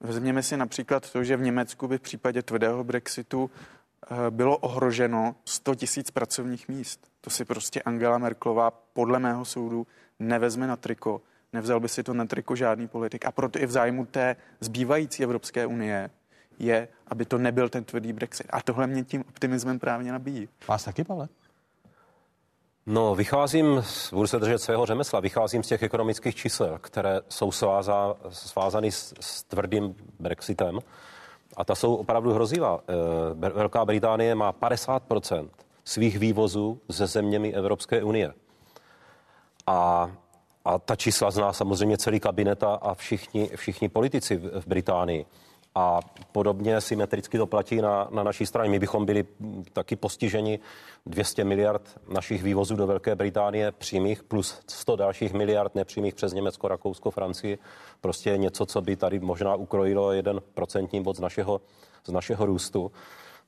vezměme 0.00 0.42
si 0.42 0.56
například 0.56 1.10
to, 1.10 1.24
že 1.24 1.36
v 1.36 1.42
Německu 1.42 1.88
by 1.88 1.98
v 1.98 2.00
případě 2.00 2.42
tvrdého 2.42 2.84
Brexitu 2.84 3.50
eh, 3.50 4.30
bylo 4.30 4.56
ohroženo 4.56 5.36
100 5.44 5.74
tisíc 5.74 6.10
pracovních 6.10 6.68
míst. 6.68 7.08
To 7.20 7.30
si 7.30 7.44
prostě 7.44 7.82
Angela 7.82 8.18
Merklová 8.18 8.70
podle 8.70 9.18
mého 9.18 9.44
soudu 9.44 9.86
nevezme 10.18 10.66
na 10.66 10.76
triko. 10.76 11.22
Nevzal 11.52 11.80
by 11.80 11.88
si 11.88 12.02
to 12.02 12.14
na 12.14 12.24
triko 12.24 12.56
žádný 12.56 12.88
politik. 12.88 13.26
A 13.26 13.32
proto 13.32 13.58
i 13.58 13.66
v 13.66 13.70
zájmu 13.70 14.06
té 14.06 14.36
zbývající 14.60 15.22
Evropské 15.22 15.66
unie 15.66 16.10
je, 16.58 16.88
aby 17.08 17.24
to 17.24 17.38
nebyl 17.38 17.68
ten 17.68 17.84
tvrdý 17.84 18.12
Brexit. 18.12 18.46
A 18.50 18.62
tohle 18.62 18.86
mě 18.86 19.04
tím 19.04 19.24
optimismem 19.28 19.78
právě 19.78 20.12
nabíjí. 20.12 20.48
Vás 20.68 20.84
taky, 20.84 21.04
Pavle? 21.04 21.28
No, 22.86 23.14
vycházím, 23.14 23.84
budu 24.12 24.26
se 24.26 24.38
držet 24.38 24.58
svého 24.58 24.86
řemesla, 24.86 25.20
vycházím 25.20 25.62
z 25.62 25.68
těch 25.68 25.82
ekonomických 25.82 26.34
čísel, 26.34 26.78
které 26.80 27.20
jsou 27.28 27.52
sváza, 27.52 28.16
svázány 28.28 28.92
s, 28.92 29.14
s 29.20 29.42
tvrdým 29.42 29.94
Brexitem. 30.20 30.78
A 31.56 31.64
ta 31.64 31.74
jsou 31.74 31.94
opravdu 31.94 32.32
hrozivá. 32.32 32.80
E, 33.42 33.48
Velká 33.48 33.84
Británie 33.84 34.34
má 34.34 34.52
50% 34.52 35.48
svých 35.84 36.18
vývozů 36.18 36.80
ze 36.88 37.06
zeměmi 37.06 37.54
Evropské 37.54 38.02
unie. 38.02 38.34
A, 39.66 40.10
a 40.64 40.78
ta 40.78 40.96
čísla 40.96 41.30
zná 41.30 41.52
samozřejmě 41.52 41.98
celý 41.98 42.20
kabinet 42.20 42.62
a 42.62 42.94
všichni, 42.94 43.50
všichni 43.56 43.88
politici 43.88 44.36
v, 44.36 44.60
v 44.60 44.66
Británii. 44.66 45.26
A 45.74 46.00
podobně 46.32 46.80
symetricky 46.80 47.38
to 47.38 47.46
platí 47.46 47.80
na, 47.80 48.08
na 48.10 48.22
naší 48.22 48.46
straně. 48.46 48.70
My 48.70 48.78
bychom 48.78 49.06
byli 49.06 49.24
taky 49.72 49.96
postiženi 49.96 50.58
200 51.06 51.44
miliard 51.44 52.00
našich 52.08 52.42
vývozů 52.42 52.76
do 52.76 52.86
Velké 52.86 53.14
Británie 53.14 53.72
přímých 53.72 54.22
plus 54.22 54.60
100 54.68 54.96
dalších 54.96 55.32
miliard 55.32 55.74
nepřímých 55.74 56.14
přes 56.14 56.32
Německo, 56.32 56.68
Rakousko, 56.68 57.10
Francii. 57.10 57.58
Prostě 58.00 58.36
něco, 58.36 58.66
co 58.66 58.80
by 58.80 58.96
tady 58.96 59.20
možná 59.20 59.54
ukrojilo 59.54 60.12
jeden 60.12 60.40
procentní 60.54 61.02
bod 61.02 61.16
z 61.16 61.20
našeho, 61.20 61.60
z 62.06 62.12
našeho 62.12 62.46
růstu. 62.46 62.92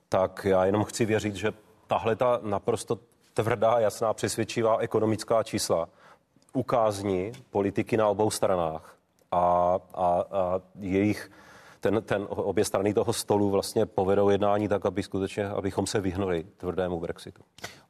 Tak 0.09 0.47
já 0.51 0.65
jenom 0.65 0.85
chci 0.85 1.05
věřit, 1.05 1.35
že 1.35 1.53
tahle 1.87 2.17
ta 2.17 2.41
naprosto 2.43 2.99
tvrdá, 3.35 3.79
jasná, 3.79 4.15
přesvědčivá 4.15 4.79
ekonomická 4.79 5.43
čísla 5.43 5.89
ukázní 6.53 7.33
politiky 7.51 7.97
na 7.97 8.09
obou 8.09 8.31
stranách 8.31 8.97
a, 9.33 9.79
a, 9.95 10.25
a 10.31 10.61
jejich 10.81 11.31
ten, 11.81 12.03
ten 12.03 12.27
obě 12.29 12.65
strany 12.65 12.95
toho 12.95 13.13
stolu 13.13 13.51
vlastně 13.51 13.87
povedou 13.87 14.29
jednání 14.29 14.69
tak, 14.69 14.87
aby 14.87 15.03
skutečně, 15.03 15.49
abychom 15.49 15.87
se 15.87 16.01
vyhnuli 16.01 16.47
tvrdému 16.57 17.01
Brexitu. 17.01 17.43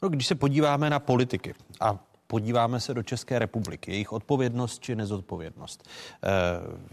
No, 0.03 0.09
když 0.09 0.27
se 0.27 0.35
podíváme 0.35 0.91
na 0.91 0.99
politiky 0.99 1.55
a 1.81 1.99
podíváme 2.27 2.81
se 2.81 2.95
do 2.95 3.03
České 3.03 3.39
republiky, 3.39 3.93
jejich 3.93 4.13
odpovědnost 4.13 4.83
či 4.83 4.97
nezodpovědnost. 4.97 5.89
Eh, 6.23 6.29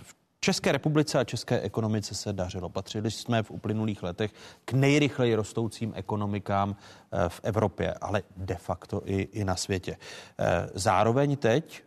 v 0.04 0.16
České 0.40 0.72
republice 0.72 1.20
a 1.20 1.24
české 1.24 1.62
ekonomice 1.62 2.16
se 2.16 2.34
dařilo. 2.34 2.70
Patřili 2.70 3.12
jsme 3.12 3.44
v 3.44 3.52
uplynulých 3.52 4.04
letech 4.04 4.32
k 4.66 4.74
nejrychleji 4.74 5.36
rostoucím 5.36 5.94
ekonomikám 5.96 6.76
eh, 6.76 7.30
v 7.30 7.40
Evropě, 7.44 7.94
ale 7.94 8.24
de 8.38 8.56
facto 8.56 9.02
i, 9.06 9.22
i 9.22 9.44
na 9.44 9.56
světě. 9.56 9.98
Eh, 10.40 10.70
zároveň 10.74 11.38
teď 11.38 11.84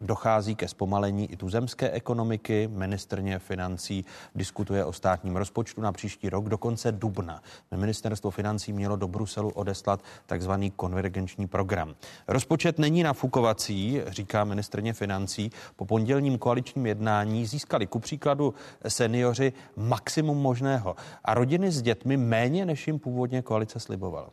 dochází 0.00 0.54
ke 0.54 0.68
zpomalení 0.68 1.32
i 1.32 1.36
tuzemské 1.36 1.90
ekonomiky. 1.90 2.68
Ministrně 2.72 3.38
financí 3.38 4.04
diskutuje 4.34 4.84
o 4.84 4.92
státním 4.92 5.36
rozpočtu 5.36 5.80
na 5.80 5.92
příští 5.92 6.28
rok 6.28 6.48
do 6.48 6.58
konce 6.58 6.92
dubna. 6.92 7.42
Ministerstvo 7.76 8.30
financí 8.30 8.72
mělo 8.72 8.96
do 8.96 9.08
Bruselu 9.08 9.50
odeslat 9.50 10.00
takzvaný 10.26 10.70
konvergenční 10.70 11.46
program. 11.46 11.94
Rozpočet 12.28 12.78
není 12.78 13.02
nafukovací, 13.02 14.00
říká 14.06 14.44
ministrně 14.44 14.92
financí. 14.92 15.50
Po 15.76 15.84
pondělním 15.84 16.38
koaličním 16.38 16.86
jednání 16.86 17.46
získali 17.46 17.86
ku 17.86 17.98
příkladu 17.98 18.54
seniori 18.88 19.52
maximum 19.76 20.38
možného 20.38 20.96
a 21.24 21.34
rodiny 21.34 21.70
s 21.70 21.82
dětmi 21.82 22.16
méně, 22.16 22.66
než 22.66 22.86
jim 22.86 22.98
původně 22.98 23.42
koalice 23.42 23.80
slibovala. 23.80 24.30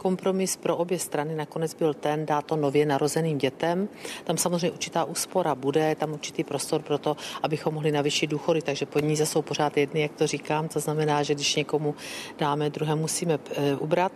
Kompromis 0.00 0.56
pro 0.56 0.76
obě 0.76 0.98
strany 0.98 1.34
nakonec 1.34 1.74
byl 1.74 1.94
ten, 1.94 2.26
dát 2.26 2.44
to 2.44 2.56
nově 2.56 2.86
narozeným 2.86 3.38
dětem. 3.38 3.88
Tam 4.24 4.36
samozřejmě 4.36 4.70
určitá 4.70 5.04
úspora 5.04 5.54
bude, 5.54 5.94
tam 5.94 6.12
určitý 6.12 6.44
prostor 6.44 6.82
pro 6.82 6.98
to, 6.98 7.16
abychom 7.42 7.74
mohli 7.74 7.92
navýšit 7.92 8.26
důchody, 8.26 8.62
takže 8.62 8.86
peníze 8.86 9.26
jsou 9.26 9.42
pořád 9.42 9.76
jedny, 9.76 10.00
jak 10.00 10.12
to 10.12 10.26
říkám. 10.26 10.68
To 10.68 10.80
znamená, 10.80 11.22
že 11.22 11.34
když 11.34 11.56
někomu 11.56 11.94
dáme, 12.38 12.70
druhé 12.70 12.94
musíme 12.94 13.38
eh, 13.50 13.76
ubrat. 13.76 14.12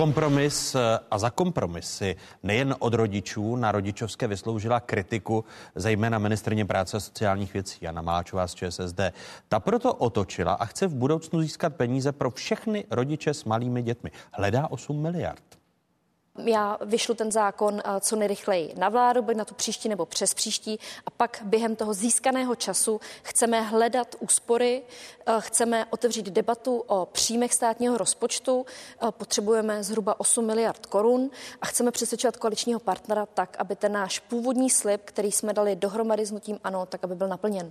Kompromis 0.00 0.74
eh, 0.74 0.98
a 1.10 1.18
za 1.18 1.30
kompromisy 1.30 2.16
nejen 2.42 2.74
od 2.78 2.94
rodičů 2.94 3.56
na 3.56 3.72
rodičovské 3.72 4.26
vysloužila 4.26 4.80
kritiku, 4.80 5.44
zejména 5.74 6.18
ministrně 6.18 6.64
práce 6.64 6.96
a 6.96 7.00
sociálních 7.00 7.52
věcí 7.52 7.78
Jana 7.80 8.02
Máčová 8.02 8.46
z 8.46 8.54
ČSSD. 8.54 9.00
Ta 9.48 9.60
proto 9.60 9.94
otočila 9.94 10.52
a 10.52 10.64
chce 10.64 10.86
v 10.86 10.94
budoucnu 10.94 11.42
získat 11.42 11.76
peníze 11.76 12.12
pro 12.12 12.30
všechny 12.30 12.84
rodiče 12.90 13.34
s 13.34 13.44
malými 13.44 13.82
dětmi. 13.82 14.10
Hledá 14.32 14.70
8 14.70 15.02
miliard 15.02 15.59
já 16.38 16.78
vyšlu 16.84 17.14
ten 17.14 17.32
zákon 17.32 17.80
eh, 17.84 18.00
co 18.00 18.16
nejrychleji 18.16 18.74
na 18.78 18.88
vládu, 18.88 19.22
buď 19.22 19.36
na 19.36 19.44
tu 19.44 19.54
příští 19.54 19.88
nebo 19.88 20.06
přes 20.06 20.34
příští 20.34 20.78
a 21.06 21.10
pak 21.10 21.42
během 21.44 21.76
toho 21.76 21.94
získaného 21.94 22.54
času 22.54 23.00
chceme 23.22 23.62
hledat 23.62 24.16
úspory, 24.18 24.82
eh, 25.26 25.32
chceme 25.38 25.84
otevřít 25.90 26.26
debatu 26.26 26.84
o 26.86 27.06
příjmech 27.06 27.54
státního 27.54 27.98
rozpočtu, 27.98 28.66
eh, 28.66 29.06
potřebujeme 29.10 29.82
zhruba 29.82 30.20
8 30.20 30.46
miliard 30.46 30.86
korun 30.86 31.30
a 31.62 31.66
chceme 31.66 31.90
přesvědčovat 31.90 32.36
koaličního 32.36 32.80
partnera 32.80 33.26
tak, 33.26 33.56
aby 33.58 33.76
ten 33.76 33.92
náš 33.92 34.18
původní 34.18 34.70
slib, 34.70 35.00
který 35.04 35.32
jsme 35.32 35.52
dali 35.52 35.76
dohromady 35.76 36.26
s 36.26 36.32
nutím 36.32 36.58
ANO, 36.64 36.86
tak 36.86 37.04
aby 37.04 37.14
byl 37.14 37.28
naplněn. 37.28 37.70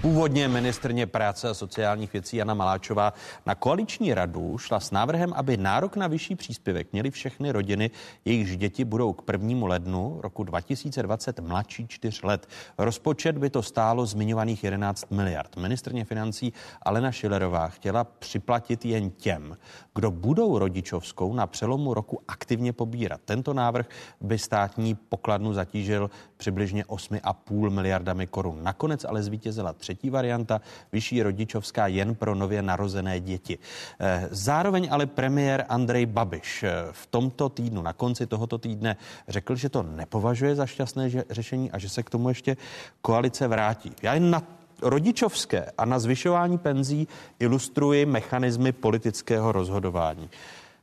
Původně 0.00 0.48
ministrně 0.48 1.06
práce 1.06 1.48
a 1.48 1.54
sociálních 1.54 2.12
věcí 2.12 2.36
Jana 2.36 2.54
Maláčová 2.54 3.12
na 3.46 3.54
koaliční 3.54 4.14
radu 4.14 4.58
šla 4.58 4.80
s 4.80 4.90
návrhem, 4.90 5.32
aby 5.36 5.56
nárok 5.56 5.96
na 5.96 6.06
vyšší 6.06 6.36
příspěvek 6.36 6.92
měly 6.92 7.10
všechny 7.10 7.52
rodiny 7.52 7.90
Jejichž 8.24 8.56
děti 8.56 8.84
budou 8.84 9.12
k 9.12 9.22
prvnímu 9.22 9.66
lednu 9.66 10.20
roku 10.22 10.44
2020 10.44 11.40
mladší 11.40 11.88
4 11.88 12.20
let. 12.22 12.48
Rozpočet 12.78 13.38
by 13.38 13.50
to 13.50 13.62
stálo 13.62 14.06
zmiňovaných 14.06 14.64
11 14.64 15.10
miliard. 15.10 15.56
Ministrně 15.56 16.04
financí 16.04 16.52
Alena 16.82 17.12
Šilerová 17.12 17.68
chtěla 17.68 18.04
připlatit 18.04 18.84
jen 18.84 19.10
těm, 19.10 19.56
kdo 19.94 20.10
budou 20.10 20.58
rodičovskou 20.58 21.34
na 21.34 21.46
přelomu 21.46 21.94
roku 21.94 22.20
aktivně 22.28 22.72
pobírat. 22.72 23.20
Tento 23.24 23.54
návrh 23.54 23.86
by 24.20 24.38
státní 24.38 24.94
pokladnu 24.94 25.52
zatížil 25.52 26.10
přibližně 26.36 26.84
8,5 26.84 27.70
miliardami 27.70 28.26
korun. 28.26 28.62
Nakonec 28.62 29.04
ale 29.04 29.22
zvítězila 29.22 29.72
třetí 29.72 30.10
varianta, 30.10 30.60
vyšší 30.92 31.22
rodičovská 31.22 31.86
jen 31.86 32.14
pro 32.14 32.34
nově 32.34 32.62
narozené 32.62 33.20
děti. 33.20 33.58
Eh, 34.00 34.28
zároveň 34.30 34.88
ale 34.90 35.06
premiér 35.06 35.64
Andrej 35.68 36.06
Babiš 36.06 36.62
eh, 36.62 36.72
v 36.92 37.06
tomto 37.06 37.48
týdnu 37.48 37.82
na 37.88 37.92
konci 37.92 38.26
tohoto 38.26 38.58
týdne 38.58 38.96
řekl, 39.28 39.56
že 39.56 39.68
to 39.68 39.82
nepovažuje 39.82 40.54
za 40.54 40.66
šťastné 40.66 41.24
řešení 41.30 41.70
a 41.72 41.78
že 41.78 41.88
se 41.88 42.02
k 42.02 42.10
tomu 42.10 42.28
ještě 42.28 42.56
koalice 43.00 43.48
vrátí. 43.48 43.92
Já 44.02 44.14
jen 44.14 44.30
na 44.30 44.42
rodičovské 44.82 45.72
a 45.78 45.84
na 45.84 45.98
zvyšování 45.98 46.58
penzí 46.58 47.08
ilustruji 47.40 48.06
mechanismy 48.06 48.72
politického 48.72 49.52
rozhodování. 49.52 50.28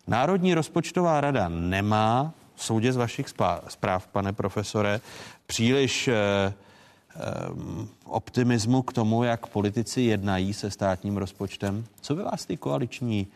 Národní 0.08 0.54
rozpočtová 0.54 1.22
rada 1.22 1.50
nemá 1.50 2.34
v 2.56 2.64
soudě 2.64 2.94
z 2.94 2.98
vašich 2.98 3.30
zpráv, 3.68 4.08
pane 4.08 4.34
profesore, 4.34 5.02
příliš 5.46 6.08
eh, 6.08 6.14
eh, 6.14 6.54
optimismu 8.06 8.82
k 8.82 8.94
tomu, 8.94 9.24
jak 9.24 9.48
politici 9.48 10.02
jednají 10.02 10.54
se 10.54 10.72
státním 10.72 11.18
rozpočtem. 11.18 11.86
Co 12.02 12.16
by 12.16 12.24
vás 12.24 12.46
ty 12.46 12.58
koaliční 12.58 13.28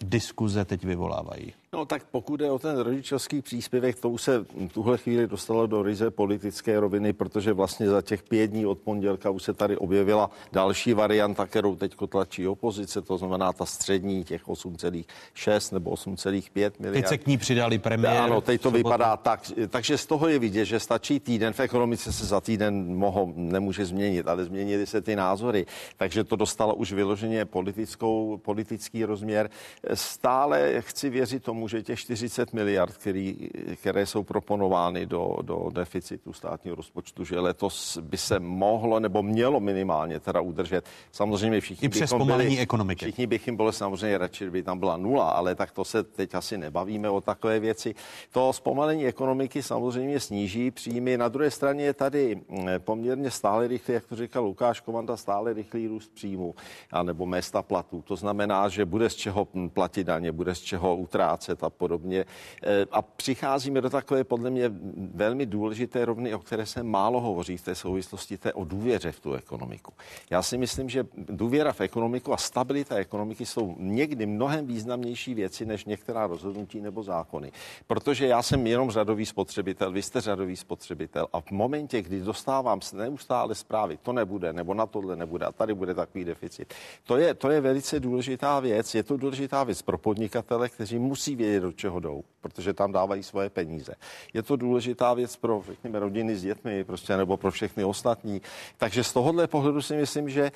diskuze 0.00 0.64
teď 0.64 0.84
vyvolávají? 0.84 1.52
No 1.74 1.84
tak 1.84 2.04
pokud 2.10 2.40
je 2.40 2.50
o 2.50 2.58
ten 2.58 2.78
rodičovský 2.78 3.42
příspěvek, 3.42 4.00
to 4.00 4.10
už 4.10 4.22
se 4.22 4.38
v 4.38 4.68
tuhle 4.72 4.98
chvíli 4.98 5.26
dostalo 5.26 5.66
do 5.66 5.82
ryze 5.82 6.10
politické 6.10 6.80
roviny, 6.80 7.12
protože 7.12 7.52
vlastně 7.52 7.88
za 7.88 8.02
těch 8.02 8.22
pět 8.22 8.46
dní 8.46 8.66
od 8.66 8.78
pondělka 8.78 9.30
už 9.30 9.42
se 9.42 9.52
tady 9.52 9.76
objevila 9.76 10.30
další 10.52 10.92
varianta, 10.92 11.46
kterou 11.46 11.76
teď 11.76 11.94
tlačí 12.08 12.48
opozice, 12.48 13.02
to 13.02 13.18
znamená 13.18 13.52
ta 13.52 13.66
střední, 13.66 14.24
těch 14.24 14.46
8,6 14.46 15.72
nebo 15.72 15.90
8,5 15.90 16.72
miliard. 16.78 17.02
Teď 17.02 17.08
se 17.08 17.18
k 17.18 17.26
ní 17.26 17.38
přidali 17.38 17.78
premiér. 17.78 18.16
Ano, 18.16 18.40
teď 18.40 18.60
to 18.60 18.70
vypadá 18.70 19.16
tak. 19.16 19.50
Takže 19.68 19.98
z 19.98 20.06
toho 20.06 20.28
je 20.28 20.38
vidět, 20.38 20.64
že 20.64 20.80
stačí 20.80 21.20
týden. 21.20 21.52
V 21.52 21.60
ekonomice 21.60 22.12
se 22.12 22.26
za 22.26 22.40
týden 22.40 22.96
moho, 22.96 23.32
nemůže 23.36 23.84
změnit, 23.84 24.28
ale 24.28 24.44
změnily 24.44 24.86
se 24.86 25.00
ty 25.00 25.16
názory. 25.16 25.66
Takže 25.96 26.24
to 26.24 26.36
dostalo 26.36 26.74
už 26.74 26.92
vyloženě 26.92 27.44
politickou, 27.44 28.40
politický 28.44 29.04
rozměr. 29.04 29.50
Stále 29.94 30.74
chci 30.80 31.10
věřit 31.10 31.42
tomu, 31.42 31.63
že 31.68 31.82
těch 31.82 31.98
40 31.98 32.52
miliard, 32.52 32.96
který, 32.96 33.36
které 33.76 34.06
jsou 34.06 34.22
proponovány 34.22 35.06
do, 35.06 35.36
do 35.42 35.70
deficitu 35.72 36.32
státního 36.32 36.76
rozpočtu, 36.76 37.24
že 37.24 37.40
letos 37.40 37.98
by 37.98 38.16
se 38.16 38.40
mohlo 38.40 39.00
nebo 39.00 39.22
mělo 39.22 39.60
minimálně 39.60 40.20
teda 40.20 40.40
udržet. 40.40 40.84
Samozřejmě 41.12 41.60
všichni 41.60 41.86
I 41.86 41.88
přes 41.88 42.10
pomalení 42.10 42.50
byli, 42.50 42.62
ekonomiky. 42.62 43.04
Všichni 43.04 43.26
bychom 43.26 43.56
byli 43.56 43.72
samozřejmě 43.72 44.18
radši, 44.18 44.44
kdyby 44.44 44.62
tam 44.62 44.78
byla 44.78 44.96
nula, 44.96 45.30
ale 45.30 45.54
tak 45.54 45.70
to 45.70 45.84
se 45.84 46.02
teď 46.02 46.34
asi 46.34 46.58
nebavíme 46.58 47.10
o 47.10 47.20
takové 47.20 47.60
věci. 47.60 47.94
To 48.32 48.52
zpomalení 48.52 49.06
ekonomiky 49.06 49.62
samozřejmě 49.62 50.20
sníží 50.20 50.70
příjmy. 50.70 51.18
Na 51.18 51.28
druhé 51.28 51.50
straně 51.50 51.84
je 51.84 51.94
tady 51.94 52.34
mm, 52.34 52.66
poměrně 52.78 53.30
stále 53.30 53.68
rychlý, 53.68 53.94
jak 53.94 54.06
to 54.06 54.16
říkal 54.16 54.44
Lukáš 54.44 54.80
Komanda, 54.80 55.16
stále 55.16 55.52
rychlý 55.52 55.86
růst 55.86 56.14
příjmu 56.14 56.54
nebo 57.02 57.26
mesta 57.26 57.62
platů. 57.62 58.02
To 58.02 58.16
znamená, 58.16 58.68
že 58.68 58.84
bude 58.84 59.10
z 59.10 59.14
čeho 59.14 59.48
platit 59.72 60.04
daně, 60.04 60.32
bude 60.32 60.54
z 60.54 60.60
čeho 60.60 60.96
utrácet 60.96 61.53
a 61.62 61.70
podobně. 61.70 62.24
E, 62.62 62.86
a 62.92 63.02
přicházíme 63.02 63.80
do 63.80 63.90
takové 63.90 64.24
podle 64.24 64.50
mě 64.50 64.72
velmi 65.14 65.46
důležité 65.46 66.04
rovny, 66.04 66.34
o 66.34 66.38
které 66.38 66.66
se 66.66 66.82
málo 66.82 67.20
hovoří 67.20 67.56
v 67.56 67.62
té 67.62 67.74
souvislosti, 67.74 68.38
té 68.38 68.52
o 68.52 68.64
důvěře 68.64 69.12
v 69.12 69.20
tu 69.20 69.32
ekonomiku. 69.32 69.92
Já 70.30 70.42
si 70.42 70.58
myslím, 70.58 70.88
že 70.88 71.06
důvěra 71.16 71.72
v 71.72 71.80
ekonomiku 71.80 72.32
a 72.32 72.36
stabilita 72.36 72.96
ekonomiky 72.96 73.46
jsou 73.46 73.76
někdy 73.78 74.26
mnohem 74.26 74.66
významnější 74.66 75.34
věci 75.34 75.66
než 75.66 75.84
některá 75.84 76.26
rozhodnutí 76.26 76.80
nebo 76.80 77.02
zákony. 77.02 77.52
Protože 77.86 78.26
já 78.26 78.42
jsem 78.42 78.66
jenom 78.66 78.90
řadový 78.90 79.26
spotřebitel, 79.26 79.92
vy 79.92 80.02
jste 80.02 80.20
řadový 80.20 80.56
spotřebitel 80.56 81.26
a 81.32 81.40
v 81.40 81.50
momentě, 81.50 82.02
kdy 82.02 82.20
dostávám 82.20 82.80
neustále 82.92 83.54
zprávy, 83.54 83.98
to 84.02 84.12
nebude, 84.12 84.52
nebo 84.52 84.74
na 84.74 84.86
tohle 84.86 85.16
nebude 85.16 85.46
a 85.46 85.52
tady 85.52 85.74
bude 85.74 85.94
takový 85.94 86.24
deficit. 86.24 86.74
To 87.04 87.16
je, 87.16 87.34
to 87.34 87.50
je 87.50 87.60
velice 87.60 88.00
důležitá 88.00 88.60
věc. 88.60 88.94
Je 88.94 89.02
to 89.02 89.16
důležitá 89.16 89.64
věc 89.64 89.82
pro 89.82 89.98
podnikatele, 89.98 90.68
kteří 90.68 90.98
musí 90.98 91.33
vědět, 91.34 91.60
do 91.60 91.72
čeho 91.72 92.00
jdou, 92.00 92.24
protože 92.40 92.72
tam 92.72 92.92
dávají 92.92 93.22
svoje 93.22 93.50
peníze. 93.50 93.94
Je 94.34 94.42
to 94.42 94.56
důležitá 94.56 95.14
věc 95.14 95.36
pro, 95.36 95.62
řekněme, 95.66 95.98
rodiny 95.98 96.36
s 96.36 96.42
dětmi, 96.42 96.84
prostě, 96.84 97.16
nebo 97.16 97.36
pro 97.36 97.50
všechny 97.50 97.84
ostatní. 97.84 98.42
Takže 98.78 99.04
z 99.04 99.12
tohohle 99.12 99.46
pohledu 99.46 99.82
si 99.82 99.96
myslím, 99.96 100.30
že 100.30 100.52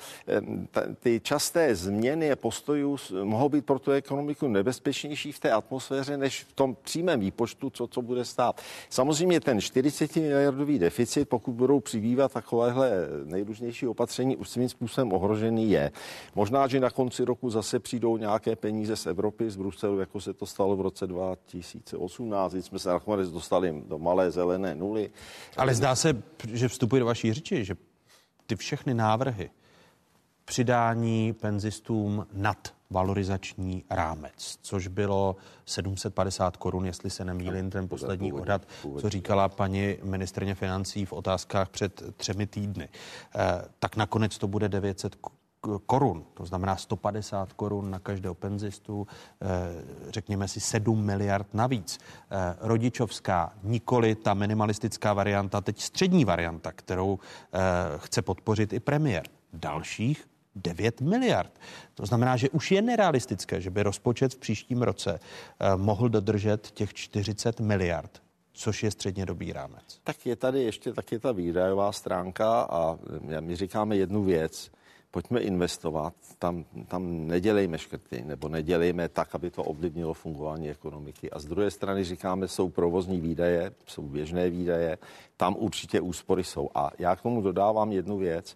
ty 0.99 1.21
časté 1.23 1.75
změny 1.75 2.35
postojů 2.35 2.97
mohou 3.23 3.49
být 3.49 3.65
pro 3.65 3.79
tu 3.79 3.91
ekonomiku 3.91 4.47
nebezpečnější 4.47 5.31
v 5.31 5.39
té 5.39 5.51
atmosféře, 5.51 6.17
než 6.17 6.43
v 6.43 6.53
tom 6.53 6.77
přímém 6.83 7.19
výpočtu, 7.19 7.69
co, 7.69 7.87
co 7.87 8.01
bude 8.01 8.25
stát. 8.25 8.61
Samozřejmě 8.89 9.39
ten 9.39 9.61
40 9.61 10.15
miliardový 10.15 10.79
deficit, 10.79 11.29
pokud 11.29 11.51
budou 11.51 11.79
přibývat 11.79 12.33
takovéhle 12.33 12.91
nejrůznější 13.25 13.87
opatření, 13.87 14.37
už 14.37 14.49
svým 14.49 14.69
způsobem 14.69 15.13
ohrožený 15.13 15.71
je. 15.71 15.91
Možná, 16.35 16.67
že 16.67 16.79
na 16.79 16.89
konci 16.89 17.25
roku 17.25 17.49
zase 17.49 17.79
přijdou 17.79 18.17
nějaké 18.17 18.55
peníze 18.55 18.95
z 18.95 19.05
Evropy, 19.05 19.49
z 19.49 19.55
Bruselu, 19.55 19.99
jako 19.99 20.21
se 20.21 20.33
to 20.33 20.45
stalo 20.45 20.68
v 20.75 20.81
roce 20.81 21.07
2018, 21.07 22.51
kdy 22.51 22.61
jsme 22.61 22.79
se 22.79 22.89
nakonec 22.89 23.31
dostali 23.31 23.83
do 23.87 23.99
malé 23.99 24.31
zelené 24.31 24.75
nuly. 24.75 25.09
Ale 25.57 25.75
zdá 25.75 25.95
se, 25.95 26.23
že 26.53 26.67
vstupuje 26.67 26.99
do 26.99 27.05
vaší 27.05 27.33
řeči, 27.33 27.65
že 27.65 27.75
ty 28.45 28.55
všechny 28.55 28.93
návrhy 28.93 29.49
přidání 30.45 31.33
penzistům 31.33 32.27
nad 32.33 32.73
valorizační 32.89 33.83
rámec, 33.89 34.59
což 34.61 34.87
bylo 34.87 35.35
750 35.65 36.57
korun, 36.57 36.85
jestli 36.85 37.09
se 37.09 37.25
nemýlím, 37.25 37.69
ten 37.69 37.87
poslední 37.87 38.33
odhad, 38.33 38.67
co 38.99 39.09
říkala 39.09 39.49
paní 39.49 39.97
ministrně 40.03 40.55
financí 40.55 41.05
v 41.05 41.13
otázkách 41.13 41.69
před 41.69 42.03
třemi 42.17 42.47
týdny. 42.47 42.89
Eh, 43.35 43.61
tak 43.79 43.95
nakonec 43.95 44.37
to 44.37 44.47
bude 44.47 44.69
900 44.69 45.15
korun, 45.85 46.25
to 46.33 46.45
znamená 46.45 46.75
150 46.75 47.53
korun 47.53 47.91
na 47.91 47.99
každého 47.99 48.35
penzistu, 48.35 49.07
eh, 49.41 49.47
řekněme 50.09 50.47
si 50.47 50.59
7 50.59 51.05
miliard 51.05 51.53
navíc. 51.53 51.99
Eh, 52.31 52.55
rodičovská, 52.59 53.53
nikoli 53.63 54.15
ta 54.15 54.33
minimalistická 54.33 55.13
varianta, 55.13 55.61
teď 55.61 55.81
střední 55.81 56.25
varianta, 56.25 56.71
kterou 56.71 57.19
eh, 57.19 57.59
chce 57.97 58.21
podpořit 58.21 58.73
i 58.73 58.79
premiér. 58.79 59.23
Dalších 59.53 60.27
9 60.55 61.01
miliard. 61.01 61.59
To 61.93 62.05
znamená, 62.05 62.37
že 62.37 62.49
už 62.49 62.71
je 62.71 62.81
nerealistické, 62.81 63.61
že 63.61 63.69
by 63.69 63.83
rozpočet 63.83 64.33
v 64.33 64.37
příštím 64.37 64.81
roce 64.81 65.19
mohl 65.75 66.09
dodržet 66.09 66.71
těch 66.71 66.93
40 66.93 67.59
miliard 67.59 68.21
což 68.53 68.83
je 68.83 68.91
střednědobý 68.91 69.53
rámec. 69.53 69.99
Tak 70.03 70.25
je 70.25 70.35
tady 70.35 70.63
ještě 70.63 70.93
taky 70.93 71.19
ta 71.19 71.31
výdajová 71.31 71.91
stránka 71.91 72.61
a 72.61 72.97
my 73.39 73.55
říkáme 73.55 73.95
jednu 73.95 74.23
věc 74.23 74.71
pojďme 75.11 75.39
investovat, 75.39 76.13
tam, 76.39 76.65
tam 76.87 77.27
nedělejme 77.27 77.77
škrty, 77.77 78.23
nebo 78.25 78.49
nedělejme 78.49 79.09
tak, 79.09 79.35
aby 79.35 79.51
to 79.51 79.63
ovlivnilo 79.63 80.13
fungování 80.13 80.69
ekonomiky. 80.69 81.31
A 81.31 81.39
z 81.39 81.45
druhé 81.45 81.71
strany 81.71 82.03
říkáme, 82.03 82.47
jsou 82.47 82.69
provozní 82.69 83.21
výdaje, 83.21 83.71
jsou 83.87 84.01
běžné 84.01 84.49
výdaje, 84.49 84.97
tam 85.37 85.55
určitě 85.59 86.01
úspory 86.01 86.43
jsou. 86.43 86.69
A 86.75 86.91
já 86.99 87.15
k 87.15 87.21
tomu 87.21 87.41
dodávám 87.41 87.91
jednu 87.91 88.17
věc. 88.17 88.55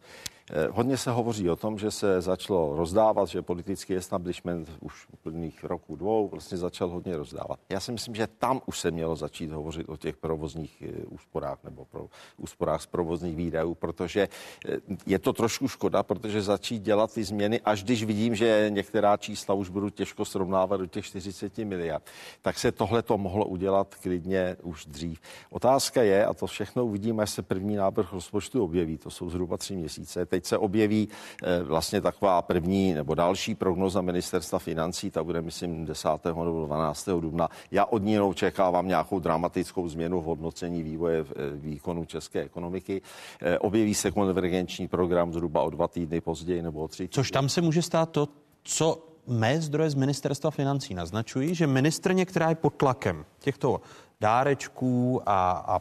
Eh, 0.52 0.68
hodně 0.72 0.98
se 0.98 1.12
hovoří 1.12 1.50
o 1.50 1.56
tom, 1.56 1.80
že 1.80 1.92
se 1.92 2.22
začalo 2.22 2.76
rozdávat, 2.76 3.28
že 3.28 3.42
politický 3.42 3.96
establishment 3.96 4.72
už 4.80 5.08
plných 5.24 5.64
roků 5.64 5.96
dvou 5.96 6.28
vlastně 6.28 6.58
začal 6.58 6.90
hodně 6.90 7.18
rozdávat. 7.18 7.60
Já 7.70 7.80
si 7.80 7.92
myslím, 7.92 8.16
že 8.16 8.28
tam 8.28 8.62
už 8.66 8.80
se 8.80 8.92
mělo 8.92 9.16
začít 9.16 9.52
hovořit 9.52 9.90
o 9.90 9.98
těch 9.98 10.18
provozních 10.18 10.84
eh, 10.88 11.06
úsporách 11.06 11.64
nebo 11.64 11.86
pro 11.86 12.08
úsporách 12.38 12.82
z 12.82 12.86
provozních 12.86 13.36
výdajů, 13.36 13.76
protože 13.76 14.28
eh, 14.68 14.78
je 15.06 15.20
to 15.20 15.34
trošku 15.34 15.68
škoda, 15.68 16.04
protože 16.04 16.42
začít 16.42 16.80
dělat 16.80 17.14
ty 17.14 17.24
změny, 17.24 17.62
až 17.62 17.84
když 17.84 18.04
vidím, 18.04 18.36
že 18.36 18.66
některá 18.70 19.18
čísla 19.18 19.56
už 19.56 19.70
budu 19.70 19.90
těžko 19.90 20.26
srovnávat 20.26 20.80
do 20.80 20.86
těch 20.86 21.06
40 21.06 21.58
miliard, 21.58 22.04
tak 22.42 22.60
se 22.60 22.72
tohle 22.72 23.02
to 23.02 23.18
mohlo 23.18 23.46
udělat 23.46 23.96
klidně 23.96 24.58
už 24.64 24.86
dřív. 24.86 25.20
Otázka 25.50 26.04
je, 26.04 26.26
a 26.26 26.34
to 26.34 26.48
všechno 26.48 26.86
uvidíme, 26.86 27.24
až 27.24 27.30
se 27.30 27.42
první 27.42 27.76
návrh 27.76 28.14
rozpočtu 28.14 28.64
objeví, 28.64 28.98
to 28.98 29.10
jsou 29.10 29.30
zhruba 29.30 29.58
tři 29.58 29.76
měsíce, 29.76 30.26
teď 30.34 30.46
se 30.46 30.58
objeví 30.58 31.08
eh, 31.44 31.64
vlastně 31.64 32.02
taková 32.02 32.42
první 32.42 32.94
nebo 32.94 33.16
další 33.16 33.56
prognoza 33.56 34.02
ministerstva 34.02 34.60
financí, 34.60 35.12
ta 35.12 35.24
bude, 35.24 35.42
myslím, 35.42 35.86
10. 35.86 36.10
nebo 36.26 36.66
12. 36.66 37.10
dubna. 37.20 37.50
Já 37.72 37.86
od 37.86 38.04
ní 38.04 38.20
očekávám 38.20 38.88
nějakou 38.88 39.20
dramatickou 39.20 39.88
změnu 39.88 40.22
v 40.22 40.24
hodnocení 40.24 40.84
vývoje 40.84 41.20
eh, 41.22 41.50
výkonu 41.54 42.06
české 42.06 42.42
ekonomiky. 42.42 43.02
Eh, 43.42 43.60
objeví 43.60 43.94
se 43.94 44.12
konvergenční 44.12 44.88
program 44.88 45.34
zhruba 45.34 45.62
o 45.62 45.70
dva 45.70 45.88
týdny 45.88 46.22
později 46.22 46.62
nebo 46.62 46.84
o 46.84 46.88
tři. 46.88 47.08
Což 47.08 47.32
tam 47.32 47.50
se 47.50 47.62
může 47.62 47.82
stát 47.82 48.10
to, 48.10 48.28
co 48.64 49.06
mé 49.28 49.62
zdroje 49.62 49.90
z 49.90 49.96
ministerstva 49.96 50.52
financí 50.52 50.94
naznačují, 50.94 51.56
že 51.56 51.68
ministrně, 51.68 52.26
která 52.26 52.50
je 52.50 52.56
pod 52.56 52.74
tlakem 52.74 53.26
těchto 53.40 53.82
dárečků 54.22 55.22
a, 55.26 55.52
a, 55.52 55.76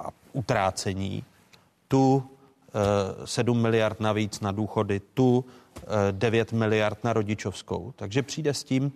a 0.00 0.08
utrácení, 0.32 1.24
tu 1.88 2.37
7 3.24 3.56
eh, 3.56 3.60
miliard 3.60 4.00
navíc 4.00 4.40
na 4.40 4.52
důchody, 4.52 5.00
tu 5.00 5.44
9 6.10 6.52
eh, 6.52 6.56
miliard 6.56 7.04
na 7.04 7.12
rodičovskou. 7.12 7.92
Takže 7.96 8.22
přijde 8.22 8.54
s 8.54 8.64
tím, 8.64 8.92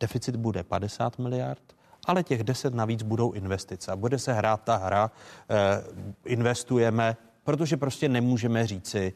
deficit 0.00 0.36
bude 0.36 0.62
50 0.62 1.18
miliard, 1.18 1.62
ale 2.06 2.22
těch 2.22 2.44
10 2.44 2.74
navíc 2.74 3.02
budou 3.02 3.32
investice. 3.32 3.92
A 3.92 3.96
bude 3.96 4.18
se 4.18 4.32
hrát 4.32 4.62
ta 4.64 4.76
hra, 4.76 5.10
eh, 5.50 5.84
investujeme, 6.24 7.16
protože 7.44 7.76
prostě 7.76 8.08
nemůžeme 8.08 8.66
říci, 8.66 9.12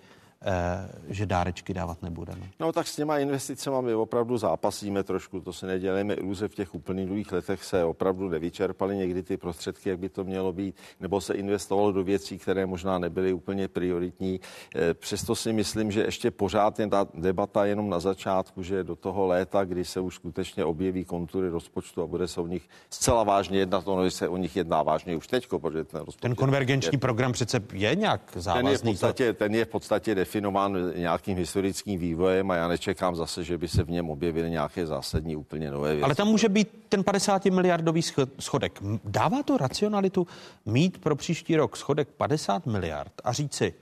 že 1.09 1.27
dárečky 1.27 1.75
dávat 1.75 2.03
nebudeme. 2.03 2.49
No 2.61 2.73
tak 2.73 2.87
s 2.87 2.97
těma 2.97 3.19
investicemi 3.19 3.77
my 3.81 3.95
opravdu 3.95 4.39
zápasíme 4.39 5.03
trošku, 5.03 5.41
to 5.41 5.53
se 5.53 5.67
nedělejme 5.67 6.15
iluze. 6.15 6.49
V 6.49 6.55
těch 6.55 6.75
uplynulých 6.75 7.33
letech 7.33 7.65
se 7.65 7.85
opravdu 7.85 8.29
nevyčerpaly 8.29 8.97
někdy 8.97 9.23
ty 9.23 9.37
prostředky, 9.37 9.89
jak 9.89 9.99
by 9.99 10.09
to 10.09 10.25
mělo 10.25 10.53
být, 10.53 10.77
nebo 11.01 11.21
se 11.21 11.35
investovalo 11.35 11.93
do 11.93 12.05
věcí, 12.05 12.39
které 12.39 12.67
možná 12.67 12.99
nebyly 12.99 13.33
úplně 13.33 13.69
prioritní. 13.69 14.41
Eh, 14.75 14.95
přesto 14.95 15.35
si 15.35 15.53
myslím, 15.53 15.91
že 15.91 16.03
ještě 16.03 16.31
pořád 16.31 16.79
je 16.79 16.89
ta 16.89 17.07
debata 17.15 17.65
jenom 17.65 17.91
na 17.91 18.01
začátku, 18.01 18.63
že 18.63 18.85
do 18.85 18.97
toho 18.97 19.27
léta, 19.27 19.65
kdy 19.65 19.85
se 19.85 20.01
už 20.01 20.15
skutečně 20.15 20.65
objeví 20.65 21.05
kontury 21.05 21.49
rozpočtu 21.49 22.03
a 22.03 22.07
bude 22.07 22.29
se 22.29 22.41
o 22.41 22.47
nich 22.47 22.69
zcela 22.91 23.23
vážně 23.23 23.59
jednat, 23.59 23.89
ono 23.89 24.11
se 24.11 24.29
o 24.29 24.37
nich 24.37 24.57
jedná 24.57 24.83
vážně 24.83 25.17
už 25.17 25.27
teď, 25.27 25.49
protože 25.49 25.85
ten 25.85 26.01
rozpočet... 26.01 26.21
Ten 26.21 26.35
konvergenční 26.35 26.95
je, 26.95 26.99
program 26.99 27.33
přece 27.33 27.61
je 27.73 27.95
nějak 27.95 28.21
závazný. 28.35 28.63
Ten 28.63 28.73
je 28.73 28.79
v 28.79 28.83
podstatě, 28.83 29.33
ten 29.33 29.55
je 29.55 29.65
v 29.65 29.69
podstatě 29.69 30.15
definován 30.27 30.77
nějakým 30.97 31.39
historickým 31.39 32.01
vývojem 32.01 32.51
a 32.51 32.55
já 32.55 32.69
nečekám 32.69 33.16
zase, 33.16 33.44
že 33.44 33.59
by 33.59 33.69
se 33.69 33.82
v 33.82 33.90
něm 33.90 34.11
objevily 34.11 34.51
nějaké 34.51 34.86
zásadní 34.86 35.36
úplně 35.36 35.70
nové 35.70 35.89
věci. 35.90 36.03
Ale 36.05 36.15
tam 36.15 36.28
může 36.28 36.48
být 36.48 36.69
ten 36.89 37.05
50 37.05 37.44
miliardový 37.44 38.03
schodek. 38.39 38.82
Dává 39.05 39.43
to 39.43 39.57
racionalitu 39.57 40.27
mít 40.66 40.98
pro 40.98 41.16
příští 41.16 41.57
rok 41.57 41.77
schodek 41.77 42.09
50 42.09 42.66
miliard 42.66 43.12
a 43.24 43.32
říci, 43.32 43.74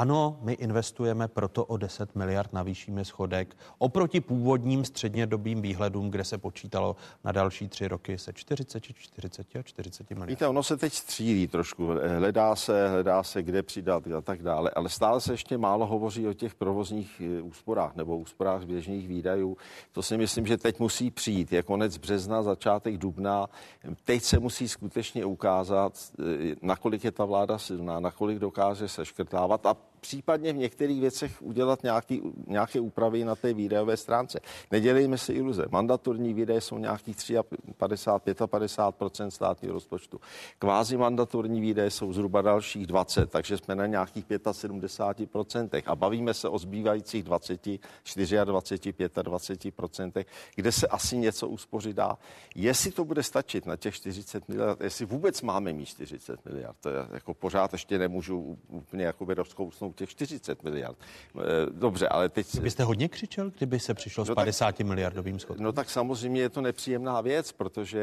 ano, 0.00 0.38
my 0.40 0.52
investujeme 0.52 1.28
proto 1.28 1.64
o 1.64 1.76
10 1.76 2.16
miliard, 2.16 2.52
navýšíme 2.52 3.04
schodek 3.04 3.56
oproti 3.78 4.20
původním 4.20 4.84
střednědobým 4.84 5.62
výhledům, 5.62 6.10
kde 6.10 6.24
se 6.24 6.38
počítalo 6.38 6.96
na 7.24 7.32
další 7.32 7.68
tři 7.68 7.88
roky 7.88 8.18
se 8.18 8.32
40, 8.32 8.80
40 8.94 9.46
a 9.56 9.62
40 9.62 10.10
miliard. 10.10 10.30
Víte, 10.30 10.48
ono 10.48 10.62
se 10.62 10.76
teď 10.76 10.92
střílí 10.92 11.46
trošku, 11.46 11.88
hledá 12.18 12.56
se, 12.56 12.88
hledá 12.88 13.22
se, 13.22 13.42
kde 13.42 13.62
přidat 13.62 14.06
a 14.06 14.20
tak 14.20 14.42
dále, 14.42 14.70
ale 14.70 14.88
stále 14.88 15.20
se 15.20 15.32
ještě 15.32 15.58
málo 15.58 15.86
hovoří 15.86 16.28
o 16.28 16.32
těch 16.32 16.54
provozních 16.54 17.22
eh, 17.24 17.42
úsporách 17.42 17.96
nebo 17.96 18.18
úsporách 18.18 18.64
běžných 18.64 19.08
výdajů. 19.08 19.56
To 19.92 20.02
si 20.02 20.16
myslím, 20.16 20.46
že 20.46 20.56
teď 20.56 20.80
musí 20.80 21.10
přijít. 21.10 21.52
Je 21.52 21.62
konec 21.62 21.96
března, 21.96 22.42
začátek 22.42 22.98
dubna. 22.98 23.46
Teď 24.04 24.22
se 24.22 24.38
musí 24.38 24.68
skutečně 24.68 25.24
ukázat, 25.24 25.92
eh, 26.18 26.54
nakolik 26.62 27.04
je 27.04 27.12
ta 27.12 27.24
vláda 27.24 27.58
silná, 27.58 28.00
nakolik 28.00 28.38
dokáže 28.38 28.88
se 28.88 29.04
škrtávat 29.04 29.66
a 29.66 29.76
případně 30.00 30.52
v 30.52 30.56
některých 30.56 31.00
věcech 31.00 31.42
udělat 31.42 31.82
nějaký, 31.82 32.22
nějaké 32.46 32.80
úpravy 32.80 33.24
na 33.24 33.34
té 33.34 33.52
výdajové 33.54 33.96
stránce. 33.96 34.40
Nedělejme 34.70 35.18
si 35.18 35.32
iluze. 35.32 35.64
Mandatorní 35.70 36.34
výdaje 36.34 36.60
jsou 36.60 36.78
nějakých 36.78 37.16
53, 37.76 38.34
55% 38.34 39.28
státního 39.28 39.74
rozpočtu. 39.74 40.20
Kvázi 40.58 40.96
mandatorní 40.96 41.60
výdaje 41.60 41.90
jsou 41.90 42.12
zhruba 42.12 42.42
dalších 42.42 42.86
20, 42.86 43.30
takže 43.30 43.56
jsme 43.56 43.74
na 43.74 43.86
nějakých 43.86 44.26
75% 44.26 45.82
a 45.86 45.96
bavíme 45.96 46.34
se 46.34 46.48
o 46.48 46.58
zbývajících 46.58 47.22
20, 47.22 47.68
24, 48.44 48.92
25% 49.06 50.24
kde 50.54 50.72
se 50.72 50.86
asi 50.86 51.16
něco 51.16 51.48
uspořit 51.48 51.96
dá. 51.96 52.18
Jestli 52.54 52.90
to 52.90 53.04
bude 53.04 53.22
stačit 53.22 53.66
na 53.66 53.76
těch 53.76 53.94
40 53.94 54.48
miliard, 54.48 54.80
jestli 54.80 55.04
vůbec 55.06 55.42
máme 55.42 55.72
mít 55.72 55.86
40 55.86 56.44
miliard, 56.44 56.76
to 56.80 56.88
je, 56.88 57.06
jako 57.12 57.34
pořád 57.34 57.72
ještě 57.72 57.98
nemůžu 57.98 58.58
úplně 58.68 59.04
jako 59.04 59.24
rozkousnout 59.34 59.89
dostanou 59.90 59.92
těch 59.92 60.10
40 60.10 60.62
miliard. 60.62 60.96
Eh, 61.38 61.40
dobře, 61.70 62.08
ale 62.08 62.28
teď... 62.28 62.60
Byste 62.60 62.84
hodně 62.84 63.08
křičel, 63.08 63.50
kdyby 63.50 63.80
se 63.80 63.94
přišlo 63.94 64.24
no 64.24 64.34
s 64.34 64.34
50 64.34 64.76
tak, 64.76 64.86
miliardovým 64.86 65.38
schodkem? 65.38 65.64
No 65.64 65.72
tak 65.72 65.90
samozřejmě 65.90 66.40
je 66.40 66.48
to 66.48 66.60
nepříjemná 66.60 67.20
věc, 67.20 67.52
protože 67.52 67.98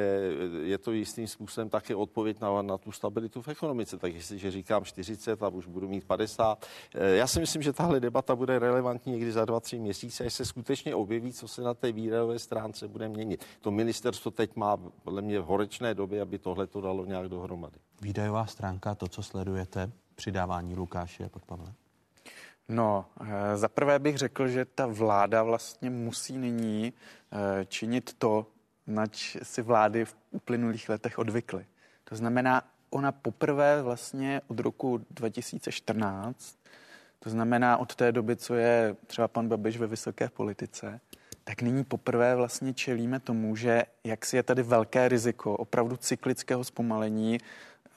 je 0.64 0.78
to 0.78 0.92
jistým 0.92 1.28
způsobem 1.28 1.70
také 1.70 1.96
odpověď 1.96 2.42
na, 2.42 2.62
na 2.62 2.78
tu 2.78 2.92
stabilitu 2.92 3.42
v 3.42 3.48
ekonomice. 3.48 3.98
Tak 3.98 4.14
jestliže 4.14 4.52
říkám 4.52 4.86
40 4.86 5.44
a 5.44 5.48
už 5.48 5.68
budu 5.68 5.88
mít 5.88 6.04
50, 6.04 6.66
eh, 6.96 7.16
já 7.16 7.28
si 7.28 7.40
myslím, 7.40 7.62
že 7.62 7.74
tahle 7.74 8.00
debata 8.00 8.36
bude 8.36 8.60
relevantní 8.60 9.14
někdy 9.14 9.32
za 9.32 9.46
2-3 9.46 9.80
měsíce, 9.80 10.26
až 10.26 10.34
se 10.34 10.46
skutečně 10.46 10.96
objeví, 10.96 11.34
co 11.34 11.48
se 11.48 11.62
na 11.62 11.74
té 11.74 11.92
výdajové 11.92 12.40
stránce 12.40 12.88
bude 12.88 13.10
měnit. 13.10 13.46
To 13.62 13.72
ministerstvo 13.72 14.32
teď 14.32 14.56
má 14.56 14.78
podle 14.78 15.22
mě 15.22 15.40
v 15.40 15.46
horečné 15.46 15.94
době, 15.94 16.22
aby 16.22 16.40
tohle 16.40 16.68
to 16.68 16.82
dalo 16.82 17.06
nějak 17.06 17.28
dohromady. 17.28 17.80
Výdajová 18.02 18.46
stránka, 18.46 18.96
to, 18.96 19.08
co 19.08 19.24
sledujete, 19.24 19.92
přidávání 20.18 20.76
Lukáše 20.76 21.24
a 21.26 21.40
pak? 21.46 21.60
No, 22.70 23.06
eh, 23.22 23.58
za 23.58 23.68
prvé 23.68 24.00
bych 24.00 24.18
řekl, 24.18 24.48
že 24.48 24.66
ta 24.66 24.86
vláda 24.86 25.44
vlastně 25.44 25.90
musí 25.90 26.38
nyní 26.38 26.94
eh, 27.32 27.66
činit 27.66 28.14
to, 28.14 28.48
nač 28.88 29.38
si 29.44 29.62
vlády 29.62 30.06
v 30.06 30.16
uplynulých 30.32 30.90
letech 30.90 31.20
odvykly. 31.20 31.66
To 32.04 32.16
znamená, 32.16 32.64
ona 32.90 33.12
poprvé 33.12 33.82
vlastně 33.82 34.42
od 34.48 34.60
roku 34.60 35.06
2014, 35.10 36.58
to 37.20 37.30
znamená 37.30 37.78
od 37.78 37.96
té 37.96 38.12
doby, 38.12 38.36
co 38.36 38.56
je 38.56 38.96
třeba 39.08 39.28
pan 39.28 39.48
Babiš 39.48 39.78
ve 39.78 39.88
vysoké 39.88 40.30
politice, 40.30 41.00
tak 41.44 41.62
nyní 41.62 41.84
poprvé 41.84 42.36
vlastně 42.36 42.74
čelíme 42.74 43.20
tomu, 43.20 43.56
že 43.56 43.84
jak 44.04 44.26
si 44.26 44.36
je 44.36 44.44
tady 44.44 44.64
velké 44.64 45.08
riziko 45.08 45.58
opravdu 45.58 45.98
cyklického 45.98 46.64
zpomalení 46.64 47.38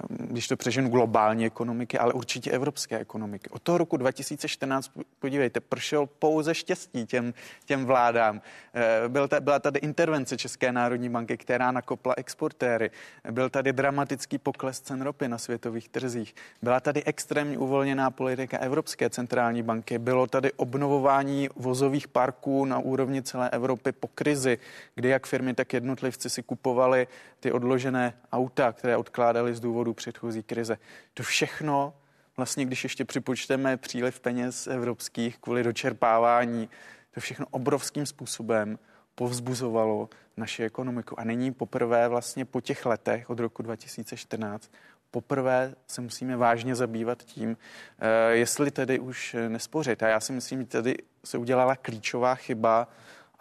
když 0.08 0.48
to 0.48 0.56
přeženu 0.56 0.88
globální 0.88 1.46
ekonomiky, 1.46 1.98
ale 1.98 2.12
určitě 2.12 2.50
evropské 2.50 2.98
ekonomiky. 2.98 3.50
Od 3.50 3.62
toho 3.62 3.78
roku 3.78 3.96
2014, 3.96 4.90
podívejte, 5.18 5.60
pršel 5.60 6.06
pouze 6.06 6.54
štěstí 6.54 7.06
těm, 7.06 7.34
těm 7.64 7.86
vládám. 7.86 8.40
Eh, 8.74 9.08
byl 9.08 9.28
ta, 9.28 9.40
byla 9.40 9.58
tady 9.58 9.78
intervence 9.78 10.36
České 10.36 10.72
národní 10.72 11.08
banky, 11.08 11.36
která 11.36 11.72
nakopla 11.72 12.14
exportéry. 12.16 12.90
Byl 13.30 13.50
tady 13.50 13.72
dramatický 13.72 14.38
pokles 14.38 14.80
cen 14.80 15.02
ropy 15.02 15.28
na 15.28 15.38
světových 15.38 15.88
trzích. 15.88 16.34
Byla 16.62 16.80
tady 16.80 17.04
extrémně 17.04 17.58
uvolněná 17.58 18.10
politika 18.10 18.58
Evropské 18.58 19.10
centrální 19.10 19.62
banky. 19.62 19.98
Bylo 19.98 20.26
tady 20.26 20.52
obnovování 20.52 21.48
vozových 21.56 22.08
parků 22.08 22.64
na 22.64 22.78
úrovni 22.78 23.22
celé 23.22 23.50
Evropy 23.50 23.92
po 23.92 24.08
krizi, 24.08 24.58
kdy 24.94 25.08
jak 25.08 25.26
firmy, 25.26 25.54
tak 25.54 25.72
jednotlivci 25.72 26.30
si 26.30 26.42
kupovali 26.42 27.06
ty 27.40 27.52
odložené 27.52 28.14
auta, 28.32 28.72
které 28.72 28.96
odkládali 28.96 29.54
z 29.54 29.60
důvodu 29.60 29.89
předchozí 29.94 30.42
krize. 30.42 30.78
To 31.14 31.22
všechno, 31.22 31.94
vlastně 32.36 32.64
když 32.64 32.82
ještě 32.82 33.04
připočteme 33.04 33.76
příliv 33.76 34.20
peněz 34.20 34.66
evropských 34.66 35.38
kvůli 35.38 35.62
dočerpávání, 35.62 36.68
to 37.14 37.20
všechno 37.20 37.46
obrovským 37.50 38.06
způsobem 38.06 38.78
povzbuzovalo 39.14 40.08
naši 40.36 40.64
ekonomiku. 40.64 41.20
A 41.20 41.24
nyní 41.24 41.52
poprvé 41.52 42.08
vlastně 42.08 42.44
po 42.44 42.60
těch 42.60 42.86
letech 42.86 43.30
od 43.30 43.40
roku 43.40 43.62
2014 43.62 44.70
poprvé 45.10 45.74
se 45.86 46.00
musíme 46.00 46.36
vážně 46.36 46.74
zabývat 46.74 47.22
tím, 47.22 47.56
eh, 47.98 48.32
jestli 48.32 48.70
tedy 48.70 48.98
už 48.98 49.36
nespořit. 49.48 50.02
A 50.02 50.08
já 50.08 50.20
si 50.20 50.32
myslím, 50.32 50.60
že 50.60 50.66
tady 50.66 50.96
se 51.24 51.38
udělala 51.38 51.76
klíčová 51.76 52.34
chyba 52.34 52.88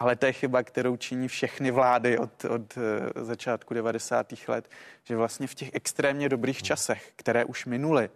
ale 0.00 0.16
to 0.16 0.26
je 0.26 0.32
chyba, 0.32 0.62
kterou 0.62 0.96
činí 0.96 1.28
všechny 1.28 1.70
vlády 1.70 2.18
od, 2.18 2.44
od 2.44 2.78
eh, 2.78 3.24
začátku 3.24 3.74
90. 3.74 4.32
let, 4.48 4.70
že 5.04 5.16
vlastně 5.16 5.46
v 5.46 5.54
těch 5.54 5.70
extrémně 5.72 6.28
dobrých 6.28 6.62
časech, 6.62 7.12
které 7.16 7.44
už 7.44 7.66
minuly, 7.66 8.10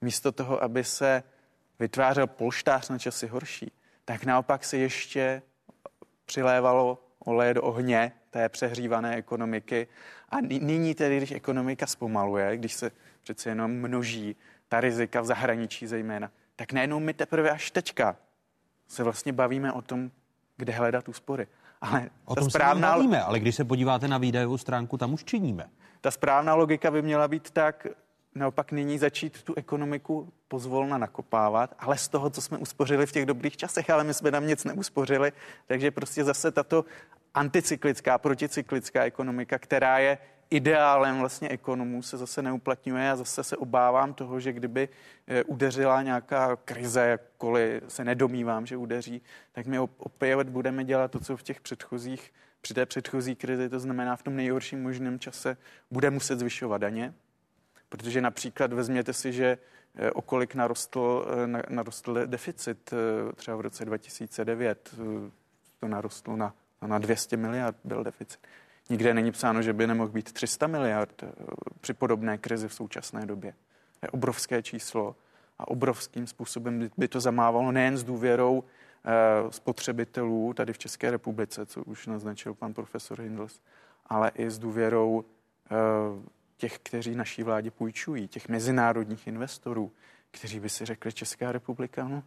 místo 0.00 0.32
toho, 0.32 0.62
aby 0.62 0.84
se 0.84 1.22
vytvářel 1.78 2.26
polštář 2.26 2.88
na 2.88 2.98
časy 2.98 3.26
horší, 3.26 3.72
tak 4.04 4.24
naopak 4.24 4.64
se 4.64 4.76
ještě 4.76 5.42
přilévalo 6.24 7.04
oleje 7.18 7.54
do 7.54 7.62
ohně 7.62 8.12
té 8.30 8.48
přehřívané 8.48 9.16
ekonomiky. 9.16 9.88
A 10.28 10.40
nyní 10.40 10.94
tedy, 10.94 11.16
když 11.16 11.30
ekonomika 11.30 11.86
zpomaluje, 11.86 12.56
když 12.56 12.74
se 12.74 12.90
přece 13.22 13.48
jenom 13.48 13.70
množí 13.70 14.36
ta 14.68 14.80
rizika 14.80 15.20
v 15.20 15.26
zahraničí 15.26 15.86
zejména, 15.86 16.30
tak 16.56 16.72
najednou 16.72 17.00
my 17.00 17.14
teprve 17.14 17.50
až 17.50 17.70
teďka 17.70 18.16
se 18.88 19.02
vlastně 19.02 19.32
bavíme 19.32 19.72
o 19.72 19.82
tom, 19.82 20.10
kde 20.58 20.72
hledat 20.72 21.08
úspory. 21.08 21.46
Ale 21.80 22.10
o 22.24 22.34
tom 22.34 22.50
správná... 22.50 22.88
se 22.88 22.96
bavíme, 22.96 23.22
ale 23.22 23.40
když 23.40 23.54
se 23.54 23.64
podíváte 23.64 24.08
na 24.08 24.18
výdajovou 24.18 24.58
stránku, 24.58 24.98
tam 24.98 25.12
už 25.14 25.24
činíme. 25.24 25.70
Ta 26.00 26.10
správná 26.10 26.54
logika 26.54 26.90
by 26.90 27.02
měla 27.02 27.28
být 27.28 27.50
tak, 27.50 27.86
naopak 28.34 28.72
nyní 28.72 28.98
začít 28.98 29.42
tu 29.42 29.54
ekonomiku 29.54 30.32
pozvolna 30.48 30.98
nakopávat, 30.98 31.74
ale 31.78 31.98
z 31.98 32.08
toho, 32.08 32.30
co 32.30 32.42
jsme 32.42 32.58
uspořili 32.58 33.06
v 33.06 33.12
těch 33.12 33.26
dobrých 33.26 33.56
časech, 33.56 33.90
ale 33.90 34.04
my 34.04 34.14
jsme 34.14 34.30
tam 34.30 34.46
nic 34.46 34.64
neuspořili, 34.64 35.32
takže 35.66 35.90
prostě 35.90 36.24
zase 36.24 36.50
tato 36.50 36.84
anticyklická, 37.34 38.18
proticyklická 38.18 39.04
ekonomika, 39.04 39.58
která 39.58 39.98
je 39.98 40.18
ideálem 40.50 41.18
vlastně 41.18 41.48
ekonomů 41.48 42.02
se 42.02 42.16
zase 42.16 42.42
neuplatňuje 42.42 43.10
a 43.10 43.16
zase 43.16 43.44
se 43.44 43.56
obávám 43.56 44.14
toho, 44.14 44.40
že 44.40 44.52
kdyby 44.52 44.88
eh, 45.26 45.44
udeřila 45.44 46.02
nějaká 46.02 46.56
krize, 46.56 47.00
jakkoliv 47.00 47.82
se 47.88 48.04
nedomývám, 48.04 48.66
že 48.66 48.76
udeří, 48.76 49.22
tak 49.52 49.66
my 49.66 49.78
opět 49.78 50.48
budeme 50.48 50.84
dělat 50.84 51.10
to, 51.10 51.20
co 51.20 51.36
v 51.36 51.42
těch 51.42 51.60
předchozích, 51.60 52.32
při 52.60 52.74
té 52.74 52.86
předchozí 52.86 53.36
krizi, 53.36 53.68
to 53.68 53.80
znamená 53.80 54.16
v 54.16 54.22
tom 54.22 54.36
nejhorším 54.36 54.82
možném 54.82 55.18
čase, 55.18 55.56
bude 55.90 56.10
muset 56.10 56.38
zvyšovat 56.38 56.78
daně, 56.78 57.14
protože 57.88 58.20
například 58.20 58.72
vezměte 58.72 59.12
si, 59.12 59.32
že 59.32 59.58
eh, 59.96 60.10
okolik 60.10 60.54
narostl, 60.54 61.26
eh, 61.44 61.72
narostl 61.74 62.26
deficit 62.26 62.94
třeba 63.34 63.56
v 63.56 63.60
roce 63.60 63.84
2009, 63.84 64.94
to 65.80 65.88
narostlo 65.88 66.36
na, 66.36 66.54
na 66.86 66.98
200 66.98 67.36
miliard 67.36 67.76
byl 67.84 68.04
deficit. 68.04 68.40
Nikde 68.90 69.14
není 69.14 69.32
psáno, 69.32 69.62
že 69.62 69.72
by 69.72 69.86
nemohl 69.86 70.08
být 70.08 70.32
300 70.32 70.66
miliard 70.66 71.22
eh, 71.22 71.32
při 71.80 71.94
podobné 71.94 72.38
krizi 72.38 72.68
v 72.68 72.74
současné 72.74 73.26
době. 73.26 73.52
To 74.00 74.06
je 74.06 74.10
obrovské 74.10 74.62
číslo 74.62 75.16
a 75.58 75.68
obrovským 75.68 76.26
způsobem 76.26 76.90
by 76.96 77.08
to 77.08 77.20
zamávalo 77.20 77.72
nejen 77.72 77.96
s 77.96 78.04
důvěrou 78.04 78.64
eh, 78.64 79.10
spotřebitelů 79.52 80.54
tady 80.54 80.72
v 80.72 80.78
České 80.78 81.10
republice, 81.10 81.66
co 81.66 81.82
už 81.82 82.06
naznačil 82.06 82.54
pan 82.54 82.74
profesor 82.74 83.20
Hindels, 83.20 83.60
ale 84.06 84.30
i 84.34 84.50
s 84.50 84.58
důvěrou 84.58 85.24
eh, 85.24 85.74
těch, 86.56 86.78
kteří 86.78 87.14
naší 87.14 87.42
vládě 87.42 87.70
půjčují, 87.70 88.28
těch 88.28 88.48
mezinárodních 88.48 89.26
investorů, 89.26 89.92
kteří 90.30 90.60
by 90.60 90.68
si 90.68 90.84
řekli 90.84 91.12
Česká 91.12 91.52
republika, 91.52 92.08
no, 92.08 92.22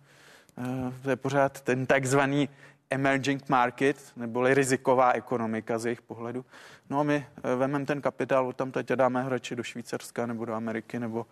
to 1.03 1.09
je 1.09 1.15
pořád 1.15 1.61
ten 1.61 1.85
takzvaný 1.85 2.49
emerging 2.91 3.49
market, 3.49 4.11
neboli 4.15 4.53
riziková 4.53 5.11
ekonomika 5.11 5.79
z 5.79 5.85
jejich 5.85 6.01
pohledu. 6.01 6.45
No 6.89 6.99
a 6.99 7.03
my 7.03 7.15
eh, 7.43 7.55
vememe 7.55 7.85
ten 7.85 8.01
kapitál, 8.01 8.53
tam 8.53 8.71
teď 8.71 8.87
dáme 8.87 9.23
hrači 9.23 9.55
do 9.55 9.63
Švýcarska 9.63 10.25
nebo 10.25 10.45
do 10.45 10.53
Ameriky 10.53 10.99
nebo 10.99 11.27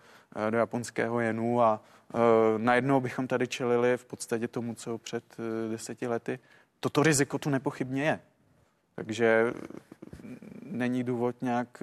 do 0.50 0.58
japonského 0.58 1.20
jenu 1.20 1.62
a 1.62 1.80
najednou 2.56 3.00
bychom 3.00 3.26
tady 3.26 3.46
čelili 3.48 3.96
v 3.96 4.04
podstatě 4.04 4.48
tomu, 4.48 4.74
co 4.74 4.98
před 4.98 5.24
deseti 5.70 6.06
lety. 6.06 6.38
Toto 6.80 7.02
riziko 7.02 7.38
tu 7.38 7.50
nepochybně 7.50 8.02
je. 8.02 8.20
Takže 8.94 9.52
není 10.62 11.04
důvod 11.04 11.42
nějak 11.42 11.82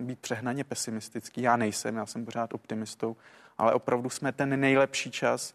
být 0.00 0.18
přehnaně 0.18 0.64
pesimistický. 0.64 1.42
Já 1.42 1.56
nejsem, 1.56 1.96
já 1.96 2.06
jsem 2.06 2.24
pořád 2.24 2.54
optimistou, 2.54 3.16
ale 3.58 3.72
opravdu 3.72 4.10
jsme 4.10 4.32
ten 4.32 4.60
nejlepší 4.60 5.10
čas 5.10 5.54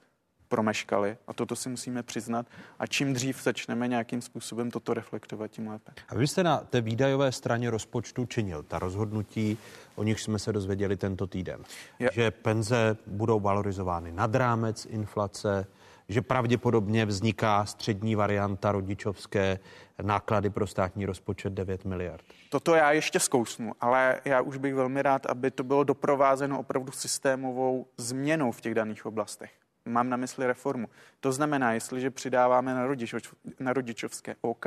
promeškali 0.50 1.18
a 1.28 1.34
toto 1.34 1.56
si 1.56 1.70
musíme 1.70 2.04
přiznat 2.04 2.46
a 2.80 2.88
čím 2.88 3.14
dřív 3.14 3.44
začneme 3.44 3.88
nějakým 3.88 4.22
způsobem 4.22 4.72
toto 4.72 4.94
reflektovat, 4.94 5.52
tím 5.52 5.68
lépe. 5.68 5.92
A 6.10 6.16
vy 6.16 6.28
jste 6.28 6.44
na 6.44 6.58
té 6.58 6.82
výdajové 6.82 7.32
straně 7.32 7.70
rozpočtu 7.70 8.26
činil 8.26 8.64
ta 8.64 8.80
rozhodnutí, 8.80 9.58
o 9.96 10.04
nich 10.04 10.20
jsme 10.20 10.40
se 10.40 10.54
dozvěděli 10.54 10.98
tento 10.98 11.28
týden, 11.28 11.64
Je. 12.00 12.10
že 12.14 12.32
penze 12.32 12.98
budou 13.08 13.40
valorizovány 13.40 14.12
nad 14.12 14.36
rámec 14.36 14.86
inflace, 14.86 15.68
že 16.10 16.22
pravděpodobně 16.22 17.06
vzniká 17.06 17.66
střední 17.66 18.16
varianta 18.16 18.72
rodičovské 18.72 19.60
náklady 20.02 20.50
pro 20.50 20.68
státní 20.68 21.06
rozpočet 21.06 21.54
9 21.54 21.86
miliard. 21.86 22.24
Toto 22.50 22.76
já 22.76 22.92
ještě 22.92 23.20
zkousnu, 23.20 23.72
ale 23.82 24.22
já 24.26 24.42
už 24.42 24.58
bych 24.58 24.76
velmi 24.76 25.02
rád, 25.02 25.26
aby 25.26 25.52
to 25.52 25.64
bylo 25.64 25.84
doprovázeno 25.84 26.60
opravdu 26.60 26.92
systémovou 26.92 27.86
změnou 27.98 28.52
v 28.52 28.62
těch 28.62 28.74
daných 28.74 29.06
oblastech. 29.06 29.52
Mám 29.90 30.10
na 30.10 30.18
mysli 30.18 30.48
reformu. 30.48 30.90
To 31.20 31.32
znamená, 31.32 31.74
jestliže 31.74 32.12
přidáváme 32.12 32.74
na, 32.74 32.88
rodičov, 32.88 33.22
na 33.60 33.74
rodičovské 33.74 34.36
OK, 34.42 34.66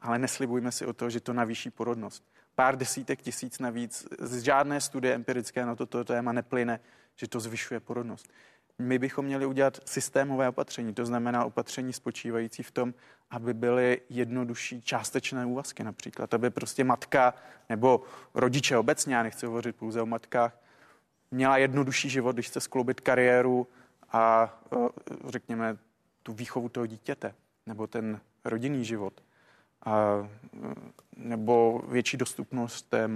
ale 0.00 0.18
neslibujme 0.18 0.72
si 0.72 0.86
o 0.86 0.92
to, 0.92 1.10
že 1.10 1.20
to 1.20 1.32
navýší 1.32 1.70
porodnost. 1.70 2.24
Pár 2.54 2.76
desítek 2.76 3.22
tisíc 3.22 3.58
navíc, 3.58 4.06
z 4.20 4.42
žádné 4.42 4.80
studie 4.80 5.14
empirické 5.14 5.66
na 5.66 5.74
toto 5.74 6.04
téma 6.04 6.32
neplyne, 6.32 6.80
že 7.16 7.28
to 7.28 7.40
zvyšuje 7.40 7.80
porodnost. 7.80 8.28
My 8.78 8.98
bychom 8.98 9.24
měli 9.24 9.46
udělat 9.46 9.80
systémové 9.84 10.48
opatření, 10.48 10.94
to 10.94 11.06
znamená 11.06 11.44
opatření 11.44 11.92
spočívající 11.92 12.62
v 12.62 12.70
tom, 12.70 12.94
aby 13.30 13.54
byly 13.54 14.00
jednodušší 14.08 14.82
částečné 14.82 15.46
úvazky 15.46 15.84
například, 15.84 16.34
aby 16.34 16.50
prostě 16.50 16.84
matka 16.84 17.34
nebo 17.68 18.02
rodiče 18.34 18.76
obecně, 18.76 19.14
já 19.14 19.22
nechci 19.22 19.46
hovořit 19.46 19.76
pouze 19.76 20.02
o 20.02 20.06
matkách, 20.06 20.58
měla 21.30 21.56
jednodušší 21.56 22.08
život, 22.08 22.32
když 22.32 22.46
chce 22.46 22.60
skloubit 22.60 23.00
kariéru 23.00 23.66
a 24.14 24.54
řekněme 25.28 25.76
tu 26.22 26.32
výchovu 26.32 26.68
toho 26.68 26.86
dítěte 26.86 27.34
nebo 27.66 27.86
ten 27.86 28.20
rodinný 28.44 28.84
život 28.84 29.22
a, 29.86 30.28
nebo 31.16 31.82
větší 31.88 32.16
dostupnost 32.16 32.82
té 32.82 33.08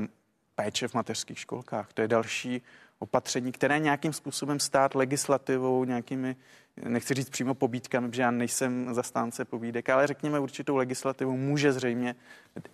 péče 0.54 0.88
v 0.88 0.94
mateřských 0.94 1.38
školkách. 1.38 1.92
To 1.92 2.02
je 2.02 2.08
další 2.08 2.62
opatření, 2.98 3.52
které 3.52 3.78
nějakým 3.78 4.12
způsobem 4.12 4.60
stát 4.60 4.94
legislativou, 4.94 5.84
nějakými, 5.84 6.36
nechci 6.84 7.14
říct 7.14 7.30
přímo 7.30 7.54
pobídkami, 7.54 8.08
protože 8.08 8.22
já 8.22 8.30
nejsem 8.30 8.94
zastánce 8.94 9.44
pobídek, 9.44 9.88
ale 9.88 10.06
řekněme 10.06 10.40
určitou 10.40 10.76
legislativou 10.76 11.36
může 11.36 11.72
zřejmě 11.72 12.16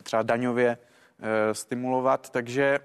třeba 0.03 0.23
daňově 0.23 0.79
e, 1.21 1.55
stimulovat, 1.55 2.31
takže 2.31 2.81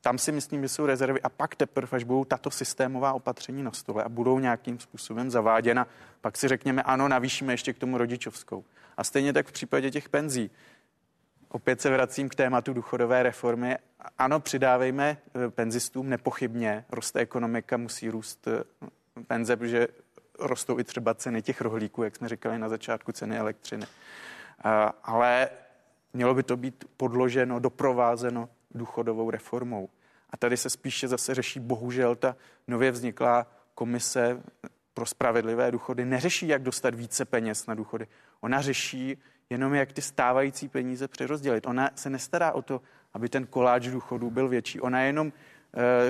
tam 0.00 0.18
si 0.18 0.32
myslím, 0.32 0.62
že 0.62 0.68
jsou 0.68 0.86
rezervy 0.86 1.22
a 1.22 1.28
pak 1.28 1.54
teprve, 1.54 1.96
až 1.96 2.04
budou 2.04 2.24
tato 2.24 2.50
systémová 2.50 3.12
opatření 3.12 3.62
na 3.62 3.72
stole 3.72 4.04
a 4.04 4.08
budou 4.08 4.38
nějakým 4.38 4.78
způsobem 4.78 5.30
zaváděna, 5.30 5.86
pak 6.20 6.36
si 6.36 6.48
řekněme, 6.48 6.82
ano, 6.82 7.08
navýšíme 7.08 7.52
ještě 7.52 7.72
k 7.72 7.78
tomu 7.78 7.98
rodičovskou. 7.98 8.64
A 8.96 9.04
stejně 9.04 9.32
tak 9.32 9.46
v 9.46 9.52
případě 9.52 9.90
těch 9.90 10.08
penzí. 10.08 10.50
Opět 11.48 11.80
se 11.80 11.90
vracím 11.90 12.28
k 12.28 12.34
tématu 12.34 12.72
důchodové 12.72 13.22
reformy. 13.22 13.76
Ano, 14.18 14.40
přidávejme 14.40 15.16
eh, 15.46 15.50
penzistům 15.50 16.08
nepochybně. 16.08 16.84
Roste 16.90 17.20
ekonomika, 17.20 17.76
musí 17.76 18.10
růst 18.10 18.48
eh, 18.48 18.64
penze, 19.26 19.56
protože 19.56 19.88
rostou 20.38 20.78
i 20.78 20.84
třeba 20.84 21.14
ceny 21.14 21.42
těch 21.42 21.60
rohlíků, 21.60 22.02
jak 22.02 22.16
jsme 22.16 22.28
říkali 22.28 22.58
na 22.58 22.68
začátku, 22.68 23.12
ceny 23.12 23.38
elektřiny. 23.38 23.86
Eh, 23.86 24.92
ale 25.02 25.48
mělo 26.12 26.34
by 26.34 26.42
to 26.42 26.56
být 26.56 26.84
podloženo, 26.96 27.58
doprovázeno 27.58 28.48
důchodovou 28.74 29.30
reformou. 29.30 29.88
A 30.30 30.36
tady 30.36 30.56
se 30.56 30.70
spíše 30.70 31.08
zase 31.08 31.34
řeší 31.34 31.60
bohužel 31.60 32.16
ta 32.16 32.36
nově 32.68 32.90
vzniklá 32.90 33.46
komise 33.74 34.42
pro 34.94 35.06
spravedlivé 35.06 35.70
důchody. 35.70 36.04
Neřeší, 36.04 36.48
jak 36.48 36.62
dostat 36.62 36.94
více 36.94 37.24
peněz 37.24 37.66
na 37.66 37.74
důchody. 37.74 38.06
Ona 38.40 38.60
řeší 38.60 39.18
jenom, 39.50 39.74
jak 39.74 39.92
ty 39.92 40.02
stávající 40.02 40.68
peníze 40.68 41.08
přerozdělit. 41.08 41.66
Ona 41.66 41.90
se 41.94 42.10
nestará 42.10 42.52
o 42.52 42.62
to, 42.62 42.80
aby 43.14 43.28
ten 43.28 43.46
koláč 43.46 43.86
důchodů 43.86 44.30
byl 44.30 44.48
větší. 44.48 44.80
Ona 44.80 45.00
jenom 45.02 45.32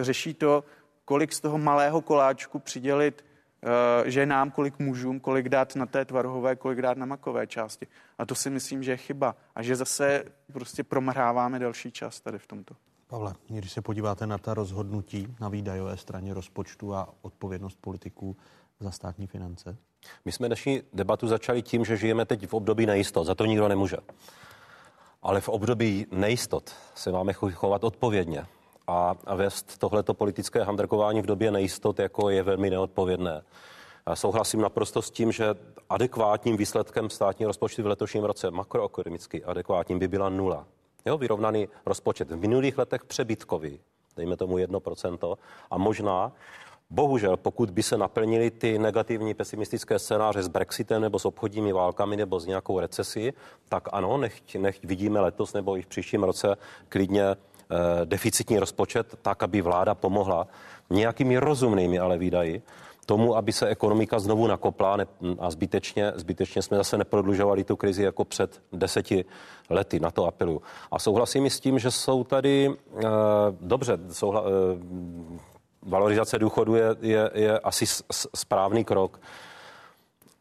e, 0.00 0.04
řeší 0.04 0.34
to, 0.34 0.64
kolik 1.04 1.32
z 1.32 1.40
toho 1.40 1.58
malého 1.58 2.00
koláčku 2.00 2.58
přidělit 2.58 3.24
e, 3.62 4.10
ženám, 4.10 4.50
kolik 4.50 4.78
mužům, 4.78 5.20
kolik 5.20 5.48
dát 5.48 5.76
na 5.76 5.86
té 5.86 6.04
tvarohové, 6.04 6.56
kolik 6.56 6.82
dát 6.82 6.98
na 6.98 7.06
makové 7.06 7.46
části. 7.46 7.86
A 8.18 8.26
to 8.26 8.34
si 8.34 8.50
myslím, 8.50 8.82
že 8.82 8.90
je 8.90 8.96
chyba. 8.96 9.36
A 9.54 9.62
že 9.62 9.76
zase 9.76 10.24
prostě 10.52 10.84
promrháváme 10.84 11.58
další 11.58 11.92
čas 11.92 12.20
tady 12.20 12.38
v 12.38 12.46
tomto. 12.46 12.74
Pavle, 13.06 13.34
když 13.48 13.72
se 13.72 13.82
podíváte 13.82 14.26
na 14.26 14.38
ta 14.38 14.54
rozhodnutí 14.54 15.34
na 15.40 15.48
výdajové 15.48 15.96
straně 15.96 16.34
rozpočtu 16.34 16.94
a 16.94 17.08
odpovědnost 17.22 17.78
politiků 17.80 18.36
za 18.80 18.90
státní 18.90 19.26
finance? 19.26 19.76
My 20.24 20.32
jsme 20.32 20.46
dnešní 20.46 20.82
debatu 20.92 21.28
začali 21.28 21.62
tím, 21.62 21.84
že 21.84 21.96
žijeme 21.96 22.24
teď 22.24 22.46
v 22.46 22.54
období 22.54 22.86
nejistot. 22.86 23.26
Za 23.26 23.34
to 23.34 23.44
nikdo 23.44 23.68
nemůže. 23.68 23.96
Ale 25.22 25.40
v 25.40 25.48
období 25.48 26.06
nejistot 26.10 26.70
se 26.94 27.12
máme 27.12 27.32
chovat 27.32 27.84
odpovědně. 27.84 28.46
A, 28.90 29.16
vést 29.34 29.78
tohleto 29.78 30.14
politické 30.14 30.62
handrkování 30.62 31.22
v 31.22 31.26
době 31.26 31.50
nejistot 31.50 31.98
jako 31.98 32.30
je 32.30 32.42
velmi 32.42 32.70
neodpovědné. 32.70 33.42
Souhlasím 34.14 34.60
naprosto 34.60 35.02
s 35.02 35.10
tím, 35.10 35.32
že 35.32 35.54
adekvátním 35.88 36.56
výsledkem 36.56 37.10
státního 37.10 37.48
rozpočtu 37.48 37.82
v 37.82 37.86
letošním 37.86 38.24
roce 38.24 38.50
makroekonomicky 38.50 39.44
adekvátním 39.44 39.98
by 39.98 40.08
byla 40.08 40.28
nula. 40.28 40.66
Jo, 41.06 41.18
vyrovnaný 41.18 41.68
rozpočet 41.86 42.30
v 42.30 42.36
minulých 42.36 42.78
letech 42.78 43.04
přebytkový, 43.04 43.80
dejme 44.16 44.36
tomu 44.36 44.56
1%, 44.56 45.36
a 45.70 45.78
možná 45.78 46.32
Bohužel, 46.92 47.36
pokud 47.36 47.70
by 47.70 47.82
se 47.82 47.98
naplnily 47.98 48.50
ty 48.50 48.78
negativní 48.78 49.34
pesimistické 49.34 49.98
scénáře 49.98 50.42
s 50.42 50.48
Brexitem 50.48 51.02
nebo 51.02 51.18
s 51.18 51.24
obchodními 51.24 51.72
válkami 51.72 52.16
nebo 52.16 52.40
s 52.40 52.46
nějakou 52.46 52.80
recesí, 52.80 53.32
tak 53.68 53.88
ano, 53.92 54.18
nechť, 54.18 54.56
nechť 54.56 54.84
vidíme 54.84 55.20
letos 55.20 55.52
nebo 55.52 55.76
i 55.76 55.82
v 55.82 55.86
příštím 55.86 56.22
roce 56.22 56.56
klidně 56.88 57.36
deficitní 58.04 58.58
rozpočet, 58.58 59.14
tak, 59.22 59.42
aby 59.42 59.60
vláda 59.60 59.94
pomohla 59.94 60.46
nějakými 60.90 61.38
rozumnými 61.38 61.98
ale 61.98 62.18
výdaji 62.18 62.62
tomu, 63.10 63.36
aby 63.36 63.52
se 63.52 63.66
ekonomika 63.66 64.18
znovu 64.18 64.46
nakopla 64.46 64.98
a 65.38 65.50
zbytečně, 65.50 66.12
zbytečně 66.16 66.62
jsme 66.62 66.76
zase 66.76 66.98
neprodlužovali 66.98 67.64
tu 67.64 67.76
krizi 67.76 68.02
jako 68.02 68.24
před 68.24 68.62
deseti 68.72 69.24
lety. 69.70 70.00
Na 70.00 70.10
to 70.10 70.26
apeluju. 70.26 70.62
A 70.90 70.98
souhlasím 70.98 71.50
s 71.50 71.60
tím, 71.60 71.78
že 71.78 71.90
jsou 71.90 72.24
tady, 72.24 72.70
eh, 72.70 73.02
dobře, 73.60 73.98
souhla, 74.10 74.42
eh, 74.46 74.78
valorizace 75.82 76.38
důchodu 76.38 76.74
je, 76.74 76.96
je, 77.00 77.30
je 77.34 77.58
asi 77.58 77.86
správný 78.34 78.84
krok, 78.84 79.20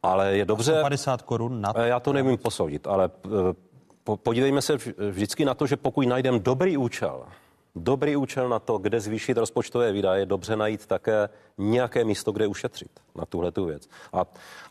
ale 0.04 0.38
je 0.38 0.46
dobře... 0.46 0.82
50 0.82 1.22
korun 1.22 1.62
na... 1.62 1.74
Já 1.84 2.00
to 2.00 2.14
nevím 2.14 2.38
posoudit, 2.38 2.88
ale 2.88 3.10
eh, 4.14 4.18
podívejme 4.24 4.62
se 4.62 4.78
vždycky 5.12 5.46
na 5.46 5.54
to, 5.54 5.68
že 5.68 5.78
pokud 5.78 6.08
najdeme 6.08 6.40
dobrý 6.40 6.78
účel, 6.78 7.26
dobrý 7.76 8.16
účel 8.16 8.50
na 8.50 8.60
to, 8.60 8.78
kde 8.78 9.00
zvýšit 9.00 9.38
rozpočtové 9.38 9.92
výdaje, 9.92 10.26
dobře 10.26 10.56
najít 10.56 10.86
také 10.86 11.30
nějaké 11.58 12.04
místo, 12.04 12.32
kde 12.32 12.48
ušetřit 12.48 12.92
na 13.16 13.26
tuhle 13.26 13.52
tu 13.52 13.66
věc. 13.66 13.90
A, 14.14 14.26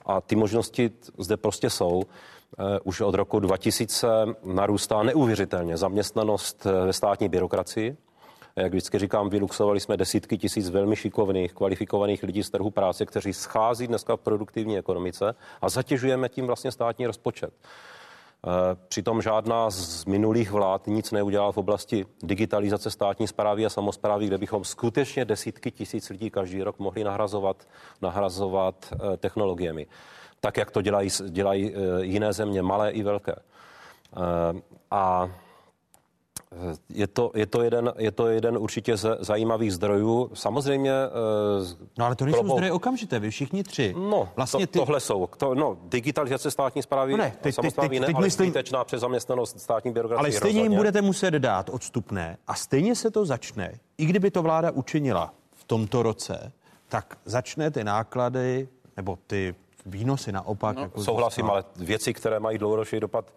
a 0.07 0.21
ty 0.21 0.37
možnosti 0.37 0.91
zde 1.19 1.37
prostě 1.37 1.71
jsou. 1.71 1.97
Uh, 2.59 2.65
už 2.85 3.01
od 3.01 3.15
roku 3.15 3.41
2000 3.41 4.09
narůstá 4.45 5.03
neuvěřitelně 5.03 5.77
zaměstnanost 5.77 6.67
eh, 6.67 6.87
ve 6.87 6.93
státní 6.93 7.29
byrokracii. 7.29 7.97
Jak 8.57 8.73
vždycky 8.73 8.99
říkám, 8.99 9.29
vyluxovali 9.29 9.81
jsme 9.81 9.97
desítky 9.97 10.39
tisíc 10.39 10.71
velmi 10.71 10.97
šikovných, 10.97 11.53
kvalifikovaných 11.53 12.23
lidí 12.23 12.43
z 12.43 12.51
trhu 12.51 12.71
práce, 12.71 13.07
kteří 13.07 13.33
schází 13.33 13.87
dneska 13.87 14.17
v 14.17 14.21
produktivní 14.21 14.79
ekonomice 14.79 15.35
a 15.61 15.69
zatěžujeme 15.69 16.29
tím 16.29 16.47
vlastně 16.47 16.73
státní 16.73 17.07
rozpočet. 17.07 17.53
Eh, 18.47 18.77
přitom 18.89 19.23
žádná 19.23 19.71
z 19.71 20.05
minulých 20.05 20.51
vlád 20.51 20.87
nic 20.87 21.13
neudělala 21.13 21.53
v 21.53 21.57
oblasti 21.57 22.07
digitalizace 22.23 22.91
státní 22.91 23.29
zprávy 23.29 23.67
a 23.67 23.71
samozprávy, 23.71 24.27
kde 24.27 24.39
bychom 24.39 24.65
skutečně 24.65 25.25
desítky 25.25 25.71
tisíc 25.71 26.11
lidí 26.11 26.31
každý 26.31 26.63
rok 26.63 26.79
mohli 26.79 27.05
nahrazovat, 27.05 27.69
nahrazovat 28.03 28.93
eh, 28.93 29.17
technologiemi. 29.17 29.87
Tak, 30.41 30.57
jak 30.57 30.71
to 30.71 30.83
dělají, 30.83 31.11
dělají 31.29 31.75
eh, 31.75 32.05
jiné 32.05 32.33
země, 32.33 32.63
malé 32.63 32.91
i 32.91 33.03
velké. 33.03 33.35
A 34.91 35.31
Je 36.89 37.07
to, 37.07 37.31
je, 37.35 37.47
to 37.47 37.63
jeden, 37.63 37.93
je 37.99 38.11
to 38.11 38.27
jeden 38.27 38.59
určitě 38.59 38.97
z 38.97 39.19
zajímavých 39.21 39.73
zdrojů. 39.73 40.31
Samozřejmě... 40.35 40.93
No 41.99 42.07
ale 42.07 42.15
to 42.15 42.25
nejsou 42.25 42.41
klobou... 42.41 42.55
zdroje 42.55 42.73
okamžité, 42.73 43.19
vy 43.19 43.31
všichni 43.31 43.65
tři. 43.65 43.95
No, 43.99 44.29
vlastně 44.37 44.67
to, 44.67 44.73
ty... 44.73 44.79
tohle 44.79 45.01
jsou. 45.01 45.29
To, 45.37 45.55
no, 45.55 45.77
digitalizace 45.83 46.51
státní 46.51 46.83
zprávy, 46.83 47.13
no 47.13 47.19
ne, 47.19 47.37
teď, 47.41 47.57
teď, 47.57 47.75
teď, 47.75 48.01
ne, 48.01 48.07
teď 48.07 48.17
ale 48.17 48.25
myslím... 48.25 48.47
zbytečná 48.47 48.85
přezaměstnanost 48.85 49.61
státní 49.61 49.93
byrokracie. 49.93 50.19
Ale 50.19 50.33
stejně 50.33 50.63
jim 50.63 50.75
budete 50.75 51.03
muset 51.03 51.35
dát 51.35 51.71
odstupné 51.73 52.39
a 52.47 52.55
stejně 52.55 52.95
se 52.95 53.11
to 53.11 53.27
začne, 53.27 53.79
i 53.99 54.07
kdyby 54.07 54.31
to 54.31 54.43
vláda 54.43 54.71
učinila 54.71 55.35
v 55.53 55.65
tomto 55.65 56.03
roce, 56.03 56.53
tak 56.89 57.19
začne 57.25 57.71
ty 57.71 57.85
náklady 57.85 58.69
nebo 58.97 59.19
ty 59.27 59.55
výnosy 59.87 60.33
naopak. 60.33 60.77
No, 60.77 60.83
jako 60.83 61.05
souhlasím, 61.05 61.51
ale 61.51 61.65
věci, 61.77 62.15
které 62.15 62.41
mají 62.41 62.59
dlouhodobý 62.59 63.01
dopad, 63.01 63.33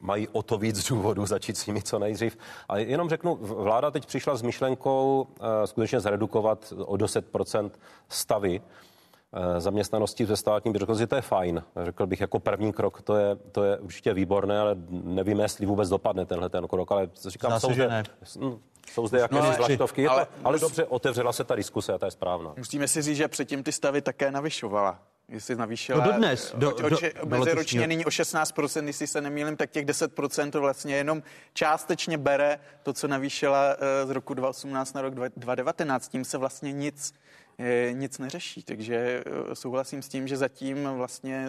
mají 0.00 0.28
o 0.28 0.42
to 0.42 0.58
víc 0.58 0.88
důvodů 0.88 1.26
začít 1.26 1.58
s 1.58 1.66
nimi 1.66 1.82
co 1.82 1.98
nejdřív. 1.98 2.38
A 2.68 2.78
jenom 2.78 3.08
řeknu, 3.08 3.38
vláda 3.40 3.90
teď 3.90 4.06
přišla 4.06 4.36
s 4.36 4.42
myšlenkou 4.42 5.26
uh, 5.40 5.46
skutečně 5.64 6.00
zredukovat 6.00 6.72
o 6.76 6.94
10% 6.94 7.70
stavy 8.08 8.60
uh, 8.60 9.60
zaměstnanosti 9.60 10.26
ze 10.26 10.36
státní 10.36 10.72
byrokracie. 10.72 11.06
To 11.06 11.14
je 11.16 11.22
fajn. 11.22 11.62
Řekl 11.84 12.06
bych, 12.06 12.20
jako 12.20 12.38
první 12.38 12.72
krok 12.72 13.02
to 13.02 13.16
je, 13.16 13.36
to 13.36 13.64
je 13.64 13.78
určitě 13.78 14.14
výborné, 14.14 14.60
ale 14.60 14.76
nevíme, 14.90 15.44
jestli 15.44 15.66
vůbec 15.66 15.88
dopadne 15.88 16.26
tenhle 16.26 16.48
ten 16.48 16.68
krok. 16.68 16.92
Ale 16.92 17.08
říkám, 17.28 17.50
Zase, 17.50 17.66
jsou, 17.66 17.72
zde, 17.72 17.88
ne. 17.88 18.02
Hm, 18.38 18.58
jsou 18.92 19.06
zde 19.06 19.18
jaké 19.18 19.34
no, 19.34 19.42
ale, 19.42 19.78
ale, 20.08 20.26
ale 20.44 20.58
dobře, 20.58 20.84
otevřela 20.84 21.32
se 21.32 21.44
ta 21.44 21.54
diskuse 21.54 21.92
a 21.92 21.98
ta 21.98 22.06
je 22.06 22.10
správná. 22.10 22.54
Musíme 22.56 22.88
si 22.88 23.02
říct, 23.02 23.16
že 23.16 23.28
předtím 23.28 23.62
ty 23.62 23.72
stavy 23.72 24.02
také 24.02 24.30
navyšovala 24.30 24.98
jestli 25.28 25.56
navýšila. 25.56 25.98
No 25.98 26.12
dodnes. 26.12 26.54
Do, 26.56 26.70
do, 26.70 26.88
do, 26.88 26.98
meziročně 27.26 27.86
nyní 27.86 28.04
o 28.04 28.08
16%, 28.08 28.86
jestli 28.86 29.06
se 29.06 29.20
nemýlím, 29.20 29.56
tak 29.56 29.70
těch 29.70 29.86
10% 29.86 30.50
to 30.50 30.60
vlastně 30.60 30.96
jenom 30.96 31.22
částečně 31.54 32.18
bere 32.18 32.60
to, 32.82 32.92
co 32.92 33.08
navýšila 33.08 33.76
eh, 33.78 34.06
z 34.06 34.10
roku 34.10 34.34
2018 34.34 34.94
na 34.94 35.02
rok 35.02 35.14
2019. 35.14 36.08
Tím 36.08 36.24
se 36.24 36.38
vlastně 36.38 36.72
nic 36.72 37.14
eh, 37.58 37.92
nic 37.92 38.18
neřeší, 38.18 38.62
takže 38.62 39.24
eh, 39.26 39.54
souhlasím 39.54 40.02
s 40.02 40.08
tím, 40.08 40.28
že 40.28 40.36
zatím 40.36 40.88
vlastně 40.88 41.46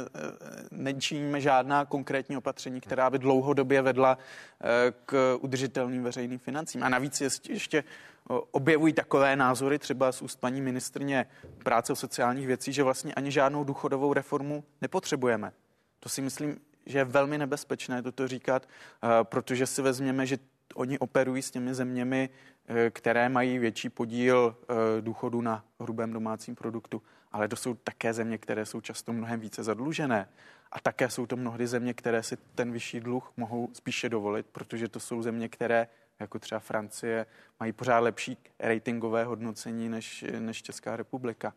nečiníme 0.71 1.41
žádná 1.41 1.85
konkrétní 1.85 2.37
opatření, 2.37 2.81
která 2.81 3.09
by 3.09 3.19
dlouhodobě 3.19 3.81
vedla 3.81 4.17
k 5.05 5.37
udržitelným 5.41 6.03
veřejným 6.03 6.39
financím. 6.39 6.83
A 6.83 6.89
navíc 6.89 7.21
ještě 7.49 7.83
objevují 8.51 8.93
takové 8.93 9.35
názory, 9.35 9.79
třeba 9.79 10.11
z 10.11 10.21
úst 10.21 10.35
paní 10.35 10.61
ministrně 10.61 11.25
práce 11.63 11.93
a 11.93 11.95
sociálních 11.95 12.47
věcí, 12.47 12.73
že 12.73 12.83
vlastně 12.83 13.13
ani 13.13 13.31
žádnou 13.31 13.63
důchodovou 13.63 14.13
reformu 14.13 14.63
nepotřebujeme. 14.81 15.51
To 15.99 16.09
si 16.09 16.21
myslím, 16.21 16.57
že 16.85 16.97
je 16.97 17.05
velmi 17.05 17.37
nebezpečné 17.37 18.01
toto 18.01 18.27
říkat, 18.27 18.67
eh, 18.67 19.07
protože 19.23 19.67
si 19.67 19.81
vezměme, 19.81 20.25
že 20.25 20.37
oni 20.75 20.99
operují 20.99 21.41
s 21.41 21.51
těmi 21.51 21.73
zeměmi, 21.73 22.29
eh, 22.67 22.89
které 22.89 23.29
mají 23.29 23.59
větší 23.59 23.89
podíl 23.89 24.55
eh, 24.61 25.01
důchodu 25.01 25.41
na 25.41 25.65
hrubém 25.79 26.13
domácím 26.13 26.55
produktu, 26.55 27.01
ale 27.31 27.47
to 27.47 27.55
jsou 27.55 27.73
také 27.73 28.13
země, 28.13 28.37
které 28.37 28.65
jsou 28.65 28.81
často 28.81 29.13
mnohem 29.13 29.39
více 29.39 29.63
zadlužené. 29.63 30.29
A 30.71 30.79
také 30.79 31.09
jsou 31.09 31.25
to 31.25 31.35
mnohdy 31.35 31.67
země, 31.67 31.93
které 31.93 32.23
si 32.23 32.37
ten 32.55 32.71
vyšší 32.71 32.99
dluh 32.99 33.33
mohou 33.37 33.69
spíše 33.73 34.09
dovolit, 34.09 34.45
protože 34.51 34.87
to 34.87 34.99
jsou 34.99 35.21
země, 35.21 35.49
které 35.49 35.87
jako 36.19 36.39
třeba 36.39 36.59
Francie, 36.59 37.25
mají 37.59 37.71
pořád 37.71 37.99
lepší 37.99 38.37
ratingové 38.59 39.23
hodnocení 39.23 39.89
než, 39.89 40.25
než 40.39 40.61
Česká 40.61 40.95
republika. 40.95 41.53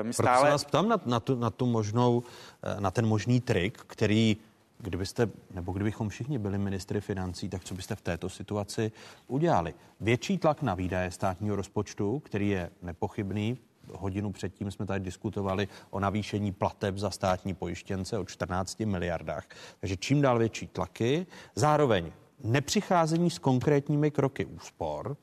E, 0.00 0.04
my 0.04 0.12
stále... 0.12 0.28
Proto 0.28 0.44
se 0.46 0.50
vás 0.50 0.64
ptám 0.64 0.88
na, 0.88 1.00
na, 1.06 1.20
tu, 1.20 1.34
na, 1.34 1.50
tu 1.50 1.66
možnou, 1.66 2.22
eh, 2.62 2.80
na 2.80 2.90
ten 2.90 3.06
možný 3.06 3.40
trik, 3.40 3.78
který 3.86 4.36
kdybyste, 4.78 5.28
nebo 5.54 5.72
kdybychom 5.72 6.08
všichni 6.08 6.38
byli 6.38 6.58
ministry 6.58 7.00
financí, 7.00 7.48
tak 7.48 7.64
co 7.64 7.74
byste 7.74 7.94
v 7.94 8.00
této 8.00 8.28
situaci 8.28 8.92
udělali? 9.26 9.74
Větší 10.00 10.38
tlak 10.38 10.62
na 10.62 10.74
výdaje 10.74 11.10
státního 11.10 11.56
rozpočtu, 11.56 12.18
který 12.20 12.48
je 12.48 12.70
nepochybný, 12.82 13.58
hodinu 13.92 14.32
předtím 14.32 14.70
jsme 14.70 14.86
tady 14.86 15.04
diskutovali 15.04 15.68
o 15.90 16.00
navýšení 16.00 16.52
plateb 16.52 16.96
za 16.96 17.10
státní 17.10 17.54
pojištěnce 17.54 18.18
o 18.18 18.24
14 18.24 18.80
miliardách. 18.80 19.44
Takže 19.80 19.96
čím 19.96 20.22
dál 20.22 20.38
větší 20.38 20.66
tlaky. 20.66 21.26
Zároveň 21.54 22.12
nepřicházení 22.44 23.30
s 23.30 23.38
konkrétními 23.38 24.10
kroky 24.10 24.44
úspor, 24.44 25.16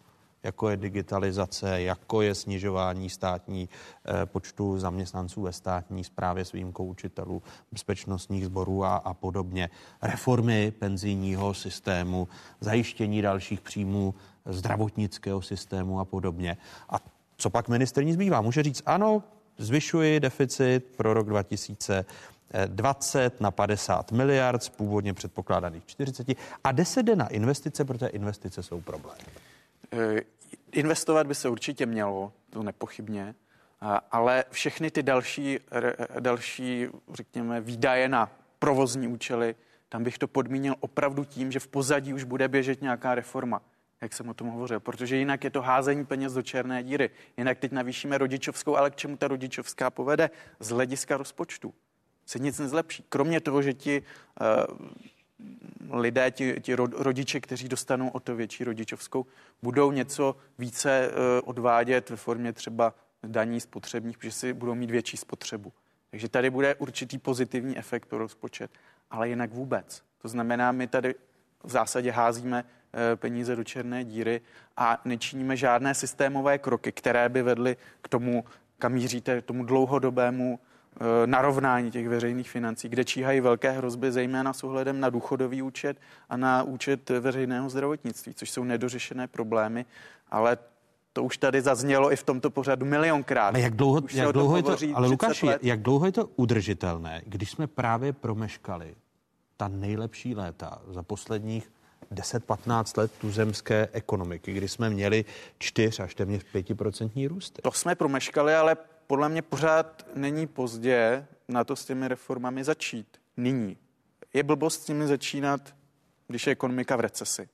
jako 0.45 0.69
je 0.69 0.77
digitalizace, 0.77 1.81
jako 1.81 2.21
je 2.21 2.35
snižování 2.35 3.09
státní 3.09 3.69
eh, 4.05 4.25
počtu 4.25 4.79
zaměstnanců 4.79 5.41
ve 5.41 5.53
státní 5.53 6.03
správě 6.03 6.45
s 6.45 6.51
výjimkou 6.51 6.85
učitelů, 6.85 7.43
bezpečnostních 7.71 8.45
sborů 8.45 8.83
a, 8.83 8.95
a 8.95 9.13
podobně, 9.13 9.69
reformy 10.01 10.71
penzijního 10.71 11.53
systému, 11.53 12.27
zajištění 12.61 13.21
dalších 13.21 13.61
příjmů 13.61 14.13
zdravotnického 14.45 15.41
systému 15.41 15.99
a 15.99 16.05
podobně. 16.05 16.57
A 16.89 16.95
co 17.37 17.49
pak 17.49 17.69
ministerní 17.69 18.13
zbývá? 18.13 18.41
Může 18.41 18.63
říct, 18.63 18.81
ano, 18.85 19.23
zvyšuji 19.57 20.19
deficit 20.19 20.85
pro 20.97 21.13
rok 21.13 21.29
2000 21.29 22.05
20 22.65 23.41
na 23.41 23.51
50 23.51 24.11
miliard 24.11 24.63
z 24.63 24.69
původně 24.69 25.13
předpokládaných 25.13 25.85
40 25.85 26.27
a 26.63 26.71
10 26.71 27.03
jde 27.03 27.15
na 27.15 27.27
investice, 27.27 27.85
protože 27.85 28.07
investice 28.07 28.63
jsou 28.63 28.81
problém. 28.81 29.17
Eh, 29.93 30.21
investovat 30.71 31.27
by 31.27 31.35
se 31.35 31.49
určitě 31.49 31.85
mělo, 31.85 32.31
to 32.49 32.63
nepochybně, 32.63 33.35
ale 34.11 34.43
všechny 34.51 34.91
ty 34.91 35.03
další, 35.03 35.59
další, 36.19 36.87
řekněme, 37.13 37.61
výdaje 37.61 38.09
na 38.09 38.31
provozní 38.59 39.07
účely, 39.07 39.55
tam 39.89 40.03
bych 40.03 40.17
to 40.17 40.27
podmínil 40.27 40.75
opravdu 40.79 41.23
tím, 41.23 41.51
že 41.51 41.59
v 41.59 41.67
pozadí 41.67 42.13
už 42.13 42.23
bude 42.23 42.47
běžet 42.47 42.81
nějaká 42.81 43.15
reforma 43.15 43.61
jak 44.01 44.13
jsem 44.13 44.29
o 44.29 44.33
tom 44.33 44.47
hovořil, 44.47 44.79
protože 44.79 45.15
jinak 45.15 45.43
je 45.43 45.49
to 45.49 45.61
házení 45.61 46.05
peněz 46.05 46.33
do 46.33 46.41
černé 46.41 46.83
díry. 46.83 47.09
Jinak 47.37 47.57
teď 47.59 47.71
navýšíme 47.71 48.17
rodičovskou, 48.17 48.75
ale 48.75 48.91
k 48.91 48.95
čemu 48.95 49.17
ta 49.17 49.27
rodičovská 49.27 49.89
povede? 49.89 50.29
Z 50.59 50.69
hlediska 50.69 51.17
rozpočtu 51.17 51.73
se 52.25 52.39
nic 52.39 52.59
nezlepší. 52.59 53.05
Kromě 53.09 53.39
toho, 53.39 53.61
že 53.61 53.73
ti 53.73 54.03
uh, 55.91 55.99
lidé, 55.99 56.31
ti, 56.31 56.61
ti 56.61 56.75
rodiče, 56.75 57.39
kteří 57.39 57.69
dostanou 57.69 58.09
o 58.09 58.19
to 58.19 58.35
větší 58.35 58.63
rodičovskou, 58.63 59.25
budou 59.61 59.91
něco 59.91 60.35
více 60.57 61.09
uh, 61.09 61.49
odvádět 61.49 62.09
ve 62.09 62.15
formě 62.15 62.53
třeba 62.53 62.93
daní 63.23 63.59
spotřebních, 63.59 64.17
protože 64.17 64.31
si 64.31 64.53
budou 64.53 64.75
mít 64.75 64.91
větší 64.91 65.17
spotřebu. 65.17 65.73
Takže 66.11 66.29
tady 66.29 66.49
bude 66.49 66.75
určitý 66.75 67.17
pozitivní 67.17 67.77
efekt 67.77 68.05
pro 68.05 68.17
rozpočet, 68.17 68.71
ale 69.11 69.29
jinak 69.29 69.53
vůbec. 69.53 70.01
To 70.21 70.27
znamená, 70.27 70.71
my 70.71 70.87
tady 70.87 71.15
v 71.63 71.71
zásadě 71.71 72.11
házíme 72.11 72.65
eh, 72.65 73.15
peníze 73.15 73.55
do 73.55 73.63
černé 73.63 74.03
díry 74.03 74.41
a 74.77 75.01
nečiníme 75.05 75.57
žádné 75.57 75.93
systémové 75.93 76.57
kroky, 76.57 76.91
které 76.91 77.29
by 77.29 77.41
vedly 77.41 77.77
k 78.01 78.07
tomu, 78.07 78.45
kam 78.79 78.93
míříte, 78.93 79.41
tomu 79.41 79.63
dlouhodobému 79.63 80.59
narovnání 81.25 81.91
těch 81.91 82.09
veřejných 82.09 82.49
financí, 82.49 82.89
kde 82.89 83.05
číhají 83.05 83.41
velké 83.41 83.71
hrozby, 83.71 84.11
zejména 84.11 84.53
s 84.53 84.63
ohledem 84.63 84.99
na 84.99 85.09
důchodový 85.09 85.61
účet 85.61 85.97
a 86.29 86.37
na 86.37 86.63
účet 86.63 87.09
veřejného 87.09 87.69
zdravotnictví, 87.69 88.33
což 88.33 88.51
jsou 88.51 88.63
nedořešené 88.63 89.27
problémy, 89.27 89.85
ale 90.31 90.57
to 91.13 91.23
už 91.23 91.37
tady 91.37 91.61
zaznělo 91.61 92.11
i 92.11 92.15
v 92.15 92.23
tomto 92.23 92.49
pořadu 92.49 92.85
milionkrát. 92.85 93.47
Ale 93.47 93.61
jak 93.61 93.75
dlouho, 93.75 94.01
jak 94.13 94.31
dlouho 94.31 94.57
je 94.57 94.63
to, 94.63 94.77
ale 94.93 95.07
Lukáši, 95.07 95.47
jak 95.61 95.81
dlouho 95.81 96.05
je 96.05 96.11
to 96.11 96.29
udržitelné, 96.35 97.21
když 97.25 97.51
jsme 97.51 97.67
právě 97.67 98.13
promeškali 98.13 98.95
ta 99.57 99.67
nejlepší 99.67 100.35
léta 100.35 100.81
za 100.87 101.03
posledních 101.03 101.71
10-15 102.13 102.97
let 102.97 103.11
tuzemské 103.21 103.89
ekonomiky, 103.91 104.53
kdy 104.53 104.67
jsme 104.67 104.89
měli 104.89 105.25
4 105.59 106.03
až 106.03 106.15
téměř 106.15 106.45
5% 106.55 107.27
růsty. 107.27 107.61
To 107.61 107.71
jsme 107.71 107.95
promeškali, 107.95 108.55
ale 108.55 108.77
podle 109.07 109.29
mě 109.29 109.41
pořád 109.41 110.07
není 110.15 110.47
pozdě 110.47 111.27
na 111.47 111.63
to 111.63 111.75
s 111.75 111.85
těmi 111.85 112.07
reformami 112.07 112.63
začít. 112.63 113.07
Nyní. 113.37 113.77
Je 114.33 114.43
blbost 114.43 114.83
s 114.83 114.87
nimi 114.87 115.07
začínat, 115.07 115.75
když 116.27 116.47
je 116.47 116.51
ekonomika 116.51 116.95
v 116.95 116.99
recesi. 116.99 117.49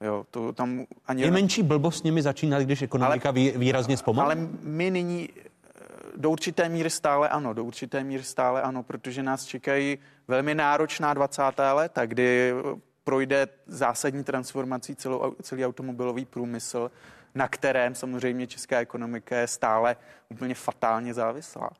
Jo, 0.00 0.26
to 0.30 0.52
tam 0.52 0.86
ani... 1.06 1.22
Je 1.22 1.30
menší 1.30 1.62
blbost 1.62 1.98
s 1.98 2.02
nimi 2.02 2.22
začínat, 2.22 2.62
když 2.62 2.82
ekonomika 2.82 3.28
ale, 3.28 3.40
výrazně 3.40 3.96
zpomalí? 3.96 4.24
Ale 4.24 4.48
my 4.62 4.90
nyní 4.90 5.28
eh, 5.30 5.82
do 6.16 6.30
určité 6.30 6.68
míry 6.68 6.90
stále 6.90 7.28
ano, 7.28 7.54
do 7.54 7.64
určité 7.64 8.04
míry 8.04 8.22
stále 8.22 8.62
ano, 8.62 8.82
protože 8.82 9.22
nás 9.22 9.44
čekají 9.44 9.98
velmi 10.28 10.54
náročná 10.54 11.14
20. 11.14 11.42
léta, 11.72 12.06
kdy 12.06 12.52
projde 13.04 13.48
zásadní 13.66 14.24
transformací 14.24 14.96
celou, 14.96 15.34
celý 15.42 15.66
automobilový 15.66 16.24
průmysl, 16.24 16.90
na 17.38 17.48
kterém 17.48 17.94
samozřejmě 17.94 18.46
česká 18.46 18.78
ekonomika 18.78 19.36
je 19.36 19.46
stále 19.46 19.96
úplně 20.28 20.54
fatálně 20.54 21.14
závislá. 21.14 21.70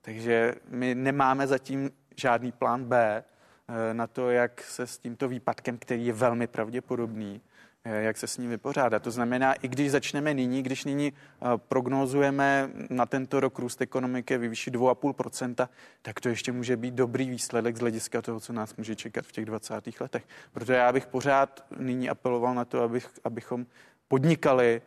Takže 0.00 0.54
my 0.68 0.94
nemáme 0.94 1.46
zatím 1.46 1.90
žádný 2.16 2.52
plán 2.52 2.84
B 2.84 3.24
eh, 3.68 3.94
na 3.94 4.06
to, 4.06 4.30
jak 4.30 4.62
se 4.62 4.86
s 4.86 4.98
tímto 4.98 5.28
výpadkem, 5.28 5.78
který 5.78 6.06
je 6.06 6.12
velmi 6.12 6.46
pravděpodobný, 6.46 7.40
Eh, 7.84 8.02
jak 8.02 8.16
se 8.16 8.26
s 8.26 8.38
ní 8.38 8.46
vypořádat. 8.46 9.02
To 9.02 9.10
znamená, 9.10 9.54
i 9.54 9.68
když 9.68 9.90
začneme 9.90 10.34
nyní, 10.34 10.62
když 10.62 10.84
nyní 10.84 11.12
eh, 11.12 11.46
prognozujeme 11.68 12.70
na 12.90 13.06
tento 13.06 13.40
rok 13.40 13.58
růst 13.58 13.80
ekonomiky 13.80 14.38
ve 14.38 14.48
výši 14.48 14.70
2,5%, 14.70 15.68
tak 16.02 16.20
to 16.20 16.28
ještě 16.28 16.52
může 16.52 16.76
být 16.76 16.94
dobrý 16.94 17.30
výsledek 17.30 17.76
z 17.76 17.80
hlediska 17.80 18.22
toho, 18.22 18.40
co 18.40 18.52
nás 18.52 18.76
může 18.76 18.96
čekat 18.96 19.24
v 19.24 19.32
těch 19.32 19.44
20. 19.44 20.00
letech. 20.00 20.24
Proto 20.52 20.72
já 20.72 20.92
bych 20.92 21.06
pořád 21.06 21.64
nyní 21.78 22.10
apeloval 22.10 22.54
na 22.54 22.64
to, 22.64 22.82
abych, 22.82 23.10
abychom 23.24 23.66
podnikali 24.08 24.82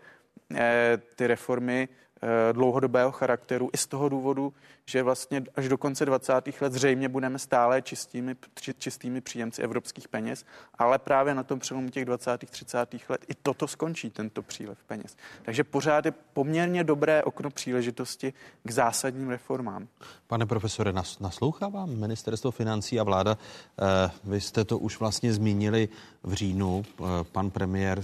ty 1.16 1.28
reformy 1.28 1.90
Eh, 2.24 2.54
dlouhodobého 2.54 3.12
charakteru 3.12 3.70
i 3.74 3.78
z 3.78 3.88
toho 3.88 4.10
důvodu, 4.10 4.54
že 4.86 5.04
vlastně 5.04 5.44
až 5.56 5.70
do 5.70 5.78
konce 5.78 6.06
20. 6.06 6.62
let 6.62 6.74
zřejmě 6.74 7.10
budeme 7.10 7.40
stále 7.40 7.82
čistými, 7.82 8.36
čistými 8.80 9.22
příjemci 9.22 9.62
evropských 9.62 10.08
peněz, 10.08 10.46
ale 10.78 11.00
právě 11.00 11.36
na 11.36 11.44
tom 11.44 11.60
přelomu 11.60 11.90
těch 11.90 12.06
20. 12.06 12.50
30. 12.50 12.78
let 13.10 13.26
i 13.28 13.34
toto 13.42 13.68
skončí, 13.68 14.10
tento 14.10 14.42
přílev 14.42 14.78
peněz. 14.88 15.18
Takže 15.42 15.64
pořád 15.64 16.06
je 16.06 16.14
poměrně 16.34 16.84
dobré 16.84 17.24
okno 17.24 17.50
příležitosti 17.50 18.34
k 18.64 18.72
zásadním 18.72 19.30
reformám. 19.30 19.88
Pane 20.28 20.46
profesore, 20.46 20.94
naslouchá 21.20 21.68
vám 21.68 21.90
ministerstvo 21.90 22.52
financí 22.52 23.00
a 23.00 23.04
vláda? 23.04 23.38
Eh, 23.38 24.12
vy 24.24 24.42
jste 24.42 24.66
to 24.66 24.78
už 24.78 25.00
vlastně 25.00 25.34
zmínili 25.34 25.90
v 26.24 26.34
říjnu. 26.34 26.86
Eh, 26.86 27.04
pan 27.32 27.50
premiér 27.50 28.02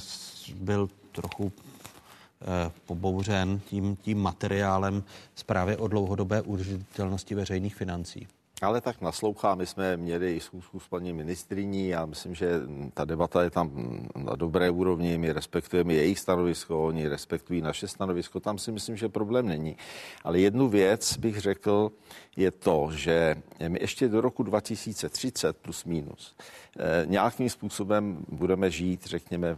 byl 0.56 0.90
trochu 1.12 1.52
Eh, 1.89 1.89
pobouřen 2.86 3.60
tím, 3.60 3.96
tím 3.96 4.20
materiálem 4.20 5.04
zprávy 5.36 5.78
o 5.78 5.88
dlouhodobé 5.88 6.42
udržitelnosti 6.42 7.36
veřejných 7.36 7.76
financí. 7.76 8.28
Ale 8.62 8.82
tak 8.82 9.02
naslouchá, 9.02 9.56
my 9.56 9.66
jsme 9.66 9.98
měli 9.98 10.36
i 10.36 10.40
schůzku 10.40 10.80
s 10.80 10.88
paní 10.88 11.14
ministriní 11.14 11.88
já 11.88 12.06
myslím, 12.06 12.36
že 12.36 12.52
ta 12.94 13.06
debata 13.06 13.44
je 13.44 13.50
tam 13.50 13.72
na 14.16 14.36
dobré 14.36 14.70
úrovni, 14.70 15.18
my 15.18 15.34
respektujeme 15.34 15.94
jejich 15.94 16.20
stanovisko, 16.20 16.88
oni 16.88 17.08
respektují 17.08 17.62
naše 17.62 17.88
stanovisko, 17.88 18.40
tam 18.40 18.58
si 18.58 18.72
myslím, 18.72 18.98
že 18.98 19.10
problém 19.10 19.48
není. 19.48 19.78
Ale 20.24 20.40
jednu 20.40 20.70
věc 20.70 21.18
bych 21.18 21.38
řekl, 21.38 21.92
je 22.38 22.52
to, 22.52 22.90
že 22.94 23.36
my 23.68 23.80
ještě 23.82 24.08
do 24.08 24.22
roku 24.22 24.44
2030 24.44 25.58
plus 25.58 25.86
minus 25.86 26.36
eh, 26.80 27.06
nějakým 27.06 27.50
způsobem 27.50 28.26
budeme 28.30 28.72
žít, 28.72 29.06
řekněme, 29.06 29.58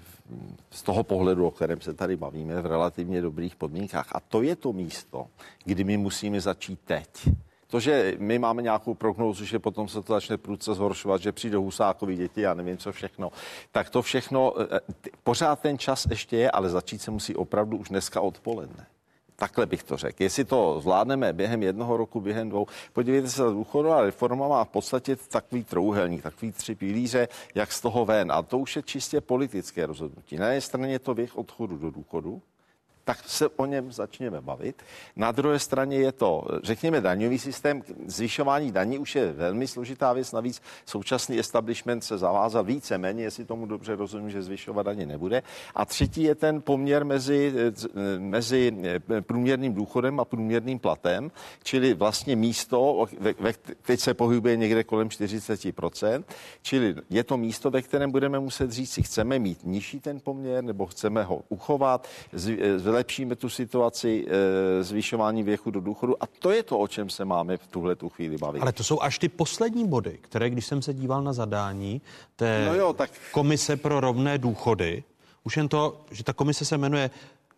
z 0.71 0.83
toho 0.83 1.03
pohledu, 1.03 1.47
o 1.47 1.51
kterém 1.51 1.81
se 1.81 1.93
tady 1.93 2.15
bavíme, 2.15 2.61
v 2.61 2.65
relativně 2.65 3.21
dobrých 3.21 3.55
podmínkách. 3.55 4.07
A 4.15 4.19
to 4.19 4.41
je 4.41 4.55
to 4.55 4.73
místo, 4.73 5.27
kdy 5.65 5.83
my 5.83 5.97
musíme 5.97 6.41
začít 6.41 6.79
teď. 6.85 7.27
To, 7.71 7.79
že 7.79 8.15
my 8.19 8.39
máme 8.39 8.61
nějakou 8.61 8.93
prognózu, 8.93 9.45
že 9.45 9.59
potom 9.59 9.87
se 9.87 10.01
to 10.01 10.13
začne 10.13 10.37
prudce 10.37 10.73
zhoršovat, 10.73 11.21
že 11.21 11.31
přijde 11.31 11.57
husákovi 11.57 12.15
děti, 12.15 12.41
já 12.41 12.53
nevím 12.53 12.77
co 12.77 12.91
všechno, 12.91 13.31
tak 13.71 13.89
to 13.89 14.01
všechno, 14.01 14.53
eh, 14.61 14.79
pořád 15.23 15.59
ten 15.59 15.77
čas 15.77 16.07
ještě 16.09 16.37
je, 16.37 16.51
ale 16.51 16.69
začít 16.69 17.01
se 17.01 17.11
musí 17.11 17.35
opravdu 17.35 17.77
už 17.77 17.89
dneska 17.89 18.21
odpoledne. 18.21 18.85
Takhle 19.35 19.65
bych 19.65 19.83
to 19.83 19.97
řekl. 19.97 20.23
Jestli 20.23 20.45
to 20.45 20.79
zvládneme 20.81 21.33
během 21.33 21.63
jednoho 21.63 21.97
roku, 21.97 22.21
během 22.21 22.49
dvou, 22.49 22.67
podívejte 22.93 23.29
se, 23.29 23.43
důchodová 23.43 24.01
reforma 24.01 24.47
má 24.47 24.63
v 24.63 24.69
podstatě 24.69 25.15
takový 25.15 25.63
trouhelník, 25.63 26.23
takový 26.23 26.51
tři 26.51 26.75
pilíře, 26.75 27.27
jak 27.55 27.71
z 27.71 27.81
toho 27.81 28.05
ven. 28.05 28.31
A 28.31 28.41
to 28.41 28.57
už 28.57 28.75
je 28.75 28.83
čistě 28.83 29.21
politické 29.21 29.85
rozhodnutí. 29.85 30.37
Na 30.37 30.47
jedné 30.47 30.61
straně 30.61 30.91
je 30.91 30.99
to 30.99 31.13
věk 31.13 31.31
odchodu 31.35 31.77
do 31.77 31.91
důchodu, 31.91 32.41
tak 33.03 33.17
se 33.29 33.49
o 33.49 33.65
něm 33.65 33.91
začněme 33.91 34.41
bavit. 34.41 34.83
Na 35.15 35.31
druhé 35.31 35.59
straně 35.59 35.97
je 35.97 36.11
to, 36.11 36.43
řekněme, 36.63 37.01
daňový 37.01 37.39
systém. 37.39 37.83
Zvyšování 38.05 38.71
daní 38.71 38.99
už 38.99 39.15
je 39.15 39.31
velmi 39.31 39.67
složitá 39.67 40.13
věc. 40.13 40.31
Navíc 40.31 40.61
současný 40.85 41.39
establishment 41.39 42.03
se 42.03 42.17
zavázal 42.17 42.63
více 42.63 42.97
méně, 42.97 43.23
jestli 43.23 43.45
tomu 43.45 43.65
dobře 43.65 43.95
rozumím, 43.95 44.29
že 44.29 44.43
zvyšovat 44.43 44.83
daně 44.83 45.05
nebude. 45.05 45.43
A 45.75 45.85
třetí 45.85 46.23
je 46.23 46.35
ten 46.35 46.61
poměr 46.61 47.05
mezi, 47.05 47.53
mezi 48.17 48.73
průměrným 49.21 49.73
důchodem 49.73 50.19
a 50.19 50.25
průměrným 50.25 50.79
platem, 50.79 51.31
čili 51.63 51.93
vlastně 51.93 52.35
místo, 52.35 53.05
ve, 53.19 53.33
ve, 53.39 53.53
teď 53.81 53.99
se 53.99 54.13
pohybuje 54.13 54.57
někde 54.57 54.83
kolem 54.83 55.07
40%, 55.07 56.23
čili 56.61 56.95
je 57.09 57.23
to 57.23 57.37
místo, 57.37 57.71
ve 57.71 57.81
kterém 57.81 58.11
budeme 58.11 58.39
muset 58.39 58.71
říct, 58.71 58.91
si 58.91 59.03
chceme 59.03 59.39
mít 59.39 59.59
nižší 59.63 59.99
ten 59.99 60.19
poměr, 60.19 60.63
nebo 60.63 60.85
chceme 60.85 61.23
ho 61.23 61.41
uchovat, 61.49 62.07
z, 62.33 62.57
zlepšíme 62.91 63.35
tu 63.35 63.49
situaci 63.49 64.25
e, 64.27 64.83
zvyšování 64.83 65.43
věku 65.43 65.71
do 65.71 65.81
důchodu 65.81 66.23
a 66.23 66.27
to 66.27 66.51
je 66.51 66.63
to, 66.63 66.79
o 66.79 66.87
čem 66.87 67.09
se 67.09 67.25
máme 67.25 67.57
v 67.57 67.67
tuhle 67.67 67.95
tu 67.95 68.09
chvíli 68.09 68.37
bavit. 68.37 68.61
Ale 68.61 68.71
to 68.71 68.83
jsou 68.83 69.01
až 69.01 69.19
ty 69.19 69.29
poslední 69.29 69.87
body, 69.87 70.17
které, 70.21 70.49
když 70.49 70.65
jsem 70.65 70.81
se 70.81 70.93
díval 70.93 71.23
na 71.23 71.33
zadání 71.33 72.01
té 72.35 72.65
no 72.67 72.73
jo, 72.75 72.93
tak... 72.93 73.11
komise 73.31 73.77
pro 73.77 73.99
rovné 73.99 74.37
důchody, 74.37 75.03
už 75.43 75.57
jen 75.57 75.67
to, 75.67 76.01
že 76.11 76.23
ta 76.23 76.33
komise 76.33 76.65
se 76.65 76.77
jmenuje 76.77 77.09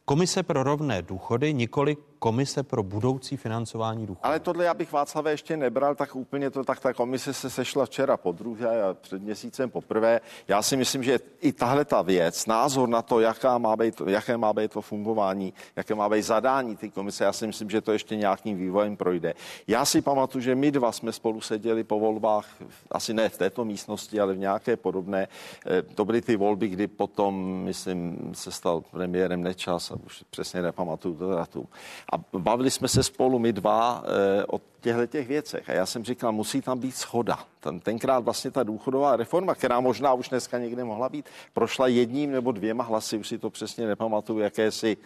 Komise 0.06 0.44
pro 0.44 0.64
rovné 0.64 1.02
důchody, 1.02 1.54
nikoli 1.54 1.98
komise 2.20 2.64
pro 2.64 2.84
budoucí 2.84 3.38
financování 3.38 4.06
důchodů. 4.06 4.20
Ale 4.24 4.40
tohle 4.40 4.66
já 4.66 4.74
bych 4.74 4.92
Václavé 4.92 5.32
ještě 5.32 5.58
nebral 5.58 5.96
tak 5.96 6.16
úplně 6.16 6.50
to, 6.50 6.64
tak 6.64 6.80
ta 6.80 6.94
komise 6.94 7.34
se 7.34 7.50
sešla 7.50 7.86
včera 7.86 8.18
po 8.18 8.32
druhé 8.32 8.84
a 8.84 8.94
před 8.94 9.22
měsícem 9.22 9.70
poprvé. 9.70 10.22
Já 10.48 10.62
si 10.62 10.78
myslím, 10.78 11.04
že 11.04 11.20
i 11.42 11.52
tahle 11.52 11.86
ta 11.86 12.02
věc, 12.02 12.46
názor 12.46 12.90
na 12.90 13.02
to, 13.02 13.20
jaká 13.20 13.58
má 13.58 13.76
být, 13.76 14.02
jaké 14.08 14.38
má 14.38 14.54
být 14.54 14.72
to 14.72 14.82
fungování, 14.82 15.54
jaké 15.76 15.96
má 15.96 16.10
být 16.10 16.22
zadání 16.22 16.78
ty 16.78 16.90
komise, 16.90 17.24
já 17.24 17.34
si 17.34 17.48
myslím, 17.48 17.70
že 17.70 17.82
to 17.82 17.92
ještě 17.92 18.16
nějakým 18.16 18.58
vývojem 18.58 18.98
projde. 18.98 19.34
Já 19.68 19.86
si 19.86 20.02
pamatuju, 20.02 20.42
že 20.42 20.56
my 20.56 20.72
dva 20.72 20.92
jsme 20.92 21.12
spolu 21.12 21.42
seděli 21.42 21.84
po 21.84 22.00
volbách, 22.00 22.48
asi 22.92 23.14
ne 23.14 23.30
v 23.30 23.38
této 23.38 23.66
místnosti, 23.66 24.20
ale 24.20 24.34
v 24.34 24.38
nějaké 24.38 24.78
podobné. 24.78 25.28
Eh, 25.66 25.82
to 25.82 26.06
byly 26.06 26.22
ty 26.22 26.36
volby, 26.36 26.68
kdy 26.68 26.88
potom, 26.88 27.64
myslím, 27.64 28.32
se 28.34 28.52
stal 28.52 28.82
premiérem 28.92 29.44
Nečas 29.44 29.93
už 30.06 30.24
přesně 30.30 30.62
nepamatuju 30.62 31.16
to 31.16 31.36
datum. 31.36 31.68
A 32.14 32.38
bavili 32.40 32.72
jsme 32.72 32.88
se 32.88 33.04
spolu 33.04 33.40
my 33.40 33.54
dva 33.54 34.04
e, 34.06 34.46
o 34.46 34.62
těchto 34.82 35.06
těch 35.08 35.28
věcech. 35.28 35.70
A 35.70 35.74
já 35.74 35.86
jsem 35.86 36.04
říkal, 36.04 36.32
musí 36.32 36.62
tam 36.62 36.80
být 36.80 36.96
schoda. 36.96 37.40
Ten, 37.60 37.80
tenkrát 37.80 38.20
vlastně 38.20 38.52
ta 38.52 38.64
důchodová 38.64 39.16
reforma, 39.16 39.56
která 39.56 39.80
možná 39.80 40.14
už 40.14 40.30
dneska 40.30 40.58
někde 40.58 40.84
mohla 40.84 41.10
být, 41.10 41.26
prošla 41.54 41.88
jedním 41.88 42.32
nebo 42.32 42.52
dvěma 42.52 42.84
hlasy, 42.84 43.18
už 43.18 43.28
si 43.28 43.38
to 43.38 43.50
přesně 43.50 43.88
nepamatuju, 43.88 44.40
jakési 44.40 44.98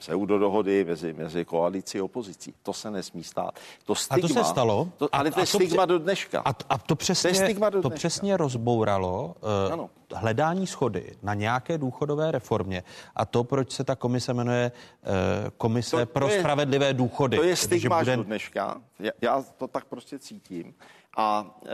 pseudodohody 0.00 0.84
mezi, 0.84 1.12
mezi 1.12 1.44
koalicí 1.44 2.00
a 2.00 2.04
opozicí. 2.04 2.54
To 2.62 2.72
se 2.72 2.90
nesmí 2.90 3.24
stát. 3.24 3.60
To 3.84 3.94
stigma, 3.94 4.26
a 4.26 4.28
to 4.28 4.34
se 4.34 4.44
stalo. 4.44 4.88
To, 4.96 5.08
ale 5.12 5.30
a, 5.30 5.32
to 5.32 5.40
je 5.40 5.46
stigma 5.46 5.86
do 5.86 5.98
dneška. 5.98 6.42
A, 6.44 6.54
a 6.68 6.78
to, 6.78 6.96
přesně, 6.96 7.54
to, 7.54 7.70
do 7.70 7.82
to 7.82 7.90
přesně 7.90 8.36
rozbouralo 8.36 9.34
uh, 9.78 9.86
hledání 10.14 10.66
schody 10.66 11.16
na 11.22 11.34
nějaké 11.34 11.78
důchodové 11.78 12.30
reformě. 12.30 12.82
A 13.16 13.26
to, 13.26 13.44
proč 13.44 13.72
se 13.72 13.84
ta 13.84 13.96
komise 13.96 14.34
jmenuje 14.34 14.72
uh, 14.72 15.50
Komise 15.56 15.96
to, 15.96 16.06
pro 16.06 16.26
to 16.26 16.32
je, 16.32 16.40
spravedlivé 16.40 16.94
důchody. 16.94 17.36
To 17.36 17.42
je 17.42 17.56
stigma 17.56 17.98
bude... 17.98 18.16
do 18.16 18.24
dneška. 18.24 18.80
Já, 18.98 19.12
já 19.20 19.44
to 19.56 19.68
tak 19.68 19.84
prostě 19.84 20.18
cítím. 20.18 20.74
A 21.16 21.56
uh, 21.62 21.68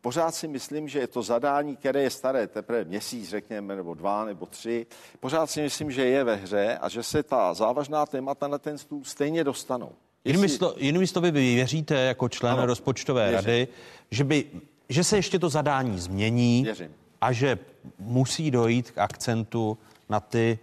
pořád 0.00 0.34
si 0.34 0.48
myslím, 0.48 0.88
že 0.88 0.98
je 0.98 1.06
to 1.06 1.22
zadání, 1.22 1.76
které 1.76 2.02
je 2.02 2.10
staré 2.10 2.46
teprve 2.46 2.84
měsíc, 2.84 3.28
řekněme, 3.28 3.76
nebo 3.76 3.94
dva, 3.94 4.24
nebo 4.24 4.46
tři, 4.46 4.86
pořád 5.20 5.50
si 5.50 5.62
myslím, 5.62 5.90
že 5.90 6.04
je 6.04 6.24
ve 6.24 6.36
hře 6.36 6.78
a 6.80 6.88
že 6.88 7.02
se 7.02 7.22
ta 7.22 7.54
závažná 7.54 8.06
témata 8.06 8.48
na 8.48 8.58
ten 8.58 8.78
stůl 8.78 9.04
stejně 9.04 9.44
dostanou. 9.44 9.92
Jinými 10.76 11.06
slovy, 11.06 11.30
vy 11.30 11.54
věříte 11.54 11.94
jako 11.94 12.28
člen 12.28 12.52
ano, 12.52 12.66
rozpočtové 12.66 13.30
věřím. 13.30 13.46
rady, 13.46 13.68
že, 14.10 14.24
by, 14.24 14.44
že 14.88 15.04
se 15.04 15.16
ještě 15.16 15.38
to 15.38 15.48
zadání 15.48 16.00
změní 16.00 16.62
věřím. 16.62 16.94
a 17.20 17.32
že 17.32 17.58
musí 17.98 18.50
dojít 18.50 18.90
k 18.90 18.98
akcentu 18.98 19.78
na 20.08 20.20
ty 20.20 20.58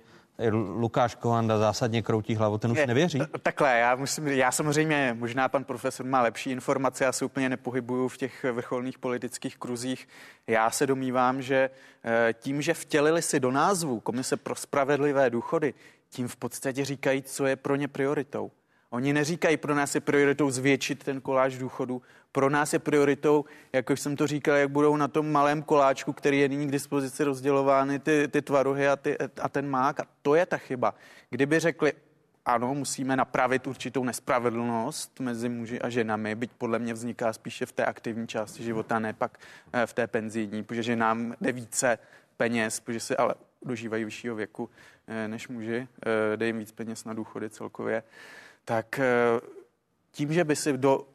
Lukáš 0.52 1.16
Kohanda 1.16 1.58
zásadně 1.58 2.02
kroutí 2.02 2.36
hlavu, 2.36 2.58
ten 2.58 2.72
už 2.72 2.78
je, 2.78 2.88
nevěří? 2.88 3.20
Takhle, 3.42 3.80
já 3.80 3.96
musím, 3.96 4.28
já 4.28 4.52
samozřejmě, 4.52 5.16
možná 5.20 5.50
pan 5.50 5.64
profesor 5.64 6.06
má 6.06 6.22
lepší 6.22 6.52
informace, 6.52 7.04
já 7.04 7.12
se 7.12 7.26
úplně 7.26 7.50
nepohybuju 7.50 8.08
v 8.08 8.18
těch 8.18 8.46
vrcholných 8.52 9.00
politických 9.00 9.58
kruzích. 9.58 10.08
Já 10.48 10.72
se 10.72 10.88
domývám, 10.88 11.42
že 11.42 11.70
eh, 12.04 12.34
tím, 12.34 12.62
že 12.62 12.74
vtělili 12.74 13.22
si 13.22 13.40
do 13.40 13.52
názvu 13.52 14.00
Komise 14.00 14.38
pro 14.38 14.56
spravedlivé 14.56 15.30
důchody, 15.30 15.74
tím 16.10 16.28
v 16.28 16.36
podstatě 16.36 16.86
říkají, 16.86 17.22
co 17.22 17.46
je 17.46 17.56
pro 17.56 17.76
ně 17.76 17.88
prioritou. 17.88 18.52
Oni 18.90 19.14
neříkají, 19.14 19.58
pro 19.58 19.76
nás 19.76 19.96
je 19.96 20.02
prioritou 20.02 20.52
zvětšit 20.52 21.04
ten 21.04 21.22
koláč 21.22 21.58
důchodu, 21.58 22.02
pro 22.32 22.50
nás 22.50 22.74
je 22.74 22.80
prioritou, 22.80 23.46
jak 23.74 23.90
už 23.90 24.00
jsem 24.00 24.16
to 24.16 24.28
říkal, 24.28 24.56
jak 24.56 24.70
budou 24.70 24.96
na 24.96 25.08
tom 25.08 25.32
malém 25.32 25.64
koláčku, 25.64 26.14
který 26.14 26.40
je 26.40 26.50
nyní 26.50 26.68
k 26.68 26.72
dispozici 26.72 27.24
rozdělovány 27.24 28.00
ty, 28.00 28.28
ty 28.28 28.42
tvaruhy 28.42 28.88
a, 28.88 28.96
ty, 28.96 29.18
a 29.42 29.50
ten 29.50 29.70
mák. 29.70 30.00
A 30.00 30.04
to 30.22 30.36
je 30.36 30.46
ta 30.46 30.58
chyba. 30.58 30.96
Kdyby 31.30 31.60
řekli, 31.60 31.94
ano, 32.46 32.74
musíme 32.74 33.16
napravit 33.16 33.68
určitou 33.68 34.04
nespravedlnost 34.04 35.20
mezi 35.20 35.50
muži 35.50 35.82
a 35.82 35.90
ženami, 35.90 36.36
byť 36.36 36.52
podle 36.58 36.80
mě 36.80 36.94
vzniká 36.94 37.34
spíše 37.34 37.66
v 37.66 37.72
té 37.72 37.86
aktivní 37.86 38.28
části 38.28 38.64
života, 38.64 39.00
ne 39.00 39.14
pak 39.14 39.38
eh, 39.74 39.86
v 39.86 39.94
té 39.94 40.08
penzijní, 40.08 40.64
protože 40.64 40.84
ženám 40.84 41.36
jde 41.42 41.52
více 41.52 41.98
peněz, 42.38 42.80
protože 42.80 43.00
se 43.00 43.18
ale 43.18 43.36
dožívají 43.62 44.06
vyššího 44.06 44.36
věku 44.36 44.70
eh, 45.08 45.28
než 45.28 45.48
muži, 45.48 45.88
eh, 46.06 46.38
jde 46.38 46.46
jim 46.46 46.60
víc 46.60 46.72
peněz 46.72 47.06
na 47.06 47.14
důchody 47.14 47.50
celkově, 47.50 48.04
tak 48.66 49.00
tím, 50.12 50.34
že 50.34 50.44
by 50.44 50.56
si 50.56 50.78
do 50.78 51.08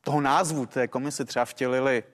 toho 0.00 0.20
názvu 0.20 0.66
té 0.66 0.88
komise 0.88 1.24
třeba 1.24 1.44
vtělili 1.44 2.04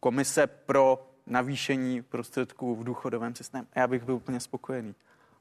komise 0.00 0.46
pro 0.46 1.06
navýšení 1.26 2.02
prostředků 2.02 2.76
v 2.76 2.84
důchodovém 2.84 3.34
systému. 3.34 3.66
Já 3.74 3.86
bych 3.86 4.04
byl 4.04 4.14
úplně 4.14 4.40
spokojený. 4.40 4.94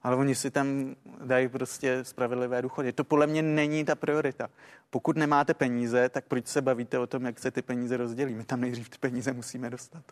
Ale 0.04 0.16
oni 0.16 0.36
si 0.36 0.52
tam 0.52 0.96
dají 1.26 1.48
prostě 1.48 2.04
spravedlivé 2.04 2.62
důchody. 2.62 2.94
To 2.94 3.04
podle 3.04 3.28
mě 3.28 3.42
není 3.42 3.86
ta 3.86 3.96
priorita. 3.96 4.50
Pokud 4.90 5.18
nemáte 5.18 5.54
peníze, 5.54 6.10
tak 6.10 6.26
proč 6.26 6.48
se 6.48 6.62
bavíte 6.62 7.00
o 7.00 7.08
tom, 7.08 7.26
jak 7.26 7.40
se 7.40 7.52
ty 7.52 7.62
peníze 7.62 7.98
rozdělí? 7.98 8.36
My 8.36 8.44
tam 8.44 8.62
nejdřív 8.62 8.90
ty 8.90 8.98
peníze 8.98 9.34
musíme 9.34 9.70
dostat. 9.70 10.04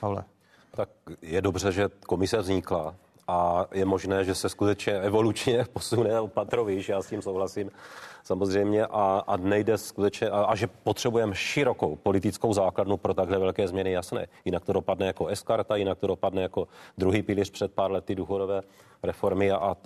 Pavle. 0.00 0.24
Tak 0.70 0.88
je 1.22 1.42
dobře, 1.42 1.72
že 1.72 1.88
komise 2.06 2.38
vznikla 2.38 2.94
a 3.28 3.66
je 3.72 3.84
možné, 3.84 4.24
že 4.24 4.34
se 4.34 4.48
skutečně 4.48 4.92
evolučně 4.92 5.64
posune 5.72 6.10
výš, 6.66 6.88
já 6.88 7.02
s 7.02 7.08
tím 7.08 7.22
souhlasím 7.22 7.70
samozřejmě 8.28 8.86
a, 8.86 9.24
a 9.26 9.36
nejde 9.36 9.78
skutečně, 9.78 10.30
a, 10.30 10.42
a 10.42 10.54
že 10.54 10.66
potřebujeme 10.66 11.34
širokou 11.34 11.96
politickou 11.96 12.52
základnu 12.52 12.96
pro 12.96 13.14
takhle 13.14 13.38
velké 13.38 13.68
změny, 13.68 13.92
jasné. 13.92 14.26
Jinak 14.44 14.64
to 14.64 14.72
dopadne 14.72 15.06
jako 15.06 15.26
eskarta, 15.26 15.76
jinak 15.76 15.98
to 15.98 16.06
dopadne 16.06 16.42
jako 16.42 16.68
druhý 16.98 17.22
pilíř 17.22 17.50
před 17.50 17.72
pár 17.72 17.92
lety 17.92 18.14
důchodové 18.14 18.62
reformy 19.02 19.50
a, 19.50 19.56
a, 19.56 19.76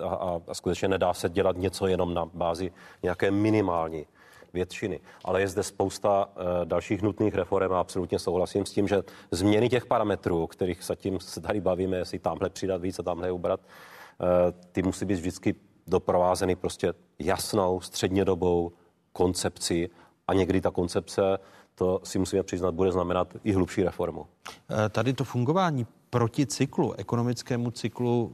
a 0.48 0.55
skutečně 0.55 0.89
nedá 0.89 1.14
se 1.14 1.28
dělat 1.28 1.56
něco 1.56 1.86
jenom 1.86 2.14
na 2.14 2.27
bázi 2.35 2.73
nějaké 3.02 3.31
minimální 3.31 4.06
většiny. 4.52 5.00
Ale 5.24 5.40
je 5.40 5.48
zde 5.48 5.62
spousta 5.62 6.26
uh, 6.26 6.42
dalších 6.64 7.02
nutných 7.02 7.34
reform 7.34 7.72
a 7.72 7.80
absolutně 7.80 8.18
souhlasím 8.18 8.66
s 8.66 8.72
tím, 8.72 8.88
že 8.88 9.02
změny 9.30 9.68
těch 9.68 9.86
parametrů, 9.86 10.46
kterých 10.46 10.82
se 10.82 10.96
tím 10.96 11.20
se 11.20 11.40
tady 11.40 11.60
bavíme, 11.60 11.96
jestli 11.96 12.18
tamhle 12.18 12.50
přidat 12.50 12.82
víc 12.82 12.98
a 12.98 13.02
tamhle 13.02 13.32
ubrat, 13.32 13.60
uh, 13.60 14.26
ty 14.72 14.82
musí 14.82 15.04
být 15.04 15.14
vždycky 15.14 15.54
doprovázeny 15.86 16.56
prostě 16.56 16.94
jasnou 17.18 17.80
střednědobou 17.80 18.72
koncepci 19.12 19.90
a 20.28 20.34
někdy 20.34 20.60
ta 20.60 20.70
koncepce, 20.70 21.38
to 21.74 22.00
si 22.04 22.18
musíme 22.18 22.42
přiznat, 22.42 22.74
bude 22.74 22.92
znamenat 22.92 23.36
i 23.44 23.52
hlubší 23.52 23.82
reformu. 23.82 24.26
Eh, 24.70 24.88
tady 24.88 25.12
to 25.12 25.24
fungování 25.24 25.86
proti 26.10 26.46
cyklu, 26.46 26.92
ekonomickému 26.92 27.70
cyklu 27.70 28.32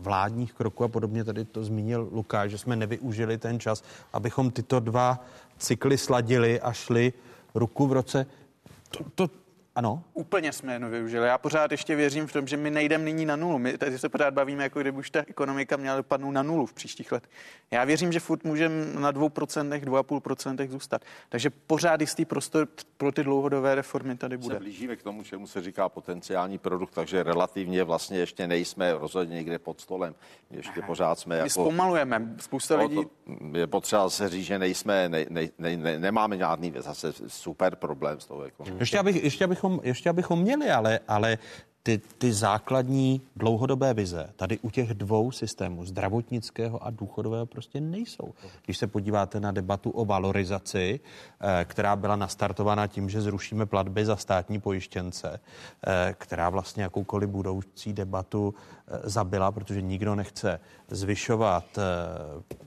vládních 0.00 0.52
kroků 0.52 0.84
a 0.84 0.88
podobně, 0.88 1.24
tady 1.24 1.44
to 1.44 1.64
zmínil 1.64 2.08
Lukáš, 2.12 2.50
že 2.50 2.58
jsme 2.58 2.76
nevyužili 2.76 3.38
ten 3.38 3.60
čas, 3.60 3.82
abychom 4.12 4.50
tyto 4.50 4.80
dva 4.80 5.24
cykly 5.62 5.98
sladili 5.98 6.60
a 6.60 6.72
šli 6.72 7.12
ruku 7.54 7.86
v 7.86 7.92
roce. 7.92 8.26
To, 8.90 9.04
to, 9.14 9.24
ano. 9.74 10.04
Úplně 10.14 10.52
jsme 10.52 10.72
je 10.72 10.78
nevyužili. 10.78 11.26
Já 11.26 11.38
pořád 11.38 11.70
ještě 11.70 11.96
věřím 11.96 12.26
v 12.26 12.32
tom, 12.32 12.46
že 12.46 12.56
my 12.56 12.70
nejdeme 12.70 13.04
nyní 13.04 13.26
na 13.26 13.36
nulu. 13.36 13.58
My 13.58 13.78
tady 13.78 13.98
se 13.98 14.08
pořád 14.08 14.34
bavíme, 14.34 14.62
jako 14.62 14.80
kdyby 14.80 14.98
už 14.98 15.10
ta 15.10 15.24
ekonomika 15.28 15.76
měla 15.76 15.96
dopadnout 15.96 16.30
na 16.32 16.42
nulu 16.42 16.66
v 16.66 16.72
příštích 16.72 17.12
letech. 17.12 17.30
Já 17.70 17.84
věřím, 17.84 18.12
že 18.12 18.20
furt 18.20 18.44
můžeme 18.44 18.84
na 19.00 19.12
2%, 19.12 19.80
2,5% 19.80 20.68
zůstat. 20.70 21.02
Takže 21.28 21.50
pořád 21.50 22.00
jistý 22.00 22.24
prostor 22.24 22.68
pro 22.96 23.12
ty 23.12 23.24
dlouhodobé 23.24 23.74
reformy 23.74 24.16
tady 24.16 24.36
bude. 24.36 24.54
Se 24.54 24.58
blížíme 24.60 24.96
k 24.96 25.02
tomu, 25.02 25.22
čemu 25.22 25.46
se 25.46 25.60
říká 25.62 25.88
potenciální 25.88 26.58
produkt, 26.58 26.94
takže 26.94 27.22
relativně 27.22 27.84
vlastně 27.84 28.18
ještě 28.18 28.46
nejsme 28.46 28.92
rozhodně 28.92 29.34
někde 29.34 29.58
pod 29.58 29.80
stolem. 29.80 30.14
Ještě 30.50 30.78
Aha. 30.80 30.86
pořád 30.86 31.18
jsme 31.18 31.34
My 31.34 31.38
jako... 31.38 31.50
zpomalujeme. 31.50 32.34
Spousta 32.40 32.76
No, 32.76 32.82
lidí... 32.82 32.96
to 33.52 33.58
je 33.58 33.66
potřeba 33.66 34.10
se 34.10 34.28
říct, 34.28 34.46
že 34.46 34.58
nejsme, 34.58 35.08
ne, 35.08 35.26
ne, 35.30 35.48
ne, 35.58 35.76
ne, 35.76 35.98
nemáme 35.98 36.38
žádný 36.38 36.72
zase 36.78 37.12
super 37.26 37.76
problém 37.76 38.20
s 38.20 38.26
tou 38.26 38.42
ekonomikou. 38.42 38.80
Ještě, 38.82 38.98
abych, 38.98 39.24
ještě, 39.24 39.44
abychom, 39.62 39.80
ještě 39.82 40.10
abychom 40.10 40.40
měli, 40.40 40.70
ale, 40.70 41.00
ale 41.08 41.38
ty, 41.82 42.00
ty 42.18 42.32
základní 42.32 43.20
dlouhodobé 43.36 43.94
vize 43.94 44.30
tady 44.36 44.58
u 44.58 44.70
těch 44.70 44.94
dvou 44.94 45.30
systémů, 45.30 45.84
zdravotnického 45.84 46.84
a 46.84 46.90
důchodového, 46.90 47.46
prostě 47.46 47.80
nejsou. 47.80 48.34
Když 48.64 48.78
se 48.78 48.86
podíváte 48.86 49.40
na 49.40 49.52
debatu 49.52 49.90
o 49.90 50.04
valorizaci, 50.04 51.00
eh, 51.00 51.64
která 51.64 51.96
byla 51.96 52.16
nastartována 52.16 52.86
tím, 52.86 53.10
že 53.10 53.20
zrušíme 53.20 53.66
platby 53.66 54.04
za 54.06 54.16
státní 54.16 54.60
pojištěnce, 54.60 55.40
eh, 55.86 56.14
která 56.18 56.50
vlastně 56.50 56.82
jakoukoliv 56.82 57.28
budoucí 57.28 57.92
debatu 57.92 58.54
zabila, 59.02 59.52
protože 59.52 59.82
nikdo 59.82 60.14
nechce 60.14 60.60
zvyšovat 60.88 61.78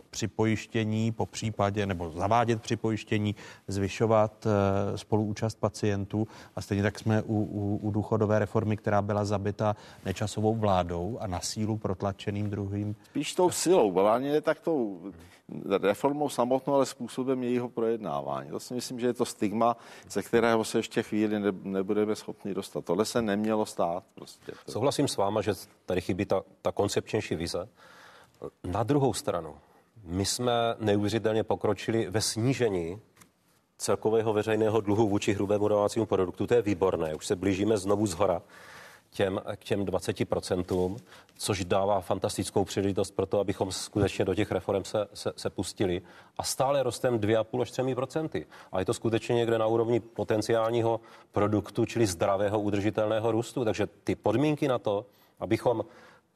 připojištění 0.10 1.12
po 1.12 1.26
případě, 1.26 1.86
nebo 1.86 2.12
zavádět 2.12 2.62
připojištění, 2.62 3.36
zvyšovat 3.68 4.48
spoluúčast 4.96 5.60
pacientů 5.60 6.28
a 6.56 6.62
stejně 6.62 6.84
tak 6.84 7.00
jsme 7.00 7.22
u, 7.22 7.36
u, 7.36 7.80
u 7.88 7.92
důchodové 7.92 8.40
reformy, 8.40 8.78
která 8.78 9.02
byla 9.02 9.26
zabita 9.26 9.76
nečasovou 10.06 10.56
vládou 10.56 11.18
a 11.22 11.28
na 11.28 11.40
sílu 11.40 11.78
protlačeným 11.78 12.50
druhým. 12.50 12.96
Spíš 13.06 13.36
tou 13.36 13.50
silou, 13.50 13.92
vládně 13.92 14.30
je 14.30 14.42
tak 14.42 14.60
tou 14.60 15.00
reformou 15.82 16.30
samotnou, 16.30 16.74
ale 16.74 16.86
způsobem 16.86 17.44
jejího 17.44 17.70
projednávání. 17.70 18.50
To 18.50 18.60
si 18.60 18.74
myslím, 18.74 19.00
že 19.00 19.08
je 19.08 19.14
to 19.14 19.26
stigma, 19.26 19.78
ze 20.10 20.24
kterého 20.24 20.64
se 20.64 20.78
ještě 20.78 21.04
chvíli 21.04 21.40
ne, 21.40 21.52
nebudeme 21.64 22.16
schopni 22.16 22.54
dostat. 22.54 22.86
Tohle 22.86 23.06
se 23.06 23.22
nemělo 23.22 23.66
stát. 23.66 24.04
Prostě. 24.16 24.52
Souhlasím 24.70 25.08
s 25.08 25.18
váma, 25.18 25.42
že 25.42 25.54
tady 25.86 26.02
chybí 26.02 26.26
ta, 26.26 26.44
ta 26.62 26.72
koncepčnější 26.72 27.36
vize. 27.36 27.70
Na 28.64 28.84
druhou 28.84 29.14
stranu, 29.14 29.56
my 30.04 30.26
jsme 30.26 30.52
neuvěřitelně 30.80 31.44
pokročili 31.44 32.10
ve 32.10 32.22
snížení 32.22 33.02
celkového 33.78 34.34
veřejného 34.34 34.82
dluhu 34.82 35.10
vůči 35.10 35.34
hrubému 35.34 35.68
domácímu 35.68 36.06
produktu. 36.06 36.48
To 36.48 36.54
je 36.54 36.62
výborné. 36.62 37.16
Už 37.16 37.26
se 37.26 37.36
blížíme 37.36 37.78
znovu 37.78 38.08
z 38.08 38.14
hora 38.14 38.42
těm, 39.16 39.42
k 39.56 39.64
těm 39.64 39.86
20%, 39.86 40.98
což 41.38 41.66
dává 41.66 42.02
fantastickou 42.02 42.66
příležitost 42.66 43.12
pro 43.12 43.26
to, 43.26 43.40
abychom 43.40 43.72
skutečně 43.72 44.26
do 44.26 44.36
těch 44.36 44.52
reform 44.52 44.84
se, 44.84 45.08
se, 45.14 45.34
se 45.36 45.50
pustili. 45.50 46.02
A 46.38 46.44
stále 46.44 46.84
rostem 46.84 47.20
2,5 47.20 47.62
až 47.62 47.72
3%. 47.72 48.46
A 48.72 48.80
je 48.80 48.86
to 48.86 48.94
skutečně 48.94 49.36
někde 49.36 49.58
na 49.58 49.68
úrovni 49.68 50.00
potenciálního 50.00 51.00
produktu, 51.32 51.86
čili 51.86 52.08
zdravého, 52.08 52.60
udržitelného 52.60 53.32
růstu. 53.32 53.66
Takže 53.66 53.88
ty 54.04 54.16
podmínky 54.16 54.68
na 54.68 54.80
to, 54.80 55.06
abychom 55.40 55.86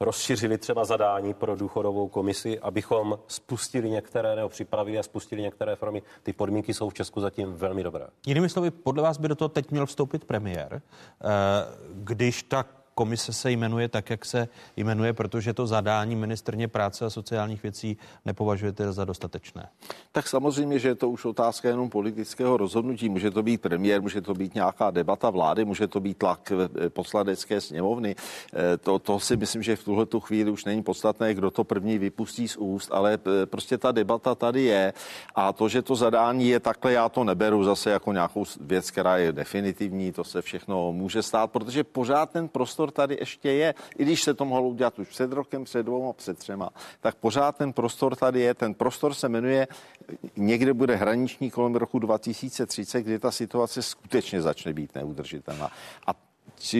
rozšířili 0.00 0.58
třeba 0.58 0.84
zadání 0.84 1.34
pro 1.34 1.56
důchodovou 1.56 2.08
komisi, 2.08 2.60
abychom 2.60 3.18
spustili 3.26 3.90
některé 3.90 4.36
nebo 4.36 4.48
připravili 4.48 4.98
a 4.98 5.02
spustili 5.02 5.42
některé 5.42 5.76
formy. 5.76 6.02
Ty 6.22 6.32
podmínky 6.32 6.74
jsou 6.74 6.88
v 6.88 6.94
Česku 6.94 7.20
zatím 7.20 7.52
velmi 7.52 7.82
dobré. 7.82 8.06
Jinými 8.26 8.48
slovy, 8.48 8.70
podle 8.70 9.02
vás 9.02 9.18
by 9.18 9.28
do 9.28 9.34
toho 9.34 9.48
teď 9.48 9.70
měl 9.70 9.86
vstoupit 9.86 10.24
premiér, 10.24 10.82
eh, 10.82 11.28
když 11.92 12.42
tak 12.42 12.79
komise 13.00 13.32
se 13.32 13.50
jmenuje 13.50 13.88
tak, 13.88 14.10
jak 14.10 14.24
se 14.24 14.48
jmenuje, 14.76 15.12
protože 15.12 15.54
to 15.54 15.66
zadání 15.66 16.16
ministrně 16.16 16.68
práce 16.68 17.04
a 17.04 17.10
sociálních 17.10 17.62
věcí 17.62 17.96
nepovažujete 18.24 18.92
za 18.92 19.04
dostatečné? 19.04 19.68
Tak 20.12 20.28
samozřejmě, 20.28 20.78
že 20.78 20.88
je 20.88 20.94
to 20.94 21.08
už 21.10 21.24
otázka 21.24 21.68
jenom 21.68 21.90
politického 21.90 22.56
rozhodnutí. 22.56 23.08
Může 23.08 23.30
to 23.30 23.42
být 23.42 23.60
premiér, 23.60 24.02
může 24.02 24.20
to 24.20 24.34
být 24.34 24.54
nějaká 24.54 24.90
debata 24.90 25.30
vlády, 25.30 25.64
může 25.64 25.86
to 25.86 26.00
být 26.00 26.18
tlak 26.18 26.52
poslanecké 26.88 27.60
sněmovny. 27.60 28.16
Eh, 28.52 28.76
to, 28.76 28.98
to 28.98 29.20
si 29.20 29.36
myslím, 29.36 29.62
že 29.62 29.76
v 29.76 29.84
tuhle 29.84 30.06
tu 30.06 30.20
chvíli 30.20 30.50
už 30.50 30.64
není 30.64 30.82
podstatné, 30.82 31.34
kdo 31.34 31.50
to 31.50 31.64
první 31.64 31.98
vypustí 31.98 32.48
z 32.48 32.56
úst, 32.56 32.92
ale 32.92 33.16
eh, 33.16 33.46
prostě 33.46 33.78
ta 33.78 33.92
debata 33.92 34.34
tady 34.34 34.62
je. 34.62 34.92
A 35.34 35.52
to, 35.52 35.68
že 35.68 35.82
to 35.82 35.96
zadání 35.96 36.48
je 36.48 36.60
takhle, 36.60 36.92
já 36.92 37.08
to 37.08 37.24
neberu 37.24 37.64
zase 37.64 37.90
jako 37.90 38.12
nějakou 38.12 38.44
věc, 38.60 38.90
která 38.90 39.16
je 39.16 39.32
definitivní, 39.32 40.12
to 40.12 40.24
se 40.24 40.42
všechno 40.42 40.92
může 40.92 41.22
stát, 41.22 41.50
protože 41.50 41.84
pořád 41.84 42.30
ten 42.30 42.48
prostor 42.48 42.89
tady 42.90 43.16
ještě 43.20 43.52
je, 43.52 43.74
i 43.98 44.04
když 44.04 44.22
se 44.22 44.34
to 44.34 44.44
mohlo 44.44 44.68
udělat 44.68 44.98
už 44.98 45.08
před 45.08 45.32
rokem, 45.32 45.64
před 45.64 45.82
dvouma, 45.82 46.12
před 46.12 46.38
třema, 46.38 46.70
tak 47.00 47.14
pořád 47.14 47.56
ten 47.56 47.72
prostor 47.72 48.16
tady 48.16 48.40
je. 48.40 48.54
Ten 48.54 48.74
prostor 48.74 49.14
se 49.14 49.28
jmenuje, 49.28 49.68
někde 50.36 50.74
bude 50.74 50.96
hraniční 50.96 51.50
kolem 51.50 51.74
roku 51.74 51.98
2030, 51.98 53.02
kdy 53.02 53.18
ta 53.18 53.30
situace 53.30 53.82
skutečně 53.82 54.42
začne 54.42 54.72
být 54.72 54.94
neudržitelná. 54.94 55.70
A 56.06 56.14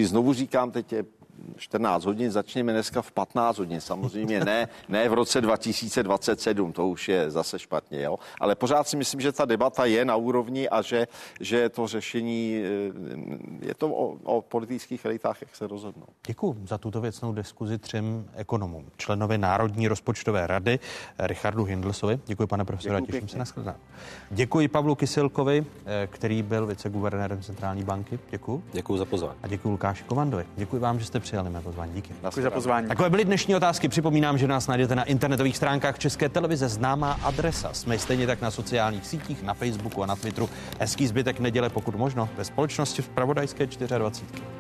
znovu 0.03 0.33
říkám, 0.33 0.71
teď 0.71 0.93
je 0.93 1.05
14 1.57 2.05
hodin, 2.05 2.31
začněme 2.31 2.73
dneska 2.73 3.03
v 3.03 3.13
15 3.13 3.59
hodin. 3.59 3.81
Samozřejmě 3.81 4.45
ne, 4.45 4.69
ne 4.89 5.09
v 5.09 5.13
roce 5.13 5.41
2027, 5.41 6.73
to 6.73 6.89
už 6.89 7.09
je 7.09 7.31
zase 7.31 7.59
špatně, 7.59 8.03
jo. 8.03 8.19
Ale 8.41 8.55
pořád 8.55 8.89
si 8.89 8.97
myslím, 8.97 9.21
že 9.21 9.33
ta 9.33 9.45
debata 9.45 9.85
je 9.85 10.05
na 10.05 10.17
úrovni 10.17 10.69
a 10.69 10.83
že, 10.83 11.07
že 11.41 11.69
to 11.69 11.87
řešení, 11.87 12.63
eh, 12.65 13.67
je 13.67 13.75
to 13.75 13.89
o, 13.89 14.19
o 14.25 14.43
politických 14.43 15.05
elitách, 15.05 15.41
jak 15.41 15.57
se 15.57 15.67
rozhodnou. 15.67 16.07
Děkuji 16.27 16.57
za 16.65 16.79
tuto 16.79 17.01
věcnou 17.01 17.33
diskuzi 17.33 17.79
třem 17.79 18.29
ekonomům. 18.35 18.87
Členovi 18.97 19.39
Národní 19.39 19.89
rozpočtové 19.89 20.47
rady 20.47 20.79
Richardu 21.19 21.65
Hindlsovi. 21.65 22.21
Děkuji, 22.27 22.47
pane 22.47 22.65
profesore, 22.65 23.03
těším 23.03 23.29
se 23.29 23.39
na 23.39 23.45
shledanou. 23.45 23.79
Děkuji 24.31 24.69
Pavlu 24.69 24.95
Kysilkovi, 24.95 25.67
eh, 25.87 26.09
který 26.13 26.43
byl 26.43 26.67
viceguvernérem 26.67 27.43
Centrální 27.43 27.85
banky. 27.85 28.19
Děkuji. 28.31 28.63
Děkuji 28.73 28.99
za 28.99 29.05
pozvání. 29.05 29.39
A 29.43 29.49
děkuji 29.49 29.71
Lukáši 29.71 30.05
Kovandovi. 30.05 30.47
Děkuji 30.57 30.79
vám, 30.79 30.99
že 30.99 31.07
jste 31.07 31.21
přijali 31.31 31.51
mé 31.51 31.61
pozvání. 31.61 31.93
Díky. 31.93 32.15
Děkuji 32.23 32.43
za 32.43 32.51
pozvání. 32.51 32.89
Takové 32.89 33.11
byly 33.11 33.25
dnešní 33.25 33.57
otázky. 33.57 33.89
Připomínám, 33.89 34.39
že 34.39 34.49
nás 34.49 34.67
najdete 34.67 34.95
na 34.95 35.05
internetových 35.05 35.57
stránkách 35.57 35.99
České 35.99 36.29
televize. 36.29 36.69
Známá 36.69 37.13
adresa. 37.13 37.73
Jsme 37.73 37.99
stejně 37.99 38.27
tak 38.27 38.41
na 38.41 38.51
sociálních 38.51 39.07
sítích, 39.07 39.43
na 39.43 39.55
Facebooku 39.55 40.03
a 40.03 40.07
na 40.07 40.17
Twitteru. 40.17 40.49
Hezký 40.81 41.07
zbytek 41.07 41.41
neděle, 41.41 41.71
pokud 41.71 41.95
možno, 41.95 42.29
ve 42.37 42.45
společnosti 42.45 43.03
v 43.03 43.09
Pravodajské 43.09 43.67
24. 43.67 44.60